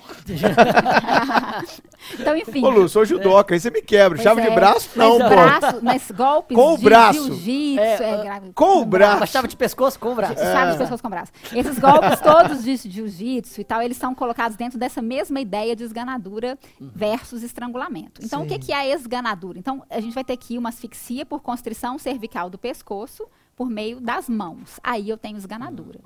Então, 2.19 2.35
enfim. 2.35 2.63
Ô, 2.63 2.69
Lu, 2.69 2.89
sou 2.89 3.05
judoca, 3.05 3.53
aí 3.53 3.59
você 3.59 3.69
me 3.69 3.81
quebra. 3.81 4.17
Pois 4.17 4.23
Chave 4.23 4.41
de 4.41 4.47
é. 4.47 4.55
braço? 4.55 4.89
Não, 4.95 5.19
mas 5.19 5.29
pô. 5.29 5.35
braço, 5.35 5.79
mas 5.83 6.11
golpes 6.11 6.57
Com 6.57 6.73
o 6.73 6.77
de 6.77 6.83
braço. 6.83 7.23
jiu-jitsu, 7.25 7.79
É, 7.79 8.27
é, 8.27 8.41
com 8.55 8.81
o 8.81 8.85
braço. 8.85 9.17
Uma 9.17 9.25
chave 9.25 9.47
de 9.47 9.55
pescoço 9.55 9.99
com 9.99 10.11
o 10.11 10.15
braço. 10.15 10.35
Chave 10.35 10.71
de 10.73 10.77
pessoas 10.79 11.01
com 11.01 11.09
braço. 11.09 11.31
Esses 11.53 11.77
golpes 11.77 12.19
todos 12.19 12.63
de 12.63 12.75
jiu-jitsu 12.75 13.61
e 13.61 13.63
tal, 13.63 13.81
eles 13.81 13.97
são 13.97 14.15
colocados 14.15 14.57
dentro 14.57 14.79
dessa 14.79 15.01
mesma 15.01 15.39
ideia 15.39 15.75
de 15.75 15.83
esganadura 15.83 16.57
versus 16.79 17.43
estrangulamento. 17.43 18.21
Então, 18.23 18.43
o 18.43 18.47
que, 18.47 18.55
Sim. 18.55 18.59
que 18.59 18.73
é 18.73 18.77
a 18.77 18.87
esganadura? 19.21 19.59
Então, 19.59 19.83
a 19.89 19.99
gente 19.99 20.13
vai 20.13 20.23
ter 20.23 20.33
aqui 20.33 20.57
uma 20.57 20.69
asfixia 20.69 21.25
por 21.25 21.41
constrição 21.41 21.97
cervical 21.97 22.49
do 22.49 22.57
pescoço 22.57 23.27
por 23.55 23.69
meio 23.69 23.99
das 24.01 24.27
mãos. 24.27 24.79
Aí 24.81 25.07
eu 25.09 25.17
tenho 25.17 25.37
esganadura. 25.37 25.99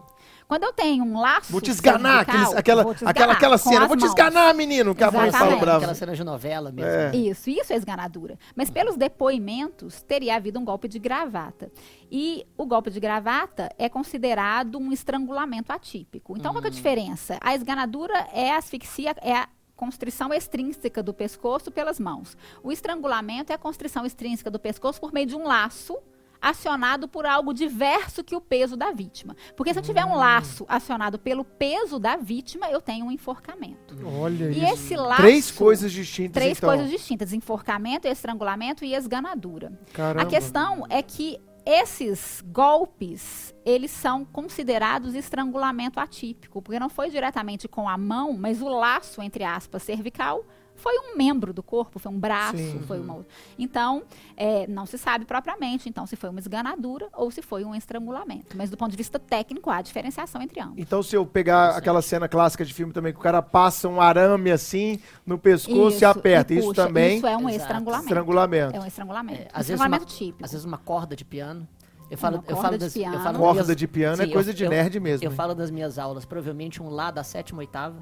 Quando 0.48 0.64
eu 0.64 0.74
tenho 0.74 1.04
um 1.06 1.20
laço 1.20 1.52
Vou 1.52 1.62
te 1.62 1.72
esganar, 1.72 2.26
cervical, 2.26 2.36
aqueles- 2.42 2.58
aquela, 2.58 2.84
vou 2.84 2.94
te 2.94 2.98
aquela, 3.06 3.12
esganar 3.12 3.36
aquela 3.38 3.60
com 3.60 3.70
cena. 3.70 3.88
Vou 3.88 3.98
te 3.98 4.06
esganar, 4.06 4.54
menino, 4.54 4.94
que 4.94 5.04
a 5.04 5.08
mãe 5.12 5.14
fala 5.14 5.28
Exatamente. 5.30 5.60
bravo. 5.62 5.78
Aquela 5.78 5.96
cena 5.96 6.16
de 6.16 6.24
novela 6.24 6.72
mesmo. 6.72 6.90
É. 6.92 7.16
Isso, 7.16 7.50
isso 7.50 7.72
é 7.72 7.76
esganadura. 7.78 8.38
Mas 8.56 8.70
pelos 8.70 8.98
depoimentos, 8.98 10.02
teria 10.02 10.36
havido 10.36 10.60
um 10.60 10.66
golpe 10.66 10.88
de 10.88 11.00
gravata. 11.00 11.72
E 12.12 12.46
o 12.58 12.66
golpe 12.66 12.90
de 12.92 13.00
gravata 13.00 13.70
é 13.78 13.88
considerado 13.88 14.78
um 14.78 14.92
estrangulamento 14.92 15.72
atípico. 15.72 16.36
Então, 16.38 16.52
qual 16.52 16.62
que 16.62 16.68
é 16.68 16.72
a 16.72 16.74
diferença? 16.74 17.38
A 17.42 17.56
esganadura 17.56 18.28
é 18.34 18.52
a 18.52 18.58
asfixia, 18.58 19.16
é 19.22 19.34
a 19.34 19.48
constrição 19.76 20.34
extrínseca 20.34 21.04
do 21.04 21.14
pescoço 21.14 21.72
pelas 21.72 22.00
mãos. 22.00 22.38
O 22.64 22.72
estrangulamento 22.72 23.52
é 23.52 23.56
a 23.56 23.58
constrição 23.58 24.06
extrínseca 24.06 24.50
do 24.50 24.60
pescoço 24.60 25.00
por 25.00 25.12
meio 25.14 25.26
de 25.28 25.36
um 25.36 25.44
laço 25.44 25.98
acionado 26.42 27.08
por 27.08 27.26
algo 27.26 27.54
diverso 27.54 28.24
que 28.24 28.36
o 28.36 28.42
peso 28.42 28.78
da 28.78 28.92
vítima. 28.92 29.36
Porque 29.56 29.74
se 29.74 29.80
eu 29.80 29.84
tiver 29.84 30.06
um 30.06 30.16
laço 30.16 30.64
acionado 30.68 31.18
pelo 31.18 31.44
peso 31.44 31.98
da 31.98 32.18
vítima, 32.18 32.70
eu 32.70 32.80
tenho 32.80 33.06
um 33.08 33.12
enforcamento. 33.12 33.96
Olha 34.06 34.46
E 34.52 34.64
isso. 34.64 34.74
esse 34.74 34.96
laço 34.96 35.22
Três 35.22 35.50
coisas 35.50 35.92
distintas, 35.92 36.34
Três 36.42 36.58
então. 36.58 36.70
coisas 36.70 36.90
distintas: 36.90 37.34
enforcamento, 37.34 38.08
estrangulamento 38.08 38.86
e 38.86 38.94
esganadura. 38.94 39.72
Caramba. 39.92 40.22
A 40.22 40.26
questão 40.30 40.86
é 40.90 41.02
que 41.02 41.40
esses 41.66 42.44
golpes, 42.46 43.54
eles 43.66 43.90
são 43.90 44.24
considerados 44.24 45.16
estrangulamento 45.16 46.00
atípico, 46.00 46.62
porque 46.62 46.80
não 46.80 46.90
foi 46.90 47.10
diretamente 47.10 47.68
com 47.68 47.90
a 47.90 47.98
mão, 47.98 48.34
mas 48.34 48.62
o 48.62 48.70
laço, 48.70 49.22
entre 49.22 49.44
aspas, 49.44 49.82
cervical, 49.82 50.46
foi 50.76 50.94
um 51.00 51.16
membro 51.18 51.52
do 51.54 51.64
corpo, 51.64 51.98
foi 52.00 52.12
um 52.12 52.20
braço, 52.20 52.58
Sim. 52.58 52.80
foi 52.86 53.00
uma 53.00 53.16
outra. 53.16 53.32
Então, 53.58 54.04
é, 54.38 54.68
não 54.68 54.86
se 54.86 54.98
sabe 54.98 55.26
propriamente, 55.26 55.88
então, 55.90 56.06
se 56.06 56.16
foi 56.16 56.30
uma 56.30 56.40
esganadura 56.40 57.08
ou 57.14 57.32
se 57.32 57.42
foi 57.42 57.64
um 57.66 57.74
estrangulamento. 57.74 58.56
Mas 58.56 58.70
do 58.70 58.78
ponto 58.78 58.92
de 58.92 58.98
vista 58.98 59.18
técnico, 59.18 59.70
há 59.70 59.82
diferenciação 59.82 60.42
entre 60.42 60.60
ambos. 60.60 60.76
Então, 60.78 61.02
se 61.02 61.16
eu 61.16 61.26
pegar 61.26 61.72
Sim. 61.74 61.80
aquela 61.80 62.02
cena 62.02 62.28
clássica 62.28 62.64
de 62.66 62.74
filme 62.74 62.94
também, 62.94 63.14
que 63.14 63.20
o 63.20 63.22
cara 63.22 63.42
passa 63.42 63.88
um 63.88 64.00
arame 64.02 64.52
assim 64.52 65.00
no 65.26 65.38
pescoço 65.38 66.02
e 66.02 66.06
aperta. 66.06 66.54
e 66.54 66.58
Isso 66.60 66.68
puxa. 66.70 66.86
também 66.86 67.18
Isso 67.18 67.28
é 67.28 67.36
um 67.38 67.50
Exato. 67.50 67.62
estrangulamento. 67.64 68.06
estrangulamento. 68.08 68.76
É 68.76 68.80
um 68.80 68.86
estrangulamento. 68.86 69.42
É, 69.42 69.46
um 69.46 69.48
às, 69.54 69.68
vezes 69.68 69.70
uma, 69.70 69.86
estrangulamento 69.86 70.06
típico. 70.14 70.46
às 70.46 70.52
vezes 70.52 70.66
uma 70.66 70.78
corda 70.78 71.16
de 71.16 71.26
piano. 71.26 71.68
Eu 72.12 72.18
falo, 72.20 72.36
Uma 72.36 72.44
eu 72.44 72.46
corda 72.56 72.62
falo 72.62 72.74
de 72.78 72.84
das, 72.86 72.94
piano. 72.94 73.16
Eu 73.16 73.20
falo 73.22 73.40
Corda 73.40 73.64
minhas- 73.64 73.76
de 73.78 73.88
piano 73.88 74.22
é 74.22 74.26
Sim, 74.28 74.32
coisa 74.32 74.52
eu- 74.52 74.54
de 74.54 74.64
eu- 74.64 74.70
nerd 74.70 75.00
mesmo. 75.00 75.26
Eu 75.26 75.32
hein? 75.32 75.36
falo 75.36 75.56
das 75.56 75.72
minhas 75.72 75.98
aulas, 75.98 76.24
provavelmente 76.24 76.84
um 76.84 76.88
lá 76.90 77.10
da 77.10 77.24
sétima 77.24 77.60
oitava, 77.62 77.98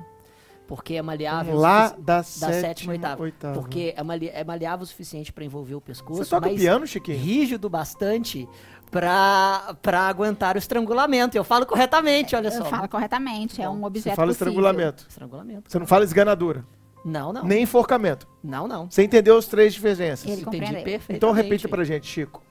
porque 0.68 0.96
é 0.96 1.02
maleável. 1.02 1.56
Um 1.56 1.58
lá 1.58 1.90
da, 1.90 2.18
da 2.18 2.24
sétima, 2.24 2.52
sétima 2.62 2.92
oitava, 2.94 3.24
oitava. 3.24 3.54
Porque 3.60 3.94
é, 3.96 4.04
male- 4.04 4.30
é 4.34 4.44
maleável 4.44 4.84
o 4.84 4.88
suficiente 4.88 5.32
para 5.34 5.44
envolver 5.44 5.76
o 5.76 5.82
pescoço, 5.82 6.24
Você 6.24 6.30
toca 6.30 6.48
mas 6.50 6.60
piano, 6.60 6.88
Chiquinho? 6.88 7.18
rígido 7.18 7.70
bastante 7.70 8.48
pra, 8.92 9.76
pra 9.82 10.02
aguentar 10.08 10.56
o 10.56 10.60
estrangulamento. 10.60 11.36
Eu 11.38 11.44
falo 11.44 11.66
corretamente, 11.66 12.36
olha 12.36 12.52
só. 12.52 12.64
Fala 12.66 12.88
corretamente, 12.88 13.62
é 13.62 13.70
um 13.70 13.80
Você 13.80 13.86
objeto 13.86 14.16
fala 14.16 14.28
possível. 14.30 14.48
estrangulamento. 14.48 15.06
Estrangulamento. 15.10 15.72
Você 15.72 15.80
não 15.80 15.88
fala 15.88 16.04
esganadura. 16.04 16.66
Não, 17.06 17.34
não. 17.34 17.44
nem 17.44 17.64
enforcamento. 17.64 18.26
Não, 18.42 18.66
não. 18.66 18.90
Você 18.90 19.04
entendeu 19.04 19.38
as 19.38 19.46
três 19.46 19.74
diferenças? 19.74 20.26
Ele 20.26 20.42
Entendi 20.44 20.60
perfeitamente. 20.60 21.06
Então 21.10 21.32
repita 21.34 21.68
pra 21.68 21.84
gente, 21.84 22.08
Chico. 22.08 22.42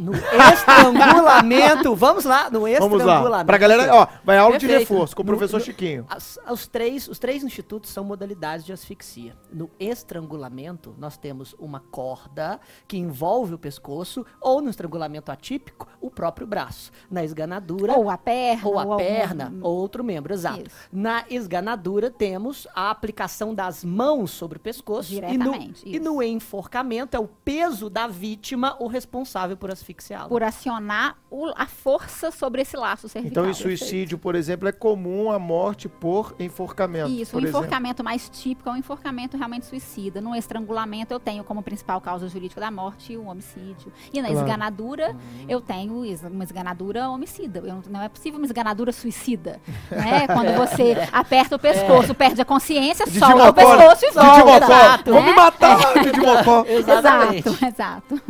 No 0.00 0.12
estrangulamento, 0.14 1.94
vamos 1.94 2.24
lá, 2.24 2.44
no 2.50 2.60
Vamos 2.60 2.70
estrangulamento. 2.70 3.28
lá. 3.28 3.44
Pra 3.44 3.58
galera, 3.58 3.94
ó, 3.94 4.06
vai 4.24 4.38
aula 4.38 4.58
de 4.58 4.66
Perfeito. 4.66 4.90
reforço 4.92 5.14
com 5.14 5.22
o 5.22 5.26
professor 5.26 5.58
no- 5.58 5.64
Chiquinho. 5.64 6.06
As- 6.08 6.38
os, 6.50 6.66
três, 6.66 7.06
os 7.08 7.18
três 7.18 7.44
institutos 7.44 7.90
são 7.90 8.02
modalidades 8.04 8.64
de 8.64 8.72
asfixia. 8.72 9.36
No 9.52 9.70
estrangulamento, 9.78 10.94
nós 10.98 11.16
temos 11.16 11.54
uma 11.58 11.80
corda 11.80 12.58
que 12.88 12.96
envolve 12.96 13.54
o 13.54 13.58
pescoço, 13.58 14.24
ou 14.40 14.60
no 14.60 14.70
estrangulamento 14.70 15.30
atípico, 15.30 15.86
o 16.00 16.10
próprio 16.10 16.46
braço. 16.46 16.90
Na 17.10 17.22
esganadura, 17.24 17.92
Ou 17.98 18.08
a 18.10 18.16
perna. 18.18 18.66
ou 18.68 18.78
a 18.78 18.82
algum- 18.82 18.96
perna, 18.96 19.52
ou 19.60 19.76
outro 19.76 20.02
membro, 20.02 20.32
exato. 20.32 20.60
Isso. 20.66 20.76
Na 20.92 21.24
esganadura, 21.30 22.10
temos 22.10 22.66
a 22.74 22.90
aplicação 22.90 23.54
das 23.54 23.84
mãos 23.84 24.30
sobre 24.30 24.56
o 24.58 24.60
pescoço. 24.60 25.10
Diretamente, 25.10 25.82
E 25.86 25.98
no, 25.98 26.10
e 26.10 26.14
no 26.16 26.22
enforcamento, 26.22 27.16
é 27.16 27.20
o 27.20 27.28
peso 27.28 27.90
da 27.90 28.06
vítima 28.06 28.76
o 28.78 28.86
responsável 28.86 29.56
por 29.56 29.70
asfixiá-lo. 29.90 30.28
Por 30.28 30.42
acionar 30.42 31.16
o- 31.30 31.52
a 31.56 31.66
força 31.66 32.30
sobre 32.30 32.62
esse 32.62 32.76
laço 32.76 33.08
cervical. 33.08 33.44
Então, 33.44 33.50
em 33.50 33.54
suicídio, 33.54 34.18
por 34.18 34.34
exemplo, 34.34 34.68
é 34.68 34.72
comum 34.72 35.30
a 35.30 35.38
morte 35.38 35.88
por 35.88 36.34
enforcamento. 36.38 37.10
Isso, 37.10 37.32
por 37.32 37.38
o 37.42 37.44
exemplo. 37.44 37.60
enforcamento 37.60 38.02
mais 38.04 38.28
típico 38.28 38.68
é 38.68 38.72
o 38.72 38.76
enforcamento 38.76 39.36
realmente 39.36 39.66
suicida. 39.66 40.20
No 40.20 40.34
estrangulamento, 40.34 41.12
eu 41.12 41.20
tenho 41.20 41.44
como 41.44 41.62
principal 41.62 42.00
causa 42.00 42.28
jurídica 42.28 42.60
da 42.60 42.70
morte 42.70 43.16
o 43.16 43.26
homicídio. 43.26 43.92
E 44.12 44.20
na 44.20 44.28
Claro. 44.28 44.44
esganadura, 44.46 45.16
eu 45.48 45.60
tenho 45.60 46.02
uma 46.30 46.44
esganadura 46.44 47.08
homicida. 47.10 47.60
Eu 47.64 47.82
não, 47.88 48.02
é 48.02 48.08
possível 48.08 48.38
uma 48.38 48.46
esganadura 48.46 48.92
suicida. 48.92 49.60
Né? 49.90 50.26
Quando 50.26 50.56
você 50.56 50.96
aperta 51.12 51.56
o 51.56 51.58
pescoço, 51.58 52.14
perde 52.14 52.40
a 52.40 52.44
consciência, 52.44 53.04
Didi 53.06 53.18
solta 53.18 53.34
o 53.34 53.38
Mocó, 53.46 53.52
pescoço 53.52 54.04
e 54.04 54.08
Didi 54.08 54.18
volta. 54.20 54.44
Mocó, 54.60 54.64
Exato. 54.74 55.12
vou 55.12 55.22
me 55.22 55.32
matar, 55.32 55.78
Didi 56.02 56.20
Mocó. 56.20 56.64
Exato, 56.66 57.64
exato. 57.66 58.22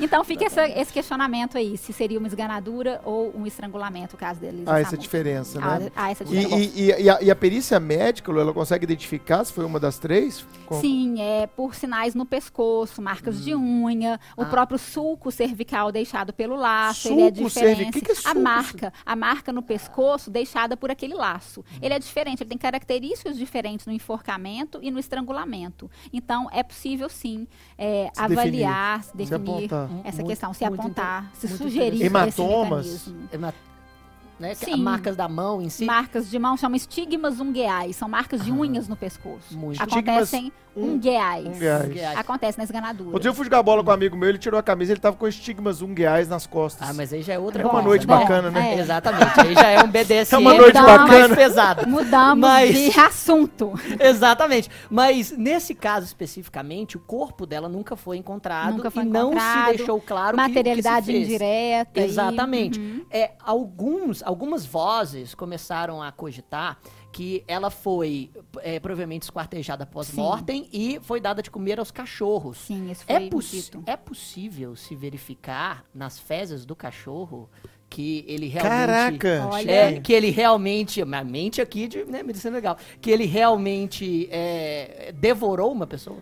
Então 0.00 0.22
fica 0.24 0.44
essa- 0.44 0.68
esse 0.68 0.92
questionamento 0.92 1.56
aí, 1.56 1.76
se 1.76 1.92
seria 1.92 2.18
uma 2.18 2.28
esganadura 2.28 3.00
ou 3.04 3.32
um 3.36 3.46
estrangulamento, 3.46 4.14
o 4.16 4.18
caso 4.18 4.40
dele. 4.40 4.62
Há 4.66 4.80
essa 4.80 4.96
diferença, 4.96 5.60
né? 5.60 5.90
Há, 5.94 6.04
há 6.04 6.10
essa 6.10 6.24
E, 6.24 6.26
diferença. 6.26 6.56
e- 6.56 6.80
e- 6.90 7.02
e 7.02 7.10
a, 7.10 7.22
e 7.22 7.30
a 7.30 7.36
perícia 7.36 7.78
médica, 7.80 8.30
ela 8.32 8.52
consegue 8.52 8.84
identificar 8.84 9.44
se 9.44 9.52
foi 9.52 9.64
uma 9.64 9.78
das 9.80 9.98
três? 9.98 10.44
Com- 10.66 10.80
Sim, 10.80 11.20
é 11.20 11.46
por 11.46 11.74
sinais 11.74 12.14
no 12.14 12.26
pescoço, 12.26 13.00
marcas 13.00 13.42
de 13.44 13.54
unha, 13.54 14.18
o 14.36 14.42
Ah. 14.42 14.46
próprio 14.46 14.78
sulco 14.78 15.30
cervical 15.30 15.90
deixado 15.92 16.32
pelo 16.32 16.56
laço, 16.56 17.08
ele 17.08 17.22
é 17.22 17.24
Sulco 17.34 17.48
diferente. 17.48 17.92
que 17.92 18.00
que 18.00 18.10
é 18.10 18.14
a 18.14 18.16
sulco? 18.16 18.40
marca, 18.40 18.92
a 19.04 19.16
marca 19.16 19.52
no 19.52 19.62
pescoço 19.62 20.30
deixada 20.30 20.76
por 20.76 20.90
aquele 20.90 21.14
laço. 21.14 21.64
Ele 21.80 21.94
é 21.94 21.98
diferente, 21.98 22.42
ele 22.42 22.48
tem 22.50 22.58
características 22.58 23.36
diferentes 23.36 23.86
no 23.86 23.92
enforcamento 23.92 24.78
e 24.82 24.90
no 24.90 24.98
estrangulamento. 24.98 25.90
Então, 26.12 26.48
é 26.52 26.62
possível 26.62 27.08
sim 27.08 27.46
é, 27.78 28.10
Se 28.14 28.20
avaliar, 28.22 29.02
se 29.04 29.16
definir, 29.16 29.26
se 29.26 29.38
definir 29.38 29.64
apontar. 29.72 29.85
Essa 30.04 30.16
Muito- 30.16 30.28
questão, 30.28 30.52
se 30.54 30.64
apontar, 30.64 31.30
se 31.34 31.48
sugerir 31.48 31.96
interessante. 32.04 32.28
esse 32.28 32.40
Hematomas? 32.42 32.86
mecanismo. 32.86 33.54
É 34.38 34.42
né, 34.42 34.54
que- 34.54 34.66
Sim. 34.66 34.76
Marcas 34.82 35.16
da 35.16 35.28
mão 35.28 35.62
em 35.62 35.68
si. 35.70 35.84
Marcas 35.84 36.28
de 36.30 36.38
mão 36.38 36.56
chamam 36.56 36.76
estigmas 36.76 37.40
ungueais, 37.40 37.96
são 37.96 38.08
marcas 38.08 38.44
de 38.44 38.50
Ah, 38.50 38.54
unhas 38.54 38.86
no 38.88 38.94
pescoço. 38.96 39.56
muito. 39.56 39.82
Acontecem 39.82 40.52
um- 40.76 40.92
ungueais. 40.92 41.46
ungueais. 41.46 42.18
Acontece 42.18 42.58
na 42.58 42.64
esganadura. 42.64 43.08
Outro 43.08 43.20
dia 43.22 43.30
eu 43.30 43.34
fui 43.34 43.44
jogar 43.46 43.62
bola 43.62 43.82
com 43.82 43.90
um 43.90 43.94
amigo 43.94 44.14
meu, 44.14 44.28
ele 44.28 44.36
tirou 44.36 44.60
a 44.60 44.62
camisa, 44.62 44.92
ele 44.92 45.00
tava 45.00 45.16
com 45.16 45.26
estigmas 45.26 45.80
unguiais 45.80 46.28
nas 46.28 46.46
costas. 46.46 46.86
Ah, 46.86 46.92
mas 46.92 47.14
aí 47.14 47.22
já 47.22 47.32
é 47.32 47.38
outra 47.38 47.62
É 47.62 47.64
uma 47.64 47.70
coisa, 47.72 47.88
noite 47.88 48.06
né? 48.06 48.14
bacana, 48.14 48.50
né? 48.50 48.74
É. 48.74 48.78
Exatamente. 48.80 49.40
Aí 49.40 49.54
já 49.54 49.68
é 49.70 49.82
um 49.82 49.88
BDSM 49.88 50.34
É 50.36 50.38
uma 50.38 50.54
noite 50.54 50.74
mais 50.74 50.98
bacana. 51.00 51.34
pesado. 51.36 51.88
Mudamos 51.88 52.38
Mas- 52.46 52.74
de 52.74 52.90
assunto. 53.00 53.72
Exatamente. 53.98 54.68
Mas 54.90 55.30
nesse 55.30 55.74
caso 55.74 56.04
especificamente, 56.04 56.98
o 56.98 57.00
corpo 57.00 57.46
dela 57.46 57.70
nunca 57.70 57.96
foi 57.96 58.18
encontrado 58.18 58.76
Nunca 58.76 58.90
foi 58.90 59.02
e 59.04 59.06
não 59.06 59.30
encontrado. 59.30 59.70
se 59.70 59.76
deixou 59.78 59.98
claro 60.00 60.36
o 60.36 60.40
que- 60.40 60.44
que 60.44 60.52
se 60.52 60.54
Materialidade 60.58 61.06
fez. 61.06 61.24
indireta. 61.26 62.00
e- 62.00 62.04
Exatamente. 62.04 62.78
Uhum. 62.78 63.06
É, 63.10 63.30
alguns, 63.42 64.22
algumas 64.26 64.66
vozes 64.66 65.34
começaram 65.34 66.02
a 66.02 66.10
cogitar 66.12 66.78
que 67.12 67.42
ela 67.48 67.70
foi 67.70 68.30
é, 68.60 68.78
provavelmente 68.78 69.22
esquartejada 69.22 69.86
pós-mortem 69.86 70.68
e 70.72 70.98
foi 71.02 71.18
dada 71.20 71.40
de 71.42 71.50
comer 71.50 71.78
aos 71.78 71.90
cachorros. 71.90 72.58
Sim, 72.58 72.90
isso 72.90 73.04
É, 73.08 73.20
foi 73.20 73.30
poss- 73.30 73.50
dito. 73.50 73.82
é 73.86 73.96
possível 73.96 74.76
se 74.76 74.94
verificar 74.94 75.84
nas 75.94 76.18
fezes 76.18 76.66
do 76.66 76.76
cachorro 76.76 77.48
que 77.88 78.24
ele 78.28 78.48
realmente. 78.48 79.18
Caraca! 79.18 79.48
Olha. 79.50 79.70
É, 79.70 80.00
que 80.00 80.12
ele 80.12 80.30
realmente, 80.30 81.00
a 81.00 81.24
mente 81.24 81.62
aqui 81.62 81.86
de 81.88 82.04
né, 82.04 82.22
medicina 82.22 82.56
legal, 82.56 82.76
que 83.00 83.10
ele 83.10 83.24
realmente 83.24 84.28
é, 84.30 85.14
devorou 85.16 85.70
uma 85.72 85.86
pessoa. 85.86 86.18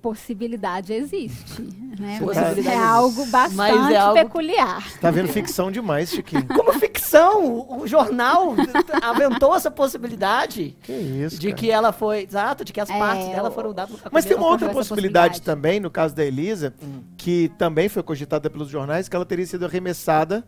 Possibilidade 0.00 0.92
existe, 0.94 1.60
né? 1.98 2.18
Possibilidade 2.20 2.68
é 2.68 2.76
algo 2.78 3.26
bastante 3.26 3.54
Mas 3.56 3.90
é 3.92 3.96
algo- 3.98 4.14
peculiar. 4.20 4.98
Tá 4.98 5.10
vendo 5.10 5.28
ficção 5.28 5.70
demais, 5.70 6.10
Chiquinho. 6.10 6.46
Como 6.48 6.72
ficção, 6.74 7.66
o, 7.68 7.86
jornal 7.86 8.54
aventou 9.02 9.54
essa 9.54 9.70
possibilidade 9.70 10.76
que 10.82 10.92
isso, 10.92 11.38
de 11.38 11.48
cara. 11.48 11.58
que 11.60 11.70
ela 11.70 11.92
foi, 11.92 12.22
exato, 12.22 12.64
de 12.64 12.72
que 12.72 12.80
as 12.80 12.88
É, 12.88 12.98
partes 12.98 13.26
dela 13.28 13.50
foram 13.50 13.74
dadas 13.74 13.96
Mas 14.10 14.24
tem 14.24 14.36
uma 14.36 14.46
outra 14.46 14.70
possibilidade, 14.70 15.34
possibilidade. 15.34 15.42
também, 15.42 15.78
no 15.80 15.90
caso 15.90 16.14
da 16.14 16.24
Elisa, 16.24 16.72
Hum. 16.82 17.02
que 17.16 17.50
também 17.58 17.88
foi 17.88 18.02
cogitada 18.02 18.48
pelos 18.48 18.68
jornais, 18.68 19.08
que 19.08 19.14
ela 19.14 19.26
teria 19.26 19.46
sido 19.46 19.66
arremessada 19.66 20.42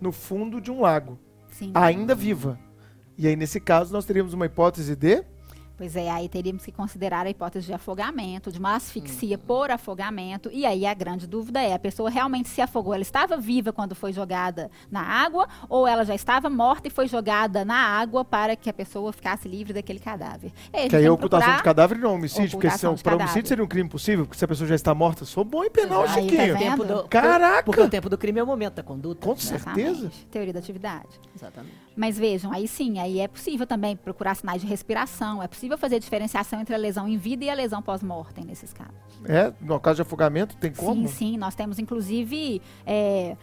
no 0.00 0.10
fundo 0.10 0.60
de 0.60 0.70
um 0.70 0.80
lago, 0.80 1.18
Sim. 1.50 1.70
ainda 1.74 2.14
viva. 2.14 2.58
E 3.16 3.26
aí, 3.28 3.36
nesse 3.36 3.60
caso, 3.60 3.92
nós 3.92 4.04
teríamos 4.04 4.34
uma 4.34 4.46
hipótese 4.46 4.94
de... 4.96 5.22
Pois 5.76 5.94
é, 5.94 6.10
aí 6.10 6.26
teríamos 6.26 6.64
que 6.64 6.72
considerar 6.72 7.26
a 7.26 7.30
hipótese 7.30 7.66
de 7.66 7.72
afogamento, 7.74 8.50
de 8.50 8.58
uma 8.58 8.74
asfixia 8.76 9.36
Uhum. 9.36 9.42
por 9.46 9.70
afogamento. 9.70 10.48
E 10.50 10.64
aí 10.64 10.86
a 10.86 10.94
grande 10.94 11.26
dúvida 11.26 11.60
é: 11.60 11.74
a 11.74 11.78
pessoa 11.78 12.08
realmente 12.08 12.48
se 12.48 12.62
afogou? 12.62 12.94
Ela 12.94 13.02
estava 13.02 13.36
viva 13.36 13.74
quando 13.74 13.94
foi 13.94 14.10
jogada 14.12 14.70
na 14.90 15.02
água 15.02 15.46
ou 15.68 15.86
ela 15.86 16.02
já 16.04 16.14
estava 16.14 16.48
morta 16.48 16.88
e 16.88 16.90
foi 16.90 17.06
jogada 17.08 17.62
na 17.62 17.76
água 17.76 18.24
para 18.24 18.56
que 18.56 18.70
a 18.70 18.72
pessoa 18.72 19.12
ficasse 19.12 19.46
livre 19.46 19.74
daquele 19.74 19.98
cadáver? 19.98 20.50
E 20.72 20.86
a 20.86 20.88
Que 20.88 20.96
aí 20.96 21.02
é 21.02 21.04
que 21.04 21.08
ocultação 21.10 21.40
procurar- 21.40 21.56
de 21.58 21.62
cadáver 21.64 21.98
e 21.98 22.00
não 22.00 22.14
homicídio, 22.14 22.52
porque 22.58 22.70
se 22.70 22.88
de 22.94 23.02
para 23.04 23.16
homicídio 23.16 23.48
seria 23.48 23.62
um 23.64 23.68
crime 23.68 23.88
possível, 23.90 24.24
porque 24.24 24.38
se 24.38 24.44
a 24.44 24.48
pessoa 24.48 24.66
já 24.66 24.74
está 24.74 24.94
morta, 24.94 25.26
sou 25.26 25.44
bom 25.44 25.62
em 25.62 25.70
penal, 25.70 26.04
Aí, 26.04 26.08
Chiquinho. 26.28 26.58
tá 26.58 26.76
do, 27.02 27.08
Caraca! 27.08 27.62
Porque 27.64 27.80
o 27.82 27.88
tempo 27.90 28.08
do 28.08 28.16
crime 28.16 28.40
é 28.40 28.42
o 28.42 28.46
momento 28.46 28.74
da 28.76 28.82
conduta. 28.82 29.26
Com 29.26 29.36
certeza. 29.36 29.90
Exatamente. 29.90 30.26
Teoria 30.30 30.52
da 30.54 30.58
atividade. 30.58 31.08
Exatamente. 31.34 31.85
Mas 31.96 32.18
vejam, 32.18 32.52
aí 32.52 32.68
sim, 32.68 32.98
aí 32.98 33.20
é 33.20 33.26
possível 33.26 33.66
também 33.66 33.96
procurar 33.96 34.34
sinais 34.34 34.60
de 34.60 34.66
respiração, 34.66 35.42
é 35.42 35.48
possível 35.48 35.78
fazer 35.78 35.98
diferenciação 35.98 36.60
entre 36.60 36.74
a 36.74 36.78
lesão 36.78 37.08
em 37.08 37.16
vida 37.16 37.44
e 37.44 37.50
a 37.50 37.54
lesão 37.54 37.80
pós-mortem 37.80 38.44
nesses 38.44 38.72
casos. 38.72 38.94
É, 39.24 39.52
no 39.60 39.80
caso 39.80 39.96
de 39.96 40.02
afogamento, 40.02 40.56
tem 40.56 40.70
como? 40.70 41.08
Sim, 41.08 41.14
sim, 41.14 41.36
nós 41.38 41.54
temos 41.54 41.78
inclusive 41.78 42.60
é, 42.86 43.34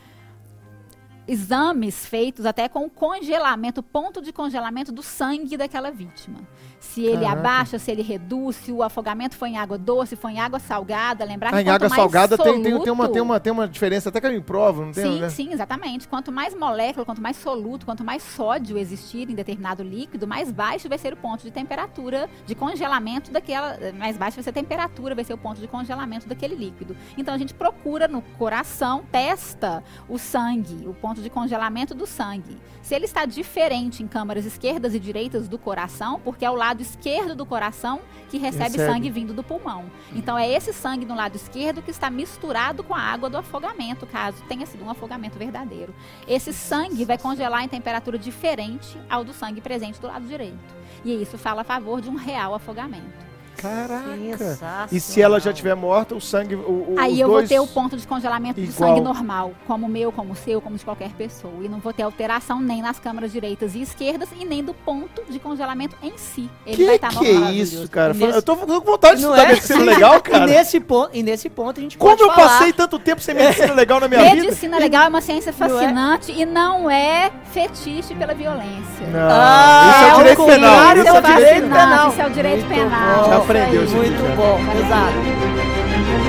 exames 1.28 2.06
feitos 2.06 2.45
até 2.45 2.68
com 2.68 2.86
o 2.86 2.90
congelamento, 2.90 3.82
ponto 3.82 4.22
de 4.22 4.32
congelamento 4.34 4.91
do 4.91 5.02
sangue 5.04 5.56
daquela 5.58 5.91
vítima. 5.91 6.40
Se 6.80 7.02
ele 7.02 7.24
Caraca. 7.24 7.40
abaixa, 7.40 7.80
se 7.80 7.90
ele 7.90 8.02
reduz, 8.02 8.58
se 8.58 8.72
o 8.72 8.84
afogamento 8.84 9.38
foi 9.38 9.50
em 9.50 9.58
água 9.58 9.78
doce, 9.78 10.18
foi 10.18 10.34
em 10.34 10.40
água 10.41 10.60
salgada, 10.60 11.24
lembrar 11.24 11.54
Ah, 11.54 11.64
que 11.64 11.70
em 11.70 11.72
água 11.72 11.88
salgada 11.88 12.38
tem, 12.38 12.62
tem, 12.62 12.64
tem, 12.64 12.74
uma, 12.74 12.84
soluto- 12.84 13.14
tem, 13.14 13.22
uma, 13.22 13.40
tem 13.40 13.54
uma 13.54 13.68
diferença, 13.68 14.10
até 14.10 14.20
que 14.20 14.28
eu 14.28 14.36
improvo, 14.36 14.86
não 14.86 14.91
tem? 14.91 15.04
Sim, 15.04 15.20
né? 15.22 15.30
sim, 15.30 15.54
exatamente. 15.54 16.10
Quanto 16.10 16.30
mais 16.30 16.54
molécula, 16.54 17.06
quanto 17.06 17.22
mais 17.22 17.38
soluto, 17.38 17.86
quanto 17.86 18.04
mais 18.04 18.22
sódio 18.22 18.78
existir 18.78 19.30
em 19.30 19.34
determinado 19.34 19.82
líquido, 19.82 20.28
mais 20.28 20.52
baixo 20.52 20.90
vai 20.90 20.98
ser 20.98 21.14
o 21.14 21.18
ponto 21.18 21.41
de 21.44 21.52
temperatura 21.52 22.30
de 22.45 22.54
congelamento 22.54 23.32
daquela. 23.32 23.78
Mais 23.98 24.18
baixo 24.18 24.36
vai 24.36 24.44
ser 24.44 24.50
a 24.50 24.54
temperatura, 24.54 25.16
vai 25.16 25.24
ser 25.24 25.34
o 25.34 25.38
ponto 25.38 25.62
de 25.62 25.68
congelamento 25.70 26.28
daquele 26.28 26.54
líquido. 26.56 26.98
Então 27.18 27.34
a 27.34 27.38
gente 27.38 27.54
procura 27.54 28.10
no 28.10 28.22
coração, 28.38 29.04
testa 29.10 29.82
o 30.10 30.18
sangue, 30.20 30.86
o 30.86 30.94
ponto 30.94 31.12
de 31.22 31.30
congelamento 31.30 31.94
do 31.94 32.06
sangue. 32.06 32.57
Se 32.81 32.94
ele 32.94 33.06
está 33.06 33.26
diferente 33.26 34.02
em 34.02 34.07
câmaras 34.07 34.45
esquerdas 34.45 34.94
e 34.94 34.99
direitas 34.99 35.48
do 35.48 35.57
coração, 35.57 36.19
porque 36.23 36.45
é 36.45 36.49
o 36.49 36.56
lado 36.56 36.81
esquerdo 36.81 37.35
do 37.35 37.45
coração 37.45 38.02
que 38.30 38.38
recebe, 38.38 38.77
Recebe. 38.77 38.91
sangue 38.91 39.10
vindo 39.10 39.34
do 39.34 39.44
pulmão. 39.44 39.85
Então 40.14 40.38
é 40.38 40.49
esse 40.52 40.73
sangue 40.73 41.06
no 41.06 41.15
lado 41.15 41.35
esquerdo 41.35 41.81
que 41.81 41.91
está 41.91 42.10
misturado 42.10 42.84
com 42.84 42.94
a 42.94 42.99
água 42.99 43.30
do 43.30 43.38
afogamento, 43.38 44.06
caso 44.06 44.44
tenha 44.48 44.65
sido 44.65 44.84
um 44.84 44.90
afogamento 44.90 45.38
verdadeiro. 45.38 45.94
Esse 46.27 46.52
sangue 46.52 47.06
vai 47.06 47.18
congelar 47.18 47.64
em 47.64 47.68
temperatura 47.68 48.18
diferente 48.18 48.99
ao 49.10 49.23
do 49.23 49.34
sangue 49.34 49.61
presente 49.61 49.99
do 49.99 50.07
lado 50.07 50.26
direito. 50.26 50.84
E 51.06 51.22
isso 51.22 51.38
fala 51.38 51.61
a 51.61 51.65
favor 51.65 52.02
de 52.02 52.10
um 52.10 52.15
real 52.15 52.56
afogamento. 52.56 53.32
Caraca. 53.57 54.88
E 54.91 54.99
se 54.99 55.21
ela 55.21 55.39
já 55.39 55.51
estiver 55.51 55.75
morta, 55.75 56.15
o 56.15 56.21
sangue. 56.21 56.55
O, 56.55 56.59
o, 56.59 56.95
Aí 56.97 57.13
os 57.13 57.19
eu 57.19 57.27
dois... 57.27 57.49
vou 57.49 57.57
ter 57.57 57.59
o 57.63 57.67
ponto 57.73 57.95
de 57.97 58.05
congelamento 58.07 58.59
do 58.59 58.71
sangue 58.71 58.99
normal, 59.01 59.53
como 59.67 59.85
o 59.85 59.89
meu, 59.89 60.11
como 60.11 60.34
o 60.34 60.35
seu, 60.35 60.61
como 60.61 60.75
de 60.77 60.84
qualquer 60.84 61.09
pessoa. 61.11 61.53
E 61.61 61.69
não 61.69 61.80
vou 61.80 61.93
ter 61.93 62.03
alteração 62.03 62.59
nem 62.59 62.81
nas 62.81 62.99
câmaras 62.99 63.31
direitas 63.31 63.75
e 63.75 63.81
esquerdas 63.81 64.30
e 64.39 64.43
nem 64.45 64.63
do 64.63 64.73
ponto 64.73 65.23
de 65.30 65.39
congelamento 65.39 65.95
em 66.03 66.17
si. 66.17 66.49
Ele 66.65 66.75
Que 66.77 66.85
vai 66.85 66.95
estar 66.95 67.09
que 67.09 67.25
é 67.27 67.51
isso, 67.51 67.88
cara? 67.89 68.13
Nesse- 68.13 68.38
Eu 68.38 68.41
tô 68.41 68.55
com 68.57 68.65
vontade 68.81 69.17
de 69.17 69.23
Não 69.23 69.31
estudar 69.31 69.49
é? 69.49 69.53
medicina 69.53 69.84
legal, 69.84 70.21
cara. 70.21 70.43
E 70.43 70.47
nesse, 70.47 70.80
ponto, 70.80 71.09
e 71.13 71.23
nesse 71.23 71.49
ponto 71.49 71.80
a 71.80 71.84
gente 71.84 71.97
Como 71.97 72.11
pode 72.11 72.21
eu 72.21 72.34
falar... 72.35 72.47
passei 72.49 72.73
tanto 72.73 72.99
tempo 72.99 73.21
sem 73.21 73.34
medicina 73.35 73.73
legal 73.73 73.99
na 73.99 74.07
minha 74.07 74.21
vida? 74.23 74.35
Medicina 74.35 74.77
legal 74.77 75.03
é 75.05 75.09
uma 75.09 75.21
ciência 75.21 75.53
Não 75.57 75.65
é? 75.65 75.69
fascinante 75.69 76.31
e 76.31 76.45
não 76.45 76.89
é 76.89 77.31
fetiche 77.51 78.13
pela 78.15 78.34
violência. 78.34 79.07
Não, 79.11 79.19
Ah, 79.31 79.89
isso 79.89 80.03
é 80.03 80.07
o 80.07 80.11
ao 80.11 80.17
direito 80.17 80.45
penal. 80.45 80.75
contrário, 80.75 81.01
Isso 81.03 81.07
é 81.07 81.13
o 81.13 81.15
é 81.15 81.19
o 81.19 81.23
direito 81.35 81.61
penal. 81.63 81.80
penal. 81.89 82.09
Isso 82.09 82.21
é 82.21 82.25
o 82.25 82.30
direito 82.31 82.67
penal. 82.67 83.43
Aprendeu 83.44 83.82
aí. 83.82 83.88
Muito 83.88 84.14
aqui, 84.14 84.28
já. 84.28 84.36
bom, 84.36 84.60
exato. 84.80 86.24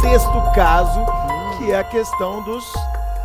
Sexto 0.00 0.42
caso, 0.54 1.00
que 1.58 1.70
é 1.70 1.78
a 1.78 1.84
questão 1.84 2.42
dos 2.42 2.64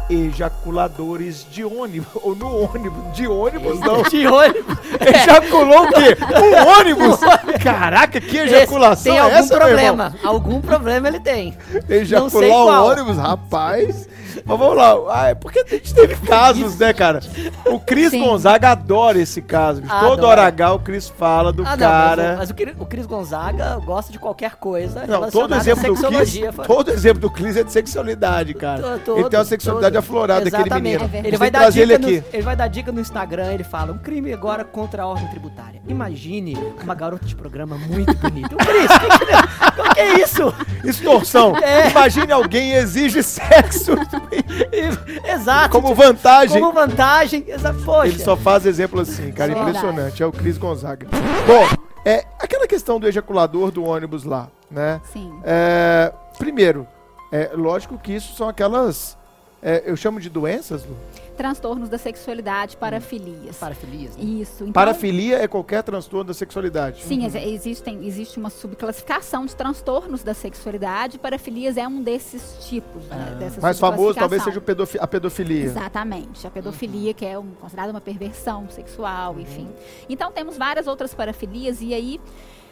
ejaculadores 0.10 1.46
de 1.50 1.64
ônibus. 1.64 2.08
Ou 2.16 2.36
no 2.36 2.64
ônibus. 2.64 3.14
De 3.14 3.28
ônibus, 3.28 3.80
não. 3.80 4.04
De 4.04 4.28
olho. 4.28 4.66
Ejaculou 5.00 5.84
o 5.86 5.88
quê? 5.90 6.18
Um 6.22 6.68
ônibus? 6.80 7.20
Caraca, 7.64 8.20
que 8.20 8.38
ejaculação 8.38 9.14
Tem 9.14 9.20
é 9.20 9.24
algum 9.24 9.36
essa, 9.36 9.58
meu 9.58 9.68
irmão? 9.68 9.96
problema. 9.96 10.16
Algum 10.24 10.62
problema 10.62 11.08
ele 11.08 11.20
tem. 11.20 11.58
Ejacular 11.90 12.50
qual. 12.50 12.86
o 12.86 12.92
ônibus, 12.92 13.18
rapaz. 13.18 14.08
Mas 14.46 14.58
vamos 14.60 14.76
lá. 14.76 14.94
Ah, 15.10 15.30
é 15.30 15.36
porque 15.36 15.60
a 15.60 15.68
gente 15.68 15.94
teve 15.94 16.16
casos, 16.28 16.78
né, 16.78 16.94
cara? 16.94 17.20
O 17.66 17.80
Cris 17.80 18.12
Sim. 18.12 18.24
Gonzaga 18.24 18.70
adora 18.72 19.20
esse 19.20 19.42
caso. 19.42 19.82
bicho. 19.82 20.00
Todo 20.00 20.24
hora 20.26 20.44
H 20.48 20.74
o 20.74 20.80
Cris 20.80 21.10
fala 21.10 21.52
do 21.52 21.64
Ah, 21.66 21.72
não, 21.72 21.78
cara. 21.78 22.24
mas, 22.24 22.34
o- 22.34 22.38
mas 22.40 22.50
o, 22.50 22.54
Cri- 22.54 22.76
o 22.80 22.86
Cris 22.86 23.06
Gonzaga 23.06 23.78
gosta 23.86 24.12
de 24.12 24.20
qualquer 24.20 24.56
coisa 24.56 25.06
Não, 25.08 25.30
todo 25.30 25.54
exemplo 25.56 25.84
do 25.84 25.94
Cris, 25.96 26.00
sexologia. 26.30 26.54
todo 26.66 26.90
exemplo 26.92 27.20
do 27.22 27.30
Cris 27.30 27.58
é 27.58 27.64
de 27.64 27.72
sexualidade, 27.72 28.54
cara. 28.54 28.82
To- 28.82 29.00
todo, 29.06 29.20
ele 29.20 29.30
tem 29.30 29.40
uma 29.40 29.46
sexualidade 29.46 29.94
todo. 29.94 30.00
aflorada, 30.04 30.48
aquele 30.48 30.74
menino. 30.82 31.10
É. 31.14 31.18
Ele 31.28 31.38
vai, 31.38 31.52
dar 31.52 31.70
dica 31.70 31.82
ele 31.84 31.98
no, 31.98 32.08
aqui. 32.08 32.24
ele 32.34 32.44
vai 32.44 32.56
dar 32.56 32.68
dica 32.68 32.92
no 32.92 33.00
Instagram, 33.02 33.54
ele 33.54 33.64
fala, 33.64 33.92
um 33.94 33.98
crime 33.98 34.34
agora 34.34 34.64
contra 34.64 35.04
a 35.04 35.08
ordem 35.08 35.28
tributária. 35.28 35.82
Imagine 35.88 36.58
uma 36.84 36.96
garota 36.96 37.26
de 37.26 37.36
programa 37.36 37.78
muito 37.78 38.14
bonita. 38.16 38.56
O 38.56 38.58
Cris, 38.58 38.88
que, 38.88 39.26
que, 39.26 39.94
que 39.94 40.00
é 40.00 40.22
isso? 40.24 40.54
Extorsão. 40.84 41.56
É. 41.58 41.90
Imagine 41.90 42.32
alguém 42.32 42.74
exige 42.74 43.22
sexo 43.24 43.92
Exato. 45.26 45.70
como 45.70 45.90
tipo, 45.90 46.02
vantagem. 46.02 46.62
como 46.62 46.74
vantagem. 46.74 47.44
Exa, 47.48 47.74
poxa. 47.74 48.08
Ele 48.08 48.20
só 48.20 48.36
faz 48.36 48.66
exemplo 48.66 49.02
assim, 49.02 49.32
cara. 49.32 49.54
Verdade. 49.54 49.78
Impressionante. 49.78 50.24
É 50.24 50.26
o 50.26 50.32
Cris 50.32 50.58
Gonzaga. 50.58 51.08
Bom, 51.46 51.84
é 52.06 52.26
aquela 52.40 52.68
questão 52.68 53.00
do 53.00 53.08
ejaculador 53.08 53.72
do 53.72 53.84
ônibus 53.84 54.24
lá, 54.24 54.50
né? 54.70 55.00
Sim. 55.12 55.34
É, 55.44 56.12
primeiro, 56.38 56.88
é 57.32 57.52
lógico 57.54 57.98
que 57.98 58.14
isso 58.14 58.36
são 58.36 58.48
aquelas. 58.50 59.18
é, 59.62 59.84
eu 59.86 59.96
chamo 59.96 60.20
de 60.20 60.30
doenças, 60.30 60.84
Lu? 60.86 60.96
Transtornos 61.36 61.90
da 61.90 61.98
sexualidade, 61.98 62.78
parafilias. 62.78 63.58
Parafilias. 63.58 64.16
né? 64.16 64.24
Isso. 64.24 64.64
Então, 64.64 64.72
Parafilia 64.74 65.40
é 65.42 65.48
qualquer 65.48 65.82
transtorno 65.82 66.26
da 66.26 66.34
sexualidade. 66.34 67.04
Sim, 67.04 67.24
ex- 67.24 67.34
existem, 67.36 68.06
existe 68.06 68.38
uma 68.38 68.50
subclassificação 68.52 69.46
de 69.46 69.56
transtornos 69.56 70.24
da 70.24 70.34
sexualidade. 70.34 71.18
Parafilias 71.18 71.76
é 71.76 71.88
um 71.88 72.04
desses 72.04 72.66
tipos, 72.68 73.04
né, 73.08 73.36
dessa 73.40 73.60
Mais 73.62 73.80
famoso 73.80 74.14
talvez 74.14 74.44
seja 74.44 74.60
o 74.60 74.62
pedofi- 74.62 75.00
a 75.00 75.08
pedofilia. 75.08 75.66
Exatamente. 75.66 76.46
A 76.46 76.52
pedofilia, 76.52 77.14
que 77.14 77.26
é 77.26 77.38
um, 77.40 77.48
considerada 77.60 77.92
uma 77.92 78.02
perversão 78.02 78.70
sexual, 78.70 79.40
enfim. 79.40 79.68
Então, 80.08 80.32
temos 80.32 80.58
várias 80.58 80.86
outras 80.86 81.14
parafilias. 81.16 81.82
E 81.82 81.94
aí, 81.94 82.22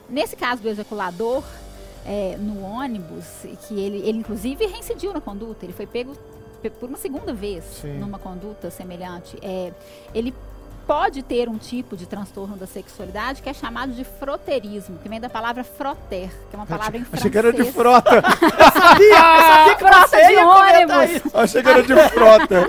nesse 0.07 0.35
caso 0.35 0.61
do 0.61 0.69
ejaculador, 0.69 1.43
é, 2.05 2.35
no 2.39 2.61
ônibus, 2.61 3.25
que 3.67 3.79
ele, 3.79 3.97
ele 4.07 4.17
inclusive 4.19 4.65
reincidiu 4.67 5.13
na 5.13 5.21
conduta, 5.21 5.65
ele 5.65 5.73
foi 5.73 5.85
pego 5.87 6.13
pe- 6.13 6.40
por 6.69 6.89
uma 6.89 6.97
segunda 6.97 7.33
vez 7.33 7.63
Sim. 7.81 7.97
numa 7.99 8.19
conduta 8.19 8.69
semelhante. 8.69 9.37
É, 9.41 9.71
ele 10.13 10.33
pode 10.87 11.21
ter 11.23 11.47
um 11.47 11.57
tipo 11.57 11.95
de 11.95 12.05
transtorno 12.05 12.57
da 12.57 12.65
sexualidade 12.67 13.41
que 13.41 13.49
é 13.49 13.53
chamado 13.53 13.93
de 13.93 14.03
froterismo, 14.03 14.97
que 14.99 15.07
vem 15.07 15.21
da 15.21 15.29
palavra 15.29 15.63
froter, 15.63 16.29
que 16.49 16.55
é 16.55 16.57
uma 16.57 16.65
palavra 16.65 16.97
em 16.97 17.05
francês. 17.05 17.19
Achei 17.21 17.31
que 17.31 17.37
era 17.37 17.53
de 17.53 17.63
frota. 17.71 18.21
sabia 18.73 19.75
que 19.75 19.83
Frota 19.83 20.07
você 20.07 20.27
de 20.27 20.37
ônibus. 20.37 21.11
isso. 21.25 21.37
Achei 21.37 21.63
que 21.63 21.69
era 21.69 21.83
de 21.83 21.95
frota. 22.09 22.67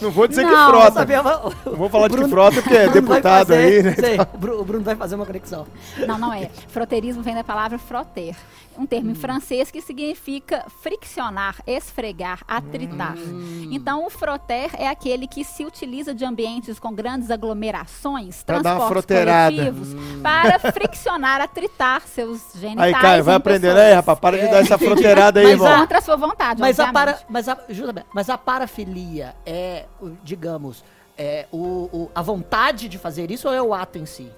Não 0.00 0.10
vou 0.10 0.26
dizer 0.26 0.44
que 0.44 0.50
Não, 0.50 0.68
frota. 0.70 0.92
Sabia, 0.92 1.22
Não 1.22 1.76
vou 1.76 1.88
falar 1.88 2.08
de 2.08 2.14
Bruno- 2.14 2.28
que 2.28 2.34
frota 2.34 2.60
porque 2.62 2.76
é 2.76 2.88
deputado 2.88 3.46
fazer- 3.46 3.54
aí, 3.56 3.82
né? 3.84 3.94
sei, 3.94 4.18
o 4.20 4.38
Bru- 4.38 4.60
o 4.60 4.64
Bruno 4.64 4.84
vai 4.84 4.96
fazer 4.96 5.14
uma 5.14 5.24
conexão. 5.24 5.64
Não, 6.06 6.18
não 6.18 6.32
é. 6.32 6.50
Froterismo 6.68 7.22
vem 7.22 7.34
da 7.36 7.44
palavra 7.44 7.78
froter, 7.78 8.34
um 8.78 8.86
termo 8.86 9.08
Hum. 9.08 9.12
em 9.12 9.14
francês 9.14 9.70
que 9.70 9.80
significa 9.80 10.64
friccionar, 10.82 11.56
esfregar, 11.66 12.40
atritar. 12.46 13.16
Hum. 13.16 13.68
Então, 13.72 14.06
o 14.06 14.10
froter 14.10 14.70
é 14.78 14.88
aquele 14.88 15.26
que 15.26 15.44
se 15.44 15.64
utiliza 15.64 16.14
de 16.14 16.24
ambientes 16.24 16.78
com 16.78 16.92
grandes 16.94 17.30
aglomerações, 17.30 18.42
Pra 18.42 18.60
transportes 18.60 19.04
coletivos, 19.06 19.88
para 20.22 20.58
friccionar, 20.58 21.40
atritar 21.40 22.02
seus 22.02 22.52
genitais. 22.54 22.94
Aí, 22.94 23.00
Caio, 23.00 23.24
vai 23.24 23.40
pessoas. 23.40 23.62
aí, 23.88 23.92
rapaz. 23.94 24.18
Para 24.18 24.38
de 24.38 24.44
É, 24.44 24.50
dar 24.50 24.58
essa 24.62 24.74
entendi. 24.74 24.90
fronteirada 24.90 25.40
aí, 25.40 25.46
Mas 25.46 25.52
irmão. 25.60 25.78
Contra 25.80 25.98
a 25.98 26.00
sua 26.00 26.16
vontade, 26.16 26.60
Mas 26.60 26.78
a, 26.80 26.92
para, 26.92 27.18
mas, 27.28 27.48
a, 27.48 27.58
justa 27.68 27.92
bem, 27.92 28.04
mas 28.14 28.28
a 28.30 28.36
parafilia 28.38 29.34
é, 29.46 29.86
digamos, 30.22 30.84
é 31.16 31.46
o, 31.52 31.58
o- 31.92 32.10
a 32.14 32.22
vontade 32.22 32.88
de 32.88 32.98
fazer 32.98 33.30
isso 33.30 33.46
ou 33.48 33.54
é 33.54 33.60
o 33.62 33.74
ato 33.74 33.98
em 33.98 34.06
si? 34.06 34.30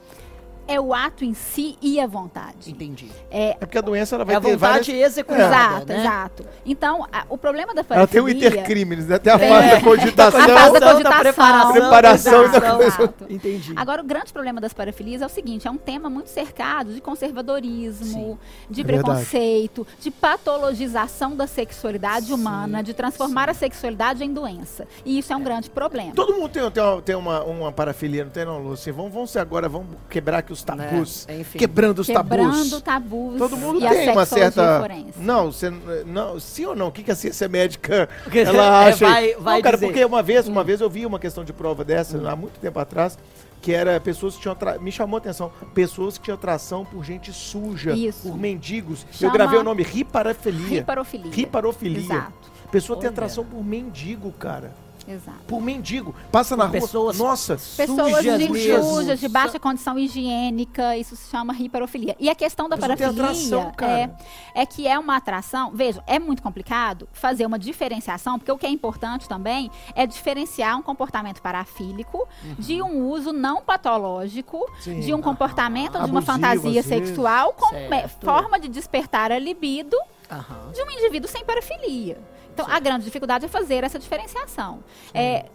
É 0.67 0.81
o 0.81 0.95
ato 0.95 1.25
em 1.25 1.35
si 1.35 1.77
e 1.83 2.01
a 2.01 2.07
vontade. 2.07 2.71
Entendi. 2.71 3.11
É, 3.31 3.51
É 3.51 3.55
porque 3.55 3.77
a 3.79 3.81
doença 3.81 4.15
ela 4.17 4.23
É 4.23 4.27
vai 4.27 4.35
a 4.37 4.41
ter 4.41 4.57
várias... 4.57 4.87
vontade 4.87 4.99
executada, 5.03 5.47
exato, 5.49 5.87
né? 5.93 6.01
exato. 6.01 6.47
Então, 6.65 7.07
a- 7.13 7.25
o 7.29 7.37
problema 7.37 7.75
da 7.75 7.85
Ela 7.91 8.07
tem 8.07 8.21
o 8.21 8.29
intercrimes, 8.29 9.07
né? 9.07 9.19
Tem 9.19 9.33
a 9.33 9.39
Tem. 9.39 9.49
fase 9.51 9.69
da 9.71 9.77
A 9.77 9.81
cogitação. 9.83 10.41
fase 10.41 10.73
da 10.73 10.79
da 10.81 10.91
cogitação. 10.93 11.21
preparação, 11.21 11.73
Preparação 11.73 12.45
e 12.45 12.49
da 12.49 12.57
exato, 12.59 12.77
coisa. 12.77 13.03
exato. 13.03 13.27
Entendi. 13.29 13.73
Agora, 13.77 14.01
o 14.03 14.05
grande 14.05 14.33
problema 14.33 14.61
das 14.61 14.73
parafilias 14.73 15.21
é 15.23 15.27
o 15.27 15.29
seguinte: 15.29 15.69
é 15.69 15.71
um 15.71 15.77
tema 15.77 16.09
muito 16.09 16.29
cercado 16.31 16.93
de 16.95 17.01
conservadorismo, 17.01 18.39
de 18.71 18.81
É 18.81 18.85
verdade. 18.85 19.05
preconceito, 19.05 19.87
de 20.01 20.11
patologização 20.11 21.37
da 21.37 21.47
sexualidade 21.47 22.33
humana, 22.33 22.83
de 22.83 22.95
transformar 22.95 23.51
a 23.51 23.55
sexualidade 23.55 24.25
em 24.25 24.33
doença. 24.33 24.87
E 25.05 25.19
isso 25.19 25.33
é 25.33 25.37
um 25.37 25.43
grande 25.43 25.69
problema. 25.69 26.13
Todo 26.15 26.35
mundo 26.35 26.49
tem, 26.49 26.71
tem, 26.71 26.83
uma, 26.83 27.03
tem 27.03 27.15
uma, 27.17 27.43
uma 27.45 27.73
parafilia, 27.73 28.25
não 28.25 28.31
tem 28.31 28.45
não, 28.45 28.59
Lúcia? 28.63 28.93
Vamos, 28.93 29.13
vamos 29.13 29.31
ser 29.31 29.41
agora, 29.41 29.69
vamos 29.69 29.89
quebrar 30.09 30.39
aqui 30.39 30.54
os 30.55 30.63
tabus. 30.65 31.27
Né? 31.29 31.41
Enfim. 31.41 31.59
Quebrando 31.59 31.99
os 32.01 32.07
Quebrando 32.07 32.53
tabus. 32.53 32.83
tabus. 32.83 33.39
Todo 33.39 33.57
mundo 33.57 33.81
e 33.81 33.87
a 33.87 33.91
tem 33.91 34.11
uma 34.11 34.25
certa. 34.25 34.81
forense. 34.81 35.19
Não, 35.21 35.53
você, 35.53 35.71
não, 36.07 36.41
sim 36.41 36.65
ou 36.65 36.75
não? 36.75 36.89
O 36.89 36.93
que, 36.93 37.03
que 37.03 37.11
a 37.11 37.15
ciência 37.15 37.47
médica 37.49 38.09
Porque 38.23 38.39
ela 38.39 38.83
é, 38.87 38.89
acha? 38.89 39.07
vai- 39.07 39.35
vai 39.39 39.57
não, 39.57 39.63
cara, 39.63 39.77
dizer. 39.77 39.87
porque 39.87 40.05
uma 40.05 40.23
vez, 40.23 40.49
uma 40.49 40.65
vez 40.65 40.81
eu 40.81 40.89
vi 40.89 41.05
uma 41.05 41.19
questão 41.19 41.45
de 41.45 41.53
prova 41.53 41.85
dessa, 41.85 42.17
há 42.29 42.35
muito 42.35 42.59
tempo 42.59 42.79
atrás, 42.79 43.19
que 43.61 43.73
era 43.73 43.99
pessoas 44.01 44.35
que 44.37 44.43
tinham. 44.43 44.53
atra- 44.53 44.79
Me 44.79 44.91
chamou 44.93 45.17
a 45.17 45.19
atenção. 45.19 45.51
Pessoas 45.75 46.17
que 46.19 46.25
tinham 46.25 46.35
atração 46.35 46.85
por 46.85 47.05
gente 47.05 47.33
suja, 47.33 47.93
Isso. 47.93 48.29
por 48.29 48.37
mendigos. 48.39 49.07
Eu 49.13 49.19
Chama- 49.19 49.33
gravei 49.33 49.59
o 49.59 49.63
nome 49.63 49.83
riparafilia. 49.83 50.79
Riparofilia. 50.81 51.33
Riparofilia. 51.33 51.99
Exato, 51.99 52.53
Pessoa 52.71 52.99
tem 52.99 53.07
Olha. 53.09 53.13
atração 53.13 53.45
por 53.45 53.65
mendigo, 53.65 54.33
cara. 54.33 54.73
Exato. 55.07 55.39
Por 55.47 55.61
mendigo. 55.61 56.15
Passa 56.33 56.57
na 56.57 56.65
rua. 56.65 56.81
pessoas 56.81 57.19
Nossa, 57.19 57.55
Pessoas 57.57 58.17
Sujas 58.17 58.39
de, 58.39 58.81
sujas, 58.83 59.21
de 59.21 59.29
baixa 59.29 59.59
condição 59.59 59.99
higiênica, 59.99 60.97
isso 60.97 61.15
se 61.17 61.31
chama 61.31 61.55
hiperofilia. 61.55 62.17
E 62.19 62.29
a 62.31 62.35
questão 62.35 62.69
da 62.69 62.77
Mas 62.77 62.81
parafilia 62.85 63.11
atração, 63.11 63.73
é, 63.83 64.11
é 64.55 64.67
que 64.67 64.87
é 64.87 64.99
uma 64.99 65.17
atração. 65.17 65.71
Veja, 65.75 66.03
é 66.07 66.19
muito 66.19 66.43
complicado 66.43 67.09
fazer 67.13 67.47
uma 67.47 67.59
diferenciação, 67.59 68.39
porque 68.39 68.51
o 68.53 68.59
que 68.59 68.67
é 68.67 68.71
importante 68.71 69.29
também 69.29 69.71
é 69.95 70.07
diferenciar 70.07 70.77
um 70.79 70.83
comportamento 70.83 71.41
parafílico 71.43 72.27
de 72.59 72.81
um 72.83 73.07
uso 73.09 73.33
não 73.33 73.63
patológico, 73.63 74.57
Uhum. 74.59 74.81
Sim. 74.81 75.01
de 75.01 75.15
um 75.15 75.21
comportamento 75.21 75.93
de 75.93 75.99
uma 75.99 76.05
Abusivo, 76.21 76.23
fantasia 76.23 76.83
sexual 76.83 77.53
com 77.53 77.69
Certo. 77.71 77.91
me- 77.91 78.09
forma 78.25 78.59
de 78.59 78.69
despertar 78.69 79.33
a 79.33 79.39
libido 79.39 79.97
Aham. 80.31 80.71
de 80.73 80.83
um 80.83 80.91
indivíduo 80.91 81.29
sem 81.29 81.45
parafilia. 81.45 82.19
Então, 82.55 82.67
a 82.71 82.79
grande 82.79 83.05
dificuldade 83.05 83.45
é 83.45 83.49
fazer 83.49 83.83
essa 83.85 83.99
diferenciação. 83.99 84.79
É, 85.13 85.47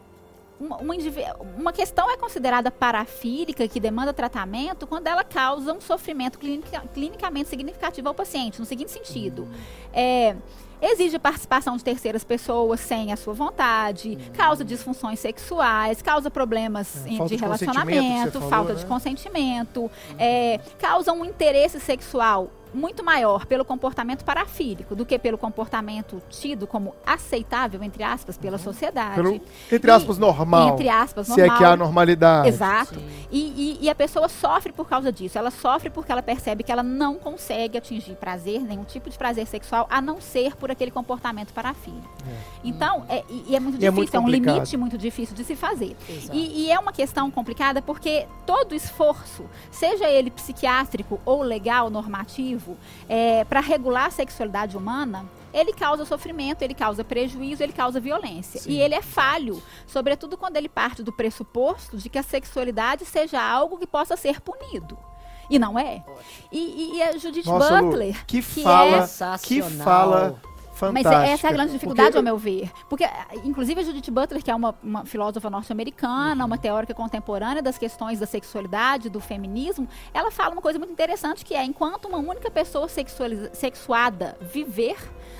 uma, 0.59 0.77
uma 1.57 1.71
questão 1.71 2.11
é 2.11 2.17
considerada 2.17 2.69
parafílica, 2.69 3.65
que 3.67 3.79
demanda 3.79 4.11
tratamento, 4.11 4.85
quando 4.85 5.07
ela 5.07 5.23
causa 5.23 5.73
um 5.73 5.79
sofrimento 5.79 6.37
clinica- 6.37 6.83
clinicamente 6.93 7.47
significativo 7.49 8.09
ao 8.09 8.13
paciente, 8.13 8.59
no 8.59 8.65
seguinte 8.65 8.91
sentido. 8.91 9.47
É, 9.93 10.35
exige 10.81 11.17
participação 11.17 11.77
de 11.77 11.83
terceiras 11.83 12.25
pessoas 12.25 12.81
sem 12.81 13.13
a 13.13 13.15
sua 13.17 13.33
vontade, 13.33 14.17
causa 14.33 14.65
disfunções 14.65 15.19
sexuais, 15.21 16.01
causa 16.01 16.29
problemas 16.29 17.05
É, 17.05 17.09
em- 17.09 17.17
de 17.23 17.27
de 17.29 17.35
relacionamento, 17.37 18.31
falou, 18.33 18.49
falta 18.49 18.73
né? 18.73 18.79
de 18.79 18.85
consentimento, 18.85 19.89
é, 20.17 20.59
causa 20.77 21.13
um 21.13 21.23
interesse 21.23 21.79
sexual 21.79 22.49
muito 22.73 23.03
maior 23.03 23.45
pelo 23.45 23.63
comportamento 23.65 24.23
parafílico 24.23 24.95
do 24.95 25.05
que 25.05 25.17
pelo 25.19 25.37
comportamento 25.37 26.21
tido 26.29 26.67
como 26.67 26.93
aceitável, 27.05 27.81
entre 27.83 28.03
aspas, 28.03 28.37
pela 28.37 28.57
sociedade. 28.57 29.15
Pelo, 29.15 29.41
entre 29.71 29.91
aspas, 29.91 30.17
E- 30.17 30.19
normal. 30.19 30.69
Entre 30.73 30.89
aspas, 30.89 31.27
Se 31.27 31.33
é 31.33 31.45
normal. 31.45 31.57
que 31.57 31.63
há 31.63 31.75
normalidade. 31.77 32.47
Exato. 32.47 32.99
E, 33.31 33.39
e- 33.81 33.85
e 33.85 33.89
a 33.89 33.95
pessoa 33.95 34.27
sofre 34.29 34.71
por 34.71 34.87
causa 34.87 35.11
disso. 35.11 35.37
Ela 35.37 35.51
sofre 35.51 35.89
porque 35.89 36.11
ela 36.11 36.21
percebe 36.21 36.63
que 36.63 36.71
ela 36.71 36.83
não 36.83 37.15
consegue 37.15 37.77
atingir 37.77 38.15
prazer, 38.15 38.61
nenhum 38.61 38.83
tipo 38.83 39.09
de 39.09 39.17
prazer 39.17 39.45
sexual, 39.47 39.87
a 39.89 40.01
não 40.01 40.19
ser 40.21 40.55
por 40.55 40.71
aquele 40.71 40.91
comportamento 40.91 41.53
parafílico. 41.53 42.07
Então, 42.63 43.05
é, 43.09 43.23
e, 43.29 43.45
e 43.49 43.55
é 43.55 43.59
muito 43.59 43.75
E 43.81 43.85
é 43.85 43.89
difícil, 43.89 43.93
muito 43.93 44.15
é, 44.15 44.19
um 44.19 44.27
limite 44.27 44.77
muito 44.77 44.97
difícil 44.97 45.35
de 45.35 45.43
se 45.43 45.55
fazer. 45.55 45.95
E, 46.31 46.65
e 46.65 46.71
é 46.71 46.77
uma 46.79 46.91
questão 46.91 47.29
complicada 47.31 47.81
porque 47.81 48.27
todo 48.45 48.73
esforço, 48.75 49.45
seja 49.71 50.07
ele 50.09 50.29
psiquiátrico 50.29 51.19
ou 51.25 51.41
legal, 51.41 51.89
normativo, 51.89 52.58
para 53.45 53.59
regular 53.59 54.05
a 54.07 54.11
sexualidade 54.11 54.75
humana, 54.77 55.25
ele 55.53 55.73
causa 55.73 56.05
sofrimento, 56.05 56.61
ele 56.61 56.73
causa 56.73 57.03
prejuízo, 57.03 57.63
ele 57.63 57.73
causa 57.73 57.99
violência. 57.99 58.61
E 58.67 58.79
ele 58.79 58.93
é 58.95 59.01
falho, 59.01 59.61
sobretudo 59.87 60.37
quando 60.37 60.57
ele 60.57 60.69
parte 60.69 61.01
do 61.01 61.11
pressuposto 61.11 61.97
de 61.97 62.09
que 62.09 62.17
a 62.19 62.23
sexualidade 62.23 63.05
seja 63.05 63.41
algo 63.41 63.77
que 63.77 63.87
possa 63.87 64.15
ser 64.15 64.39
punido. 64.41 64.97
E 65.49 65.57
não 65.57 65.79
é. 65.79 66.03
E, 66.51 66.57
e- 66.59 66.97
e 66.97 67.01
a 67.01 67.17
Judith 67.17 67.45
Nossa, 67.47 67.81
Lu, 67.81 67.87
Butler, 67.87 68.23
que 68.27 68.39
que 68.41 68.61
fala, 68.61 68.97
é 68.97 69.37
que 69.41 69.61
fala 69.63 70.39
fantástica. 70.79 71.25
é- 71.25 71.31
essa 71.31 71.47
é 71.47 71.49
a 71.49 71.53
grande 71.53 71.71
dificuldade, 71.73 72.07
Porque- 72.09 72.17
ao 72.17 72.23
meu 72.23 72.37
ver. 72.37 72.71
Porque, 72.89 73.03
ah, 73.03 73.27
inclusive, 73.43 73.79
a 73.81 73.83
Judith 73.83 74.09
Butler, 74.11 74.43
que 74.43 74.49
é 74.51 74.55
uma, 74.55 74.75
uma 74.81 75.05
filósofa 75.05 75.49
norte-americana, 75.49 76.45
uma 76.45 76.57
teórica 76.57 76.93
contemporânea 76.93 77.61
das 77.61 77.77
questões 77.77 78.19
da 78.19 78.25
sexualidade, 78.25 79.09
do 79.09 79.19
feminismo, 79.19 79.87
ela 80.13 80.31
fala 80.31 80.53
uma 80.53 80.61
coisa 80.61 80.79
muito 80.79 80.91
interessante, 80.91 81.43
que 81.45 81.53
é, 81.53 81.63
enquanto 81.63 82.05
uma 82.05 82.17
única 82.17 82.49
pessoa 82.49 82.87
sexuada 83.53 84.37
viver, 84.41 84.97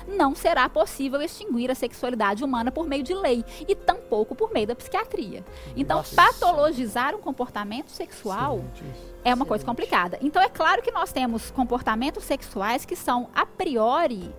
não 0.08 0.34
será 0.34 0.68
possível 0.68 1.20
extinguir 1.22 1.70
a 1.70 1.74
sexualidade 1.74 2.42
humana 2.42 2.70
por 2.70 2.86
meio 2.86 3.02
de 3.02 3.14
lei, 3.14 3.44
e 3.68 3.74
tampouco 3.74 4.34
por 4.34 4.52
meio 4.52 4.66
da 4.66 4.74
psiquiatria. 4.74 5.44
Então, 5.76 5.98
Nossa. 5.98 6.14
patologizar 6.14 7.14
um 7.14 7.20
comportamento 7.20 7.90
sexual 7.90 8.58
Excelente 8.74 9.10
é 9.24 9.34
uma 9.34 9.44
coisa 9.44 9.62
Excelente. 9.62 9.66
complicada. 9.66 10.18
Então 10.22 10.42
é 10.42 10.48
claro 10.48 10.82
que 10.82 10.90
nós 10.90 11.12
temos 11.12 11.50
comportamentos 11.50 12.24
sexuais 12.24 12.84
que 12.84 12.96
são 12.96 13.28
a 13.34 13.44
priori 13.44 14.32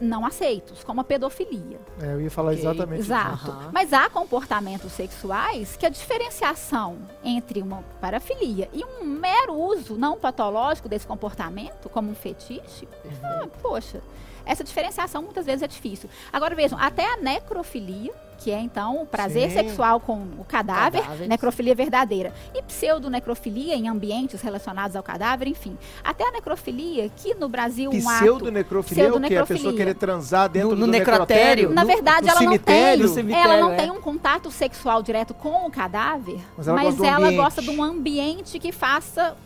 não 0.00 0.26
aceitos, 0.26 0.82
como 0.84 1.00
a 1.00 1.04
pedofilia. 1.04 1.80
É, 2.00 2.14
eu 2.14 2.20
ia 2.20 2.30
falar 2.30 2.50
Ok, 2.50 2.60
exatamente 2.60 3.00
isso. 3.00 3.12
Exato. 3.12 3.50
Aham. 3.50 3.70
Mas 3.72 3.92
há 3.92 4.08
comportamentos 4.10 4.92
sexuais 4.92 5.76
que 5.76 5.86
a 5.86 5.88
diferenciação 5.88 6.98
entre 7.22 7.62
uma 7.62 7.82
parafilia 8.00 8.68
e 8.72 8.84
um 8.84 9.04
mero 9.04 9.54
uso 9.54 9.96
não 9.96 10.18
patológico 10.18 10.88
desse 10.88 11.06
comportamento, 11.06 11.88
como 11.88 12.10
um 12.10 12.14
fetiche, 12.14 12.88
ah, 13.22 13.46
poxa, 13.62 14.02
essa 14.46 14.62
diferenciação 14.62 15.22
muitas 15.22 15.46
vezes 15.46 15.62
é 15.62 15.66
difícil. 15.66 16.08
Agora 16.32 16.54
vejam, 16.54 16.78
até 16.78 17.14
a 17.14 17.16
necrofilia, 17.16 18.12
que 18.38 18.50
é 18.50 18.60
então 18.60 19.02
o 19.02 19.06
prazer 19.06 19.50
Sim. 19.50 19.56
sexual 19.56 20.00
com 20.00 20.14
o 20.38 20.44
cadáver, 20.46 21.00
Cadáveres. 21.00 21.28
necrofilia 21.28 21.74
verdadeira, 21.74 22.32
e 22.54 22.62
pseudonecrofilia 22.62 23.74
em 23.74 23.88
ambientes 23.88 24.40
relacionados 24.40 24.96
ao 24.96 25.02
cadáver, 25.02 25.48
enfim. 25.48 25.76
Até 26.02 26.26
a 26.28 26.30
necrofilia, 26.32 27.08
que 27.16 27.34
no 27.34 27.48
Brasil 27.48 27.90
um 27.90 28.08
ato 28.08 28.18
Pseudonecrofilia 28.24 29.04
é 29.04 29.12
o 29.12 29.20
quê? 29.20 29.36
A 29.36 29.46
pessoa 29.46 29.72
querer 29.74 29.94
transar 29.94 30.48
dentro 30.48 30.70
No- 30.70 30.76
no 30.76 30.86
do 30.86 30.92
necrotério. 30.92 31.70
na 31.70 31.82
No- 31.82 31.86
verdade, 31.86 32.26
no 32.26 32.30
ela 32.32 32.40
não 32.40 32.52
cemitério? 32.52 32.98
tem. 32.98 33.08
No 33.08 33.14
cemitério, 33.14 33.50
ela 33.52 33.60
não 33.60 33.72
é. 33.72 33.76
tem 33.76 33.90
um 33.90 34.00
contato 34.00 34.50
sexual 34.50 35.02
direto 35.02 35.34
com 35.34 35.66
o 35.66 35.70
cadáver, 35.70 36.40
Mas 36.56 36.66
mas 36.66 36.66
ela 36.66 36.74
ela, 36.74 36.92
gosta 36.92 37.02
do 37.02 37.24
ambiente. 37.24 37.36
gosta 37.36 37.62
de 37.62 37.70
um 37.70 37.82
ambiente 37.82 38.58
que 38.58 38.72
faça. 38.72 39.36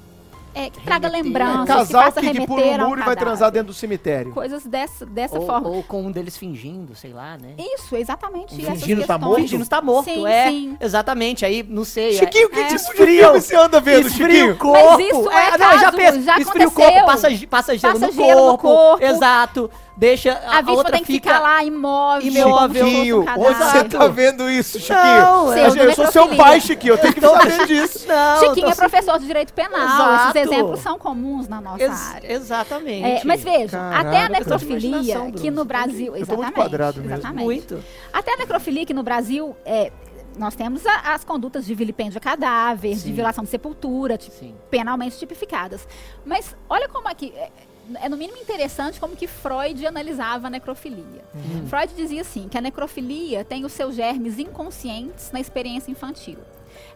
É, 0.55 0.70
que 0.70 0.81
traga 0.81 1.09
lembranças, 1.09 1.89
que 1.89 1.93
Casal 1.95 2.12
que, 2.12 2.31
que 2.31 2.47
pula 2.47 2.62
um 2.62 2.89
muro 2.89 3.01
e 3.01 3.05
vai 3.05 3.16
transar 3.16 3.51
dentro 3.51 3.69
do 3.69 3.75
cemitério. 3.75 4.33
Coisas 4.33 4.65
dessa, 4.65 5.07
dessa 5.07 5.39
Ou, 5.39 5.47
forma. 5.47 5.69
ou 5.69 5.83
com 5.83 6.03
um 6.03 6.11
deles 6.11 6.37
fingindo, 6.37 6.95
sei 6.95 7.12
lá, 7.12 7.37
né? 7.37 7.55
Isso, 7.59 7.95
exatamente. 7.97 8.55
essas 8.61 8.81
Fingindo 8.81 9.07
tá 9.07 9.19
morto? 9.19 9.41
Fingindo 9.41 9.62
estar 9.62 9.83
morto, 9.83 10.05
Sim, 10.05 10.27
é. 10.27 10.49
sim. 10.49 10.77
Exatamente, 10.81 11.45
aí, 11.45 11.62
não 11.69 11.85
sei. 11.85 12.12
Chiquinho, 12.15 12.49
que 12.51 12.59
É. 12.59 12.66
de 12.69 12.79
filme 12.79 13.41
você 13.41 13.57
anda 13.57 13.81
vendo, 13.81 14.07
Esfria 14.09 14.29
Chiquinho? 14.29 14.53
o 14.53 14.57
corpo. 14.57 14.89
Mas 14.97 15.07
isso 15.07 15.31
é 15.31 15.59
não, 15.59 15.73
eu 15.73 15.79
já 15.79 15.85
caso, 15.85 15.97
penso. 15.97 16.23
já 16.23 16.39
esfria 16.39 16.69
o 16.69 16.73
corpo, 16.73 17.07
passa, 17.07 17.29
passa 17.49 17.79
gelo, 17.79 17.93
Passa 18.01 18.07
no, 18.07 18.12
gelo 18.12 18.53
no 18.53 18.59
corpo, 18.59 18.62
corpo. 18.69 19.05
Exato. 19.05 19.70
Deixa 19.99 20.33
a, 20.33 20.35
A 20.35 20.37
a 20.37 20.57
vítima 20.61 20.73
outra 20.77 20.93
tem 20.93 21.01
que 21.01 21.12
fica 21.12 21.31
ficar 21.35 21.41
lá 21.43 21.65
imóvel. 21.65 22.31
imóvel. 22.33 22.87
Chiquinho, 22.87 23.25
cadáver. 23.25 23.47
onde 23.51 23.59
você 23.59 23.85
tá 23.85 24.07
vendo 24.07 24.49
isso, 24.49 24.79
Chiquinho? 24.79 24.97
Não. 24.97 25.57
Eu, 25.59 25.75
eu 25.75 25.95
sou 25.95 26.07
seu 26.12 26.29
pai, 26.37 26.61
Chiquinho, 26.61 26.95
eu 26.95 26.99
tenho 26.99 27.15
que 27.15 27.20
Tô- 27.20 27.31
saber 27.31 27.66
disso. 27.66 28.07
Não, 28.09 28.39
Chiquinho 28.39 28.69
é 28.69 28.75
professor 28.77 29.19
de 29.19 29.27
direito 29.27 29.53
penal. 29.53 29.81
Exato. 29.83 30.39
Esses 30.39 30.53
exemplos 30.53 30.81
são 30.81 30.99
comuns 31.01 31.49
na 31.49 31.61
nossa 31.61 31.83
Ex- 31.83 32.15
área. 32.15 32.33
Exatamente. 32.33 33.05
É, 33.23 33.23
mas 33.25 33.43
Caraca, 33.45 34.09
até 34.09 34.23
a 34.23 34.27
de 34.27 34.33
necrofilia, 34.35 35.33
que 35.33 35.51
no 35.51 35.65
Brasil. 35.65 36.15
Exatamente, 36.16 36.53
quadrado 36.55 37.01
mesmo. 37.01 37.15
exatamente. 37.15 37.45
Muito. 37.45 37.85
Até 38.12 38.35
a 38.35 38.37
necrofilia 38.37 38.87
que 38.87 38.95
no 38.95 39.03
Brasil 39.03 39.57
é, 39.66 39.91
nós 40.39 40.55
temos 40.55 40.87
a- 40.87 41.12
as 41.15 41.25
condutas 41.25 41.66
de 41.66 41.75
vilipêndio 41.75 42.19
a 42.19 42.20
cadáver, 42.20 42.95
de 42.95 43.01
Sim. 43.01 43.12
violação 43.15 43.43
de 43.43 43.51
sepultura, 43.51 44.16
tipo, 44.16 44.53
penalmente 44.70 45.19
tipificadas. 45.19 45.89
Mas 46.25 46.55
olha 46.70 46.89
como 46.89 47.09
aqui. 47.09 47.33
É, 47.37 47.51
é 47.97 48.09
no 48.09 48.16
mínimo 48.16 48.39
interessante 48.39 49.01
como 49.01 49.16
que 49.16 49.27
Freud 49.27 49.86
analisava 49.86 50.47
a 50.47 50.51
necrofilia. 50.51 51.24
Uhum. 51.35 51.66
Freud 51.69 51.93
dizia 51.94 52.23
assim, 52.23 52.48
que 52.48 52.59
a 52.59 52.60
necrofilia 52.60 53.44
tem 53.44 53.65
os 53.65 53.73
seus 53.73 53.94
germes 53.94 54.39
inconscientes 54.39 55.31
na 55.32 55.40
experiência 55.40 55.90
infantil. 55.90 56.39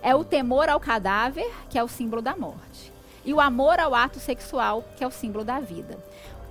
É 0.02 0.14
o 0.14 0.24
temor 0.24 0.68
ao 0.68 0.80
cadáver, 0.80 1.50
que 1.70 1.78
é 1.78 1.82
o 1.82 1.88
símbolo 1.88 2.22
da 2.22 2.36
morte. 2.36 2.92
E 3.24 3.32
o 3.32 3.40
amor 3.40 3.78
ao 3.78 3.94
ato 3.94 4.18
sexual, 4.18 4.84
que 4.96 5.04
é 5.04 5.06
o 5.06 5.10
símbolo 5.10 5.44
da 5.44 5.60
vida. 5.60 5.98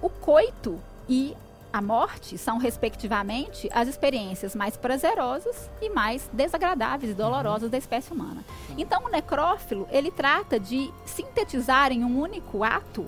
O 0.01 0.09
coito 0.09 0.79
e 1.07 1.35
a 1.73 1.81
morte 1.81 2.37
são, 2.37 2.57
respectivamente, 2.57 3.69
as 3.73 3.87
experiências 3.87 4.55
mais 4.55 4.75
prazerosas 4.75 5.69
e 5.81 5.89
mais 5.89 6.29
desagradáveis 6.33 7.11
e 7.11 7.15
dolorosas 7.15 7.69
da 7.69 7.77
espécie 7.77 8.11
humana. 8.11 8.43
Então, 8.77 9.05
o 9.05 9.09
necrófilo, 9.09 9.87
ele 9.89 10.11
trata 10.11 10.59
de 10.59 10.91
sintetizar 11.05 11.91
em 11.91 12.03
um 12.03 12.19
único 12.19 12.63
ato, 12.63 13.05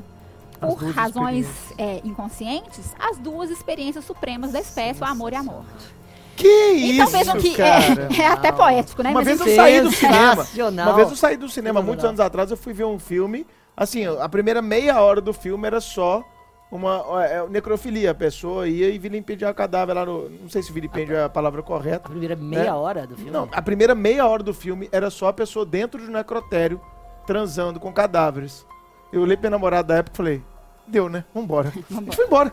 por 0.60 0.78
razões 0.92 1.48
é, 1.78 2.02
inconscientes, 2.04 2.96
as 3.00 3.18
duas 3.18 3.50
experiências 3.50 4.06
supremas 4.06 4.52
da 4.52 4.60
espécie, 4.60 5.02
o 5.02 5.06
amor 5.06 5.34
e 5.34 5.36
a 5.36 5.44
morte. 5.44 5.94
Que 6.36 6.48
isso, 6.48 6.94
então, 7.02 7.08
vejam 7.08 7.38
que 7.38 7.56
cara. 7.56 8.08
é, 8.18 8.22
é 8.22 8.28
até 8.28 8.52
poético, 8.52 9.04
né? 9.04 9.10
Uma 9.12 9.20
Mas 9.24 9.26
vez 9.28 9.40
eu 9.40 9.56
saí 9.56 9.82
do 9.82 9.92
cinema. 9.92 10.48
Uma 10.84 10.94
vez 10.94 11.10
eu 11.10 11.16
saí 11.16 11.38
do 11.38 11.50
cinema, 11.50 11.82
muitos 11.82 12.04
anos 12.06 12.20
atrás, 12.20 12.50
eu 12.50 12.58
fui 12.58 12.74
ver 12.74 12.86
um 12.86 12.98
filme. 12.98 13.46
Assim, 13.76 14.06
a 14.06 14.30
primeira 14.30 14.62
meia 14.62 15.00
hora 15.02 15.22
do 15.22 15.34
filme 15.34 15.66
era 15.66 15.80
só 15.82 16.24
uma 16.72 17.04
é, 17.24 17.48
necrofilia. 17.50 18.12
A 18.12 18.16
pessoa 18.16 18.68
ia 18.68 18.90
e 18.90 18.98
vilipendiar 18.98 19.52
o 19.52 19.56
cadáver 19.56 19.94
lá 19.94 20.06
no. 20.06 20.30
Não 20.30 20.50
sei 20.50 20.64
se 20.64 20.72
vilipêndio 20.72 21.16
é 21.16 21.24
a 21.24 21.30
palavra 21.30 21.62
A 21.62 21.64
correta. 21.64 22.10
primeira 22.10 22.36
meia 22.36 22.68
É. 22.70 22.74
hora 22.74 23.06
do 23.06 23.16
filme. 23.16 23.32
Não, 23.32 23.48
a 23.52 23.62
primeira 23.62 23.94
meia 23.94 24.28
hora 24.28 24.44
do 24.44 24.54
filme 24.54 24.90
era 24.92 25.10
só 25.10 25.28
a 25.28 25.34
pessoa 25.34 25.66
dentro 25.66 26.02
de 26.02 26.10
um 26.10 26.14
necrotério 26.14 26.82
transando 27.26 27.80
com 27.80 27.92
cadáveres. 27.94 28.66
Eu 29.14 29.22
olhei 29.22 29.38
pra 29.38 29.44
minha 29.44 29.52
namorada 29.52 29.90
da 29.90 29.96
época 30.00 30.16
e 30.16 30.18
falei, 30.18 30.42
deu, 30.88 31.08
né? 31.08 31.24
Vambora. 31.34 31.70
A 31.72 31.72
gente 31.72 32.16
foi 32.16 32.26
embora. 32.26 32.52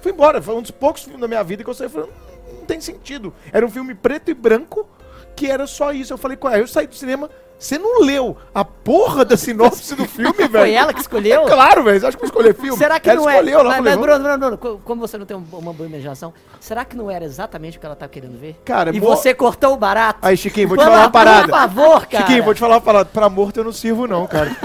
Fui 0.00 0.12
embora. 0.12 0.40
Foi 0.40 0.54
um 0.54 0.62
dos 0.62 0.70
poucos 0.70 1.02
filmes 1.02 1.20
da 1.20 1.26
minha 1.26 1.42
vida 1.42 1.64
que 1.64 1.68
eu 1.68 1.74
saí 1.74 1.88
falando, 1.88 2.12
não, 2.46 2.58
não 2.60 2.64
tem 2.64 2.80
sentido. 2.80 3.34
Era 3.52 3.66
um 3.66 3.70
filme 3.70 3.92
preto 3.92 4.30
e 4.30 4.34
branco 4.34 4.88
que 5.34 5.50
era 5.50 5.66
só 5.66 5.92
isso. 5.92 6.12
Eu 6.12 6.18
falei, 6.18 6.36
qual 6.36 6.54
é? 6.54 6.60
Eu 6.60 6.68
saí 6.68 6.86
do 6.86 6.94
cinema. 6.94 7.28
Você 7.58 7.78
não 7.78 8.02
leu 8.02 8.36
a 8.54 8.64
porra 8.64 9.24
da 9.24 9.34
sinopse 9.36 9.94
do 9.94 10.04
filme, 10.06 10.32
velho? 10.36 10.50
Foi 10.50 10.72
ela 10.72 10.92
que 10.92 11.00
escolheu? 11.00 11.42
É 11.42 11.46
claro, 11.46 11.82
velho. 11.84 11.98
Você 11.98 12.06
acha 12.06 12.16
que 12.16 12.22
eu 12.22 12.26
escolhi 12.26 12.52
filme? 12.52 12.76
Será 12.76 13.00
que 13.00 13.08
ela 13.08 13.20
não 13.22 13.30
escolheu, 13.30 13.58
é? 13.58 13.60
Ela 13.60 13.68
Mas, 13.68 13.76
falou, 13.78 13.90
mas 13.92 14.00
Bruno, 14.00 14.18
Bruno, 14.22 14.38
Bruno, 14.38 14.58
co- 14.58 14.80
como 14.84 15.00
você 15.00 15.16
não 15.16 15.24
tem 15.24 15.36
um- 15.36 15.44
uma 15.52 15.72
boa 15.72 15.88
imaginação, 15.88 16.34
será 16.60 16.84
que 16.84 16.94
não 16.94 17.10
era 17.10 17.24
exatamente 17.24 17.78
o 17.78 17.80
que 17.80 17.86
ela 17.86 17.96
tá 17.96 18.06
querendo 18.06 18.38
ver? 18.38 18.60
Cara, 18.64 18.94
e 18.94 19.00
você 19.00 19.32
cortou 19.32 19.72
o 19.72 19.76
barato? 19.76 20.18
Aí, 20.20 20.36
Chiquinho, 20.36 20.68
vou 20.68 20.76
te 20.76 20.84
falar 20.84 20.98
uma 21.00 21.10
parada. 21.10 21.48
Por 21.48 21.58
favor, 21.58 22.06
cara. 22.06 22.26
Chiquinho, 22.26 22.44
vou 22.44 22.54
te 22.54 22.60
falar 22.60 22.74
uma 22.74 22.80
parada. 22.82 23.08
Pra 23.12 23.28
morto 23.30 23.56
eu 23.58 23.64
não 23.64 23.72
sirvo, 23.72 24.06
não, 24.06 24.26
cara. 24.26 24.54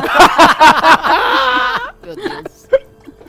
Meu 2.04 2.16
Deus. 2.16 2.68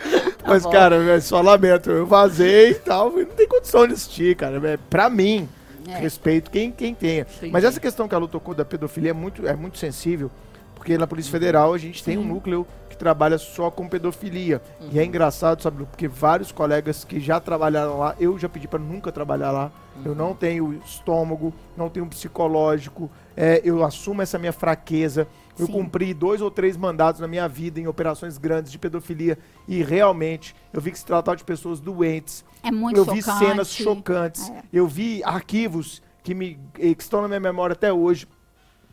Mas, 0.44 0.62
bom. 0.64 0.70
cara, 0.70 0.96
é 0.96 1.20
só 1.20 1.40
lamento. 1.40 1.90
Eu 1.90 2.06
vazei 2.06 2.70
e 2.70 2.74
tal. 2.74 3.10
Não 3.10 3.24
tem 3.24 3.46
condição 3.46 3.86
de 3.86 3.94
assistir, 3.94 4.36
cara. 4.36 4.60
É, 4.68 4.76
pra 4.90 5.08
mim, 5.08 5.48
É. 5.86 5.98
respeito 5.98 6.50
quem, 6.50 6.70
quem 6.70 6.94
tenha. 6.94 7.26
Mas 7.50 7.64
essa 7.64 7.80
questão 7.80 8.08
que 8.08 8.14
a 8.14 8.18
Lu 8.18 8.28
tocou 8.28 8.54
da 8.54 8.64
pedofilia 8.64 9.10
é 9.10 9.14
muito, 9.14 9.46
é 9.46 9.54
muito 9.54 9.78
sensível. 9.78 10.30
Porque 10.74 10.98
na 10.98 11.06
Polícia 11.06 11.30
Federal 11.30 11.72
a 11.72 11.78
gente 11.78 12.02
tem 12.02 12.18
um 12.18 12.24
núcleo 12.24 12.66
que 12.88 12.96
trabalha 12.96 13.38
só 13.38 13.70
com 13.70 13.88
pedofilia. 13.88 14.60
E 14.90 14.98
é 14.98 15.04
engraçado, 15.04 15.62
sabe, 15.62 15.78
Lu, 15.78 15.86
porque 15.86 16.08
vários 16.08 16.50
colegas 16.50 17.04
que 17.04 17.20
já 17.20 17.38
trabalharam 17.38 18.00
lá, 18.00 18.16
eu 18.18 18.36
já 18.36 18.48
pedi 18.48 18.66
pra 18.66 18.80
nunca 18.80 19.12
trabalhar 19.12 19.52
lá. 19.52 19.70
Eu 20.04 20.14
não 20.14 20.34
tenho 20.34 20.80
estômago, 20.84 21.54
não 21.76 21.88
tenho 21.88 22.06
psicológico, 22.06 23.08
é, 23.36 23.60
eu 23.64 23.84
assumo 23.84 24.22
essa 24.22 24.38
minha 24.38 24.52
fraqueza. 24.52 25.28
Eu 25.58 25.66
Sim. 25.66 25.72
cumpri 25.72 26.14
dois 26.14 26.40
ou 26.40 26.50
três 26.50 26.76
mandatos 26.76 27.20
na 27.20 27.28
minha 27.28 27.46
vida 27.46 27.78
em 27.78 27.86
operações 27.86 28.38
grandes 28.38 28.72
de 28.72 28.78
pedofilia 28.78 29.38
e 29.68 29.82
realmente 29.82 30.54
eu 30.72 30.80
vi 30.80 30.90
que 30.90 30.98
se 30.98 31.04
tratava 31.04 31.36
de 31.36 31.44
pessoas 31.44 31.78
doentes. 31.78 32.44
É 32.62 32.70
muito 32.70 32.96
eu 32.96 33.04
chocante. 33.04 33.22
vi 33.22 33.46
cenas 33.46 33.72
chocantes. 33.72 34.48
É. 34.50 34.62
Eu 34.72 34.86
vi 34.86 35.22
arquivos 35.24 36.02
que, 36.22 36.34
me, 36.34 36.58
eh, 36.78 36.94
que 36.94 37.02
estão 37.02 37.20
na 37.20 37.28
minha 37.28 37.40
memória 37.40 37.74
até 37.74 37.92
hoje. 37.92 38.26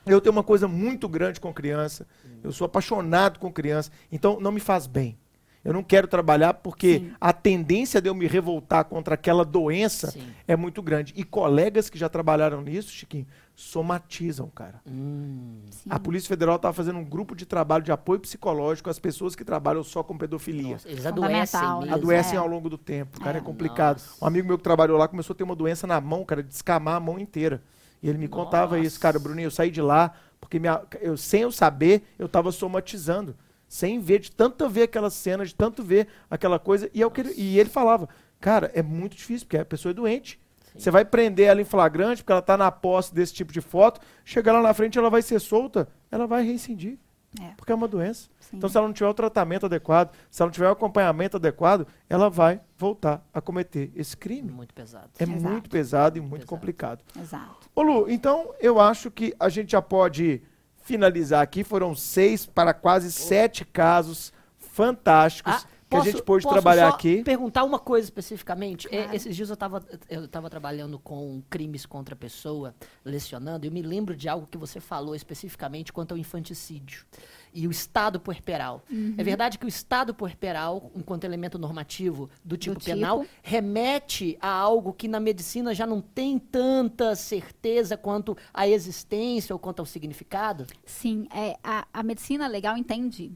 Eu 0.06 0.20
tenho 0.20 0.34
uma 0.34 0.44
coisa 0.44 0.68
muito 0.68 1.08
grande 1.08 1.40
com 1.40 1.54
criança. 1.54 2.06
Eu 2.44 2.52
sou 2.52 2.66
apaixonado 2.66 3.40
com 3.40 3.52
criança. 3.52 3.92
Então 4.12 4.40
não 4.40 4.52
me 4.52 4.60
faz 4.60 4.86
bem. 4.88 5.18
Eu 5.64 5.74
não 5.74 5.84
quero 5.84 6.08
trabalhar 6.08 6.54
porque 6.56 7.00
Sim. 7.00 7.12
a 7.20 7.34
tendência 7.34 8.02
de 8.02 8.10
eu 8.10 8.16
me 8.16 8.26
revoltar 8.28 8.86
contra 8.86 9.16
aquela 9.16 9.44
doença 9.44 10.12
Sim. 10.12 10.24
é 10.48 10.56
muito 10.56 10.82
grande. 10.82 11.14
E 11.18 11.24
colegas 11.24 11.90
que 11.90 11.98
já 11.98 12.08
trabalharam 12.08 12.62
nisso, 12.62 12.92
Chiquinho, 12.92 13.28
somatizam, 13.60 14.48
cara. 14.50 14.82
Hum. 14.88 15.60
A 15.90 16.00
Polícia 16.00 16.30
Federal 16.30 16.56
estava 16.56 16.74
fazendo 16.74 16.98
um 16.98 17.04
grupo 17.04 17.36
de 17.36 17.46
trabalho 17.46 17.84
de 17.84 17.92
apoio 17.92 18.20
psicológico 18.20 18.90
às 18.90 18.98
pessoas 19.00 19.36
que 19.36 19.44
trabalham 19.44 19.84
só 19.84 20.02
com 20.02 20.18
pedofilia. 20.18 20.74
nossa, 20.74 20.88
eles 20.90 21.06
adoecem 21.06 21.60
mesmo. 21.80 21.94
Adoecem 21.94 22.36
É. 22.36 22.38
ao 22.38 22.48
longo 22.48 22.70
do 22.70 22.78
tempo, 22.78 23.20
cara, 23.20 23.38
é, 23.38 23.42
É. 23.42 23.44
complicado. 23.44 23.98
Nossa. 23.98 24.24
Um 24.24 24.28
amigo 24.28 24.48
meu 24.48 24.58
que 24.58 24.64
trabalhou 24.64 24.98
lá 24.98 25.08
começou 25.08 25.34
a 25.34 25.38
ter 25.38 25.44
uma 25.44 25.56
doença 25.56 25.86
na 25.86 26.00
mão, 26.00 26.24
cara, 26.24 26.42
de 26.42 26.50
descamar 26.50 26.96
a 26.96 27.00
mão 27.00 27.20
inteira. 27.20 27.62
E 28.02 28.08
ele 28.08 28.18
me 28.18 28.30
contava 28.30 28.78
Nossa. 28.78 28.88
isso, 28.88 29.00
cara, 29.00 29.20
Bruninho, 29.20 29.48
eu 29.48 29.52
saí 29.52 29.70
de 29.70 29.82
lá 29.82 30.14
porque 30.40 30.58
minha- 30.58 30.82
eu, 31.02 31.18
sem 31.18 31.42
eu 31.42 31.52
saber, 31.52 32.04
eu 32.18 32.30
tava 32.30 32.52
somatizando. 32.54 33.36
Sem 33.68 34.00
ver, 34.00 34.20
de 34.20 34.32
tanto 34.32 34.68
ver 34.70 34.84
aquelas 34.84 35.14
cenas, 35.14 35.50
de 35.50 35.56
tanto 35.56 35.84
ver 35.84 36.08
aquela 36.32 36.58
coisa. 36.58 36.90
E, 36.94 37.02
é 37.02 37.06
o 37.06 37.12
que 37.12 37.22
ele, 37.22 37.34
e 37.38 37.60
ele 37.60 37.70
falava, 37.70 38.08
cara, 38.40 38.72
é 38.74 38.82
muito 38.82 39.16
difícil, 39.18 39.46
porque 39.46 39.58
a 39.58 39.66
pessoa 39.66 39.92
é 39.92 39.94
doente. 39.94 40.40
Você 40.78 40.92
vai 40.92 41.04
prender 41.06 41.48
ela 41.48 41.62
em 41.62 41.66
flagrante, 41.66 42.22
porque 42.24 42.32
ela 42.32 42.42
tá 42.42 42.56
na 42.58 42.72
posse 42.72 43.14
desse 43.14 43.34
tipo 43.34 43.52
de 43.52 43.62
foto. 43.62 44.00
Chegar 44.24 44.54
lá 44.54 44.62
na 44.62 44.74
frente, 44.74 44.98
ela 44.98 45.10
vai 45.10 45.22
ser 45.22 45.40
solta, 45.40 45.88
ela 46.12 46.26
vai 46.28 46.44
reincidir. 46.44 46.98
É. 47.40 47.50
Porque 47.56 47.72
é 47.72 47.76
uma 47.76 47.88
doença. 47.88 48.28
Sim. 48.40 48.58
Então, 48.58 48.68
se 48.68 48.76
ela 48.76 48.88
não 48.88 48.94
tiver 48.94 49.08
o 49.10 49.14
tratamento 49.14 49.68
adequado, 49.68 50.12
se 50.32 50.42
ela 50.42 50.48
não 50.48 50.52
tiver 50.54 50.68
o 50.68 50.72
acompanhamento 50.72 51.38
adequado, 51.38 51.86
ela 52.10 52.28
vai 52.28 52.60
voltar 52.76 53.24
a 53.32 53.40
cometer 53.40 53.92
esse 53.96 54.18
crime. 54.18 54.50
Muito 54.52 54.74
pesado. 54.74 55.10
É 55.20 55.24
Exato. 55.24 55.40
muito 55.42 55.70
pesado 55.70 56.18
e 56.18 56.22
muito 56.22 56.32
Pesado. 56.42 56.48
complicado. 56.50 57.04
Exato. 57.20 57.70
Ô 57.76 57.84
Lu, 57.84 58.10
então 58.10 58.52
eu 58.60 58.80
acho 58.80 59.12
que 59.12 59.36
a 59.40 59.48
gente 59.48 59.74
já 59.74 59.82
pode 59.82 60.42
finalizar 60.82 61.44
aqui. 61.44 61.64
Foram 61.64 61.94
seis 61.94 62.48
para 62.48 62.74
quase 62.74 63.12
sete 63.12 63.64
casos 63.64 64.34
fantásticos 64.58 65.54
Ah, 65.54 65.68
que 65.90 65.96
a 65.96 66.00
posso- 66.00 66.12
gente 66.12 66.24
pôde 66.24 66.44
posso 66.44 66.54
trabalhar 66.54 66.90
só 66.90 66.96
aqui. 66.96 67.24
perguntar 67.24 67.64
uma 67.64 67.80
coisa 67.80 68.06
especificamente? 68.06 68.88
É, 68.92 68.98
Claro. 69.04 69.16
esses 69.16 69.36
dias 69.36 69.50
eu 69.50 69.54
estava 69.56 69.84
eu 70.10 70.28
tava 70.28 70.50
trabalhando 70.50 71.00
com 71.00 71.42
crimes 71.50 71.86
contra 71.86 72.14
a 72.14 72.18
pessoa, 72.18 72.76
lecionando, 73.04 73.66
e 73.66 73.68
eu 73.68 73.72
me 73.72 73.82
lembro 73.82 74.16
de 74.16 74.30
algo 74.30 74.46
que 74.46 74.58
você 74.58 74.80
falou 74.80 75.16
especificamente 75.16 75.92
quanto 75.92 76.12
ao 76.12 76.18
infanticídio 76.18 77.06
e 77.52 77.68
o 77.68 77.72
estado 77.72 78.20
puerperal. 78.20 78.84
Uhum. 78.92 79.16
É 79.18 79.24
verdade 79.24 79.58
que 79.58 79.66
o 79.66 79.68
estado 79.68 80.14
puerperal, 80.14 80.92
enquanto 80.96 81.24
elemento 81.24 81.58
normativo 81.58 82.30
do 82.46 82.56
tipo 82.56 82.80
tipo. 82.80 82.86
penal, 82.96 83.26
remete 83.42 84.38
a 84.40 84.50
algo 84.52 84.94
que 84.94 85.08
na 85.08 85.20
medicina 85.20 85.74
já 85.74 85.88
não 85.88 86.00
tem 86.02 86.38
tanta 86.38 87.16
certeza 87.16 87.98
quanto 87.98 88.38
à 88.54 88.68
existência 88.68 89.54
ou 89.56 89.60
quanto 89.60 89.80
ao 89.80 89.86
significado? 89.88 90.68
Sim, 90.86 91.28
é, 91.34 91.58
a, 91.64 91.88
a 91.92 92.04
medicina 92.04 92.48
legal 92.48 92.78
entende 92.78 93.32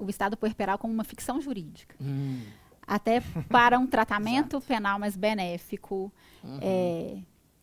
o 0.00 0.08
estado 0.10 0.36
puerperal 0.36 0.78
como 0.78 0.92
uma 0.92 1.04
ficção 1.04 1.40
jurídica. 1.40 1.94
Hum, 2.00 2.42
Até 2.86 3.20
para 3.48 3.78
um 3.78 3.86
tratamento 3.86 4.60
penal 4.60 4.98
mais 4.98 5.16
benéfico. 5.16 6.12
Uhum. 6.42 6.58
É, 6.60 7.18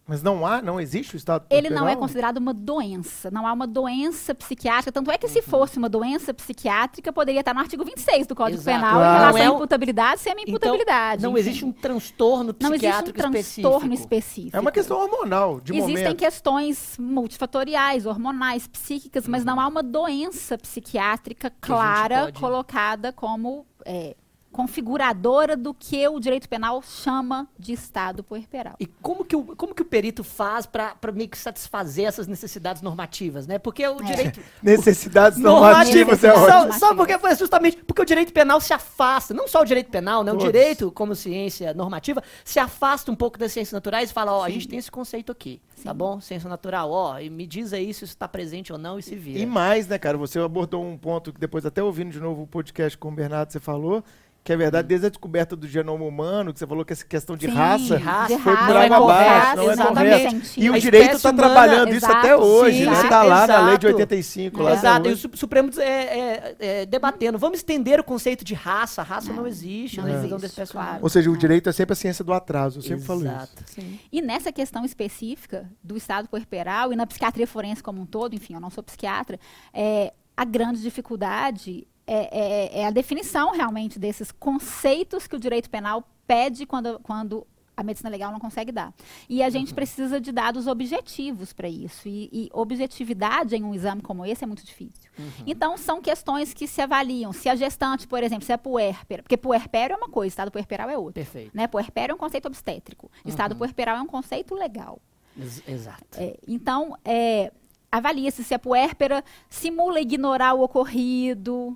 Mas 0.08 0.22
não 0.24 0.46
há, 0.46 0.62
não 0.62 0.82
existe 0.82 1.16
o 1.16 1.18
estado 1.18 1.46
ele 1.50 1.70
não 1.70 1.88
é 1.88 1.96
considerado 1.96 2.38
uma 2.38 2.54
doença, 2.54 3.30
não 3.32 3.48
há 3.48 3.54
uma 3.54 3.68
doença 3.68 4.34
psiquiátrica. 4.36 4.92
Tanto 4.92 5.10
é 5.12 5.18
que, 5.18 5.28
Uhum. 5.28 5.32
se 5.32 5.42
fosse 5.42 5.78
uma 5.78 5.88
doença 5.88 6.34
psiquiátrica, 6.34 7.14
poderia 7.14 7.40
estar 7.40 7.54
no 7.54 7.60
artigo 7.62 7.86
26 7.86 8.26
do 8.28 8.36
Código 8.36 8.60
Exato. 8.60 8.78
Penal 8.78 8.96
Claro. 8.96 9.16
em 9.16 9.20
relação 9.20 9.32
Não 9.32 9.38
é 9.38 9.46
à 9.46 9.52
um- 9.52 9.56
imputabilidade 9.56 10.16
e 10.20 10.24
semi-imputabilidade. 10.24 11.22
Não 11.24 11.32
enfim. 11.32 11.40
existe 11.40 11.66
um 11.66 11.72
transtorno 11.72 12.46
Não 12.46 12.50
existe 12.50 12.66
um 12.66 12.70
psiquiátrico 12.72 13.18
transtorno 13.20 13.94
específico. 13.94 13.94
específico. 14.16 14.58
É 14.58 14.60
uma 14.60 14.72
questão 14.72 14.98
hormonal, 15.00 15.62
de 15.62 15.72
Existem 15.74 16.04
momento. 16.04 16.18
questões 16.18 16.98
multifatoriais, 17.00 18.06
hormonais, 18.06 18.68
psíquicas, 18.68 19.28
mas 19.28 19.46
não 19.46 19.60
há 19.60 19.68
uma 19.68 19.84
doença 19.84 20.58
psiquiátrica 20.58 21.52
clara 21.62 22.24
pode- 22.26 22.40
colocada 22.40 23.14
como 23.14 23.66
é, 23.86 24.16
configuradora 24.52 25.56
do 25.56 25.74
que 25.74 26.08
o 26.08 26.20
direito 26.20 26.48
penal 26.50 26.82
chama 26.82 27.48
de 27.58 27.74
estado 27.74 28.24
puerperal. 28.24 28.76
E 28.80 28.86
como 28.86 29.24
que, 29.24 29.36
o, 29.36 29.44
como 29.56 29.74
que 29.74 29.82
o 29.82 29.86
perito 29.86 30.24
faz 30.24 30.66
para 30.66 30.96
meio 31.14 31.30
que 31.30 31.38
satisfazer 31.38 32.06
essas 32.06 32.28
necessidades 32.28 32.82
normativas, 32.82 33.48
né? 33.48 33.58
Porque 33.58 33.88
o 33.88 34.02
direito 34.02 34.42
Necessidades 34.62 35.40
normativas 35.40 36.22
normativas 36.22 36.24
é 36.24 36.34
ótimo. 36.34 36.74
só, 36.74 36.80
só 36.80 36.96
porque 36.96 37.18
foi 37.18 37.36
justamente 37.36 37.78
porque 37.78 38.02
o 38.02 38.06
direito 38.06 38.34
penal 38.34 38.60
se 38.60 38.74
afasta, 38.74 39.34
não 39.34 39.48
só 39.48 39.62
o 39.62 39.66
direito 39.66 39.90
penal, 39.90 40.24
né? 40.24 40.32
O 40.32 40.36
Todos. 40.36 40.52
direito 40.52 40.92
como 40.92 41.16
ciência 41.16 41.74
normativa 41.74 42.22
se 42.44 42.60
afasta 42.60 43.12
um 43.12 43.16
pouco 43.16 43.40
das 43.40 43.52
ciências 43.52 43.74
naturais 43.74 44.10
e 44.10 44.14
fala, 44.14 44.34
ó, 44.34 44.44
a 44.44 44.50
gente 44.50 44.68
tem 44.68 44.78
esse 44.78 44.92
conceito 44.92 45.32
aqui, 45.32 45.62
tá 45.84 45.92
Sim. 45.92 45.98
bom? 45.98 46.20
Ciência 46.20 46.50
natural, 46.50 46.92
ó, 46.92 47.20
e 47.20 47.30
me 47.30 47.48
diz 47.48 47.74
aí 47.74 47.94
se 47.94 48.04
isso 48.04 48.14
está 48.14 48.28
presente 48.28 48.72
ou 48.72 48.80
não 48.80 49.00
e 49.00 49.04
se 49.04 49.16
vira. 49.16 49.40
E 49.40 49.46
mais, 49.46 49.88
né, 49.88 49.98
cara? 49.98 50.18
Você 50.18 50.40
abordou 50.40 50.84
um 50.84 50.98
ponto 50.98 51.32
que 51.32 51.40
depois, 51.40 51.66
até 51.66 51.82
ouvindo 51.84 52.12
de 52.12 52.20
novo 52.20 52.44
o 52.44 52.48
podcast 52.48 52.98
com 52.98 53.10
o 53.10 53.12
Bernardo, 53.12 53.52
você 53.52 53.60
falou, 53.60 54.04
que 54.44 54.52
é 54.52 54.58
verdade, 54.58 54.88
desde 54.88 55.06
a 55.06 55.10
descoberta 55.10 55.56
do 55.56 55.68
genoma 55.68 56.04
humano, 56.04 56.52
que 56.52 56.58
você 56.58 56.66
falou 56.66 56.84
que 56.84 56.92
essa 56.92 57.06
questão 57.06 57.38
de 57.38 57.46
Sim, 57.46 57.54
raça 57.54 57.98
raça, 57.98 58.40
foi 58.40 58.58
por 58.58 58.68
não 58.68 58.78
é 58.78 58.86
água 58.86 58.98
abaixo, 58.98 59.56
não 59.56 59.72
é 59.72 59.78
correto. 59.78 60.60
E 60.60 60.68
a 60.68 60.72
o 60.72 60.80
direito 60.80 61.16
está 61.16 61.32
trabalhando 61.32 61.90
isso 61.90 62.06
exato, 62.06 62.18
até 62.18 62.36
hoje. 62.36 62.84
sim, 62.84 62.92
Isso 62.92 63.04
está 63.04 63.22
lá 63.22 63.46
na 63.46 63.62
lei 63.68 63.78
de 63.78 63.86
exato. 63.86 64.00
85. 64.00 64.64
Lá 64.64 64.74
Exato, 64.74 65.10
e 65.10 65.12
o 65.14 65.38
Supremo 65.38 65.70
é, 65.78 65.84
é, 65.84 66.56
é, 66.60 66.86
debatendo. 66.88 67.38
Vamos 67.38 67.60
estender 67.60 68.00
o 68.00 68.04
conceito 68.04 68.44
de 68.44 68.56
raça. 68.56 69.04
Raça 69.04 69.32
não, 69.32 69.46
existe 69.46 69.98
não 69.98 70.06
na 70.06 70.16
divisão 70.16 70.38
existe, 70.38 70.42
da 70.42 70.64
espécie 70.64 70.72
claro. 70.72 71.00
Ou 71.04 71.10
seja, 71.10 71.30
o 71.30 71.38
direito 71.38 71.70
é 71.70 71.72
sempre 71.72 71.94
a 71.94 71.96
ciência 71.96 72.26
do 72.26 72.34
atraso. 72.34 72.80
Eu 72.80 72.84
sempre 72.84 73.06
falo 73.06 73.20
isso. 73.22 73.30
Exato. 73.30 73.64
Sim. 73.68 74.00
E 74.12 74.22
nessa 74.24 74.52
questão 74.52 74.84
específica 74.84 75.70
do 75.84 75.96
estado 75.96 76.28
puerperal 76.28 76.92
e 76.92 76.96
na 76.96 77.06
psiquiatria 77.06 77.46
forense 77.46 77.84
como 77.84 78.02
um 78.02 78.08
todo, 78.08 78.34
enfim, 78.34 78.56
eu 78.56 78.60
não 78.60 78.72
sou 78.72 78.84
psiquiatra, 78.84 79.40
é, 79.72 80.14
a 80.36 80.44
grande 80.44 80.82
dificuldade 80.82 81.88
é, 82.14 82.40
é- 82.78 82.80
é 82.82 82.86
a 82.86 82.92
definição 82.92 83.52
realmente 83.52 83.98
desses 84.00 84.32
conceitos 84.32 85.28
que 85.28 85.36
o 85.36 85.40
direito 85.40 85.70
penal 85.70 86.04
pede 86.28 86.66
quando, 86.66 87.00
quando 87.00 87.46
a 87.76 87.84
medicina 87.84 88.10
legal 88.10 88.32
não 88.32 88.40
consegue 88.40 88.72
dar. 88.72 88.94
E 89.28 89.42
a 89.42 89.50
gente 89.50 89.74
precisa 89.74 90.20
de 90.22 90.32
dados 90.32 90.68
objetivos 90.68 91.52
para 91.54 91.68
isso. 91.68 92.08
E, 92.08 92.30
e 92.32 92.50
objetividade 92.54 93.56
em 93.56 93.64
um 93.64 93.74
exame 93.74 94.02
como 94.02 94.26
esse 94.26 94.44
é 94.44 94.48
muito 94.48 94.64
difícil. 94.64 95.10
Então, 95.48 95.78
são 95.78 96.02
questões 96.02 96.54
que 96.54 96.68
se 96.68 96.82
avaliam. 96.82 97.32
Se 97.34 97.50
a 97.50 97.56
gestante, 97.56 98.08
por 98.08 98.22
exemplo, 98.22 98.46
se 98.46 98.52
é 98.52 98.58
puérpera, 98.58 99.24
porque 99.24 99.38
puerpério 99.38 99.94
é 99.94 99.98
uma 99.98 100.10
coisa, 100.10 100.28
estado 100.28 100.52
puerperal 100.52 100.90
é 100.90 100.98
outra. 100.98 101.24
Perfeito. 101.24 101.52
Né? 101.56 101.66
Puerpério 101.66 102.12
é 102.14 102.16
um 102.16 102.20
conceito 102.20 102.46
obstétrico. 102.48 103.10
Estado 103.26 103.56
puerperal 103.56 103.98
é 103.98 104.02
um 104.02 104.08
conceito 104.08 104.54
legal. 104.54 105.00
Ex- 105.40 105.64
Exato. 105.68 106.04
É, 106.18 106.38
então, 106.48 106.96
é, 107.06 107.52
avalia-se 107.92 108.44
se 108.44 108.54
a 108.54 108.60
puérpera 108.60 109.24
simula 109.50 110.00
ignorar 110.02 110.54
o 110.54 110.62
ocorrido, 110.62 111.76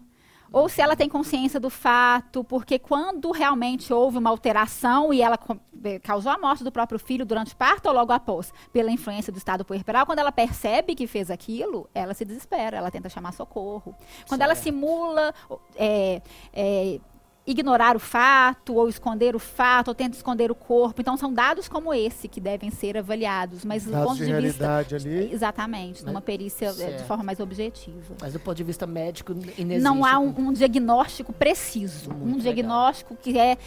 ou 0.56 0.70
se 0.70 0.82
ela 0.82 0.96
tem 0.96 1.10
consciência 1.10 1.60
do 1.60 1.70
fato, 1.70 2.42
porque 2.42 2.80
quando 2.80 3.30
realmente 3.32 3.94
houve 3.94 4.18
uma 4.18 4.30
alteração 4.30 5.14
e 5.14 5.22
ela 5.22 5.38
causou 6.02 6.32
a 6.32 6.38
morte 6.38 6.64
do 6.64 6.72
próprio 6.72 6.98
filho 6.98 7.26
durante 7.26 7.52
o 7.52 7.58
parto 7.58 7.88
ou 7.88 7.94
logo 7.94 8.14
após, 8.14 8.54
pela 8.72 8.90
influência 8.90 9.34
do 9.34 9.38
estado 9.38 9.66
puerperal, 9.66 10.06
quando 10.06 10.20
ela 10.20 10.32
percebe 10.32 10.96
que 10.96 11.08
fez 11.08 11.30
aquilo, 11.30 11.90
ela 11.94 12.14
se 12.14 12.24
desespera, 12.24 12.78
ela 12.78 12.90
tenta 12.90 13.10
chamar 13.10 13.34
socorro. 13.34 13.94
Quando 14.30 14.44
ela 14.44 14.56
Certo. 14.56 14.64
simula 14.64 15.34
é, 15.76 16.22
é, 16.54 17.02
ignorar 17.48 17.96
o 17.96 18.00
fato, 18.00 18.74
ou 18.76 18.90
esconder 18.90 19.36
o 19.36 19.40
fato, 19.40 19.90
ou 19.90 19.96
tenta 19.96 20.16
esconder 20.16 20.50
o 20.50 20.56
corpo. 20.56 21.00
Então, 21.00 21.16
são 21.16 21.32
dados 21.32 21.68
como 21.68 21.94
esse 21.94 22.28
que 22.28 22.42
devem 22.42 22.72
ser 22.72 22.98
avaliados, 22.98 23.64
mas 23.64 23.86
do 23.86 23.92
Dados 23.92 24.08
ponto 24.08 24.18
de 24.18 24.26
de 24.26 24.42
vista 24.42 24.64
realidade 24.64 24.96
ali. 24.96 25.32
Exatamente, 25.32 26.04
numa 26.04 26.22
perícia 26.22 26.72
de 26.72 26.78
certo. 26.78 27.06
forma 27.06 27.24
mais 27.24 27.40
objetiva. 27.40 28.16
Mas 28.20 28.34
do 28.34 28.40
ponto 28.40 28.58
de 28.58 28.64
vista 28.64 28.88
médico, 28.88 29.32
inexiste. 29.32 29.80
Não 29.80 30.04
há 30.04 30.18
um, 30.18 30.34
um 30.38 30.54
diagnóstico 30.54 31.32
preciso, 31.32 32.10
Muito 32.10 32.24
um 32.24 32.26
legal. 32.38 32.42
diagnóstico 32.42 33.16
que 33.16 33.38
é 33.38 33.58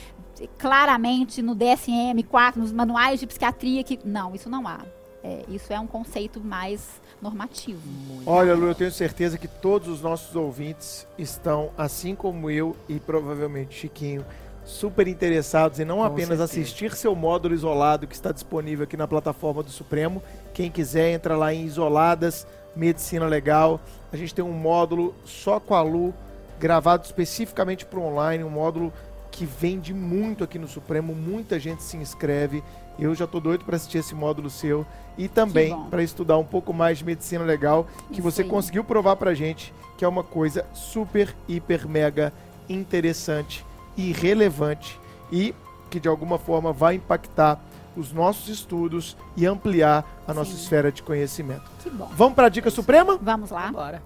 claramente 0.57 1.41
no 1.43 1.55
DSM-4, 1.55 2.57
nos 2.57 2.73
manuais 2.73 3.21
de 3.21 3.27
psiquiatria, 3.27 3.83
que 3.85 3.99
não, 4.05 4.35
isso 4.35 4.51
não 4.51 4.67
há. 4.67 4.81
É, 5.23 5.45
isso 5.49 5.73
é 5.73 5.81
um 5.81 5.87
conceito 5.87 6.41
mais 6.41 7.01
normativo. 7.21 7.81
Muito. 7.87 8.29
Olha, 8.29 8.55
Lu, 8.55 8.67
eu 8.67 8.75
tenho 8.75 8.91
certeza 8.93 9.39
que 9.39 9.49
todos 9.49 9.89
os 9.89 10.01
nossos 10.01 10.35
ouvintes 10.37 11.07
estão, 11.19 11.71
assim 11.77 12.15
como 12.15 12.51
eu 12.51 12.77
e 12.89 12.99
provavelmente 13.01 13.75
Chiquinho, 13.75 14.25
super 14.65 15.09
interessados 15.09 15.81
em 15.81 15.85
não 15.85 15.99
Com 15.99 16.05
apenas 16.05 16.39
certeza. 16.39 16.45
assistir 16.45 16.95
seu 16.95 17.15
módulo 17.15 17.55
isolado 17.55 18.07
que 18.07 18.15
está 18.15 18.31
disponível 18.31 18.85
aqui 18.85 18.97
na 18.97 19.09
plataforma 19.09 19.63
do 19.63 19.71
Supremo. 19.71 20.23
Quem 20.53 20.71
quiser, 20.71 21.13
entra 21.13 21.37
lá 21.37 21.53
em 21.53 21.65
Isoladas 21.65 22.47
Medicina 22.77 23.27
Legal. 23.27 23.81
A 24.13 24.17
gente 24.17 24.35
tem 24.35 24.45
um 24.45 24.53
módulo 24.53 25.15
só 25.25 25.59
com 25.59 25.75
a 25.75 25.83
Lu, 25.83 26.15
gravado 26.61 27.05
especificamente 27.05 27.87
para 27.87 27.99
online, 27.99 28.45
um 28.45 28.51
módulo 28.51 28.93
que 29.31 29.47
vende 29.47 29.95
muito 29.95 30.45
aqui 30.45 30.59
no 30.59 30.69
Supremo, 30.69 31.15
muita 31.15 31.59
gente 31.59 31.83
se 31.83 31.97
inscreve. 31.97 32.63
Eu 32.99 33.15
já 33.15 33.27
tô 33.27 33.39
doido 33.41 33.65
para 33.65 33.77
assistir 33.77 33.99
esse 33.99 34.15
módulo 34.15 34.51
seu 34.51 34.85
e 35.17 35.29
também 35.29 35.77
para 35.89 36.03
estudar 36.03 36.37
um 36.39 36.45
pouco 36.45 36.73
mais 36.73 36.99
de 36.99 37.05
medicina 37.05 37.45
legal, 37.45 37.87
que 38.09 38.15
Isso 38.15 38.23
você 38.23 38.43
aí. 38.43 38.49
conseguiu 38.49 38.83
provar 38.85 39.17
pra 39.17 39.35
gente 39.35 39.73
que 39.97 40.05
é 40.05 40.09
uma 40.09 40.23
coisa 40.23 40.65
super, 40.73 41.35
hiper, 41.49 41.89
mega 41.89 42.33
interessante 42.69 43.65
e 43.97 44.13
relevante 44.13 44.99
e 45.33 45.55
que 45.91 45.99
de 45.99 46.09
alguma 46.09 46.39
forma 46.39 46.73
vai 46.73 46.95
impactar 46.95 47.61
os 47.97 48.13
nossos 48.13 48.49
estudos 48.49 49.17
e 49.37 49.45
ampliar 49.45 50.07
a 50.27 50.33
nossa 50.33 50.53
Sim. 50.53 50.57
esfera 50.57 50.93
de 50.93 51.03
conhecimento. 51.03 51.69
Que 51.83 51.91
bom. 51.91 52.09
Vamos 52.13 52.35
para 52.35 52.47
a 52.47 52.51
dica 52.51 52.71
suprema? 52.71 53.19
Vamos 53.21 53.51
lá. 53.51 53.73
Bora. 53.73 54.03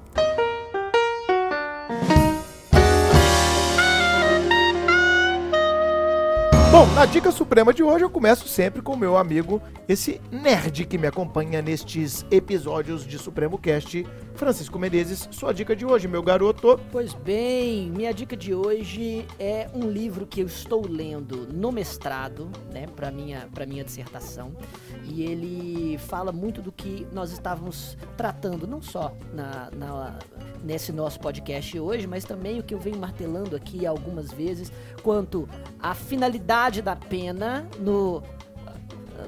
Bom, 6.72 6.86
na 6.94 7.04
dica 7.04 7.30
suprema 7.30 7.70
de 7.74 7.82
hoje 7.82 8.02
eu 8.02 8.08
começo 8.08 8.48
sempre 8.48 8.80
com 8.80 8.96
meu 8.96 9.18
amigo, 9.18 9.60
esse 9.86 10.18
nerd 10.30 10.86
que 10.86 10.96
me 10.96 11.06
acompanha 11.06 11.60
nestes 11.60 12.24
episódios 12.30 13.06
de 13.06 13.18
Supremo 13.18 13.58
Cast, 13.58 14.06
Francisco 14.34 14.78
Menezes. 14.78 15.28
Sua 15.32 15.52
dica 15.52 15.76
de 15.76 15.84
hoje, 15.84 16.08
meu 16.08 16.22
garoto. 16.22 16.80
Pois 16.90 17.12
bem, 17.12 17.90
minha 17.90 18.10
dica 18.14 18.34
de 18.34 18.54
hoje 18.54 19.26
é 19.38 19.68
um 19.74 19.90
livro 19.90 20.26
que 20.26 20.40
eu 20.40 20.46
estou 20.46 20.88
lendo 20.88 21.46
no 21.52 21.70
mestrado, 21.70 22.50
né, 22.72 22.86
para 22.96 23.10
minha 23.10 23.46
para 23.52 23.66
minha 23.66 23.84
dissertação, 23.84 24.56
e 25.04 25.24
ele 25.24 25.98
fala 25.98 26.32
muito 26.32 26.62
do 26.62 26.72
que 26.72 27.06
nós 27.12 27.32
estávamos 27.32 27.98
tratando, 28.16 28.66
não 28.66 28.80
só 28.80 29.14
na, 29.34 29.68
na 29.76 30.18
nesse 30.64 30.92
nosso 30.92 31.20
podcast 31.20 31.78
hoje, 31.78 32.06
mas 32.06 32.24
também 32.24 32.60
o 32.60 32.62
que 32.62 32.72
eu 32.72 32.78
venho 32.78 32.96
martelando 32.96 33.56
aqui 33.56 33.84
algumas 33.84 34.30
vezes 34.30 34.72
quanto 35.02 35.48
à 35.78 35.92
finalidade 35.92 36.61
da 36.70 36.94
pena 36.94 37.66
no 37.78 38.22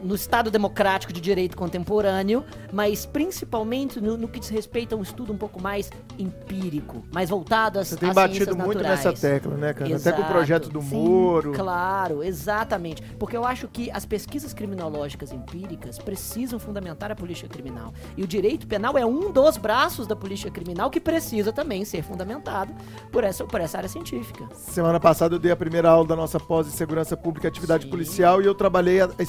no 0.02 0.14
Estado 0.14 0.50
Democrático 0.50 1.12
de 1.12 1.20
Direito 1.20 1.56
Contemporâneo, 1.56 2.44
mas 2.72 3.06
principalmente 3.06 4.00
no, 4.00 4.16
no, 4.16 4.28
que 4.28 4.40
diz 4.40 4.48
respeito 4.48 4.94
a 4.94 4.98
um 4.98 5.02
estudo 5.02 5.32
um 5.32 5.36
pouco 5.36 5.60
mais 5.60 5.90
empírico, 6.18 7.04
mais 7.12 7.30
voltado 7.30 7.78
às 7.78 7.88
Você 7.88 7.96
tem 7.96 8.12
batido 8.12 8.56
muito 8.56 8.78
naturais. 8.78 9.04
nessa 9.04 9.12
tecla, 9.12 9.56
né, 9.56 9.72
cara? 9.72 9.90
Exato. 9.90 10.08
Até 10.08 10.22
com 10.22 10.28
o 10.28 10.32
projeto 10.32 10.68
do 10.68 10.82
Sim, 10.82 10.96
Moro. 10.96 11.52
Claro, 11.52 12.22
exatamente. 12.22 13.02
Porque 13.18 13.36
eu 13.36 13.44
acho 13.44 13.68
que 13.68 13.90
as 13.90 14.04
pesquisas 14.04 14.52
criminológicas 14.52 15.32
empíricas 15.32 15.98
precisam 15.98 16.58
fundamentar 16.58 17.10
a 17.10 17.14
política 17.14 17.48
criminal. 17.48 17.92
E 18.16 18.22
o 18.22 18.26
direito 18.26 18.66
penal 18.66 18.96
é 18.96 19.04
um 19.04 19.32
dos 19.32 19.56
braços 19.56 20.06
da 20.06 20.16
política 20.16 20.50
criminal 20.50 20.90
que 20.90 21.00
precisa 21.00 21.52
também 21.52 21.84
ser 21.84 22.02
fundamentado 22.02 22.72
por 23.10 23.24
essa, 23.24 23.44
por 23.44 23.60
essa 23.60 23.78
área 23.78 23.88
científica. 23.88 24.48
Semana 24.54 25.00
passada 25.00 25.34
eu 25.34 25.38
dei 25.38 25.52
a 25.52 25.56
primeira 25.56 25.90
aula 25.90 26.06
da 26.06 26.16
nossa 26.16 26.38
pós 26.38 26.66
de 26.66 26.72
segurança 26.72 27.16
pública 27.16 27.46
e 27.46 27.48
atividade 27.48 27.84
Sim. 27.84 27.90
policial 27.90 28.42
e 28.42 28.46
eu 28.46 28.54
trabalhei 28.54 29.00
a, 29.00 29.08
a 29.18 29.22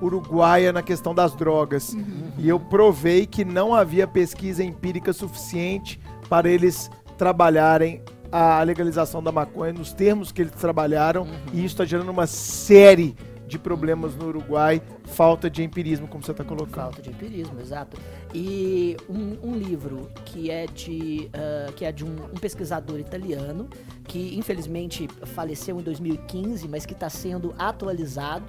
uruguaia 0.00 0.72
na 0.72 0.82
questão 0.82 1.14
das 1.14 1.34
drogas. 1.34 1.96
E 2.38 2.48
eu 2.48 2.58
provei 2.58 3.26
que 3.26 3.44
não 3.44 3.74
havia 3.74 4.06
pesquisa 4.06 4.64
empírica 4.64 5.12
suficiente 5.12 6.00
para 6.28 6.48
eles 6.48 6.90
trabalharem 7.16 8.02
a 8.30 8.62
legalização 8.62 9.22
da 9.22 9.30
maconha 9.30 9.72
nos 9.72 9.92
termos 9.92 10.32
que 10.32 10.42
eles 10.42 10.52
trabalharam. 10.52 11.26
E 11.52 11.58
isso 11.58 11.74
está 11.74 11.84
gerando 11.84 12.10
uma 12.10 12.26
série 12.26 13.16
de 13.46 13.58
problemas 13.58 14.14
no 14.16 14.26
Uruguai, 14.26 14.82
falta 15.04 15.48
de 15.48 15.62
empirismo, 15.62 16.08
como 16.08 16.24
você 16.24 16.32
está 16.32 16.42
colocando. 16.42 16.94
Falta 16.94 17.02
de 17.02 17.10
empirismo, 17.10 17.60
exato. 17.60 17.96
E 18.34 18.96
um, 19.08 19.50
um 19.50 19.54
livro 19.54 20.08
que 20.24 20.50
é 20.50 20.66
de 20.66 21.30
ah, 21.32 21.72
que 21.74 21.84
é 21.84 21.92
de 21.92 22.04
um, 22.04 22.14
um 22.32 22.38
pesquisador 22.40 22.98
italiano 22.98 23.68
que 24.04 24.36
infelizmente 24.36 25.08
faleceu 25.26 25.78
em 25.78 25.82
2015, 25.82 26.68
mas 26.68 26.84
que 26.84 26.92
está 26.92 27.08
sendo 27.08 27.54
atualizado. 27.58 28.44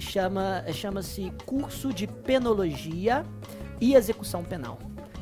Chama 0.00 0.64
chama-se 0.72 1.32
Curso 1.44 1.92
de 1.92 2.06
Penologia 2.06 3.24
e 3.80 3.94
Execução 3.94 4.42
Penal. 4.42 4.78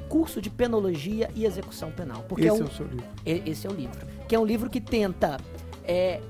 Curso 0.08 0.40
de 0.40 0.48
Penologia 0.48 1.30
e 1.34 1.44
Execução 1.44 1.90
Penal. 1.90 2.24
Porque 2.28 2.46
Esse 2.46 2.56
é 2.56 2.60
é, 2.60 2.64
um, 2.64 2.66
o 2.66 2.70
seu 2.70 2.86
livro. 2.86 3.06
Esse 3.26 3.66
é 3.66 3.70
o 3.70 3.74
livro. 3.74 4.06
Que 4.26 4.34
é 4.34 4.38
um 4.38 4.46
livro 4.46 4.70
que 4.70 4.80
tenta. 4.80 5.36
é, 5.84 6.20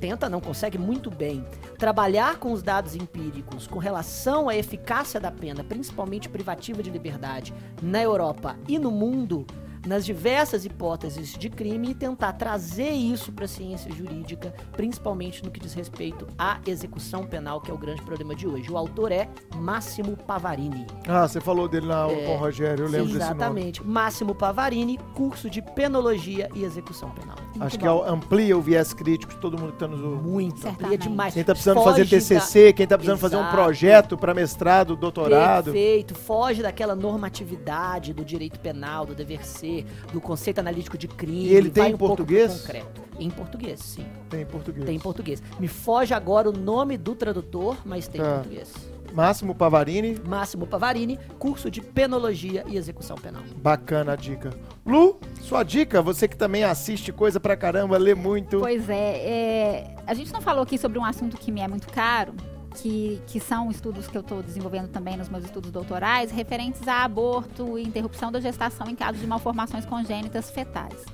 tenta, 0.00 0.28
não 0.28 0.40
consegue 0.40 0.78
muito 0.78 1.10
bem, 1.10 1.44
trabalhar 1.78 2.38
com 2.38 2.52
os 2.52 2.62
dados 2.62 2.94
empíricos 2.94 3.66
com 3.66 3.78
relação 3.78 4.48
à 4.48 4.56
eficácia 4.56 5.18
da 5.18 5.30
pena, 5.30 5.64
principalmente 5.64 6.28
privativa 6.28 6.82
de 6.82 6.90
liberdade, 6.90 7.52
na 7.82 8.02
Europa 8.02 8.56
e 8.68 8.78
no 8.78 8.90
mundo, 8.90 9.46
nas 9.86 10.04
diversas 10.04 10.64
hipóteses 10.64 11.32
de 11.38 11.48
crime 11.48 11.90
e 11.90 11.94
tentar 11.94 12.32
trazer 12.34 12.90
isso 12.90 13.32
para 13.32 13.44
a 13.44 13.48
ciência 13.48 13.90
jurídica, 13.92 14.52
principalmente 14.72 15.44
no 15.44 15.50
que 15.50 15.60
diz 15.60 15.72
respeito 15.74 16.26
à 16.38 16.58
execução 16.66 17.24
penal, 17.26 17.60
que 17.60 17.70
é 17.70 17.74
o 17.74 17.78
grande 17.78 18.02
problema 18.02 18.34
de 18.34 18.46
hoje. 18.46 18.70
O 18.70 18.76
autor 18.76 19.12
é 19.12 19.28
Máximo 19.56 20.16
Pavarini. 20.16 20.86
Ah, 21.08 21.26
você 21.26 21.40
falou 21.40 21.68
dele 21.68 21.86
na 21.86 21.96
aula 21.98 22.16
É, 22.16 22.26
com 22.26 22.34
o 22.34 22.38
Rogério, 22.38 22.84
eu 22.84 22.88
lembro 22.90 23.06
desse 23.06 23.18
nome. 23.18 23.36
Exatamente. 23.36 23.84
Máximo 23.86 24.34
Pavarini, 24.34 24.98
curso 25.14 25.48
de 25.48 25.62
penologia 25.62 26.48
e 26.54 26.64
execução 26.64 27.10
penal. 27.10 27.36
Acho 27.52 27.58
Muito 27.60 27.78
que 27.78 27.84
bom. 27.86 28.04
é 28.04 28.10
amplia 28.10 28.56
o 28.56 28.60
viés 28.60 28.92
crítico 28.92 29.32
de 29.34 29.40
todo 29.40 29.58
mundo 29.58 29.68
que 29.70 29.76
está 29.76 29.88
nos 29.88 30.00
ouvindo. 30.02 30.22
muito, 30.28 30.60
Certamente. 30.60 30.84
amplia 30.84 30.98
demais. 30.98 31.34
Quem 31.34 31.44
tá 31.44 31.52
precisando 31.52 31.76
Foge 31.82 32.04
fazer 32.04 32.06
TCC, 32.08 32.72
quem 32.72 32.86
tá 32.86 32.96
precisando 32.98 33.18
fazer 33.18 33.36
um 33.36 33.40
Exato. 33.40 33.54
projeto 33.56 34.16
para 34.16 34.34
mestrado, 34.34 34.96
doutorado. 34.96 35.64
Perfeito, 35.72 36.14
foge 36.14 36.62
daquela 36.62 36.94
normatividade 36.94 38.12
do 38.12 38.24
direito 38.24 38.58
penal, 38.60 39.06
do 39.06 39.14
dever 39.14 39.44
ser, 39.46 39.75
do 40.12 40.20
conceito 40.20 40.58
analítico 40.60 40.96
de 40.96 41.08
crime. 41.08 41.46
E 41.46 41.54
ele 41.54 41.70
tem 41.70 41.82
vai 41.82 41.90
em 41.90 41.94
um 41.94 41.98
português? 41.98 42.60
concreto. 42.60 43.02
Em 43.18 43.30
português, 43.30 43.80
sim. 43.80 44.06
Tem 44.30 44.42
em 44.42 44.46
português. 44.46 44.86
Tem 44.86 44.96
em 44.96 45.00
português. 45.00 45.42
Me 45.58 45.68
foge 45.68 46.12
agora 46.14 46.48
o 46.48 46.52
nome 46.52 46.96
do 46.96 47.14
tradutor, 47.14 47.76
mas 47.84 48.06
tem 48.08 48.20
em 48.20 48.24
Ah. 48.24 48.34
português. 48.34 48.72
Máximo 49.14 49.54
Pavarini, 49.54 50.16
Máximo 50.26 50.66
Pavarini, 50.66 51.18
curso 51.38 51.70
de 51.70 51.80
penologia 51.80 52.64
e 52.68 52.76
execução 52.76 53.16
penal. 53.16 53.42
bacana 53.56 54.12
a 54.12 54.16
dica. 54.16 54.50
Lu, 54.84 55.18
sua 55.40 55.62
dica, 55.62 56.02
você 56.02 56.28
que 56.28 56.36
também 56.36 56.64
assiste 56.64 57.12
coisa 57.12 57.40
pra 57.40 57.56
caramba, 57.56 57.96
lê 57.96 58.14
muito. 58.14 58.58
Pois 58.58 58.90
é, 58.90 59.16
é, 59.16 59.96
a 60.06 60.12
gente 60.12 60.30
não 60.32 60.42
falou 60.42 60.62
aqui 60.64 60.76
sobre 60.76 60.98
um 60.98 61.04
assunto 61.04 61.38
que 61.38 61.50
me 61.50 61.60
é 61.62 61.68
muito 61.68 61.86
caro, 61.90 62.34
que, 62.76 63.20
que 63.26 63.40
são 63.40 63.70
estudos 63.70 64.06
que 64.06 64.16
eu 64.16 64.20
estou 64.20 64.42
desenvolvendo 64.42 64.88
também 64.88 65.16
nos 65.16 65.28
meus 65.28 65.44
estudos 65.44 65.70
doutorais, 65.70 66.30
referentes 66.30 66.86
a 66.86 67.04
aborto 67.04 67.78
e 67.78 67.82
interrupção 67.82 68.30
da 68.30 68.40
gestação 68.40 68.88
em 68.88 68.94
caso 68.94 69.18
de 69.18 69.26
malformações 69.26 69.84
congênitas 69.84 70.50
fetais. 70.50 71.04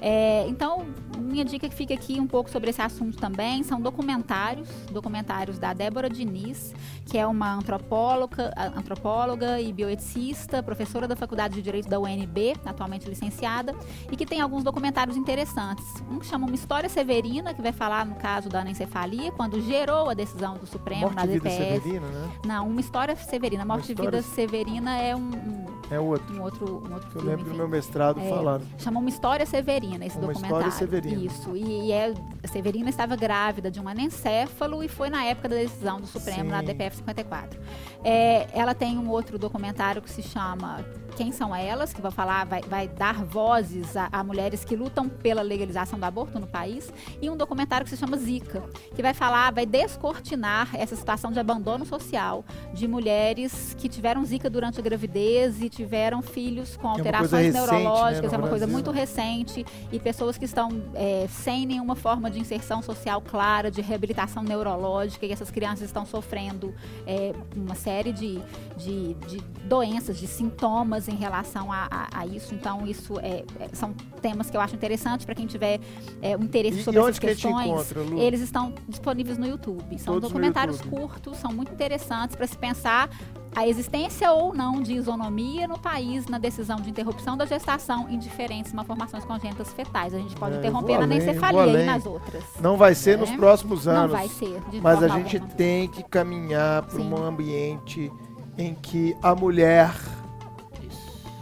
É, 0.00 0.46
então, 0.48 0.86
minha 1.18 1.44
dica 1.44 1.68
que 1.68 1.74
fica 1.74 1.92
aqui 1.92 2.18
um 2.18 2.26
pouco 2.26 2.48
sobre 2.48 2.70
esse 2.70 2.80
assunto 2.80 3.18
também 3.18 3.62
são 3.62 3.80
documentários, 3.80 4.68
documentários 4.90 5.58
da 5.58 5.74
Débora 5.74 6.08
Diniz, 6.08 6.74
que 7.10 7.18
é 7.18 7.26
uma 7.26 7.52
antropóloga, 7.54 8.52
antropóloga 8.76 9.60
e 9.60 9.72
bioeticista, 9.72 10.62
professora 10.62 11.08
da 11.08 11.16
Faculdade 11.16 11.54
de 11.54 11.62
Direito 11.62 11.88
da 11.88 11.98
UNB, 11.98 12.54
atualmente 12.64 13.08
licenciada, 13.08 13.74
e 14.12 14.16
que 14.16 14.24
tem 14.24 14.40
alguns 14.40 14.62
documentários 14.62 15.16
interessantes. 15.16 15.84
Um 16.08 16.20
que 16.20 16.26
chama 16.26 16.46
Uma 16.46 16.54
História 16.54 16.88
Severina, 16.88 17.52
que 17.52 17.60
vai 17.60 17.72
falar 17.72 18.06
no 18.06 18.14
caso 18.14 18.48
da 18.48 18.60
anencefalia, 18.60 19.32
quando 19.32 19.60
gerou 19.60 20.08
a 20.08 20.14
decisão 20.14 20.54
do 20.56 20.66
Supremo 20.68 21.00
Morte 21.02 21.16
na 21.16 21.24
e 21.24 21.28
Vida 21.28 21.48
DPS. 21.50 21.58
Severina, 21.82 22.06
né? 22.06 22.30
Não, 22.46 22.68
Uma 22.68 22.80
História 22.80 23.16
Severina. 23.16 23.64
Morte 23.64 23.88
e 23.88 23.92
História- 23.92 24.10
Vida 24.20 24.22
Severina 24.22 24.96
é 24.96 25.16
um, 25.16 25.20
um- 25.20 25.66
É 25.90 25.98
outro. 25.98 26.32
um 26.36 26.42
outro, 26.42 26.66
um 26.88 26.92
outro 26.94 27.10
Que 27.10 27.16
eu 27.16 27.22
filme, 27.22 27.28
lembro 27.36 27.44
do 27.50 27.56
meu 27.56 27.68
mestrado 27.68 28.20
É. 28.20 28.28
falando. 28.28 28.64
Chama 28.78 29.00
Uma 29.00 29.08
História 29.08 29.44
Severina, 29.46 30.06
esse 30.06 30.16
Uma 30.16 30.28
documentário. 30.28 30.68
História 30.68 30.70
Severina. 31.00 31.22
Isso. 31.24 31.56
E, 31.56 31.86
e 31.88 31.92
é, 31.92 32.14
a 32.44 32.46
Severina 32.46 32.88
estava 32.88 33.16
grávida 33.16 33.68
de 33.68 33.80
um 33.80 33.88
anencéfalo 33.88 34.84
e 34.84 34.88
foi 34.88 35.10
na 35.10 35.24
época 35.24 35.48
da 35.48 35.56
decisão 35.56 36.00
do 36.00 36.06
Supremo, 36.06 36.48
na 36.50 36.60
Sim. 36.60 36.66
DPF 36.66 36.99
54. 37.00 37.60
É, 38.04 38.46
ela 38.52 38.74
tem 38.74 38.98
um 38.98 39.08
outro 39.10 39.38
documentário 39.38 40.00
que 40.00 40.10
se 40.10 40.22
chama 40.22 40.84
Quem 41.16 41.32
São 41.32 41.54
Elas, 41.54 41.92
que 41.92 42.00
vai 42.00 42.10
falar, 42.10 42.44
vai, 42.46 42.62
vai 42.62 42.88
dar 42.88 43.24
vozes 43.24 43.96
a, 43.96 44.08
a 44.10 44.24
mulheres 44.24 44.64
que 44.64 44.74
lutam 44.76 45.08
pela 45.08 45.42
legalização 45.42 45.98
do 45.98 46.04
aborto 46.04 46.38
no 46.38 46.46
país. 46.46 46.92
E 47.20 47.28
um 47.28 47.36
documentário 47.36 47.84
que 47.84 47.90
se 47.90 47.96
chama 47.96 48.16
Zika, 48.16 48.62
que 48.94 49.02
vai 49.02 49.14
falar, 49.14 49.52
vai 49.52 49.66
descortinar 49.66 50.70
essa 50.74 50.96
situação 50.96 51.30
de 51.32 51.38
abandono 51.38 51.84
social 51.84 52.44
de 52.72 52.86
mulheres 52.88 53.74
que 53.78 53.88
tiveram 53.88 54.24
Zika 54.24 54.48
durante 54.48 54.80
a 54.80 54.82
gravidez 54.82 55.60
e 55.60 55.68
tiveram 55.68 56.22
filhos 56.22 56.76
com 56.76 56.92
Que 56.92 57.00
é 57.00 57.04
alterações 57.04 57.46
recente, 57.46 57.52
né, 57.52 57.78
neurológicas, 57.78 58.32
é 58.32 58.36
uma 58.36 58.48
coisa 58.48 58.66
Brasil. 58.66 58.72
muito 58.72 58.90
recente 58.90 59.66
e 59.92 59.98
pessoas 59.98 60.38
que 60.38 60.44
estão 60.44 60.68
é, 60.94 61.26
sem 61.28 61.66
nenhuma 61.66 61.94
forma 61.94 62.30
de 62.30 62.38
inserção 62.38 62.82
social 62.82 63.20
clara, 63.20 63.70
de 63.70 63.80
reabilitação 63.80 64.42
neurológica, 64.42 65.26
e 65.26 65.32
essas 65.32 65.50
crianças 65.50 65.82
estão 65.86 66.06
sofrendo 66.06 66.74
é, 67.06 67.32
uma 67.56 67.74
série 67.74 68.12
de, 68.12 68.40
de, 68.76 69.14
de 69.14 69.40
doenças, 69.64 70.18
de 70.18 70.26
sintomas 70.26 71.08
em 71.10 71.16
relação 71.16 71.70
a, 71.72 71.88
a- 71.90 72.08
a 72.20 72.26
isso. 72.26 72.54
Então, 72.54 72.86
isso 72.86 73.18
é, 73.20 73.44
é- 73.60 73.68
são 73.72 73.92
temas 74.22 74.48
que 74.50 74.56
eu 74.56 74.60
acho 74.60 74.74
interessantes 74.74 75.24
para 75.26 75.34
quem 75.34 75.46
tiver 75.46 75.80
é, 76.22 76.36
um 76.36 76.42
interesse 76.44 76.80
E, 76.80 76.82
sobre 76.84 77.00
essas 77.00 77.18
que 77.18 77.26
questões. 77.26 77.66
encontra, 77.66 78.00
Lu? 78.02 78.18
Eles 78.20 78.40
estão 78.40 78.72
disponíveis 78.88 79.36
no 79.38 79.46
YouTube. 79.46 79.98
São 79.98 80.14
Todos 80.14 80.28
documentários 80.30 80.80
curtos, 80.80 81.36
são 81.38 81.52
muito 81.52 81.72
interessantes 81.72 82.36
para 82.36 82.46
se 82.46 82.56
pensar 82.56 83.08
a 83.56 83.66
existência 83.66 84.30
ou 84.30 84.54
não 84.54 84.80
de 84.80 84.94
isonomia 84.94 85.66
no 85.66 85.76
país 85.76 86.26
na 86.26 86.38
decisão 86.38 86.76
de 86.76 86.88
interrupção 86.88 87.36
da 87.36 87.44
gestação 87.44 88.08
em 88.08 88.16
diferentes 88.16 88.72
malformações 88.72 89.24
congênitas 89.24 89.72
fetais. 89.72 90.14
A 90.14 90.18
gente 90.18 90.36
pode 90.36 90.54
É, 90.54 90.58
interromper 90.58 90.92
na 90.98 91.06
vou 91.08 91.66
e 91.66 91.84
nas 91.84 92.06
outras. 92.06 92.44
Não 92.60 92.76
vai 92.76 92.94
ser 92.94 93.18
nos 93.18 93.28
É. 93.30 93.36
próximos 93.36 93.86
Não 93.86 93.92
anos. 93.94 94.12
vai 94.12 94.28
ser. 94.28 94.60
De 94.70 94.80
Mas 94.80 95.02
a 95.02 95.08
gente 95.08 95.36
alguma. 95.38 95.54
tem 95.56 95.88
que 95.88 96.02
caminhar 96.04 96.82
para 96.84 97.00
um 97.00 97.16
ambiente 97.16 98.12
em 98.56 98.72
que 98.74 99.16
a 99.20 99.34
mulher 99.34 99.92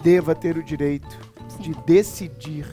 deva 0.03 0.35
ter 0.35 0.57
o 0.57 0.63
direito 0.63 1.19
Sim. 1.49 1.63
de 1.63 1.75
decidir 1.85 2.67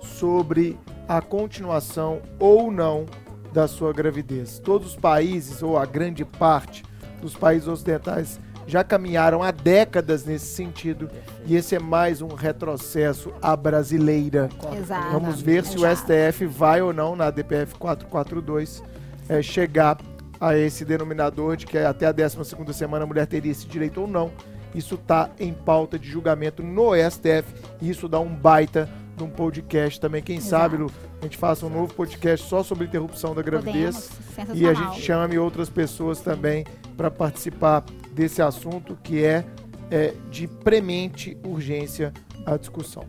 sobre 0.00 0.78
a 1.08 1.20
continuação 1.20 2.22
ou 2.38 2.70
não 2.70 3.06
da 3.52 3.68
sua 3.68 3.92
gravidez. 3.92 4.58
Todos 4.58 4.88
os 4.88 4.96
países, 4.96 5.62
ou 5.62 5.78
a 5.78 5.84
grande 5.84 6.24
parte 6.24 6.82
dos 7.20 7.36
países 7.36 7.68
ocidentais, 7.68 8.40
já 8.66 8.84
caminharam 8.84 9.42
há 9.42 9.50
décadas 9.50 10.24
nesse 10.24 10.46
sentido 10.46 11.10
e 11.44 11.56
esse 11.56 11.74
é 11.74 11.78
mais 11.78 12.22
um 12.22 12.28
retrocesso 12.28 13.32
à 13.42 13.56
brasileira. 13.56 14.48
Exato. 14.76 15.12
Vamos 15.12 15.40
ver 15.40 15.64
se 15.64 15.76
o. 15.76 15.96
STF 15.96 16.46
vai 16.46 16.80
ou 16.80 16.92
não 16.92 17.16
na 17.16 17.30
DPF 17.30 17.74
442 17.74 18.82
é, 19.28 19.42
chegar 19.42 19.98
a 20.40 20.56
esse 20.56 20.84
denominador 20.84 21.56
de 21.56 21.66
que 21.66 21.78
até 21.78 22.06
a 22.06 22.12
12 22.12 22.38
semana 22.72 23.04
a 23.04 23.06
mulher 23.06 23.26
teria 23.26 23.52
esse 23.52 23.66
direito 23.66 24.00
ou 24.00 24.06
não. 24.06 24.30
Isso 24.74 24.94
está 24.94 25.30
em 25.38 25.52
pauta 25.52 25.98
de 25.98 26.08
julgamento 26.08 26.62
no 26.62 26.92
STF 26.94 27.44
e 27.80 27.90
isso 27.90 28.08
dá 28.08 28.18
um 28.20 28.34
baita 28.34 28.88
de 29.16 29.22
um 29.22 29.30
podcast 29.30 30.00
também. 30.00 30.22
Quem 30.22 30.36
Exato. 30.36 30.50
sabe, 30.50 30.76
Lu, 30.78 30.90
a 31.20 31.24
gente 31.24 31.36
faça 31.36 31.66
um 31.66 31.70
novo 31.70 31.92
podcast 31.94 32.48
só 32.48 32.62
sobre 32.62 32.86
interrupção 32.86 33.34
da 33.34 33.42
gravidez 33.42 34.10
Podemos, 34.34 34.60
e 34.60 34.66
a 34.66 34.74
gente 34.74 35.00
chame 35.00 35.38
outras 35.38 35.68
pessoas 35.68 36.20
também 36.20 36.64
para 36.96 37.10
participar 37.10 37.84
desse 38.12 38.42
assunto 38.42 38.98
que 39.02 39.24
é, 39.24 39.44
é 39.90 40.14
de 40.30 40.46
premente 40.46 41.36
urgência 41.44 42.12
à 42.46 42.56
discussão. 42.56 43.04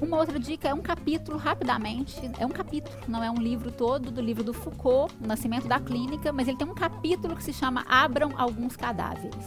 Uma 0.00 0.18
outra 0.18 0.38
dica 0.38 0.68
é 0.68 0.74
um 0.74 0.82
capítulo, 0.82 1.38
rapidamente. 1.38 2.30
É 2.38 2.44
um 2.44 2.50
capítulo, 2.50 2.94
não 3.08 3.22
é 3.22 3.30
um 3.30 3.38
livro 3.38 3.70
todo, 3.70 4.10
do 4.10 4.20
livro 4.20 4.42
do 4.42 4.52
Foucault, 4.52 5.14
O 5.22 5.26
Nascimento 5.26 5.66
da 5.66 5.80
Clínica, 5.80 6.32
mas 6.32 6.48
ele 6.48 6.58
tem 6.58 6.68
um 6.68 6.74
capítulo 6.74 7.34
que 7.34 7.42
se 7.42 7.52
chama 7.52 7.84
Abram 7.88 8.32
Alguns 8.36 8.76
Cadáveres. 8.76 9.46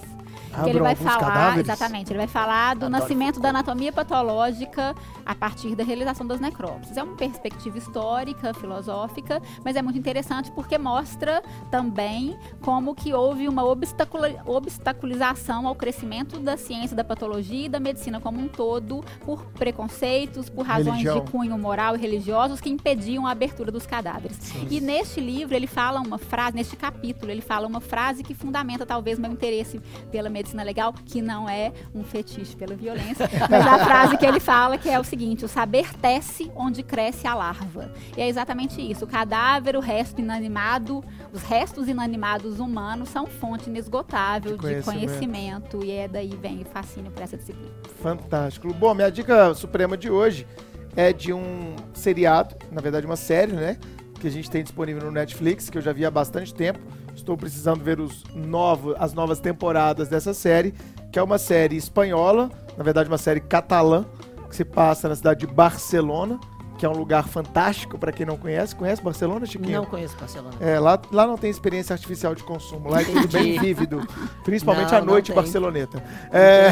Que 0.63 0.69
ele 0.69 0.79
vai 0.79 0.95
falar, 0.95 1.19
cadáveres? 1.19 1.69
exatamente, 1.69 2.11
ele 2.11 2.19
vai 2.19 2.27
falar 2.27 2.75
do 2.75 2.85
Adoro 2.85 2.91
nascimento 2.91 3.39
da 3.39 3.49
anatomia 3.49 3.91
patológica 3.91 4.95
a 5.25 5.35
partir 5.35 5.75
da 5.75 5.83
realização 5.83 6.25
das 6.25 6.39
necrópsias. 6.39 6.97
É 6.97 7.03
uma 7.03 7.15
perspectiva 7.15 7.77
histórica, 7.77 8.53
filosófica, 8.53 9.41
mas 9.63 9.75
é 9.75 9.81
muito 9.81 9.97
interessante 9.97 10.51
porque 10.51 10.77
mostra 10.77 11.43
também 11.69 12.37
como 12.61 12.95
que 12.95 13.13
houve 13.13 13.47
uma 13.47 13.63
obstaculização 13.65 15.67
ao 15.67 15.75
crescimento 15.75 16.39
da 16.39 16.57
ciência 16.57 16.95
da 16.95 17.03
patologia 17.03 17.65
e 17.65 17.69
da 17.69 17.79
medicina 17.79 18.19
como 18.19 18.39
um 18.39 18.47
todo 18.47 19.03
por 19.25 19.43
preconceitos, 19.51 20.49
por 20.49 20.65
razões 20.65 20.97
Religião. 20.97 21.23
de 21.23 21.31
cunho 21.31 21.57
moral 21.57 21.95
e 21.95 21.99
religiosos 21.99 22.61
que 22.61 22.69
impediam 22.69 23.25
a 23.25 23.31
abertura 23.31 23.71
dos 23.71 23.85
cadáveres. 23.85 24.37
E 24.69 24.79
neste 24.79 25.19
livro 25.19 25.55
ele 25.55 25.67
fala 25.67 25.99
uma 25.99 26.17
frase, 26.17 26.55
neste 26.55 26.75
capítulo, 26.75 27.31
ele 27.31 27.41
fala 27.41 27.67
uma 27.67 27.81
frase 27.81 28.23
que 28.23 28.33
fundamenta 28.33 28.85
talvez 28.85 29.19
meu 29.19 29.31
interesse 29.31 29.79
pela 30.11 30.26
medicina 30.29 30.63
legal, 30.63 30.93
que 31.05 31.21
não 31.21 31.49
é 31.49 31.71
um 31.93 32.03
fetiche 32.03 32.55
pela 32.55 32.75
violência, 32.75 33.29
mas 33.49 33.65
a 33.65 33.85
frase 33.85 34.17
que 34.17 34.25
ele 34.25 34.39
fala 34.39 34.77
que 34.77 34.89
é 34.89 34.99
o 34.99 35.03
seguinte: 35.03 35.45
o 35.45 35.47
saber 35.47 35.93
tece 35.95 36.51
onde 36.55 36.83
cresce 36.83 37.27
a 37.27 37.33
larva. 37.33 37.91
E 38.15 38.21
é 38.21 38.27
exatamente 38.27 38.81
isso. 38.81 39.05
O 39.05 39.07
cadáver, 39.07 39.75
o 39.75 39.79
resto 39.79 40.19
inanimado, 40.21 41.03
os 41.31 41.41
restos 41.43 41.87
inanimados 41.87 42.59
humanos 42.59 43.09
são 43.09 43.25
fonte 43.25 43.69
inesgotável 43.69 44.51
De 44.51 44.57
de 44.57 44.61
conhecimento. 44.83 44.85
conhecimento, 44.85 45.83
e 45.83 45.91
é 45.91 46.07
daí 46.07 46.35
vem 46.41 46.61
o 46.61 46.65
fascínio 46.65 47.11
por 47.11 47.21
essa 47.21 47.37
disciplina. 47.37 47.71
Fantástico. 48.01 48.73
Bom, 48.73 48.93
minha 48.93 49.09
dica 49.09 49.53
suprema 49.53 49.97
de 49.97 50.09
hoje 50.09 50.45
é 50.95 51.13
de 51.13 51.31
um 51.33 51.75
seriado, 51.93 52.55
na 52.71 52.81
verdade 52.81 53.05
uma 53.05 53.15
série, 53.15 53.53
né? 53.53 53.77
Que 54.19 54.27
a 54.27 54.31
gente 54.31 54.49
tem 54.49 54.63
disponível 54.63 55.03
no 55.03 55.11
Netflix, 55.11 55.69
que 55.69 55.77
eu 55.77 55.81
já 55.81 55.93
vi 55.93 56.03
há 56.05 56.09
bastante 56.11 56.53
tempo. 56.53 56.79
Estou 57.27 57.35
precisando 57.35 57.83
ver 57.83 57.99
os 57.99 58.23
novos, 58.33 58.95
as 58.97 59.13
novas 59.13 59.41
temporadas 59.41 60.07
dessa 60.07 60.33
série, 60.33 60.73
que 61.11 61.19
é 61.19 61.21
uma 61.21 61.37
série 61.37 61.75
espanhola, 61.75 62.49
na 62.77 62.85
verdade 62.85 63.09
uma 63.09 63.17
série 63.17 63.41
catalã, 63.41 64.05
que 64.49 64.55
se 64.55 64.63
passa 64.63 65.09
na 65.09 65.15
cidade 65.17 65.45
de 65.45 65.47
Barcelona, 65.47 66.39
que 66.77 66.85
é 66.85 66.89
um 66.89 66.95
lugar 66.95 67.27
fantástico 67.27 67.97
para 67.97 68.13
quem 68.13 68.25
não 68.25 68.37
conhece. 68.37 68.73
Conhece 68.73 69.01
Barcelona, 69.01 69.45
Chiquinho? 69.45 69.81
Não 69.81 69.85
conheço 69.85 70.15
Barcelona. 70.15 70.55
É, 70.61 70.79
lá, 70.79 70.97
lá 71.11 71.27
não 71.27 71.37
tem 71.37 71.49
experiência 71.49 71.91
artificial 71.91 72.33
de 72.33 72.43
consumo. 72.43 72.89
Lá 72.89 73.01
é 73.01 73.03
tudo 73.03 73.27
bem 73.27 73.59
vívido. 73.59 74.07
Principalmente 74.45 74.93
Não, 74.93 74.99
à 74.99 75.01
noite. 75.01 75.33
Barceloneta. 75.33 76.01
É, 76.31 76.69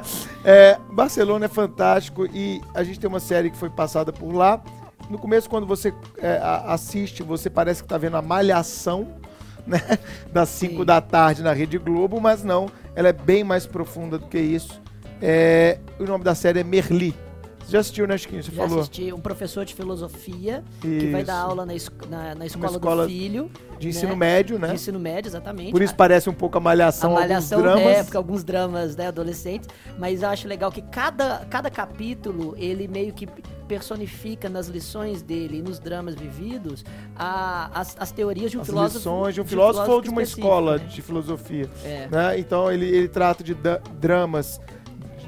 é, 0.42 0.78
Barcelona 0.90 1.44
é 1.44 1.48
fantástico 1.48 2.24
e 2.24 2.62
a 2.72 2.82
gente 2.82 2.98
tem 2.98 3.06
uma 3.06 3.20
série 3.20 3.50
que 3.50 3.56
foi 3.58 3.68
passada 3.68 4.14
por 4.14 4.32
lá. 4.32 4.62
No 5.10 5.18
começo, 5.18 5.50
quando 5.50 5.66
você 5.66 5.92
é, 6.16 6.40
assiste, 6.64 7.22
você 7.22 7.50
parece 7.50 7.82
que 7.82 7.86
está 7.86 7.98
vendo 7.98 8.16
a 8.16 8.22
malhação, 8.22 9.20
né? 9.70 9.80
Das 10.32 10.48
5 10.50 10.78
Sim. 10.78 10.84
da 10.84 11.00
tarde 11.00 11.42
na 11.42 11.52
Rede 11.52 11.78
Globo, 11.78 12.20
mas 12.20 12.44
não, 12.44 12.68
ela 12.94 13.08
é 13.08 13.12
bem 13.12 13.42
mais 13.42 13.66
profunda 13.66 14.18
do 14.18 14.26
que 14.26 14.38
isso. 14.38 14.80
É, 15.22 15.78
o 15.98 16.04
nome 16.04 16.24
da 16.24 16.34
série 16.34 16.60
é 16.60 16.64
Merli. 16.64 17.14
Você 17.70 17.76
já 17.76 17.80
assistiu, 17.82 18.06
né, 18.08 18.18
Chiquinho? 18.18 18.42
Você 18.42 18.50
Já 18.50 18.62
falou. 18.64 18.80
assisti 18.80 19.12
um 19.12 19.20
professor 19.20 19.64
de 19.64 19.76
filosofia 19.76 20.64
que 20.80 21.06
vai 21.12 21.22
dar 21.22 21.34
Isso. 21.38 21.50
aula 21.50 21.64
na, 21.64 21.72
na, 22.08 22.34
na 22.34 22.46
escola, 22.46 22.72
escola 22.72 23.02
do 23.04 23.08
filho. 23.08 23.48
De 23.78 23.88
ensino 23.88 24.08
né? 24.10 24.16
médio, 24.16 24.56
De 24.56 24.62
né? 24.62 24.74
ensino 24.74 24.98
médio, 24.98 25.28
exatamente. 25.28 25.70
Por 25.70 25.80
isso 25.80 25.94
parece 25.94 26.28
um 26.28 26.34
pouco 26.34 26.58
a 26.58 26.60
malhação, 26.60 27.16
a 27.16 27.20
malhação 27.20 27.58
alguns 27.60 27.72
dramas. 27.76 27.92
é, 27.96 28.02
porque 28.02 28.16
alguns 28.16 28.42
dramas 28.44 28.96
né, 28.96 29.06
adolescentes, 29.06 29.68
mas 29.98 30.20
eu 30.22 30.28
acho 30.30 30.48
legal 30.48 30.72
que 30.72 30.82
cada, 30.82 31.46
cada 31.48 31.70
capítulo 31.70 32.56
ele 32.58 32.88
meio 32.88 33.12
que 33.12 33.28
personifica 33.68 34.48
nas 34.48 34.66
lições 34.66 35.22
dele 35.22 35.58
e 35.58 35.62
nos 35.62 35.78
dramas 35.78 36.16
vividos 36.16 36.84
a- 37.16 37.70
as, 37.72 37.96
as 38.00 38.10
teorias 38.10 38.50
de 38.50 38.58
um 38.58 38.62
as 38.62 38.66
filósofo. 38.66 38.98
lições 38.98 39.34
de 39.36 39.40
um 39.40 39.44
filósofo 39.44 39.90
ou 39.92 40.00
de 40.00 40.10
uma 40.10 40.22
escola 40.24 40.76
né? 40.76 40.84
de 40.86 41.00
filosofia. 41.00 41.70
É. 41.84 42.08
né? 42.10 42.36
Então 42.36 42.70
ele, 42.70 42.86
ele 42.86 43.06
trata 43.08 43.44
de 43.44 43.54
dramas 44.00 44.60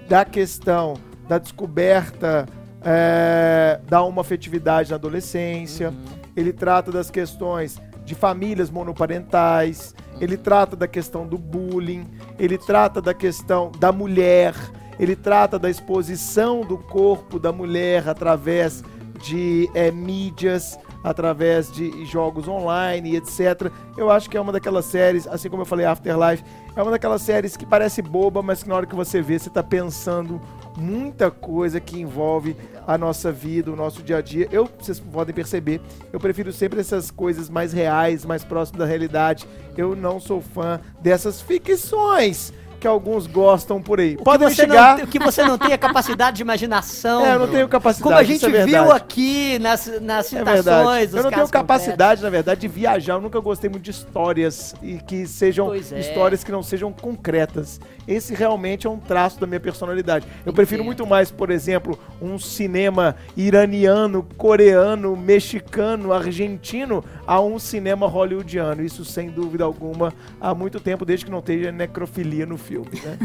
da 0.09 0.25
questão 0.25 0.95
da 1.33 1.39
descoberta 1.39 2.47
é, 2.83 3.81
da 3.89 4.03
homoafetividade 4.03 4.91
na 4.91 4.97
adolescência. 4.97 5.89
Uhum. 5.89 6.05
Ele 6.37 6.53
trata 6.53 6.93
das 6.93 7.11
questões 7.11 7.81
de 8.05 8.15
famílias 8.15 8.69
monoparentais. 8.69 9.95
Ele 10.21 10.37
trata 10.37 10.77
da 10.77 10.87
questão 10.87 11.27
do 11.27 11.39
bullying. 11.39 12.07
Ele 12.39 12.59
trata 12.59 13.01
da 13.01 13.15
questão 13.15 13.73
da 13.79 13.91
mulher. 13.91 14.55
Ele 15.01 15.17
trata 15.17 15.59
da 15.59 15.71
exposição 15.71 16.61
do 16.61 16.77
corpo 16.77 17.39
da 17.39 17.51
mulher 17.51 18.07
através 18.07 18.85
de 19.23 19.71
é, 19.73 19.91
mídias, 19.91 20.79
através 21.03 21.73
de 21.73 22.05
jogos 22.05 22.47
online, 22.47 23.17
etc. 23.17 23.73
Eu 23.97 24.11
acho 24.11 24.29
que 24.29 24.37
é 24.37 24.41
uma 24.41 24.53
daquelas 24.53 24.85
séries, 24.85 25.27
assim 25.27 25.49
como 25.49 25.63
eu 25.63 25.67
falei 25.67 25.87
Afterlife, 25.87 26.45
é 26.77 26.83
uma 26.83 26.91
daquelas 26.91 27.23
séries 27.23 27.57
que 27.57 27.65
parece 27.65 28.03
boba, 28.03 28.43
mas 28.43 28.63
que 28.63 28.69
na 28.69 28.77
hora 28.77 28.87
que 28.87 28.95
você 28.95 29.23
vê, 29.23 29.39
você 29.39 29.49
está 29.49 29.63
pensando 29.63 30.39
muita 30.77 31.31
coisa 31.31 31.81
que 31.81 32.01
envolve 32.01 32.57
a 32.87 32.97
nossa 32.99 33.31
vida, 33.31 33.73
o 33.73 33.77
nosso 33.77 34.03
dia 34.03 34.19
a 34.19 34.23
dia. 34.23 34.49
Eu, 34.51 34.69
vocês 34.79 34.99
podem 34.99 35.35
perceber, 35.35 35.81
eu 36.13 36.19
prefiro 36.19 36.53
sempre 36.53 36.81
essas 36.81 37.11
coisas 37.11 37.49
mais 37.49 37.73
reais, 37.73 38.25
mais 38.25 38.45
próximas 38.45 38.81
da 38.81 38.87
realidade. 38.87 39.47
Eu 39.77 39.95
não 39.97 40.21
sou 40.21 40.41
fã 40.41 40.81
dessas 41.01 41.41
ficções 41.41 42.53
que 42.83 42.87
alguns 42.89 43.29
gostam 43.29 43.81
por 43.81 44.01
aí. 44.01 44.17
O 44.19 44.25
Podem 44.25 44.49
não 44.49 44.55
chegar. 44.55 44.97
tem- 44.97 45.05
o 45.05 45.09
que 45.09 45.21
você 45.21 45.45
não 45.45 45.57
tem 45.57 45.71
é 45.73 45.79
capacidade 45.79 46.37
de 46.37 46.43
imaginação. 46.43 47.23
É, 47.23 47.35
eu 47.35 47.39
não 47.39 47.47
tenho 47.47 47.69
capacidade. 47.69 48.03
Como 48.03 48.17
a 48.17 48.25
gente 48.25 48.45
é 48.45 48.65
viu 48.65 48.91
aqui 48.91 49.57
nas, 49.61 49.87
nas 50.01 50.33
É 50.33 50.39
citações 50.39 51.11
dos 51.11 51.17
Eu 51.19 51.23
não 51.23 51.31
tenho 51.31 51.49
capacidade, 51.49 52.23
na 52.23 52.29
verdade, 52.29 52.63
de 52.63 52.69
viajar. 52.69 53.15
Eu 53.15 53.21
nunca 53.21 53.39
gostei 53.39 53.71
muito 53.71 53.85
de 53.85 53.93
histórias 53.93 54.75
e 54.83 54.99
que 54.99 55.27
sejam 55.27 55.73
é. 55.73 55.79
histórias 55.79 56.43
que 56.43 56.51
não 56.51 56.63
sejam 56.63 56.93
concretas. 56.93 57.81
Esse 58.09 58.35
realmente 58.35 58.87
é 58.87 58.91
um 58.91 58.99
traço 58.99 59.39
da 59.39 59.47
minha 59.47 59.61
personalidade. 59.61 60.27
Eu 60.45 60.53
prefiro 60.53 60.83
muito 60.83 61.07
mais, 61.07 61.31
por 61.31 61.51
exemplo, 61.51 61.97
um 62.21 62.37
cinema 62.39 63.15
iraniano, 63.37 64.27
coreano, 64.37 65.17
mexicano, 65.17 66.13
argentino 66.13 67.05
a 67.25 67.41
um 67.41 67.61
cinema 67.61 68.09
hollywoodiano. 68.09 68.83
Isso 68.83 69.05
sem 69.05 69.31
dúvida 69.31 69.63
alguma 69.63 70.13
há 70.41 70.53
muito 70.53 70.81
tempo, 70.81 71.05
desde 71.05 71.27
que 71.27 71.31
não 71.31 71.41
tenha 71.41 71.71
necrofilia 71.71 72.45
no 72.45 72.59
filme. 72.59 72.72
Né? 72.81 73.19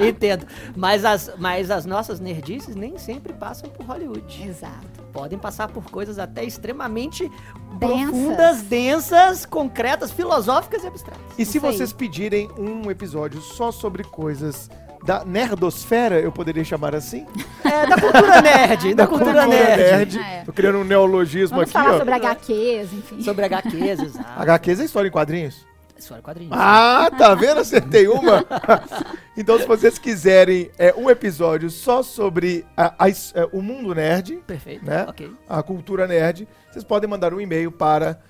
É, 0.00 0.06
Entendo. 0.08 0.46
Mas 0.76 1.04
as, 1.04 1.30
mas 1.38 1.70
as 1.70 1.84
nossas 1.86 2.20
nerdices 2.20 2.74
nem 2.76 2.98
sempre 2.98 3.32
passam 3.32 3.68
por 3.70 3.84
Hollywood. 3.86 4.42
Exato. 4.46 5.02
Podem 5.12 5.38
passar 5.38 5.68
por 5.68 5.84
coisas 5.90 6.18
até 6.18 6.44
extremamente 6.44 7.30
Densas. 7.78 8.00
profundas, 8.10 8.62
densas, 8.62 9.46
concretas, 9.46 10.10
filosóficas 10.10 10.84
e 10.84 10.86
abstratas. 10.86 11.22
E 11.38 11.44
se 11.44 11.56
Isso 11.56 11.66
aí. 11.66 11.72
vocês 11.76 11.92
pedirem 11.92 12.50
um 12.58 12.90
episódio 12.90 13.40
só 13.40 13.72
sobre 13.72 14.04
coisas 14.04 14.68
da 15.04 15.24
nerdosfera, 15.24 16.18
eu 16.20 16.32
poderia 16.32 16.64
chamar 16.64 16.94
assim? 16.94 17.26
É, 17.64 17.86
da 17.86 18.00
cultura 18.00 18.42
nerd, 18.42 18.94
da, 18.94 19.06
cultura, 19.06 19.46
nerd. 19.46 20.18
É. 20.18 20.42
Tô 20.44 20.52
criando 20.52 20.78
um 20.78 20.84
neologismo 20.84 21.56
Vamos 21.58 21.70
aqui, 21.70 21.72
falar 21.72 21.94
ó. 21.94 21.98
sobre 21.98 22.14
HQs, 22.14 22.92
enfim. 22.92 23.22
Sobre 23.22 23.44
HQs, 23.44 24.00
exato. 24.02 24.42
HQs 24.42 24.80
é 24.80 24.84
história 24.84 25.08
em 25.08 25.12
quadrinhos? 25.12 25.64
História 25.98 26.22
quadrinhos. 26.22 26.52
Ah, 26.56 27.10
tá 27.16 27.34
vendo? 27.34 27.58
Acertei 27.60 28.06
uma. 28.06 28.44
então, 29.36 29.58
se 29.58 29.66
vocês 29.66 29.98
quiserem 29.98 30.70
é, 30.78 30.94
um 30.96 31.08
episódio 31.08 31.70
só 31.70 32.02
sobre 32.02 32.64
a- 32.76 32.94
a 32.98 33.08
his- 33.08 33.32
é, 33.34 33.48
o 33.52 33.62
mundo 33.62 33.94
nerd, 33.94 34.36
Perfeito. 34.46 34.84
né? 34.84 35.04
Ok. 35.08 35.30
a 35.48 35.62
cultura 35.62 36.06
nerd, 36.06 36.46
vocês 36.70 36.84
podem 36.84 37.08
mandar 37.08 37.32
um 37.32 37.40
e-mail 37.40 37.72
para 37.72 38.20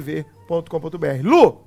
supremocast.supremotv.com.br. 0.00 1.22
Lu, 1.22 1.60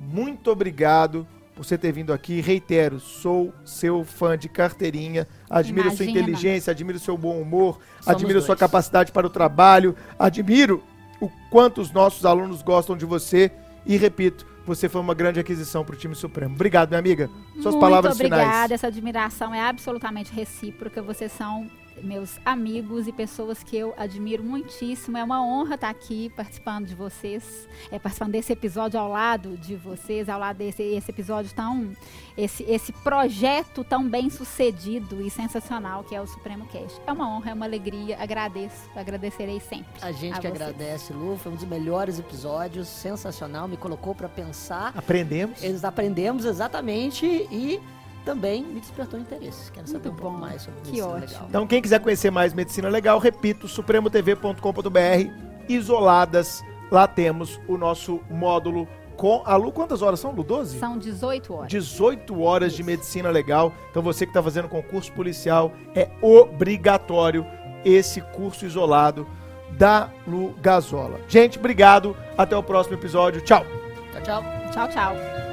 muito 0.00 0.50
obrigado 0.50 1.26
por 1.54 1.64
você 1.64 1.76
ter 1.76 1.92
vindo 1.92 2.12
aqui. 2.12 2.40
Reitero, 2.40 2.98
sou 2.98 3.52
seu 3.64 4.04
fã 4.04 4.36
de 4.38 4.48
carteirinha. 4.48 5.26
Admiro 5.50 5.90
sua 5.90 6.04
Imagina. 6.04 6.20
inteligência, 6.22 6.70
admiro 6.70 6.98
seu 6.98 7.16
bom 7.16 7.40
humor, 7.40 7.78
Somos 8.00 8.08
admiro 8.20 8.40
sua 8.40 8.48
dois. 8.54 8.60
capacidade 8.60 9.12
para 9.12 9.26
o 9.26 9.30
trabalho, 9.30 9.94
admiro 10.18 10.82
o 11.22 11.30
quanto 11.48 11.80
os 11.80 11.92
nossos 11.92 12.26
alunos 12.26 12.62
gostam 12.62 12.96
de 12.96 13.06
você 13.06 13.52
e 13.86 13.96
repito, 13.96 14.44
você 14.66 14.88
foi 14.88 15.00
uma 15.00 15.14
grande 15.14 15.38
aquisição 15.38 15.84
para 15.84 15.94
o 15.94 15.98
time 15.98 16.14
Supremo. 16.14 16.54
Obrigado, 16.54 16.88
minha 16.88 16.98
amiga. 16.98 17.30
Suas 17.54 17.74
Muito 17.74 17.80
palavras 17.80 18.14
obrigada. 18.14 18.42
finais. 18.42 18.70
Essa 18.72 18.88
admiração 18.88 19.54
é 19.54 19.60
absolutamente 19.60 20.32
recíproca. 20.32 21.00
Vocês 21.00 21.30
são 21.32 21.68
meus 22.02 22.38
amigos 22.44 23.06
e 23.06 23.12
pessoas 23.12 23.62
que 23.62 23.76
eu 23.76 23.94
admiro 23.96 24.42
muitíssimo. 24.42 25.16
É 25.16 25.24
uma 25.24 25.44
honra 25.44 25.76
estar 25.76 25.90
aqui 25.90 26.30
participando 26.30 26.86
de 26.86 26.94
vocês, 26.94 27.68
é, 27.90 27.98
participando 27.98 28.32
desse 28.32 28.52
episódio 28.52 28.98
ao 28.98 29.08
lado 29.08 29.56
de 29.56 29.76
vocês, 29.76 30.28
ao 30.28 30.38
lado 30.38 30.56
desse 30.58 30.82
esse 30.82 31.10
episódio 31.10 31.52
tão. 31.54 31.92
Esse, 32.36 32.62
esse 32.64 32.92
projeto 32.92 33.84
tão 33.84 34.08
bem 34.08 34.30
sucedido 34.30 35.20
e 35.20 35.30
sensacional 35.30 36.02
que 36.02 36.14
é 36.14 36.20
o 36.20 36.26
Supremo 36.26 36.66
Cast. 36.66 37.00
É 37.06 37.12
uma 37.12 37.28
honra, 37.28 37.50
é 37.50 37.54
uma 37.54 37.66
alegria. 37.66 38.16
Agradeço, 38.18 38.88
agradecerei 38.96 39.60
sempre. 39.60 39.86
A 40.00 40.12
gente 40.12 40.34
a 40.34 40.40
que 40.40 40.48
vocês. 40.48 40.62
agradece, 40.62 41.12
Lu. 41.12 41.36
Foi 41.36 41.52
um 41.52 41.56
dos 41.56 41.64
melhores 41.64 42.18
episódios, 42.18 42.88
sensacional. 42.88 43.68
Me 43.68 43.76
colocou 43.76 44.14
pra 44.14 44.28
pensar. 44.28 44.92
Aprendemos. 44.96 45.62
Eles 45.62 45.84
aprendemos 45.84 46.44
exatamente 46.44 47.26
e 47.26 47.80
também 48.24 48.64
me 48.64 48.80
despertou 48.80 49.18
interesse. 49.18 49.70
Quero 49.72 49.86
saber 49.86 50.08
Muito 50.08 50.18
um 50.18 50.22
pouco 50.22 50.36
bom. 50.36 50.40
mais 50.40 50.62
sobre 50.62 50.80
Que 50.80 50.86
medicina 50.88 51.08
ótimo. 51.08 51.26
legal. 51.26 51.46
Então, 51.48 51.66
quem 51.66 51.82
quiser 51.82 52.00
conhecer 52.00 52.30
mais 52.30 52.52
medicina 52.54 52.88
legal, 52.88 53.18
repito, 53.18 53.66
supremotv.com.br, 53.68 55.30
isoladas. 55.68 56.62
Lá 56.90 57.06
temos 57.06 57.60
o 57.66 57.76
nosso 57.76 58.20
módulo 58.30 58.86
com. 59.16 59.42
A 59.46 59.56
Lu, 59.56 59.72
quantas 59.72 60.02
horas 60.02 60.20
são, 60.20 60.32
Lu? 60.32 60.42
12? 60.44 60.78
São 60.78 60.98
18 60.98 61.54
horas. 61.54 61.68
18 61.68 62.40
horas 62.42 62.74
de 62.74 62.82
medicina 62.82 63.30
legal. 63.30 63.72
Então 63.90 64.02
você 64.02 64.26
que 64.26 64.30
está 64.30 64.42
fazendo 64.42 64.68
concurso 64.68 65.10
policial, 65.12 65.72
é 65.94 66.10
obrigatório 66.20 67.46
esse 67.84 68.20
curso 68.20 68.66
isolado 68.66 69.26
da 69.72 70.10
Lu 70.26 70.54
Gazola. 70.60 71.18
Gente, 71.28 71.58
obrigado. 71.58 72.14
Até 72.36 72.54
o 72.56 72.62
próximo 72.62 72.96
episódio. 72.96 73.40
Tchau. 73.40 73.64
Tchau, 74.12 74.22
tchau. 74.22 74.42
Tchau, 74.70 74.88
tchau. 74.88 75.51